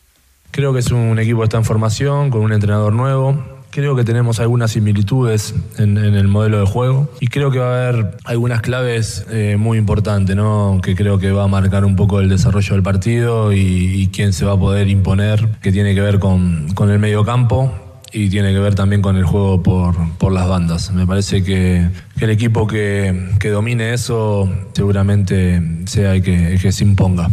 Creo 0.55 0.73
que 0.73 0.79
es 0.79 0.93
un 0.93 1.19
equipo 1.19 1.41
que 1.41 1.47
está 1.47 1.57
en 1.57 1.65
formación, 1.65 2.31
con 2.31 2.43
un 2.43 2.53
entrenador 2.53 2.93
nuevo. 2.93 3.43
Creo 3.71 3.97
que 3.97 4.05
tenemos 4.05 4.39
algunas 4.39 4.71
similitudes 4.71 5.53
en, 5.79 5.99
en 5.99 6.15
el 6.15 6.29
modelo 6.29 6.61
de 6.61 6.67
juego 6.67 7.11
y 7.19 7.27
creo 7.27 7.51
que 7.51 7.59
va 7.59 7.75
a 7.75 7.89
haber 7.89 8.19
algunas 8.23 8.61
claves 8.61 9.27
eh, 9.33 9.57
muy 9.59 9.79
importantes, 9.79 10.37
¿no? 10.37 10.79
que 10.81 10.95
creo 10.95 11.19
que 11.19 11.33
va 11.33 11.43
a 11.43 11.49
marcar 11.49 11.85
un 11.85 11.97
poco 11.97 12.21
el 12.21 12.29
desarrollo 12.29 12.73
del 12.73 12.85
partido 12.85 13.53
y, 13.53 13.57
y 13.59 14.07
quién 14.13 14.33
se 14.33 14.45
va 14.45 14.53
a 14.53 14.57
poder 14.57 14.87
imponer, 14.87 15.59
que 15.61 15.73
tiene 15.73 15.93
que 15.93 16.01
ver 16.01 16.21
con, 16.21 16.69
con 16.75 16.89
el 16.89 17.01
medio 17.01 17.25
campo 17.25 17.75
y 18.13 18.29
tiene 18.29 18.53
que 18.53 18.61
ver 18.61 18.77
también 18.77 19.03
con 19.03 19.17
el 19.17 19.25
juego 19.25 19.61
por, 19.61 19.97
por 20.19 20.31
las 20.31 20.47
bandas. 20.47 20.93
Me 20.93 21.05
parece 21.05 21.43
que, 21.43 21.91
que 22.17 22.27
el 22.27 22.31
equipo 22.31 22.69
que, 22.69 23.29
que 23.41 23.51
domine 23.51 23.93
eso 23.93 24.49
seguramente 24.73 25.61
sea 25.87 26.15
el 26.15 26.23
que, 26.23 26.53
el 26.53 26.61
que 26.61 26.71
se 26.71 26.85
imponga. 26.85 27.29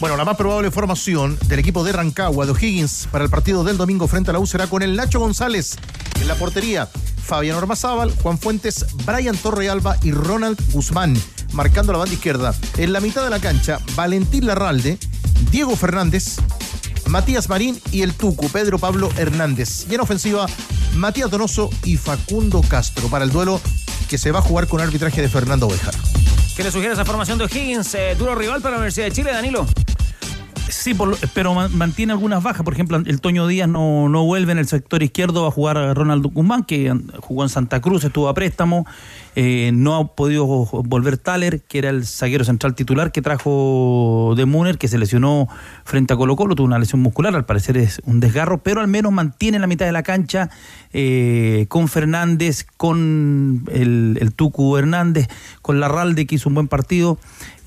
Bueno, 0.00 0.16
la 0.16 0.24
más 0.24 0.38
probable 0.38 0.70
formación 0.70 1.38
del 1.46 1.58
equipo 1.58 1.84
de 1.84 1.92
Rancagua, 1.92 2.46
de 2.46 2.52
O'Higgins, 2.52 3.06
para 3.12 3.22
el 3.22 3.28
partido 3.28 3.64
del 3.64 3.76
domingo 3.76 4.08
frente 4.08 4.30
a 4.30 4.32
la 4.32 4.38
U 4.38 4.46
será 4.46 4.66
con 4.66 4.82
el 4.82 4.96
Nacho 4.96 5.20
González 5.20 5.76
en 6.18 6.26
la 6.26 6.36
portería, 6.36 6.88
Fabián 7.22 7.58
Ormazábal, 7.58 8.10
Juan 8.22 8.38
Fuentes, 8.38 8.86
Brian 9.04 9.36
Torrealba 9.36 9.98
y 10.02 10.12
Ronald 10.12 10.58
Guzmán, 10.72 11.14
marcando 11.52 11.92
la 11.92 11.98
banda 11.98 12.14
izquierda. 12.14 12.54
En 12.78 12.94
la 12.94 13.00
mitad 13.00 13.22
de 13.22 13.28
la 13.28 13.40
cancha, 13.40 13.78
Valentín 13.94 14.46
Larralde, 14.46 14.98
Diego 15.50 15.76
Fernández, 15.76 16.36
Matías 17.06 17.50
Marín 17.50 17.78
y 17.92 18.00
el 18.00 18.14
Tucu, 18.14 18.48
Pedro 18.48 18.78
Pablo 18.78 19.10
Hernández. 19.18 19.86
Y 19.90 19.96
en 19.96 20.00
ofensiva, 20.00 20.46
Matías 20.96 21.30
Donoso 21.30 21.68
y 21.84 21.98
Facundo 21.98 22.62
Castro 22.62 23.08
para 23.08 23.26
el 23.26 23.32
duelo 23.32 23.60
que 24.08 24.16
se 24.16 24.32
va 24.32 24.38
a 24.38 24.42
jugar 24.42 24.66
con 24.66 24.80
arbitraje 24.80 25.20
de 25.20 25.28
Fernando 25.28 25.66
Oveja. 25.66 25.90
¿Qué 26.60 26.64
le 26.64 26.70
sugiere 26.72 26.92
esa 26.92 27.06
formación 27.06 27.38
de 27.38 27.44
O'Higgins? 27.44 27.94
Eh, 27.94 28.14
duro 28.18 28.34
rival 28.34 28.60
para 28.60 28.72
la 28.72 28.76
Universidad 28.80 29.06
de 29.06 29.12
Chile, 29.12 29.32
Danilo. 29.32 29.66
Sí, 30.68 30.94
pero 31.32 31.54
ma- 31.54 31.68
mantiene 31.68 32.12
algunas 32.12 32.42
bajas. 32.42 32.64
Por 32.64 32.74
ejemplo, 32.74 32.98
el 32.98 33.20
Toño 33.22 33.46
Díaz 33.46 33.66
no, 33.66 34.10
no 34.10 34.24
vuelve 34.26 34.52
en 34.52 34.58
el 34.58 34.68
sector 34.68 35.02
izquierdo 35.02 35.46
a 35.46 35.50
jugar 35.50 35.78
a 35.78 35.94
Ronald 35.94 36.22
Guzmán, 36.26 36.64
que 36.64 36.94
jugó 37.20 37.44
en 37.44 37.48
Santa 37.48 37.80
Cruz, 37.80 38.04
estuvo 38.04 38.28
a 38.28 38.34
préstamo. 38.34 38.86
Eh, 39.36 39.70
no 39.72 39.96
ha 39.96 40.14
podido 40.14 40.46
volver 40.46 41.16
Thaler, 41.16 41.60
que 41.62 41.78
era 41.78 41.90
el 41.90 42.04
zaguero 42.04 42.44
central 42.44 42.74
titular 42.74 43.12
que 43.12 43.22
trajo 43.22 44.34
de 44.36 44.44
Muner, 44.44 44.76
que 44.76 44.88
se 44.88 44.98
lesionó 44.98 45.48
frente 45.84 46.14
a 46.14 46.16
Colo 46.16 46.36
Colo, 46.36 46.56
tuvo 46.56 46.66
una 46.66 46.78
lesión 46.78 47.00
muscular, 47.00 47.34
al 47.34 47.44
parecer 47.44 47.76
es 47.76 48.00
un 48.04 48.20
desgarro, 48.20 48.58
pero 48.58 48.80
al 48.80 48.88
menos 48.88 49.12
mantiene 49.12 49.58
la 49.58 49.66
mitad 49.66 49.86
de 49.86 49.92
la 49.92 50.02
cancha 50.02 50.50
eh, 50.92 51.66
con 51.68 51.88
Fernández, 51.88 52.66
con 52.76 53.64
el, 53.72 54.18
el 54.20 54.32
Tucu 54.32 54.76
Hernández, 54.76 55.28
con 55.62 55.78
Larralde, 55.78 56.26
que 56.26 56.34
hizo 56.34 56.48
un 56.48 56.56
buen 56.56 56.68
partido 56.68 57.18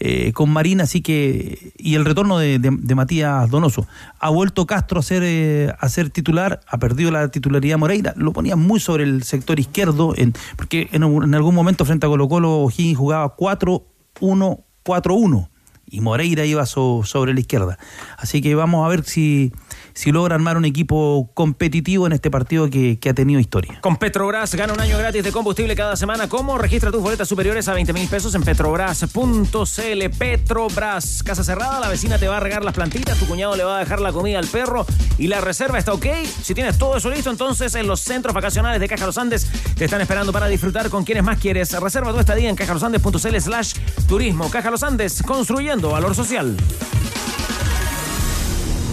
eh, 0.05 0.33
con 0.33 0.49
Marina, 0.49 0.83
así 0.83 1.01
que. 1.01 1.71
Y 1.77 1.95
el 1.95 2.03
retorno 2.03 2.37
de, 2.37 2.59
Matías 2.93 3.49
Donoso. 3.49 3.87
Ha 4.19 4.29
vuelto 4.29 4.65
Castro 4.65 4.99
a 4.99 5.01
ser, 5.01 5.77
a 5.79 5.87
ser 5.87 6.09
titular, 6.09 6.59
ha 6.67 6.77
perdido 6.77 7.09
la 7.09 7.29
titularidad 7.29 7.77
Moreira, 7.77 8.13
lo 8.17 8.33
ponía 8.33 8.57
muy 8.57 8.81
sobre 8.81 9.05
el 9.05 9.23
sector 9.23 9.61
izquierdo, 9.61 10.13
en, 10.17 10.33
porque 10.57 10.89
en, 10.91 11.03
en 11.03 11.35
algún 11.35 11.52
momento 11.55 11.85
frente 11.85 12.05
a 12.05 12.09
Colo 12.09 12.27
Colo 12.27 12.61
O'Higgins 12.63 12.97
jugaba 12.97 13.35
4-1-4-1 13.35 15.49
y 15.85 16.01
Moreira 16.01 16.45
iba 16.45 16.65
so- 16.65 17.01
sobre 17.03 17.33
la 17.33 17.39
izquierda. 17.39 17.77
Así 18.17 18.41
que 18.41 18.55
vamos 18.55 18.85
a 18.85 18.89
ver 18.89 19.03
si, 19.03 19.51
si 19.93 20.11
logra 20.11 20.35
armar 20.35 20.57
un 20.57 20.65
equipo 20.65 21.29
competitivo 21.33 22.07
en 22.07 22.13
este 22.13 22.31
partido 22.31 22.69
que, 22.69 22.99
ha 23.03 23.13
tenido 23.13 23.39
historia. 23.39 23.79
Con 23.81 23.97
Petrobras 23.97 24.55
gana 24.55 24.73
un 24.73 24.79
año 24.79 24.97
gratis 24.97 25.23
de 25.23 25.31
combustible 25.31 25.75
cada 25.75 25.95
semana. 25.95 26.27
¿Cómo? 26.29 26.57
Registra 26.57 26.91
tus 26.91 27.01
boletas 27.01 27.27
superiores 27.27 27.67
a 27.67 27.73
20 27.73 27.93
mil 27.93 28.07
pesos 28.07 28.33
en 28.33 28.43
petrobras.cl. 28.43 30.09
Petrobras, 30.17 31.23
casa 31.23 31.43
cerrada, 31.43 31.79
la 31.79 31.89
vecina 31.89 32.17
te 32.17 32.27
va 32.27 32.37
a 32.37 32.39
regar 32.39 32.63
las 32.63 32.73
plantitas, 32.73 33.19
tu 33.19 33.27
cuñado 33.27 33.55
le 33.55 33.63
va 33.63 33.77
a 33.77 33.79
dejar 33.79 33.99
la 33.99 34.11
comida 34.11 34.39
al 34.39 34.47
perro 34.47 34.85
y 35.17 35.27
la 35.27 35.41
reserva 35.41 35.77
está 35.77 35.93
ok. 35.93 36.05
Si 36.41 36.53
tienes 36.53 36.77
todo 36.77 36.97
eso 36.97 37.09
listo, 37.09 37.29
entonces 37.29 37.75
en 37.75 37.87
los 37.87 38.01
centros 38.01 38.33
vacacionales 38.33 38.79
de 38.79 38.87
Caja 38.87 39.05
Los 39.05 39.17
Andes 39.17 39.47
te 39.75 39.85
están 39.85 40.01
esperando 40.01 40.31
para 40.31 40.47
disfrutar 40.47 40.89
con 40.89 41.03
quienes 41.03 41.23
más 41.23 41.39
quieres. 41.39 41.71
Reserva 41.79 42.13
tu 42.13 42.19
estadía 42.19 42.49
en 42.49 42.55
cajalosandes.cl 42.55 43.37
slash 43.39 43.73
turismo. 44.07 44.49
Caja 44.49 44.71
Los 44.71 44.83
Andes, 44.83 45.21
construyendo 45.23 45.89
valor 45.89 46.15
social. 46.15 46.57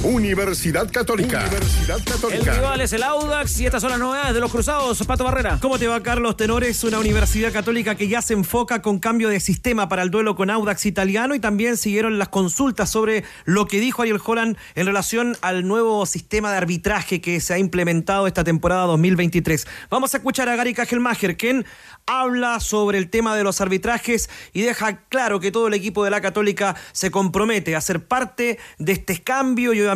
Universidad 0.02 0.90
Católica. 0.90 1.40
Universidad 1.46 1.98
El 1.98 2.04
Católica. 2.04 2.54
rival 2.54 2.80
es 2.80 2.92
el 2.94 3.02
Audax 3.02 3.60
y 3.60 3.66
estas 3.66 3.82
son 3.82 3.90
las 3.90 3.98
novedades 3.98 4.32
de 4.32 4.40
los 4.40 4.50
cruzados. 4.50 5.04
Pato 5.06 5.24
Barrera. 5.24 5.58
¿Cómo 5.60 5.78
te 5.78 5.88
va, 5.88 6.02
Carlos 6.02 6.38
Tenores? 6.38 6.82
Una 6.84 6.98
universidad 6.98 7.52
católica 7.52 7.94
que 7.96 8.08
ya 8.08 8.22
se 8.22 8.32
enfoca 8.32 8.80
con 8.80 8.98
cambio 8.98 9.28
de 9.28 9.40
sistema 9.40 9.90
para 9.90 10.02
el 10.02 10.10
duelo 10.10 10.36
con 10.36 10.48
Audax 10.48 10.86
italiano 10.86 11.34
y 11.34 11.40
también 11.40 11.76
siguieron 11.76 12.18
las 12.18 12.28
consultas 12.28 12.88
sobre 12.88 13.24
lo 13.44 13.66
que 13.66 13.78
dijo 13.78 14.00
Ariel 14.00 14.20
Holland 14.24 14.56
en 14.74 14.86
relación 14.86 15.36
al 15.42 15.68
nuevo 15.68 16.06
sistema 16.06 16.50
de 16.50 16.56
arbitraje 16.56 17.20
que 17.20 17.38
se 17.40 17.52
ha 17.52 17.58
implementado 17.58 18.26
esta 18.26 18.42
temporada 18.42 18.86
2023. 18.86 19.66
Vamos 19.90 20.14
a 20.14 20.16
escuchar 20.16 20.48
a 20.48 20.56
Gary 20.56 20.72
Kajelmacher, 20.72 21.36
quien 21.36 21.66
habla 22.06 22.58
sobre 22.60 22.96
el 22.96 23.10
tema 23.10 23.36
de 23.36 23.44
los 23.44 23.60
arbitrajes 23.60 24.30
y 24.54 24.62
deja 24.62 25.02
claro 25.08 25.40
que 25.40 25.52
todo 25.52 25.68
el 25.68 25.74
equipo 25.74 26.04
de 26.04 26.10
la 26.10 26.22
Católica 26.22 26.74
se 26.92 27.10
compromete 27.10 27.76
a 27.76 27.80
ser 27.82 28.06
parte 28.06 28.58
de 28.78 28.92
este 28.92 29.22
cambio 29.22 29.74
y 29.74 29.89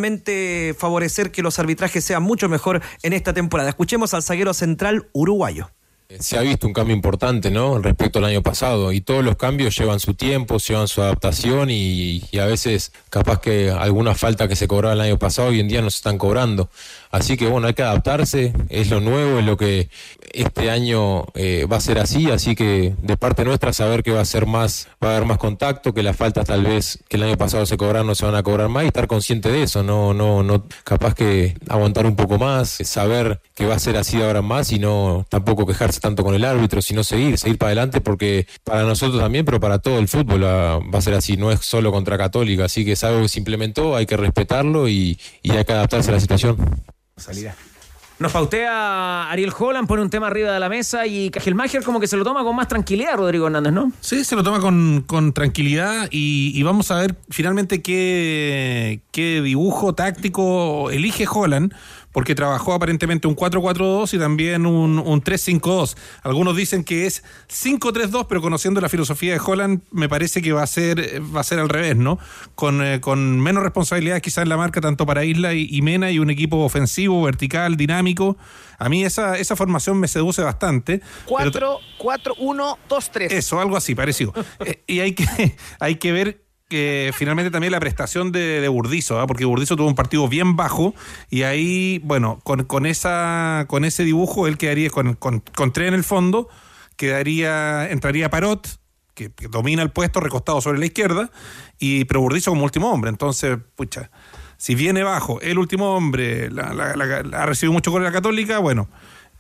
favorecer 0.77 1.31
que 1.31 1.43
los 1.43 1.59
arbitrajes 1.59 2.05
sean 2.05 2.23
mucho 2.23 2.49
mejor 2.49 2.83
en 3.03 3.13
esta 3.13 3.33
temporada. 3.33 3.69
Escuchemos 3.69 4.15
al 4.15 4.23
zaguero 4.23 4.55
central 4.55 5.09
uruguayo. 5.13 5.71
Se 6.21 6.37
ha 6.37 6.43
visto 6.43 6.67
un 6.67 6.75
cambio 6.75 6.95
importante, 6.95 7.51
¿no? 7.51 7.79
Respecto 7.79 8.19
al 8.19 8.27
año 8.27 8.43
pasado. 8.43 8.93
Y 8.93 9.01
todos 9.01 9.25
los 9.25 9.37
cambios 9.37 9.77
llevan 9.77 10.01
su 10.01 10.15
tiempo, 10.15 10.59
llevan 10.59 10.87
su 10.87 11.01
adaptación 11.01 11.71
y, 11.71 12.23
y 12.31 12.39
a 12.39 12.47
veces 12.47 12.93
capaz 13.09 13.41
que 13.41 13.71
alguna 13.71 14.15
falta 14.15 14.47
que 14.47 14.55
se 14.55 14.69
cobraba 14.69 14.95
el 14.95 15.01
año 15.01 15.19
pasado 15.19 15.49
hoy 15.49 15.61
en 15.61 15.69
día 15.69 15.81
no 15.81 15.91
se 15.91 15.97
están 15.97 16.19
cobrando. 16.19 16.69
Así 17.15 17.37
que 17.37 17.47
bueno, 17.47 17.69
hay 17.69 17.75
que 17.75 17.85
adaptarse, 17.85 18.53
es 18.71 18.91
lo 18.91 18.99
nuevo, 18.99 19.39
es 19.39 19.45
lo 19.45 19.57
que 19.57 19.89
este 20.33 20.69
año 20.69 21.27
eh, 21.35 21.65
va 21.71 21.77
a 21.77 21.81
ser 21.81 22.01
así, 22.01 22.29
así 22.29 22.57
que 22.57 22.97
de 23.01 23.17
parte 23.17 23.45
nuestra 23.45 23.73
saber 23.73 24.03
que 24.03 24.11
va 24.11 24.21
a 24.21 24.25
ser 24.25 24.47
más, 24.47 24.89
va 25.01 25.11
a 25.11 25.17
haber 25.17 25.25
más 25.25 25.39
contacto, 25.39 25.95
que 25.95 26.03
las 26.03 26.17
faltas 26.17 26.45
tal 26.45 26.65
vez 26.65 26.99
que 27.09 27.17
el 27.17 27.23
año 27.23 27.37
pasado 27.37 27.67
se 27.67 27.77
cobraron 27.77 28.09
no 28.09 28.17
se 28.17 28.27
van 28.27 28.35
a 28.35 28.43
cobrar 28.43 28.69
más 28.69 28.83
y 28.83 28.89
estar 28.89 29.07
consciente 29.07 29.49
de 29.53 29.63
eso, 29.63 29.85
no, 29.85 30.13
no, 30.13 30.43
no, 30.43 30.67
capaz 30.83 31.15
que 31.15 31.57
aguantar 31.69 32.05
un 32.05 32.17
poco 32.17 32.37
más, 32.37 32.79
saber 32.83 33.41
que 33.55 33.65
va 33.65 33.77
a 33.77 33.79
ser 33.79 33.97
así 33.97 34.21
ahora 34.21 34.43
más 34.43 34.73
y 34.73 34.81
no 34.81 35.25
tampoco 35.29 35.67
quejarse 35.67 36.01
tanto 36.01 36.25
con 36.25 36.35
el 36.35 36.45
árbitro, 36.45 36.83
sino 36.83 37.05
seguir, 37.05 37.39
seguir 37.39 37.59
para 37.59 37.69
adelante 37.69 38.01
porque 38.01 38.49
para 38.65 38.83
nosotros 38.83 39.21
también, 39.21 39.45
pero 39.45 39.61
para 39.61 39.79
todo 39.79 40.01
el 40.01 40.09
fútbol 40.09 40.43
ah, 40.47 40.81
va 40.93 40.99
a 40.99 41.03
ser 41.03 41.15
así, 41.15 41.37
no 41.37 41.53
es 41.53 41.61
solo 41.61 41.93
contra 41.93 42.19
Católica, 42.19 42.65
así 42.65 42.85
que 42.85 42.93
es 42.93 43.05
algo 43.05 43.23
que 43.23 43.29
se 43.29 43.39
implementó, 43.39 43.95
hay 43.95 44.07
que 44.07 44.17
respetarlo 44.17 44.89
y 44.89 45.17
hay 45.49 45.65
que 45.65 45.73
adaptarse 45.73 46.11
a 46.11 46.15
la 46.15 46.21
situación. 46.21 46.57
Salida. 47.17 47.55
Nos 48.21 48.31
pautea 48.31 49.29
Ariel 49.29 49.53
Holland, 49.59 49.89
pone 49.89 50.01
un 50.01 50.09
tema 50.09 50.29
arriba 50.29 50.53
de 50.53 50.61
la 50.61 50.69
mesa 50.69 51.05
y 51.05 51.31
Cajelmacher 51.31 51.83
como 51.83 51.99
que 51.99 52.07
se 52.07 52.17
lo 52.17 52.23
toma 52.23 52.45
con 52.45 52.55
más 52.55 52.69
tranquilidad, 52.69 53.17
Rodrigo 53.17 53.47
Hernández, 53.47 53.73
¿no? 53.73 53.91
Sí, 54.01 54.25
se 54.25 54.37
lo 54.37 54.45
toma 54.45 54.61
con, 54.61 55.03
con 55.05 55.33
tranquilidad 55.33 56.07
y, 56.13 56.63
vamos 56.63 56.93
a 56.93 57.01
ver 57.01 57.17
finalmente 57.29 57.83
qué, 57.83 59.01
qué 59.11 59.43
dibujo 59.43 59.97
táctico 59.97 60.91
elige 60.91 61.27
Holland, 61.29 61.75
porque 62.15 62.37
trabajó 62.37 62.73
aparentemente 62.73 63.27
un 63.27 63.35
4-4-2 63.35 64.15
y 64.15 64.19
también 64.21 64.67
un, 64.67 65.01
un 65.01 65.21
3-5-2. 65.21 65.97
Algunos 66.23 66.57
dicen 66.57 66.85
que 66.85 67.07
es 67.07 67.25
5-3-2, 67.51 68.27
pero 68.29 68.41
conociendo 68.41 68.81
la 68.81 68.89
filosofía 68.89 69.33
de 69.33 69.41
Holland, 69.45 69.83
me 69.91 70.09
parece 70.09 70.41
que 70.41 70.53
va 70.53 70.63
a 70.63 70.67
ser, 70.69 71.21
va 71.35 71.41
a 71.41 71.45
ser 71.45 71.59
al 71.59 71.69
revés, 71.69 71.97
¿no? 71.97 72.21
Con, 72.55 72.85
eh, 72.85 73.01
con 73.01 73.41
menos 73.41 73.65
responsabilidad 73.65 74.21
quizás 74.21 74.45
en 74.45 74.49
la 74.49 74.57
marca, 74.57 74.81
tanto 74.81 75.07
para 75.07 75.25
Isla 75.25 75.55
y, 75.55 75.67
y 75.69 75.83
Mena, 75.83 76.13
y 76.13 76.21
un 76.21 76.31
equipo 76.31 76.59
ofensivo, 76.59 77.21
vertical, 77.21 77.77
dinámico. 77.77 78.37
A 78.79 78.89
mí 78.89 79.05
esa, 79.05 79.37
esa 79.37 79.57
formación 79.57 79.99
me 79.99 80.07
seduce 80.07 80.41
bastante. 80.43 81.01
pero 81.27 81.27
4, 81.27 81.79
4, 81.99 82.35
1, 82.39 82.79
2, 82.89 83.11
3. 83.11 83.33
eso, 83.33 83.61
algo 83.61 83.77
así, 83.77 83.95
parecido. 83.95 84.33
Eh, 84.65 84.83
y 84.87 85.01
hay 85.01 85.15
que, 85.15 85.27
hay 85.81 85.97
que 85.97 86.13
ver 86.13 86.44
finalmente 87.15 87.51
también 87.51 87.73
la 87.73 87.81
prestación 87.81 88.33
de, 88.33 88.61
de 88.61 88.69
Burdizo, 88.69 89.21
¿ah? 89.21 89.27
porque 89.27 89.45
Burdizo 89.45 89.77
tuvo 89.77 89.87
un 89.89 89.95
partido 89.95 90.29
bien 90.29 90.57
bajo 90.57 90.95
y 91.31 91.43
ahí, 91.43 92.01
bueno, 92.05 92.41
con, 92.45 92.65
con, 92.65 92.87
esa, 92.87 93.65
con 93.69 93.85
ese 93.85 94.05
dibujo 94.05 94.47
él 94.47 94.59
quedaría 94.59 94.91
con, 94.91 95.15
con, 95.15 95.41
con 95.55 95.73
tres 95.73 95.89
en 95.89 95.95
el 95.95 96.05
fondo, 96.05 96.49
quedaría, 96.97 97.89
entraría 97.91 98.31
Parot, 98.31 98.67
que, 99.15 99.31
que 99.33 99.49
domina 99.49 99.83
el 99.83 99.91
puesto 99.91 100.21
recostado 100.21 100.61
sobre 100.61 100.79
la 100.79 100.87
izquierda, 100.87 101.31
y 101.79 102.05
pero 102.07 102.21
Burdizo 102.21 102.51
como 102.51 102.65
último 102.65 102.91
hombre. 102.91 103.11
Entonces, 103.11 103.59
pucha, 103.77 104.11
si 104.57 104.75
viene 104.75 105.03
bajo 105.03 105.41
el 105.41 105.59
último 105.59 105.95
hombre, 105.97 106.51
la- 106.51 106.73
la- 106.73 106.95
la- 106.97 107.43
ha 107.43 107.47
recibido 107.47 107.73
mucho 107.73 107.93
con 107.93 108.03
la 108.03 108.11
Católica, 108.13 108.59
bueno, 108.59 108.89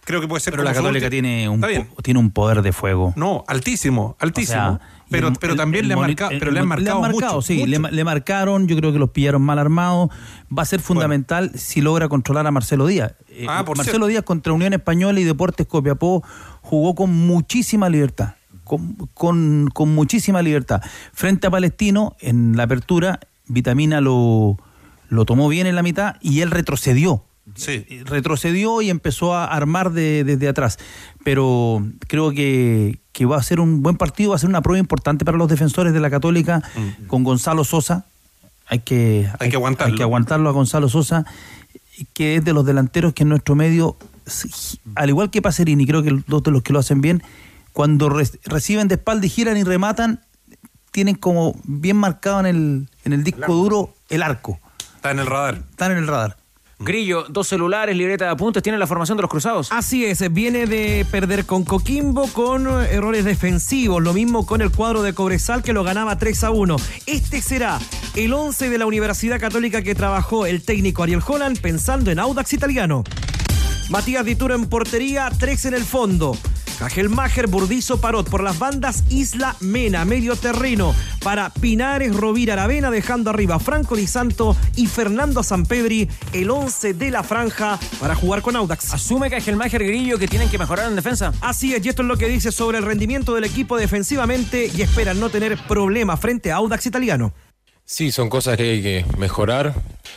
creo 0.05 0.21
que 0.21 0.29
puede 0.29 0.41
ser 0.41 0.53
Pero 0.53 0.63
la 0.65 0.75
Católica 0.75 1.09
tiene 1.11 1.49
un, 1.49 1.61
tiene 2.03 2.21
un 2.21 2.31
poder 2.31 2.63
de 2.63 2.73
fuego. 2.73 3.15
No, 3.17 3.43
altísimo, 3.49 4.17
altísimo. 4.21 4.75
O 4.75 4.79
sea, 4.79 4.94
pero, 5.11 5.29
el- 5.29 5.35
pero 5.41 5.55
también 5.57 5.85
el 5.85 5.89
le 5.89 5.95
han 5.95 6.01
marcado, 6.01 6.31
pero 6.39 6.51
le 6.51 6.61
han 6.61 6.69
marcado, 6.69 7.03
mucho, 7.03 7.43
sí, 7.43 7.55
mucho. 7.59 7.67
Le, 7.67 7.79
ma- 7.79 7.91
le 7.91 8.05
marcaron, 8.05 8.67
yo 8.67 8.77
creo 8.77 8.93
que 8.93 8.99
los 8.99 9.11
pillaron 9.11 9.43
mal 9.43 9.59
armados. 9.59 10.11
Va 10.57 10.63
a 10.63 10.67
ser 10.67 10.81
fundamental 10.81 11.53
si 11.55 11.81
logra 11.81 12.09
controlar 12.09 12.47
a 12.47 12.51
Marcelo 12.51 12.87
Díaz. 12.87 13.15
Eh, 13.29 13.47
Ah, 13.49 13.65
por 13.65 13.77
Marcelo 13.77 13.97
cierto. 13.97 14.07
Díaz 14.09 14.23
contra 14.25 14.53
Unión 14.53 14.73
Española 14.73 15.19
y 15.21 15.25
Deportes 15.25 15.67
Copiapó 15.67 16.23
jugó 16.63 16.95
con 16.95 17.13
muchísima 17.13 17.89
libertad. 17.89 18.35
Con, 18.65 18.95
con- 19.13 19.69
con 19.75 19.95
muchísima 19.95 20.41
libertad. 20.41 20.81
Frente 21.13 21.47
a 21.47 21.51
Palestino, 21.51 22.17
en 22.21 22.57
la 22.57 22.63
apertura, 22.63 23.21
Vitamina 23.47 24.01
lo, 24.01 24.57
lo 25.11 25.25
tomó 25.27 25.49
bien 25.51 25.67
en 25.67 25.75
la 25.77 25.83
mitad 25.83 26.17
y 26.23 26.41
él 26.41 26.51
retrocedió 26.51 27.25
Sí. 27.57 27.85
retrocedió 28.07 28.81
y 28.81 28.89
empezó 28.89 29.35
a 29.35 29.45
armar 29.45 29.93
de- 29.93 30.25
desde 30.25 30.49
atrás. 30.49 30.79
Pero 31.25 31.85
creo 32.09 32.31
que, 32.31 33.01
que 33.15 33.25
va 33.25 33.39
a 33.39 33.43
ser 33.43 33.61
un 33.61 33.83
buen 33.83 33.97
partido, 33.97 34.31
va 34.31 34.37
a 34.37 34.39
ser 34.41 34.51
una 34.51 34.61
prueba 34.61 34.79
importante 34.81 35.25
para 35.25 35.39
los 35.39 35.49
defensores 35.49 35.95
de 35.95 36.01
la 36.01 36.11
Católica 36.11 36.63
con 37.07 37.25
Gonzalo 37.25 37.65
Sosa. 37.65 38.05
Hay 38.67 38.81
que, 38.81 39.31
Hay 39.39 39.49
que 39.51 39.57
aguantarlo. 39.57 39.93
hay 39.93 39.97
que 39.97 40.03
aguantarlo 40.03 40.49
a 40.49 40.53
Gonzalo 40.53 40.89
Sosa, 40.89 41.25
que 42.13 42.37
es 42.37 42.45
de 42.45 42.53
los 42.53 42.67
delanteros 42.67 43.15
que 43.15 43.23
en 43.23 43.29
nuestro 43.29 43.55
medio, 43.55 43.97
al 44.97 45.09
igual 45.09 45.31
que 45.31 45.41
Pacerini, 45.41 45.87
creo 45.87 46.03
que 46.03 46.23
dos 46.27 46.43
de 46.43 46.51
los 46.51 46.63
que 46.63 46.73
lo 46.73 46.81
hacen 46.81 47.01
bien, 47.01 47.23
cuando 47.73 48.09
re- 48.09 48.29
reciben 48.47 48.89
de 48.89 48.97
espalda 48.97 49.27
y 49.27 49.29
giran 49.29 49.57
y 49.57 49.63
rematan, 49.65 50.21
tienen 50.91 51.15
como 51.15 51.55
bien 51.65 51.97
marcado 51.97 52.41
en 52.41 52.47
el, 52.47 52.89
en 53.05 53.13
el 53.13 53.23
disco 53.25 53.53
duro 53.55 53.95
el 54.09 54.23
arco. 54.23 54.59
Está 54.97 55.11
en 55.13 55.21
el 55.21 55.27
radar. 55.27 55.63
Están 55.71 55.93
en 55.93 55.99
el 55.99 56.07
radar. 56.09 56.37
Grillo, 56.79 57.25
dos 57.29 57.49
celulares, 57.49 57.97
libreta 57.97 58.25
de 58.27 58.31
apuntes, 58.33 58.63
tiene 58.63 58.79
la 58.79 58.87
formación 58.87 59.17
de 59.17 59.23
los 59.23 59.31
cruzados. 59.31 59.71
Así 59.71 60.05
es, 60.05 60.33
viene 60.33 60.67
de 60.67 61.07
perder 61.11 61.47
con 61.47 61.65
Coquimbo 61.65 62.27
con 62.29 62.67
eh, 62.67 62.89
errores 62.93 63.25
defensivos, 63.25 64.03
lo 64.03 64.13
mismo 64.13 64.45
con 64.45 64.61
el 64.61 64.71
cuadro 64.71 65.03
de 65.03 65.15
Cobresal 65.15 65.63
que 65.63 65.73
lo 65.73 65.85
ganaba 65.85 66.19
3 66.19 66.45
a 66.45 66.51
1. 66.51 66.77
Este 67.07 67.41
será 67.41 67.79
el 68.17 68.33
11 68.33 68.71
de 68.71 68.79
la 68.79 68.87
Universidad 68.87 69.41
Católica 69.41 69.83
que 69.83 69.95
trabajó 69.95 70.47
el 70.47 70.63
técnico 70.63 71.03
Ariel 71.03 71.23
Holland 71.27 71.61
pensando 71.61 72.11
en 72.11 72.19
Audax 72.19 72.53
italiano. 72.53 73.05
Matías 73.91 74.25
Dituro 74.25 74.55
en 74.55 74.67
portería, 74.67 75.31
3 75.39 75.67
en 75.67 75.75
el 75.75 75.85
fondo. 75.85 76.37
Cajelmacher, 76.79 77.47
Burdizo, 77.47 78.01
Parot. 78.01 78.29
Por 78.29 78.43
las 78.43 78.59
bandas 78.59 79.05
Isla 79.09 79.57
Mena, 79.61 80.05
medio 80.05 80.37
terreno. 80.37 80.95
Para 81.23 81.51
Pinares, 81.51 82.15
Rovira, 82.15 82.55
Aravena, 82.55 82.91
dejando 82.91 83.31
arriba 83.31 83.59
Franco 83.59 83.97
Di 83.97 84.07
Santo 84.07 84.57
y 84.77 84.87
Fernando 84.87 85.43
Sampedri, 85.43 86.09
el 86.33 86.51
11 86.51 86.95
de 86.95 87.11
la 87.11 87.23
franja 87.23 87.79
para 88.01 88.15
jugar 88.15 88.43
con 88.43 88.57
Audax. 88.57 88.93
Asume 88.95 89.31
Cajelmacher 89.31 89.85
Grillo 89.85 90.19
que 90.19 90.29
tienen 90.29 90.51
que 90.51 90.59
mejorar 90.59 90.89
en 90.89 90.97
defensa. 90.97 91.33
Así 91.41 91.75
es, 91.75 91.85
y 91.85 91.89
esto 91.89 92.03
es 92.03 92.09
lo 92.09 92.17
que 92.17 92.29
dice 92.29 92.53
sobre 92.53 92.79
el 92.79 92.85
rendimiento 92.85 93.35
del 93.35 93.45
equipo 93.45 93.77
defensivamente 93.77 94.71
y 94.75 94.83
esperan 94.83 95.21
no 95.21 95.31
tener 95.31 95.57
problemas 95.67 96.21
frente 96.21 96.53
a 96.53 96.57
Audax 96.57 96.87
italiano. 96.87 97.33
Sí, 97.85 98.13
son 98.13 98.31
cosas 98.31 98.57
que 98.57 98.71
hay 98.71 98.83
que 98.83 99.05
mejorar. 99.19 99.75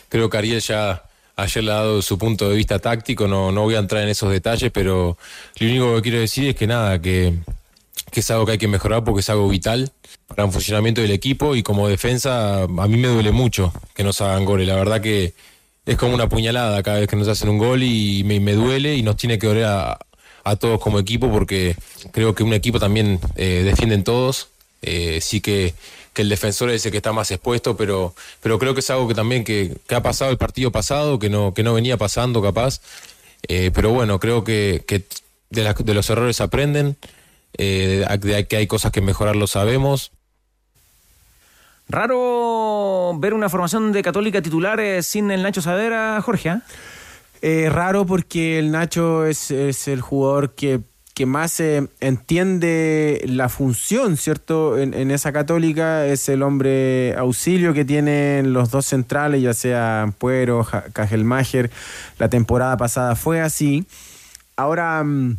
Creo 0.09 0.29
que 0.29 0.38
Ariel 0.38 0.61
ya 0.61 1.03
ayer 1.38 1.64
le 1.64 1.72
ha 1.72 1.76
dado 1.76 2.01
su 2.01 2.18
punto 2.18 2.49
de 2.49 2.55
vista 2.55 2.80
táctico, 2.80 3.27
no, 3.27 3.51
no 3.51 3.61
voy 3.61 3.76
a 3.76 3.80
entrar 3.80 4.03
en 4.03 4.09
esos 4.09 4.31
detalles, 4.31 4.72
pero 4.72 5.18
lo 5.59 5.68
único 5.68 5.95
que 5.95 6.01
quiero 6.01 6.19
decir 6.19 6.49
es 6.49 6.55
que 6.55 6.68
nada, 6.68 6.99
que, 6.99 7.34
que 8.11 8.19
es 8.19 8.31
algo 8.31 8.45
que 8.45 8.53
hay 8.53 8.57
que 8.57 8.68
mejorar 8.68 9.03
porque 9.03 9.22
es 9.22 9.30
algo 9.30 9.47
vital 9.47 9.91
para 10.27 10.45
el 10.45 10.51
funcionamiento 10.51 11.01
del 11.01 11.11
equipo 11.11 11.55
y 11.55 11.64
como 11.64 11.88
defensa 11.88 12.64
a 12.64 12.68
mí 12.68 12.97
me 12.97 13.07
duele 13.07 13.31
mucho 13.31 13.72
que 13.93 14.03
nos 14.03 14.19
hagan 14.22 14.45
goles. 14.45 14.68
La 14.68 14.76
verdad 14.76 14.99
que 14.99 15.34
es 15.85 15.95
como 15.95 16.14
una 16.14 16.27
puñalada 16.27 16.81
cada 16.84 16.99
vez 16.99 17.07
que 17.07 17.15
nos 17.15 17.27
hacen 17.27 17.49
un 17.49 17.59
gol 17.59 17.84
y 17.84 18.23
me, 18.23 18.53
duele 18.53 18.95
y 18.95 19.03
nos 19.03 19.15
tiene 19.15 19.38
que 19.38 19.47
doler 19.47 19.65
a, 19.65 19.99
a 20.43 20.55
todos 20.55 20.81
como 20.81 20.99
equipo 20.99 21.31
porque 21.31 21.76
creo 22.11 22.34
que 22.34 22.43
un 22.43 22.53
equipo 22.53 22.80
también 22.80 23.19
eh, 23.35 23.61
defienden 23.64 24.03
todos. 24.03 24.49
Eh, 24.81 25.22
que, 25.41 25.73
que 26.18 26.23
el 26.23 26.30
defensor 26.30 26.72
es 26.72 26.84
el 26.84 26.91
que 26.91 26.98
está 26.98 27.14
más 27.14 27.30
expuesto, 27.30 27.77
pero, 27.77 28.15
pero 28.41 28.57
creo 28.57 28.73
que 28.73 28.80
es 28.80 28.89
algo 28.89 29.07
que 29.07 29.14
también 29.14 29.44
que, 29.44 29.77
que 29.88 29.94
ha 29.94 30.02
pasado 30.02 30.31
el 30.31 30.38
partido 30.38 30.72
pasado, 30.72 31.19
que 31.19 31.30
no, 31.30 31.53
que 31.53 31.61
no 31.61 31.76
venía 31.76 31.95
pasando 31.95 32.41
capaz. 32.41 32.81
Eh, 33.48 33.69
pero 33.72 33.91
bueno, 33.91 34.19
creo 34.19 34.44
que, 34.44 34.84
que 34.88 35.03
de, 35.52 35.64
la- 35.64 35.73
de 35.73 35.94
los 35.94 36.10
errores 36.10 36.41
aprenden, 36.41 36.95
eh, 37.60 38.03
de 38.19 38.48
que 38.48 38.57
hay 38.57 38.65
cosas 38.65 38.91
que 38.91 38.99
mejorar 39.02 39.35
lo 39.35 39.45
sabemos. 39.45 40.11
Raro 41.88 43.14
ver 43.19 43.34
una 43.35 43.48
formación 43.48 43.91
de 43.91 44.02
Católica 44.02 44.41
titular 44.41 44.80
eh, 44.80 45.03
sin 45.03 45.30
el 45.30 45.44
Nacho 45.44 45.61
Saavedra, 45.61 46.19
Jorge. 46.22 46.49
¿ah? 46.49 46.61
Eh, 47.44 47.69
raro 47.72 48.06
porque 48.07 48.57
el 48.57 48.72
Nacho 48.72 49.26
es, 49.27 49.52
es 49.52 49.88
el 49.88 50.02
jugador 50.02 50.56
que, 50.56 50.81
que 51.18 51.26
más 51.26 51.60
eh, 51.60 51.88
entiende 51.99 53.23
la 53.26 53.49
función, 53.49 54.18
¿cierto? 54.18 54.77
En, 54.77 54.94
en 54.94 55.10
esa 55.10 55.31
católica 55.34 56.06
es 56.06 56.30
el 56.30 56.44
hombre 56.44 57.15
auxilio 57.18 57.73
que 57.73 57.84
tienen 57.85 58.53
los 58.53 58.69
dos 58.69 58.85
centrales, 58.85 59.41
ya 59.41 59.56
sea 59.56 60.14
Puero, 60.19 60.64
Ja-. 60.64 60.84
La 62.19 62.30
temporada 62.30 62.77
pasada 62.77 63.15
fue 63.15 63.41
así. 63.41 63.88
Ahora, 64.57 65.03
mm, 65.03 65.38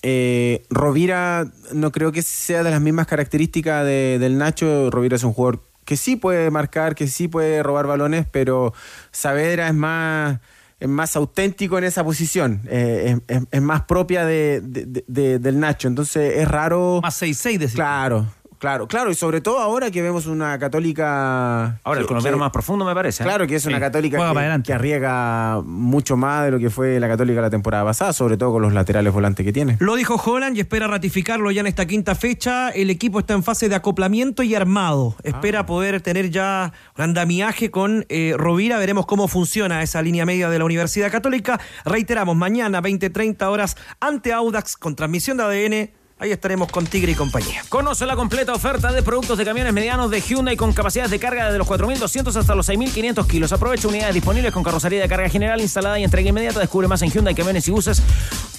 eh, 0.00 0.62
Rovira 0.70 1.46
no 1.74 1.92
creo 1.92 2.10
que 2.10 2.22
sea 2.22 2.62
de 2.62 2.70
las 2.70 2.80
mismas 2.80 3.06
características 3.06 3.84
de- 3.84 4.16
del 4.18 4.38
Nacho. 4.38 4.90
Rovira 4.90 5.16
es 5.16 5.24
un 5.24 5.34
jugador 5.34 5.60
que 5.84 5.98
sí 5.98 6.16
puede 6.16 6.50
marcar, 6.50 6.94
que 6.94 7.06
sí 7.06 7.28
puede 7.28 7.62
robar 7.62 7.86
balones, 7.86 8.24
pero 8.32 8.72
Saavedra 9.12 9.68
es 9.68 9.74
más, 9.74 10.38
es 10.80 10.88
más 10.88 11.14
auténtico 11.14 11.78
en 11.78 11.84
esa 11.84 12.02
posición. 12.02 12.62
eh, 12.66 13.18
es, 13.50 13.62
más 13.62 13.82
propia 13.82 14.24
de, 14.24 14.60
de- 14.64 14.86
de- 14.86 15.04
de- 15.06 15.38
del 15.38 15.60
Nacho. 15.60 15.86
Entonces 15.88 16.38
es 16.38 16.48
raro. 16.48 17.00
Más 17.02 17.20
6-6 17.22 17.58
decir. 17.58 17.76
Claro, 17.76 18.26
claro, 18.60 18.86
claro. 18.86 19.10
Y 19.10 19.14
sobre 19.16 19.40
todo 19.40 19.58
ahora 19.58 19.90
que 19.90 20.00
vemos 20.02 20.26
una 20.26 20.56
católica. 20.60 21.80
Ahora, 21.82 22.00
el 22.00 22.06
colombiano 22.06 22.36
que- 22.36 22.40
más 22.40 22.50
profundo 22.52 22.84
me 22.84 22.94
parece. 22.94 23.22
¿eh? 23.22 23.26
Claro 23.26 23.46
que 23.46 23.56
es 23.56 23.66
una 23.66 23.76
Sí. 23.78 23.80
católica 23.80 24.18
que, 24.32 24.62
que 24.62 24.72
arriesga 24.72 25.60
mucho 25.64 26.16
más 26.16 26.44
de 26.44 26.50
lo 26.52 26.58
que 26.58 26.70
fue 26.70 27.00
la 27.00 27.08
católica 27.08 27.40
la 27.40 27.50
temporada 27.50 27.84
pasada, 27.84 28.12
sobre 28.12 28.36
todo 28.36 28.52
con 28.52 28.62
los 28.62 28.72
laterales 28.72 29.12
volantes 29.12 29.44
que 29.44 29.52
tiene. 29.52 29.76
Lo 29.80 29.96
dijo 29.96 30.14
Holland 30.14 30.56
y 30.56 30.60
espera 30.60 30.86
ratificarlo 30.86 31.50
ya 31.50 31.60
en 31.60 31.66
esta 31.66 31.86
quinta 31.86 32.14
fecha. 32.14 32.68
El 32.70 32.90
equipo 32.90 33.18
está 33.20 33.34
en 33.34 33.42
fase 33.42 33.68
de 33.68 33.74
acoplamiento 33.74 34.42
y 34.42 34.54
armado. 34.54 35.16
Espera 35.22 35.66
poder 35.66 36.00
tener 36.00 36.30
ya 36.30 36.72
un 36.96 37.04
andamiaje 37.04 37.70
con 37.70 38.04
eh, 38.08 38.34
Rovira. 38.36 38.78
Veremos 38.78 39.06
cómo 39.06 39.26
funciona 39.28 39.82
esa 39.82 40.02
línea 40.02 40.26
media 40.26 40.48
de 40.50 40.58
la 40.58 40.64
Universidad 40.64 41.10
Católica. 41.10 41.58
Reiteramos, 41.84 42.36
mañana 42.36 42.80
20-30 42.82 43.48
horas 43.50 43.76
ante 44.00 44.32
Audax 44.32 44.76
con 44.76 44.94
transmisión 44.96 45.36
de 45.38 45.42
ADN. 45.44 45.99
Ahí 46.20 46.32
estaremos 46.32 46.70
con 46.70 46.86
Tigre 46.86 47.12
y 47.12 47.14
compañía. 47.14 47.62
Conoce 47.70 48.04
la 48.04 48.14
completa 48.14 48.52
oferta 48.52 48.92
de 48.92 49.02
productos 49.02 49.38
de 49.38 49.44
camiones 49.46 49.72
medianos 49.72 50.10
de 50.10 50.20
Hyundai 50.20 50.54
con 50.54 50.74
capacidades 50.74 51.10
de 51.10 51.18
carga 51.18 51.46
desde 51.46 51.56
los 51.56 51.66
4.200 51.66 52.36
hasta 52.36 52.54
los 52.54 52.68
6.500 52.68 53.26
kilos. 53.26 53.52
Aprovecha 53.52 53.88
unidades 53.88 54.14
disponibles 54.14 54.52
con 54.52 54.62
carrocería 54.62 55.00
de 55.00 55.08
carga 55.08 55.30
general 55.30 55.62
instalada 55.62 55.98
y 55.98 56.04
entrega 56.04 56.28
inmediata. 56.28 56.60
Descubre 56.60 56.88
más 56.88 57.00
en 57.00 57.10
Hyundai 57.10 57.34
Camiones 57.34 57.66
y 57.68 57.70
Buses. 57.70 58.02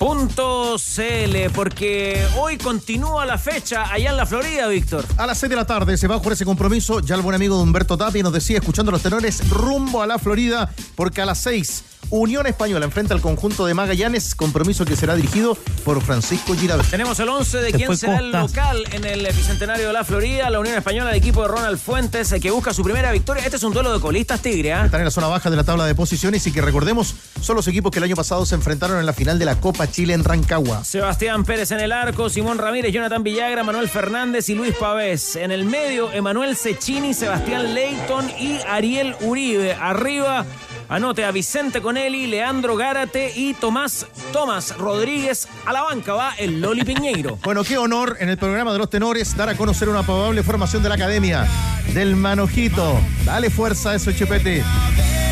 Punto 0.02 0.78
CL, 0.80 1.52
porque 1.54 2.26
hoy 2.36 2.58
continúa 2.58 3.24
la 3.24 3.38
fecha 3.38 3.84
allá 3.84 4.10
en 4.10 4.18
la 4.18 4.26
Florida, 4.26 4.68
Víctor. 4.68 5.06
A 5.16 5.28
las 5.28 5.38
6 5.38 5.52
de 5.52 5.56
la 5.56 5.66
tarde 5.66 5.96
se 5.96 6.08
va 6.08 6.16
a 6.16 6.18
jugar 6.18 6.34
ese 6.34 6.44
compromiso. 6.44 7.02
Ya 7.02 7.14
el 7.14 7.22
buen 7.22 7.36
amigo 7.36 7.56
de 7.56 7.62
Humberto 7.62 8.00
Tapia 8.00 8.24
nos 8.24 8.34
decía, 8.34 8.58
escuchando 8.58 8.92
los 8.92 9.04
tenores, 9.04 9.48
rumbo 9.52 10.02
a 10.02 10.08
la 10.08 10.18
Florida, 10.18 10.72
porque 10.96 11.22
a 11.22 11.26
las 11.28 11.38
6, 11.42 11.84
Unión 12.10 12.46
Española 12.46 12.84
enfrenta 12.84 13.14
al 13.14 13.22
conjunto 13.22 13.66
de 13.66 13.74
Magallanes, 13.74 14.36
compromiso 14.36 14.84
que 14.84 14.98
será 14.98 15.16
dirigido 15.16 15.56
por 15.86 16.02
Francisco 16.02 16.56
Girabel. 16.56 16.86
Tenemos 16.88 17.18
el 17.20 17.30
11 17.30 17.58
de 17.60 17.72
quién 17.72 17.96
será 17.96 18.20
el 18.20 18.32
local 18.32 18.84
en 18.92 19.06
el 19.06 19.26
Bicentenario 19.28 19.88
de 19.88 19.94
la 19.94 20.04
Florida. 20.04 20.50
La 20.50 20.60
Unión 20.60 20.76
Española, 20.76 21.12
el 21.12 21.16
equipo 21.16 21.42
de 21.44 21.48
Ronald 21.48 21.80
Fuentes, 21.80 22.32
eh, 22.34 22.42
que 22.42 22.52
busca 22.52 22.74
su 22.74 22.84
primera 22.84 23.12
victoria. 23.14 23.46
Este 23.46 23.56
es 23.56 23.64
un 23.64 23.72
duelo 23.72 23.94
de 23.94 24.02
colistas, 24.02 24.42
Tigre. 24.42 24.74
¿ah? 24.74 24.86
Están 24.86 25.02
en 25.02 25.06
la 25.06 25.12
zona 25.12 25.28
baja 25.28 25.50
de 25.50 25.56
la 25.56 25.64
tabla 25.64 25.86
de 25.86 25.96
posiciones 25.96 26.46
y 26.48 26.52
que 26.52 26.62
recordemos, 26.62 27.16
son 27.40 27.56
los 27.56 27.68
equipos 27.68 27.92
que 27.92 28.00
el 28.00 28.04
año 28.04 28.16
pasado 28.18 28.46
se 28.46 28.56
enfrentaron 28.56 29.00
en 29.00 29.06
la 29.06 29.14
final 29.14 29.40
de 29.40 29.46
la 29.46 29.56
Copa 29.56 29.88
Chile 29.92 30.14
en 30.14 30.24
Rancagua. 30.24 30.84
Sebastián 30.84 31.44
Pérez 31.44 31.72
en 31.72 31.80
el 31.80 31.92
arco, 31.92 32.30
Simón 32.30 32.58
Ramírez, 32.58 32.94
Jonathan 32.94 33.24
Villagra, 33.24 33.64
Manuel 33.64 33.90
Fernández 33.90 34.50
y 34.50 34.56
Luis 34.56 34.74
Pavés. 34.76 35.36
En 35.36 35.52
el 35.52 35.66
medio, 35.66 36.12
Emanuel 36.12 36.56
Cecchini, 36.56 37.14
Sebastián 37.14 37.74
Leighton 37.74 38.30
y 38.40 38.60
Ariel 38.68 39.16
Uribe. 39.22 39.74
Arriba, 39.74 40.46
anote 40.90 41.26
a 41.26 41.32
Vicente 41.32 41.82
Conelli, 41.82 42.28
Leandro 42.28 42.76
Gárate 42.76 43.34
y 43.36 43.54
Tomás 43.54 44.08
Tomás 44.32 44.78
Rodríguez. 44.78 45.48
A 45.66 45.74
la 45.74 45.82
banca 45.82 46.14
va 46.14 46.34
el 46.38 46.62
Loli 46.62 46.84
Piñeiro. 46.84 47.38
Bueno, 47.44 47.64
qué 47.64 47.78
honor 47.78 48.18
en 48.20 48.30
el 48.30 48.38
programa 48.38 48.72
de 48.72 48.80
los 48.80 48.90
tenores 48.90 49.36
dar 49.36 49.50
a 49.50 49.56
conocer 49.56 49.90
una 49.90 50.04
probable 50.04 50.42
formación 50.44 50.82
de 50.84 50.90
la 50.90 50.96
academia 50.96 51.46
del 51.94 52.16
Manojito. 52.16 53.00
Dale 53.26 53.50
fuerza 53.50 53.92
a 53.92 53.96
eso, 53.96 54.12
Chepete. 54.12 54.64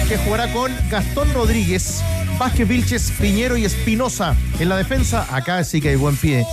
Que 0.09 0.17
jugará 0.17 0.51
con 0.51 0.71
Gastón 0.89 1.31
Rodríguez, 1.33 2.01
Vázquez 2.39 2.67
Vilches, 2.69 3.11
Piñero 3.19 3.57
y 3.57 3.65
Espinosa. 3.65 4.33
En 4.59 4.69
la 4.69 4.77
defensa, 4.77 5.27
acá 5.29 5.61
sí 5.65 5.81
que 5.81 5.89
hay 5.89 5.97
buen 5.97 6.15
pie. 6.15 6.45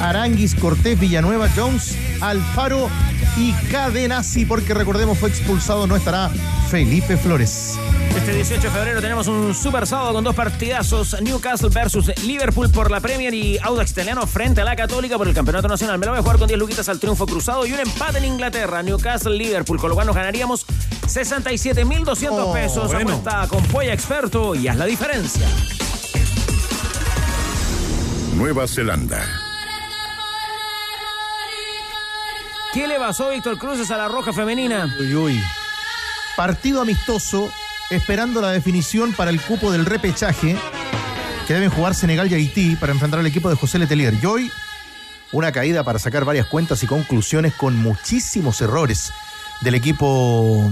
Aranguis, 0.00 0.54
Cortés, 0.54 0.98
Villanueva, 0.98 1.48
Jones, 1.54 1.96
Alfaro 2.20 2.88
y 3.36 3.52
Cadenazzi, 3.70 4.44
porque 4.44 4.72
recordemos 4.72 5.18
fue 5.18 5.30
expulsado, 5.30 5.88
no 5.88 5.96
estará 5.96 6.30
Felipe 6.70 7.16
Flores. 7.16 7.76
Este 8.16 8.34
18 8.34 8.62
de 8.62 8.70
febrero 8.70 9.00
tenemos 9.00 9.26
un 9.26 9.52
super 9.54 9.86
sábado 9.86 10.12
con 10.12 10.22
dos 10.22 10.34
partidazos. 10.34 11.20
Newcastle 11.20 11.70
versus 11.70 12.12
Liverpool 12.24 12.70
por 12.70 12.90
la 12.90 13.00
Premier 13.00 13.34
y 13.34 13.58
Audax 13.58 13.90
Italiano 13.90 14.26
frente 14.26 14.60
a 14.60 14.64
la 14.64 14.76
Católica 14.76 15.18
por 15.18 15.26
el 15.26 15.34
Campeonato 15.34 15.66
Nacional. 15.66 15.98
Me 15.98 16.06
lo 16.06 16.12
voy 16.12 16.20
a 16.20 16.22
jugar 16.22 16.38
con 16.38 16.46
10 16.46 16.60
luquitas 16.60 16.88
al 16.88 17.00
triunfo 17.00 17.26
cruzado 17.26 17.66
y 17.66 17.72
un 17.72 17.80
empate 17.80 18.18
en 18.18 18.26
Inglaterra. 18.26 18.82
Newcastle-Liverpool, 18.82 19.78
con 19.78 19.88
lo 19.88 19.94
cual 19.96 20.06
nos 20.06 20.14
ganaríamos 20.14 20.66
67.200 21.14 22.28
Oh, 22.30 22.52
pesos. 22.52 22.86
bueno. 22.92 23.10
Apuesta 23.14 23.46
con 23.48 23.62
Polla 23.66 23.92
Experto 23.92 24.54
y 24.54 24.68
haz 24.68 24.76
la 24.76 24.86
diferencia. 24.86 25.46
Nueva 28.34 28.66
Zelanda. 28.66 29.22
¿Qué 32.72 32.86
le 32.86 32.98
pasó 32.98 33.28
Víctor 33.30 33.58
Cruces 33.58 33.90
a 33.90 33.98
la 33.98 34.08
Roja 34.08 34.32
Femenina? 34.32 34.94
Uy, 34.98 35.14
uy. 35.14 35.44
Partido 36.36 36.80
amistoso, 36.80 37.52
esperando 37.90 38.40
la 38.40 38.50
definición 38.50 39.12
para 39.12 39.30
el 39.30 39.40
cupo 39.42 39.70
del 39.70 39.84
repechaje 39.84 40.56
que 41.46 41.52
deben 41.54 41.68
jugar 41.70 41.94
Senegal 41.94 42.30
y 42.32 42.34
Haití 42.34 42.76
para 42.76 42.92
enfrentar 42.92 43.20
al 43.20 43.26
equipo 43.26 43.50
de 43.50 43.56
José 43.56 43.78
Letelier. 43.78 44.14
Y 44.22 44.24
hoy, 44.24 44.50
una 45.32 45.52
caída 45.52 45.84
para 45.84 45.98
sacar 45.98 46.24
varias 46.24 46.46
cuentas 46.46 46.82
y 46.82 46.86
conclusiones 46.86 47.52
con 47.52 47.76
muchísimos 47.76 48.60
errores 48.62 49.12
del 49.60 49.74
equipo 49.74 50.70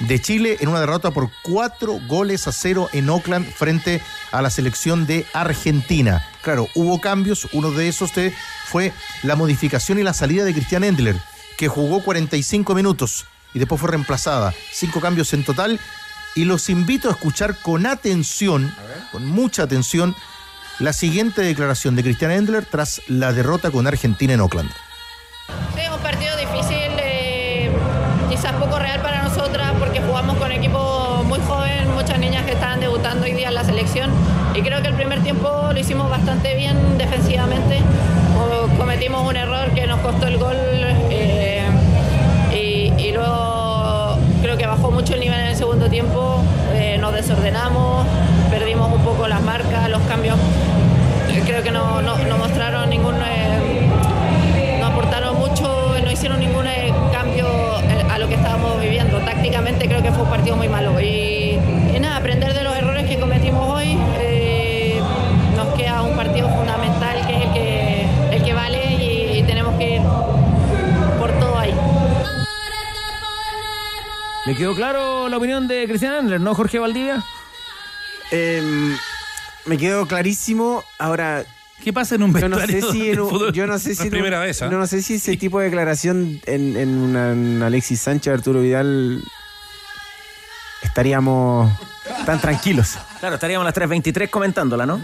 de 0.00 0.20
Chile 0.20 0.56
en 0.60 0.68
una 0.68 0.80
derrota 0.80 1.10
por 1.12 1.30
cuatro 1.42 1.98
goles 2.06 2.46
a 2.48 2.52
cero 2.52 2.88
en 2.92 3.08
Oakland 3.08 3.46
frente 3.52 4.00
a 4.32 4.42
la 4.42 4.50
selección 4.50 5.06
de 5.06 5.26
Argentina. 5.32 6.26
Claro, 6.42 6.68
hubo 6.74 7.00
cambios, 7.00 7.48
uno 7.52 7.70
de 7.70 7.88
esos 7.88 8.12
de- 8.14 8.34
fue 8.66 8.92
la 9.22 9.36
modificación 9.36 9.98
y 9.98 10.02
la 10.02 10.12
salida 10.14 10.44
de 10.44 10.52
Cristian 10.52 10.84
Endler, 10.84 11.16
que 11.56 11.68
jugó 11.68 12.02
45 12.02 12.74
minutos 12.74 13.26
y 13.54 13.58
después 13.60 13.80
fue 13.80 13.90
reemplazada. 13.90 14.52
Cinco 14.72 15.00
cambios 15.00 15.32
en 15.32 15.44
total. 15.44 15.78
Y 16.36 16.44
los 16.46 16.68
invito 16.68 17.08
a 17.08 17.12
escuchar 17.12 17.56
con 17.60 17.86
atención, 17.86 18.74
con 19.12 19.24
mucha 19.24 19.62
atención, 19.62 20.16
la 20.80 20.92
siguiente 20.92 21.42
declaración 21.42 21.94
de 21.94 22.02
Cristian 22.02 22.32
Endler 22.32 22.66
tras 22.66 23.00
la 23.06 23.32
derrota 23.32 23.70
con 23.70 23.86
Argentina 23.86 24.32
en 24.34 24.40
Oakland. 24.40 24.68
Sí, 25.76 25.80
es 25.82 25.88
un 25.90 26.00
partido 26.00 26.36
difícil, 26.36 26.90
eh, 26.98 27.70
quizás 28.28 28.52
poco 28.54 28.80
real 28.80 29.00
para 29.00 29.22
nosotras 29.22 29.72
porque 29.78 30.00
jugamos 30.00 30.36
con 30.38 30.50
equipo 30.50 31.22
muy 31.28 31.38
joven, 31.46 31.88
muchas 31.94 32.10
niñas 32.24 32.44
que 32.44 32.52
estaban 32.52 32.80
debutando 32.80 33.24
hoy 33.24 33.32
día 33.32 33.48
en 33.48 33.54
la 33.54 33.64
selección. 33.64 34.10
Y 34.54 34.62
creo 34.62 34.80
que 34.82 34.88
el 34.88 34.94
primer 34.94 35.20
tiempo 35.22 35.48
lo 35.72 35.78
hicimos 35.78 36.08
bastante 36.10 36.54
bien 36.54 36.76
defensivamente. 36.98 37.80
Cometimos 38.78 39.28
un 39.28 39.36
error 39.36 39.70
que 39.74 39.86
nos 39.86 40.00
costó 40.00 40.26
el 40.26 40.38
gol. 40.38 40.56
eh, 41.10 41.62
y, 42.52 42.92
y 43.02 43.12
luego 43.12 44.16
creo 44.42 44.56
que 44.56 44.66
bajó 44.66 44.90
mucho 44.90 45.14
el 45.14 45.20
nivel 45.20 45.38
en 45.40 45.46
el 45.46 45.56
segundo 45.56 45.88
tiempo. 45.88 46.42
eh, 46.74 46.96
nos 46.98 47.12
desordenamos, 47.14 48.06
perdimos 48.50 48.90
un 48.92 49.02
poco 49.02 49.28
las 49.28 49.42
marcas, 49.42 49.88
los 49.90 50.02
cambios. 50.02 50.36
Creo 51.46 51.62
que 51.62 51.70
no, 51.70 52.00
no- 52.02 52.16
no 52.16 52.38
mostraron 52.38 52.88
ningún. 52.90 53.16
eh, 53.16 53.88
no 54.80 54.86
aportaron 54.86 55.36
mucho, 55.38 55.94
no 56.02 56.10
hicieron 56.10 56.40
ningún 56.40 56.66
eh, 56.66 56.92
cambio 57.12 57.46
a 58.10 58.18
lo 58.18 58.28
que 58.28 58.34
estábamos 58.34 58.80
viviendo. 58.80 59.18
Tácticamente 59.18 59.86
creo 59.88 60.02
que 60.02 60.10
fue 60.12 60.22
un 60.24 60.30
partido 60.30 60.56
muy 60.56 60.68
malo. 60.68 60.98
Y 61.00 61.33
nada, 62.14 62.18
aprender 62.18 62.54
de 62.54 62.62
los 62.62 62.76
errores 62.76 63.08
que 63.08 63.18
cometimos 63.18 63.68
hoy. 63.68 63.98
eh, 64.18 65.00
nos 65.56 65.74
queda 65.74 66.02
un 66.02 66.16
partido 66.16 66.48
fundamental 66.48 67.26
que 67.26 67.36
es 67.36 67.42
el 67.46 67.52
que, 67.52 68.06
el 68.36 68.42
que 68.44 68.52
vale 68.54 68.94
y, 68.94 69.38
y 69.38 69.42
tenemos 69.44 69.76
que 69.78 69.96
ir 69.96 70.02
por 71.18 71.30
todo 71.38 71.58
ahí. 71.58 71.74
¿Le 74.46 74.54
quedó 74.56 74.74
claro 74.74 75.28
la 75.28 75.36
opinión 75.38 75.66
de 75.68 75.86
Cristian 75.88 76.12
Andler, 76.14 76.40
no 76.40 76.54
Jorge 76.54 76.78
Valdivia? 76.78 77.22
Em, 78.30 78.96
me 79.66 79.78
quedó 79.78 80.06
clarísimo. 80.06 80.84
Ahora. 80.98 81.44
¿Qué 81.82 81.92
pasa 81.92 82.14
en 82.14 82.22
un 82.22 82.32
yo 82.38 82.48
no 82.48 82.58
sé 82.60 82.80
si 82.80 83.00
de 83.00 83.12
en 83.12 83.20
un- 83.20 83.28
fútbol? 83.30 83.52
Yo 83.52 83.66
no 83.66 83.78
sé 83.78 83.94
si. 83.94 84.08
primera 84.08 84.38
un- 84.40 84.44
vez, 84.46 84.60
yo 84.60 84.70
no 84.70 84.86
sé 84.86 85.02
si 85.02 85.14
ese 85.14 85.36
tipo 85.36 85.58
de 85.58 85.66
declaración 85.66 86.40
en, 86.46 86.76
en 86.76 86.88
una- 86.98 87.32
en 87.32 87.62
Alexis 87.62 88.00
Sánchez, 88.00 88.32
Arturo 88.34 88.60
Vidal. 88.62 89.22
Estaríamos 90.82 91.70
tan 92.24 92.40
tranquilos. 92.40 92.96
Claro, 93.20 93.34
estaríamos 93.36 93.62
a 93.62 93.66
las 93.66 93.74
3.23 93.74 94.30
comentándola, 94.30 94.86
¿no? 94.86 95.00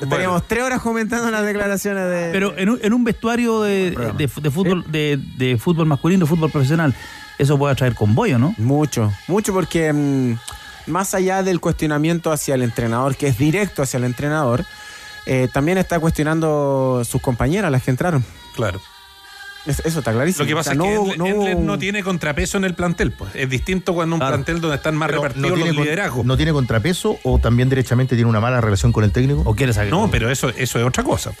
Estaríamos 0.00 0.46
tres 0.46 0.62
horas 0.64 0.80
comentando 0.80 1.30
las 1.30 1.44
declaraciones 1.44 2.04
de. 2.10 2.30
Pero 2.32 2.56
en 2.56 2.68
un, 2.70 2.78
en 2.82 2.92
un 2.92 3.04
vestuario 3.04 3.62
de, 3.62 3.90
de- 3.90 4.28
de 4.42 4.50
fútbol 4.50 4.84
de, 4.90 5.18
de 5.36 5.58
fútbol 5.58 5.86
masculino, 5.86 6.26
fútbol 6.26 6.50
profesional, 6.50 6.94
eso 7.38 7.58
puede 7.58 7.72
atraer 7.72 7.94
convoyo, 7.94 8.38
¿no? 8.38 8.54
Mucho, 8.58 9.12
mucho 9.28 9.52
porque 9.52 9.92
mm, 9.92 10.34
más 10.86 11.14
allá 11.14 11.42
del 11.42 11.60
cuestionamiento 11.60 12.30
hacia 12.32 12.54
el 12.54 12.62
entrenador, 12.62 13.16
que 13.16 13.28
es 13.28 13.38
directo 13.38 13.82
hacia 13.82 13.96
el 13.98 14.04
entrenador, 14.04 14.64
eh, 15.26 15.48
también 15.52 15.78
está 15.78 15.98
cuestionando 15.98 17.02
sus 17.04 17.20
compañeras, 17.22 17.70
las 17.72 17.82
que 17.82 17.90
entraron. 17.90 18.24
Claro. 18.54 18.80
Es- 19.66 19.80
eso 19.84 20.00
está 20.00 20.12
clarísimo. 20.12 20.42
Lo 20.44 20.46
que 20.48 20.54
O 20.54 20.56
pasa 20.58 20.72
sea, 20.72 20.72
es 20.72 20.78
no 20.78 21.24
que 21.24 21.30
Endler 21.30 21.56
no 21.56 21.62
no 21.64 21.78
tiene 21.78 22.02
contrapeso 22.02 22.58
en 22.58 22.64
el 22.64 22.74
plantel. 22.74 23.12
Pues. 23.12 23.30
Es 23.34 23.48
distinto 23.48 23.94
cuando 23.94 24.16
un 24.16 24.20
plantel 24.20 24.60
donde 24.60 24.76
están 24.76 24.94
más 24.96 25.08
Pero 25.08 25.22
repartidos 25.22 25.50
no 25.50 25.54
tiene, 25.56 25.72
los 25.72 25.84
liderazgos. 25.84 26.26
no 26.26 26.36
tiene 26.36 26.52
contrapeso 26.52 27.18
o 27.22 27.38
también 27.38 27.68
derechamente 27.70 28.14
tiene 28.14 28.28
una 28.28 28.40
mala 28.40 28.60
relación 28.60 28.92
con 28.92 29.04
el 29.04 29.12
técnico. 29.12 29.42
¿O 29.46 29.54
quieres 29.54 29.78
No, 29.90 30.10
pero 30.10 30.30
eso, 30.30 30.50
eso 30.50 30.78
es 30.78 30.84
otra 30.84 31.02
cosa. 31.02 31.32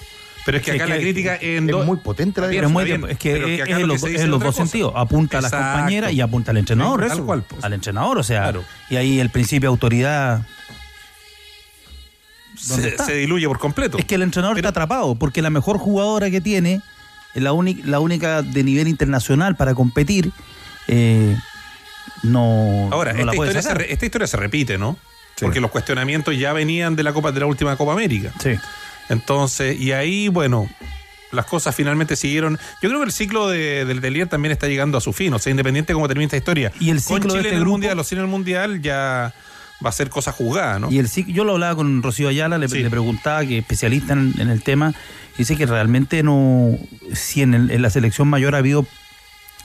Pero 0.46 0.58
es 0.58 0.62
que 0.64 0.72
Sí, 0.72 0.76
acá 0.76 0.84
es 0.84 0.90
la 0.90 0.96
crítica 0.98 1.38
en 1.40 1.70
es 1.70 1.86
muy 1.86 1.96
potente 1.98 2.40
la 2.42 2.48
Pero 2.48 2.66
es, 2.66 2.72
muy- 2.72 2.84
bien, 2.84 3.04
es 3.08 3.16
que 3.18 3.32
pero 3.32 3.46
es, 3.46 3.60
acá 3.62 3.70
es 3.72 3.76
en 3.76 3.80
lo 3.82 3.86
los, 3.94 4.02
que 4.02 4.20
en 4.20 4.30
dos 4.30 4.42
cosa. 4.42 4.56
sentidos. 4.62 4.92
Apunta 4.94 5.38
a 5.38 5.40
las 5.40 5.50
compañeras 5.50 6.12
y 6.12 6.20
apunta 6.20 6.50
al 6.50 6.58
entrenador. 6.58 7.02
Eso, 7.04 7.24
cual, 7.24 7.42
pues. 7.42 7.64
Al 7.64 7.72
entrenador, 7.72 8.18
o 8.18 8.22
sea. 8.22 8.42
Claro. 8.42 8.64
Y 8.90 8.96
ahí 8.96 9.20
el 9.20 9.30
principio 9.30 9.68
de 9.70 9.72
autoridad. 9.72 10.42
se 12.56 13.14
diluye 13.14 13.46
por 13.48 13.58
completo. 13.58 13.98
Es 13.98 14.04
que 14.04 14.14
el 14.14 14.22
entrenador 14.22 14.56
está 14.56 14.68
atrapado, 14.70 15.14
porque 15.14 15.42
la 15.42 15.50
mejor 15.50 15.78
jugadora 15.78 16.30
que 16.30 16.40
tiene, 16.40 16.80
la, 17.34 17.52
única 17.52 17.82
la 17.86 18.00
única 18.00 18.42
de 18.42 18.62
nivel 18.64 18.88
internacional 18.88 19.56
para 19.56 19.74
competir, 19.74 20.30
eh, 20.88 21.36
no, 22.22 22.88
Ahora, 22.92 23.12
no 23.12 23.20
esta, 23.32 23.34
historia 23.34 23.62
se, 23.62 23.92
esta 23.92 24.04
historia 24.06 24.26
se 24.26 24.36
repite, 24.36 24.78
¿no? 24.78 24.96
Porque 25.40 25.60
los 25.60 25.70
cuestionamientos 25.70 26.36
ya 26.38 26.52
venían 26.52 26.94
de 26.96 27.02
la 27.02 27.12
Copa 27.12 27.32
de 27.32 27.40
la 27.40 27.46
última 27.46 27.76
Copa 27.76 27.92
América. 27.92 28.32
Sí. 28.40 28.52
Entonces, 29.08 29.78
y 29.78 29.92
ahí, 29.92 30.28
bueno, 30.28 30.68
las 31.32 31.44
cosas 31.46 31.74
finalmente 31.74 32.16
siguieron. 32.16 32.58
Yo 32.80 32.88
creo 32.88 33.00
que 33.00 33.06
el 33.06 33.12
ciclo 33.12 33.48
de, 33.48 33.84
del 33.84 34.00
Delier 34.00 34.28
también 34.28 34.52
está 34.52 34.68
llegando 34.68 34.96
a 34.96 35.00
su 35.00 35.12
fin. 35.12 35.34
O 35.34 35.38
sea, 35.38 35.50
independiente 35.50 35.92
de 35.92 35.94
cómo 35.94 36.06
termine 36.08 36.26
esta 36.26 36.36
historia. 36.36 36.72
Y 36.80 36.90
el 36.90 37.02
Con 37.02 37.16
ciclo 37.16 37.34
de 37.34 37.40
Chile 37.40 37.40
este 37.40 37.48
en 37.48 37.54
el 37.56 37.60
grupo- 37.60 37.72
Mundial 37.72 37.98
o 37.98 38.04
sin 38.04 38.18
el 38.18 38.26
Mundial 38.28 38.80
ya 38.80 39.34
va 39.84 39.88
a 39.88 39.92
ser 39.92 40.10
cosa 40.10 40.32
jugada, 40.32 40.78
¿no? 40.78 40.90
Y 40.90 40.98
el 40.98 41.08
yo 41.10 41.44
lo 41.44 41.52
hablaba 41.52 41.76
con 41.76 42.02
Rocío 42.02 42.28
Ayala, 42.28 42.58
le, 42.58 42.68
le 42.68 42.90
preguntaba, 42.90 43.44
que 43.46 43.58
es 43.58 43.62
especialista 43.62 44.12
en, 44.12 44.34
en 44.38 44.48
el 44.50 44.62
tema, 44.62 44.94
dice 45.38 45.56
que 45.56 45.66
realmente 45.66 46.22
no, 46.22 46.76
si 47.12 47.42
en, 47.42 47.54
el- 47.54 47.70
en 47.70 47.82
la 47.82 47.90
selección 47.90 48.28
mayor 48.28 48.54
ha 48.54 48.58
habido 48.58 48.86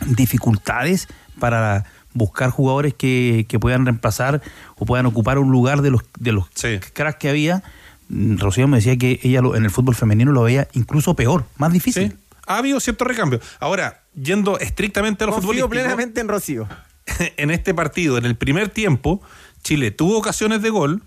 dificultades 0.08 1.08
para 1.40 1.86
buscar 2.14 2.50
jugadores 2.50 2.94
que, 2.94 3.46
que 3.48 3.60
puedan 3.60 3.86
reemplazar 3.86 4.42
o 4.78 4.86
puedan 4.86 5.06
ocupar 5.06 5.38
un 5.38 5.52
lugar 5.52 5.82
de 5.82 5.92
los, 5.92 6.04
de 6.20 6.32
los 6.32 6.48
cracks 6.94 7.18
que 7.20 7.30
había. 7.30 7.64
Mm, 8.10 8.38
Rocío 8.38 8.68
me 8.68 8.78
decía 8.78 8.98
que 8.98 9.20
ella 9.24 9.42
lo- 9.42 9.56
en 9.56 9.64
el 9.66 9.72
fútbol 9.72 9.96
femenino 9.96 10.32
lo 10.32 10.44
veía 10.44 10.68
incluso 10.74 11.16
peor, 11.16 11.46
más 11.58 11.72
difícil. 11.72 12.18
Ha 12.48 12.58
habido 12.58 12.80
cierto 12.80 13.06
recambio. 13.06 13.40
Ahora, 13.60 14.02
yendo 14.16 14.58
estrictamente 14.58 15.24
a 15.24 15.28
los 15.28 15.36
Confío 15.36 15.50
futbolistas. 15.66 15.70
plenamente 15.70 16.20
en 16.22 16.28
Rocío. 16.28 16.68
en 17.38 17.52
este 17.52 17.74
partido, 17.76 18.18
en 18.18 18.26
el 18.26 18.36
primer 18.36 18.70
tiempo, 18.70 19.22
Chile 19.64 19.92
tuvo 19.92 20.18
ocasiones 20.18 20.62
de 20.62 20.70
gol. 20.70 21.04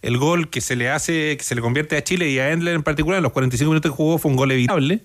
El 0.00 0.18
gol 0.18 0.50
que 0.50 0.60
se 0.60 0.74
le 0.74 0.90
hace, 0.90 1.36
que 1.36 1.44
se 1.44 1.54
le 1.54 1.60
convierte 1.60 1.96
a 1.96 2.02
Chile 2.02 2.28
y 2.28 2.38
a 2.38 2.50
Endler 2.50 2.74
en 2.74 2.82
particular, 2.82 3.18
en 3.18 3.22
los 3.22 3.32
45 3.32 3.70
minutos 3.70 3.92
que 3.92 3.96
jugó, 3.96 4.18
fue 4.18 4.30
un 4.30 4.36
gol 4.36 4.50
evitable. 4.50 5.04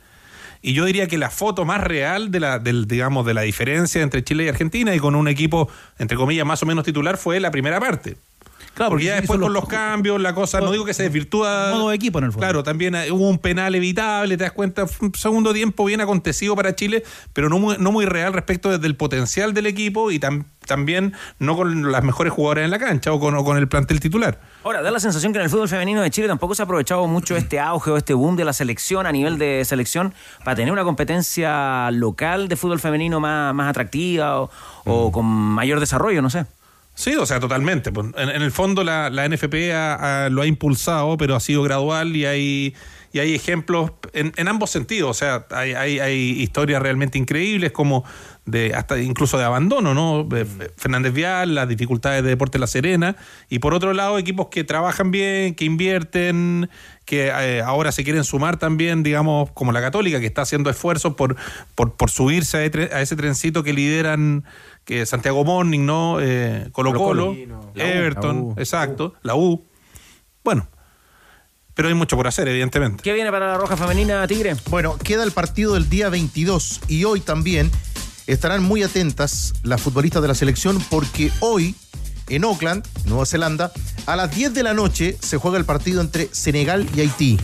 Y 0.61 0.73
yo 0.73 0.85
diría 0.85 1.07
que 1.07 1.17
la 1.17 1.29
foto 1.29 1.65
más 1.65 1.81
real 1.83 2.31
de 2.31 2.39
la, 2.39 2.59
del, 2.59 2.87
digamos, 2.87 3.25
de 3.25 3.33
la 3.33 3.41
diferencia 3.41 4.01
entre 4.01 4.23
Chile 4.23 4.45
y 4.45 4.47
Argentina 4.47 4.95
y 4.95 4.99
con 4.99 5.15
un 5.15 5.27
equipo, 5.27 5.69
entre 5.99 6.17
comillas, 6.17 6.45
más 6.45 6.63
o 6.63 6.65
menos 6.65 6.83
titular, 6.83 7.17
fue 7.17 7.39
la 7.39 7.51
primera 7.51 7.79
parte. 7.79 8.17
Claro, 8.77 8.91
porque 8.91 9.05
porque 9.05 9.05
ya 9.05 9.15
después 9.15 9.39
los- 9.39 9.47
con 9.47 9.53
los 9.53 9.67
cambios, 9.67 10.21
la 10.21 10.33
cosa, 10.33 10.61
no 10.61 10.71
digo 10.71 10.85
que 10.85 10.93
se 10.93 11.03
desvirtúa. 11.03 11.71
Modo 11.73 11.91
equipo 11.91 12.19
en 12.19 12.25
el 12.25 12.31
fondo. 12.31 12.45
Claro, 12.45 12.63
también 12.63 12.95
hubo 13.11 13.27
un 13.27 13.39
penal 13.39 13.73
evitable, 13.75 14.37
te 14.37 14.43
das 14.43 14.53
cuenta, 14.53 14.87
fue 14.87 15.07
un 15.09 15.15
segundo 15.15 15.51
tiempo 15.53 15.83
bien 15.85 15.99
acontecido 15.99 16.55
para 16.55 16.75
Chile, 16.75 17.03
pero 17.33 17.49
no 17.49 17.57
muy, 17.59 17.75
no 17.79 17.91
muy 17.91 18.05
real 18.05 18.33
respecto 18.33 18.77
del 18.77 18.95
potencial 18.95 19.53
del 19.53 19.65
equipo 19.65 20.11
y 20.11 20.19
tam- 20.19 20.45
también 20.67 21.13
no 21.39 21.55
con 21.55 21.91
las 21.91 22.03
mejores 22.03 22.31
jugadoras 22.33 22.65
en 22.65 22.71
la 22.71 22.77
cancha 22.79 23.11
o 23.13 23.19
con, 23.19 23.33
o 23.35 23.43
con 23.43 23.57
el 23.57 23.67
plantel 23.67 23.99
titular. 23.99 24.39
Ahora, 24.63 24.81
da 24.81 24.91
la 24.91 24.99
sensación 24.99 25.31
que 25.31 25.39
en 25.39 25.45
el 25.45 25.49
fútbol 25.49 25.69
femenino 25.69 26.01
de 26.01 26.11
Chile 26.11 26.27
tampoco 26.27 26.53
se 26.55 26.61
ha 26.61 26.65
aprovechado 26.65 27.07
mucho 27.07 27.35
este 27.37 27.59
auge 27.59 27.89
o 27.91 27.97
este 27.97 28.13
boom 28.13 28.35
de 28.35 28.43
la 28.45 28.51
selección 28.53 29.07
a 29.07 29.11
nivel 29.13 29.37
de 29.37 29.63
selección 29.65 30.13
para 30.43 30.55
tener 30.55 30.71
una 30.73 30.83
competencia 30.83 31.89
local 31.91 32.47
de 32.47 32.55
fútbol 32.57 32.79
femenino 32.79 33.19
más, 33.19 33.53
más 33.55 33.69
atractiva 33.69 34.41
o, 34.41 34.49
o 34.85 35.11
con 35.11 35.25
mayor 35.25 35.79
desarrollo, 35.79 36.21
no 36.21 36.29
sé. 36.29 36.45
Sí, 36.99 37.13
o 37.15 37.27
sea, 37.27 37.39
totalmente. 37.39 37.91
pues, 37.91 38.07
En, 38.17 38.29
en 38.29 38.41
el 38.41 38.51
fondo 38.51 38.83
la, 38.83 39.11
la 39.11 39.25
NFP 39.29 39.71
ha- 39.71 40.25
ha- 40.25 40.29
lo 40.29 40.41
ha 40.41 40.47
impulsado, 40.47 41.15
pero 41.15 41.35
ha 41.35 41.39
sido 41.39 41.61
gradual 41.61 42.15
y 42.15 42.25
hay, 42.25 42.73
y 43.13 43.19
hay 43.19 43.35
ejemplos 43.35 43.91
en, 44.13 44.33
en 44.35 44.47
ambos 44.47 44.71
sentidos. 44.71 45.11
O 45.11 45.13
sea, 45.13 45.45
hay, 45.51 45.73
hay, 45.73 45.99
hay 45.99 46.41
historias 46.41 46.81
realmente 46.81 47.19
increíbles 47.19 47.71
como 47.71 48.03
de 48.45 48.73
hasta 48.73 48.97
incluso 48.99 49.37
de 49.37 49.43
abandono, 49.43 49.93
¿no? 49.93 50.27
Eh, 50.35 50.47
Fernández 50.75 51.13
Vial, 51.13 51.53
las 51.53 51.67
dificultades 51.67 52.23
de 52.23 52.29
Deporte 52.29 52.57
La 52.57 52.65
Serena 52.65 53.15
y 53.47 53.59
por 53.59 53.75
otro 53.75 53.93
lado 53.93 54.17
equipos 54.17 54.47
que 54.47 54.63
trabajan 54.63 55.11
bien, 55.11 55.53
que 55.53 55.65
invierten, 55.65 56.67
que 57.05 57.27
eh, 57.27 57.61
ahora 57.61 57.91
se 57.91 58.03
quieren 58.05 58.23
sumar 58.23 58.57
también, 58.57 59.03
digamos, 59.03 59.51
como 59.51 59.71
la 59.71 59.81
Católica, 59.81 60.19
que 60.19 60.25
está 60.25 60.41
haciendo 60.41 60.71
esfuerzos 60.71 61.13
por, 61.13 61.35
por, 61.75 61.93
por 61.95 62.09
subirse 62.09 62.57
a, 62.57 62.95
a 62.97 63.01
ese 63.01 63.15
trencito 63.15 63.61
que 63.63 63.73
lideran 63.73 64.45
que 64.87 65.05
Santiago 65.05 65.43
Morning, 65.43 65.85
¿no? 65.85 66.19
Eh, 66.21 66.69
Colo 66.71 66.93
Colo, 66.93 67.25
Colo-Colo. 67.25 67.71
La 67.75 67.83
U, 67.83 67.87
Everton, 67.87 68.35
la 68.37 68.41
U. 68.41 68.55
exacto, 68.57 69.13
la 69.21 69.35
U. 69.35 69.65
Bueno, 70.45 70.69
pero 71.73 71.89
hay 71.89 71.93
mucho 71.93 72.15
por 72.15 72.25
hacer, 72.25 72.47
evidentemente. 72.47 73.03
¿Qué 73.03 73.11
viene 73.11 73.29
para 73.29 73.47
la 73.47 73.57
Roja 73.57 73.75
Femenina, 73.75 74.25
Tigre? 74.27 74.55
Bueno, 74.69 74.97
queda 74.97 75.25
el 75.25 75.31
partido 75.31 75.73
del 75.73 75.89
día 75.89 76.07
22 76.07 76.81
y 76.87 77.03
hoy 77.03 77.19
también 77.19 77.69
estarán 78.27 78.63
muy 78.63 78.81
atentas 78.81 79.53
las 79.61 79.81
futbolistas 79.81 80.21
de 80.21 80.29
la 80.29 80.35
selección 80.35 80.81
porque 80.89 81.31
hoy 81.41 81.75
en 82.29 82.45
Auckland, 82.45 82.87
Nueva 83.05 83.25
Zelanda, 83.25 83.73
a 84.05 84.15
las 84.15 84.33
10 84.33 84.53
de 84.53 84.63
la 84.63 84.73
noche 84.73 85.17
se 85.21 85.35
juega 85.35 85.57
el 85.57 85.65
partido 85.65 85.99
entre 85.99 86.29
Senegal 86.31 86.87
y 86.95 87.01
Haití. 87.01 87.37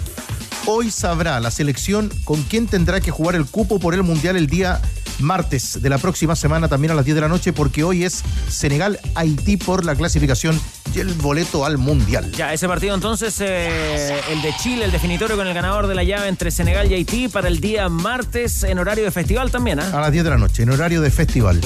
Hoy 0.66 0.92
sabrá 0.92 1.42
la 1.42 1.52
selección 1.52 2.10
con 2.24 2.42
quién 2.44 2.68
tendrá 2.68 3.02
que 3.02 3.12
jugar 3.12 3.36
el 3.36 3.46
cupo 3.46 3.80
por 3.80 3.94
el 3.94 4.02
Mundial 4.02 4.38
el 4.38 4.48
día 4.48 4.82
martes 5.20 5.82
de 5.82 5.90
la 5.90 5.98
próxima 5.98 6.38
semana 6.38 6.70
también 6.70 6.92
a 6.92 6.96
las 6.96 7.04
10 7.04 7.16
de 7.16 7.22
la 7.22 7.28
noche 7.28 7.52
porque 7.52 7.84
hoy 7.84 8.06
es 8.06 8.24
Senegal-Haití 8.48 9.58
por 9.58 9.84
la 9.84 9.94
clasificación 9.94 10.60
y 10.96 11.02
el 11.02 11.14
boleto 11.16 11.66
al 11.66 11.78
Mundial. 11.78 12.32
Ya, 12.32 12.54
ese 12.54 12.70
partido 12.70 12.96
entonces, 12.96 13.36
eh, 13.42 14.22
el 14.32 14.42
de 14.42 14.56
Chile, 14.56 14.86
el 14.86 14.92
definitorio 14.94 15.36
con 15.36 15.48
el 15.48 15.54
ganador 15.54 15.88
de 15.88 15.96
la 15.96 16.04
llave 16.04 16.30
entre 16.30 16.50
Senegal 16.50 16.90
y 16.90 16.96
Haití 16.96 17.28
para 17.28 17.50
el 17.50 17.60
día 17.60 17.90
martes 17.90 18.64
en 18.64 18.80
horario 18.80 19.04
de 19.04 19.12
festival 19.12 19.52
también, 19.52 19.82
¿ah? 19.82 19.92
A 19.94 20.00
las 20.00 20.14
10 20.14 20.24
de 20.24 20.30
la 20.30 20.38
noche, 20.38 20.64
en 20.64 20.70
horario 20.70 21.02
de 21.02 21.12
festival. 21.12 21.60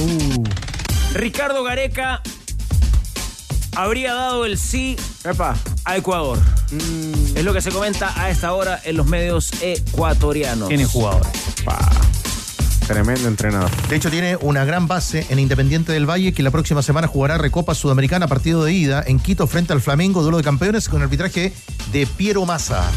Ricardo 1.13 1.63
Gareca 1.63 2.23
habría 3.77 4.13
dado 4.15 4.45
el 4.45 4.57
sí 4.57 4.97
a 5.85 5.97
Ecuador. 5.97 6.39
Mm. 6.71 7.37
Es 7.37 7.45
lo 7.45 7.53
que 7.53 7.61
se 7.61 7.71
comenta 7.71 8.19
a 8.19 8.29
esta 8.29 8.53
hora 8.53 8.81
en 8.83 8.97
los 8.97 9.05
medios 9.05 9.51
ecuatorianos. 9.61 10.67
Tiene 10.67 10.85
jugadores. 10.85 11.27
Tremendo 12.87 13.27
entrenador. 13.27 13.69
De 13.89 13.95
hecho, 13.97 14.09
tiene 14.09 14.37
una 14.37 14.65
gran 14.65 14.87
base 14.87 15.27
en 15.29 15.39
Independiente 15.39 15.91
del 15.91 16.09
Valle 16.09 16.33
que 16.33 16.41
la 16.41 16.51
próxima 16.51 16.81
semana 16.81 17.07
jugará 17.07 17.37
Recopa 17.37 17.75
Sudamericana, 17.75 18.27
partido 18.27 18.63
de 18.63 18.73
ida 18.73 19.03
en 19.05 19.19
Quito 19.19 19.45
frente 19.45 19.73
al 19.73 19.81
Flamengo, 19.81 20.23
duelo 20.23 20.37
de 20.37 20.43
campeones 20.43 20.89
con 20.89 21.01
arbitraje 21.01 21.53
de 21.91 22.07
Piero 22.07 22.45
Massa. 22.45 22.89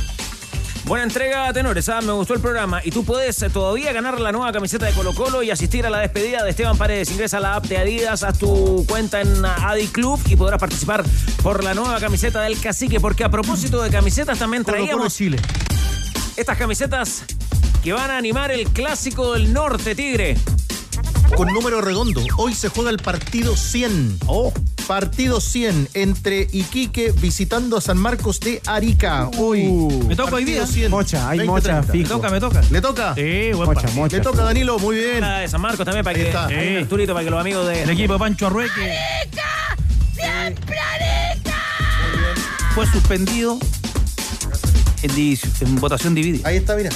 Buena 0.90 1.04
entrega, 1.04 1.52
tenores. 1.52 1.88
ah, 1.88 2.00
Me 2.00 2.10
gustó 2.10 2.34
el 2.34 2.40
programa. 2.40 2.80
Y 2.84 2.90
tú 2.90 3.04
puedes 3.04 3.40
eh, 3.42 3.48
todavía 3.48 3.92
ganar 3.92 4.20
la 4.20 4.32
nueva 4.32 4.50
camiseta 4.50 4.86
de 4.86 4.92
Colo 4.92 5.14
Colo 5.14 5.40
y 5.40 5.48
asistir 5.52 5.86
a 5.86 5.90
la 5.90 6.00
despedida 6.00 6.42
de 6.42 6.50
Esteban 6.50 6.76
Paredes. 6.76 7.12
Ingresa 7.12 7.36
a 7.36 7.40
la 7.40 7.54
app 7.54 7.66
de 7.66 7.78
Adidas, 7.78 8.24
haz 8.24 8.38
tu 8.38 8.84
cuenta 8.88 9.20
en 9.20 9.44
Adi 9.44 9.86
Club 9.86 10.20
y 10.26 10.34
podrás 10.34 10.58
participar 10.58 11.04
por 11.44 11.62
la 11.62 11.74
nueva 11.74 12.00
camiseta 12.00 12.42
del 12.42 12.58
Cacique. 12.60 12.98
Porque 12.98 13.22
a 13.22 13.28
propósito 13.28 13.80
de 13.84 13.90
camisetas 13.90 14.36
también 14.40 14.64
Colo 14.64 14.78
Colo 14.78 14.86
traíamos 14.88 15.14
Chile. 15.14 15.38
estas 16.36 16.58
camisetas 16.58 17.22
que 17.84 17.92
van 17.92 18.10
a 18.10 18.16
animar 18.16 18.50
el 18.50 18.66
clásico 18.70 19.34
del 19.34 19.52
norte, 19.52 19.94
Tigre. 19.94 20.36
Con 21.36 21.48
número 21.52 21.80
redondo. 21.80 22.22
Hoy 22.36 22.54
se 22.54 22.68
juega 22.68 22.90
el 22.90 22.98
partido 22.98 23.56
100. 23.56 24.18
Oh. 24.26 24.52
Partido 24.86 25.40
100 25.40 25.88
entre 25.94 26.48
Iquique 26.52 27.12
visitando 27.12 27.76
a 27.76 27.80
San 27.80 27.96
Marcos 27.96 28.40
de 28.40 28.60
Arica. 28.66 29.30
Hoy. 29.38 29.62
Me 30.08 30.16
toca 30.16 30.34
hoy 30.36 30.44
día. 30.44 30.66
100. 30.66 30.90
Mocha, 30.90 31.28
hay 31.28 31.38
20, 31.38 31.52
mocha 31.52 31.80
30. 31.82 31.92
Me 31.92 32.04
toca, 32.08 32.30
me 32.30 32.40
toca. 32.40 32.60
¿Le 32.70 32.80
toca? 32.80 33.14
Sí, 33.14 33.52
buen 33.54 33.68
Mocha, 33.68 33.88
mocha. 33.94 34.16
Le 34.16 34.22
toca, 34.22 34.42
Danilo. 34.42 34.78
Muy 34.78 34.96
bien. 34.96 35.20
De 35.20 35.48
San 35.48 35.60
Marcos 35.60 35.84
también 35.84 36.04
para 36.04 36.16
Ahí 36.16 36.22
que 36.22 36.28
está. 36.28 36.46
ahí 36.46 36.54
en 36.54 36.76
Sí. 36.76 36.82
Arturito, 36.82 37.12
para 37.12 37.24
que 37.24 37.30
los 37.30 37.40
amigos 37.40 37.66
de 37.68 37.82
El 37.84 37.90
equipo 37.90 38.12
de 38.14 38.18
Pancho 38.18 38.46
Arrueque 38.48 38.94
fue 42.74 42.86
suspendido 42.86 43.58
en, 45.02 45.10
en 45.60 45.76
votación 45.76 46.14
dividida. 46.14 46.48
Ahí 46.48 46.56
está, 46.56 46.74
mira. 46.76 46.90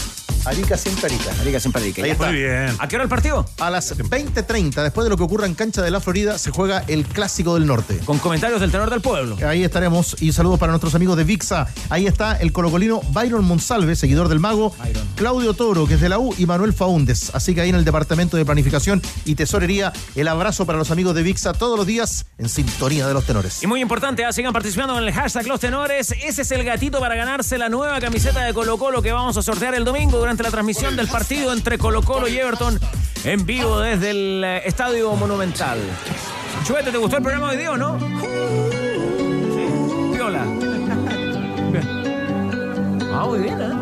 Arica 0.44 0.76
siempre 0.76 1.06
Arica. 1.06 1.30
Arica 1.40 1.60
siempre 1.60 1.82
Arica. 1.82 2.02
Ahí 2.02 2.10
está. 2.10 2.26
Muy 2.26 2.36
bien. 2.36 2.76
¿A 2.78 2.88
qué 2.88 2.96
hora 2.96 3.04
el 3.04 3.08
partido? 3.08 3.46
A 3.58 3.70
las 3.70 3.96
20.30, 3.96 4.82
después 4.82 5.04
de 5.04 5.10
lo 5.10 5.16
que 5.16 5.22
ocurra 5.22 5.46
en 5.46 5.54
Cancha 5.54 5.82
de 5.82 5.90
la 5.90 6.00
Florida, 6.00 6.38
se 6.38 6.50
juega 6.50 6.84
el 6.88 7.04
Clásico 7.06 7.54
del 7.54 7.66
Norte. 7.66 7.98
Con 8.04 8.18
comentarios 8.18 8.60
del 8.60 8.70
tenor 8.70 8.90
del 8.90 9.00
pueblo. 9.00 9.36
Ahí 9.46 9.64
estaremos 9.64 10.16
y 10.20 10.32
saludos 10.32 10.58
para 10.58 10.72
nuestros 10.72 10.94
amigos 10.94 11.16
de 11.16 11.24
VIXA. 11.24 11.66
Ahí 11.88 12.06
está 12.06 12.36
el 12.36 12.52
colocolino 12.52 13.00
Byron 13.10 13.44
Monsalve, 13.44 13.96
seguidor 13.96 14.28
del 14.28 14.40
mago, 14.40 14.74
Claudio 15.16 15.54
Toro, 15.54 15.86
que 15.86 15.94
es 15.94 16.00
de 16.00 16.08
la 16.08 16.18
U, 16.18 16.34
y 16.36 16.46
Manuel 16.46 16.72
Faúndes. 16.72 17.30
Así 17.34 17.54
que 17.54 17.62
ahí 17.62 17.70
en 17.70 17.76
el 17.76 17.84
Departamento 17.84 18.36
de 18.36 18.44
Planificación 18.44 19.00
y 19.24 19.36
Tesorería, 19.36 19.92
el 20.14 20.28
abrazo 20.28 20.66
para 20.66 20.78
los 20.78 20.90
amigos 20.90 21.14
de 21.14 21.22
VIXA 21.22 21.54
todos 21.54 21.78
los 21.78 21.86
días 21.86 22.26
en 22.38 22.48
sintonía 22.48 23.06
de 23.06 23.14
los 23.14 23.24
tenores. 23.24 23.62
Y 23.62 23.66
muy 23.66 23.80
importante, 23.80 24.24
ah, 24.24 24.32
sigan 24.32 24.52
participando 24.52 24.98
en 24.98 25.04
el 25.04 25.12
hashtag 25.12 25.46
Los 25.46 25.60
Tenores. 25.60 26.12
Ese 26.12 26.42
es 26.42 26.50
el 26.50 26.64
gatito 26.64 27.00
para 27.00 27.14
ganarse 27.14 27.56
la 27.58 27.68
nueva 27.68 27.98
camiseta 28.00 28.44
de 28.44 28.52
Colo 28.52 28.76
Colo 28.78 29.00
que 29.00 29.12
vamos 29.12 29.36
a 29.36 29.42
sortear 29.42 29.74
el 29.74 29.84
domingo 29.84 30.18
durante 30.18 30.33
la 30.42 30.50
transmisión 30.50 30.96
del 30.96 31.06
partido 31.06 31.52
entre 31.52 31.78
Colo 31.78 32.02
Colo 32.02 32.26
y 32.26 32.36
Everton 32.36 32.80
en 33.24 33.46
vivo 33.46 33.78
desde 33.78 34.10
el 34.10 34.42
eh, 34.44 34.62
Estadio 34.66 35.14
Monumental. 35.14 35.78
Chubete, 36.66 36.90
¿te 36.90 36.98
gustó 36.98 37.18
el 37.18 37.22
programa 37.22 37.50
hoy 37.50 37.56
día 37.56 37.70
o 37.70 37.76
no? 37.76 37.98
Sí. 38.00 39.66
Viola. 40.12 40.44
Ah, 43.16 43.26
muy 43.26 43.38
bien, 43.38 43.60
¿eh? 43.60 43.73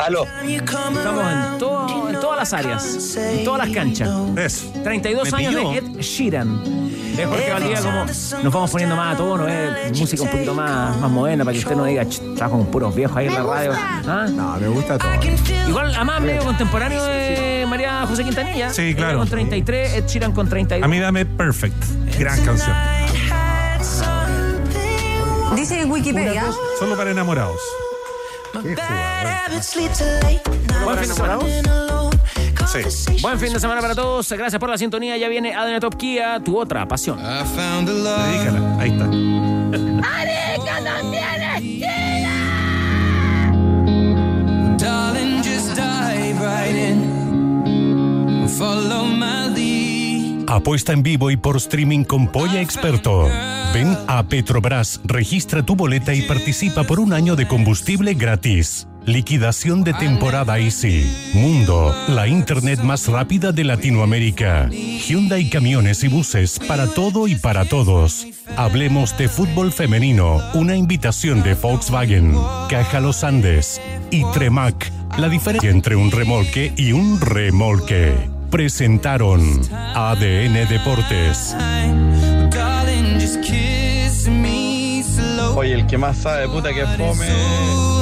Aló. 0.00 0.26
Estamos 0.46 1.24
en, 1.32 1.58
todo- 1.58 2.08
en 2.10 2.20
todas 2.20 2.38
las 2.38 2.52
áreas, 2.52 3.16
en 3.16 3.44
todas 3.44 3.66
las 3.66 3.74
canchas. 3.74 4.08
Eso. 4.36 4.72
32 4.82 5.32
Me 5.32 5.38
años 5.38 5.54
pilló. 5.54 5.70
de 5.70 5.78
Ed 5.78 6.00
Sheeran. 6.00 6.62
Es 7.18 7.26
Jorge 7.26 7.52
Valdivia 7.52 7.80
como 7.82 8.04
nos 8.42 8.52
vamos 8.54 8.70
poniendo 8.70 8.96
más 8.96 9.14
a 9.14 9.16
tono, 9.18 9.46
eh, 9.46 9.92
música 9.98 10.22
un 10.22 10.30
poquito 10.30 10.54
más, 10.54 10.96
más 10.96 11.10
moderna 11.10 11.44
para 11.44 11.52
que 11.52 11.58
usted 11.58 11.76
no 11.76 11.84
diga, 11.84 12.04
"Ch, 12.08 12.20
trabajo 12.36 12.56
con 12.58 12.66
puros 12.70 12.94
viejos 12.94 13.14
ahí 13.16 13.26
en 13.26 13.34
la 13.34 13.42
radio. 13.42 13.72
¿Ah? 13.74 14.26
No, 14.32 14.56
me 14.56 14.68
gusta 14.68 14.96
todo. 14.96 15.10
Igual, 15.68 15.94
además, 15.94 16.20
medio 16.22 16.42
contemporáneo 16.42 17.04
de 17.04 17.66
María 17.68 18.06
José 18.06 18.24
Quintanilla. 18.24 18.70
Sí, 18.70 18.82
Ella 18.82 18.96
claro. 18.96 19.18
Con 19.18 19.28
33, 19.28 19.92
Ed 19.94 20.06
Sheeran 20.06 20.32
con 20.32 20.48
32. 20.48 20.84
A 20.84 20.88
mí 20.88 20.98
dame 21.00 21.26
Perfect. 21.26 21.84
Gran 22.18 22.42
canción. 22.44 22.74
Dice 25.54 25.80
en 25.82 25.90
Wikipedia. 25.90 26.46
Solo 26.78 26.96
para 26.96 27.10
enamorados. 27.10 27.60
Buen 28.52 28.76
fin 30.98 31.08
de 31.08 31.14
semana. 31.14 31.38
Sí. 32.66 32.80
Buen 33.20 33.38
fin 33.38 33.52
de 33.52 33.60
semana 33.60 33.80
para 33.80 33.94
todos. 33.94 34.32
Gracias 34.32 34.58
por 34.58 34.68
la 34.70 34.78
sintonía. 34.78 35.16
Ya 35.16 35.28
viene 35.28 35.54
ADN 35.54 35.78
Top 35.80 35.96
Kia, 35.96 36.40
tu 36.40 36.58
otra 36.58 36.86
pasión. 36.86 37.18
Dedícala. 37.18 38.76
Ahí 38.78 38.90
está. 38.90 39.04
¡Arica 39.04 40.82
también 40.84 41.42
es 41.56 41.62
Darling, 44.78 45.42
just 45.42 45.74
dive 45.76 46.38
right 46.40 46.74
in. 46.74 48.48
Follow 48.48 49.04
my 49.06 49.48
lead. 49.48 49.81
Apuesta 50.54 50.92
en 50.92 51.02
vivo 51.02 51.30
y 51.30 51.38
por 51.38 51.56
streaming 51.56 52.04
con 52.04 52.28
Polla 52.28 52.60
Experto. 52.60 53.26
Ven 53.72 53.96
a 54.06 54.22
Petrobras, 54.24 55.00
registra 55.02 55.62
tu 55.62 55.76
boleta 55.76 56.12
y 56.12 56.20
participa 56.20 56.84
por 56.84 57.00
un 57.00 57.14
año 57.14 57.36
de 57.36 57.48
combustible 57.48 58.12
gratis. 58.12 58.86
Liquidación 59.06 59.82
de 59.82 59.94
temporada 59.94 60.58
Easy. 60.58 61.10
Mundo, 61.32 61.96
la 62.08 62.28
internet 62.28 62.82
más 62.82 63.08
rápida 63.08 63.52
de 63.52 63.64
Latinoamérica. 63.64 64.68
Hyundai 64.68 65.48
Camiones 65.48 66.04
y 66.04 66.08
Buses 66.08 66.58
para 66.58 66.86
todo 66.86 67.28
y 67.28 67.34
para 67.34 67.64
todos. 67.64 68.26
Hablemos 68.58 69.16
de 69.16 69.30
fútbol 69.30 69.72
femenino. 69.72 70.38
Una 70.52 70.76
invitación 70.76 71.42
de 71.42 71.54
Volkswagen, 71.54 72.36
Caja 72.68 73.00
Los 73.00 73.24
Andes 73.24 73.80
y 74.10 74.22
Tremac. 74.34 74.92
La 75.16 75.30
diferencia 75.30 75.70
entre 75.70 75.96
un 75.96 76.10
remolque 76.10 76.74
y 76.76 76.92
un 76.92 77.22
remolque. 77.22 78.41
Presentaron 78.52 79.40
ADN 79.72 80.68
Deportes. 80.68 81.56
Oye, 85.56 85.72
el 85.72 85.86
que 85.86 85.96
más 85.96 86.18
sabe, 86.18 86.46
puta 86.48 86.68
que 86.74 86.84
fome. 86.98 88.01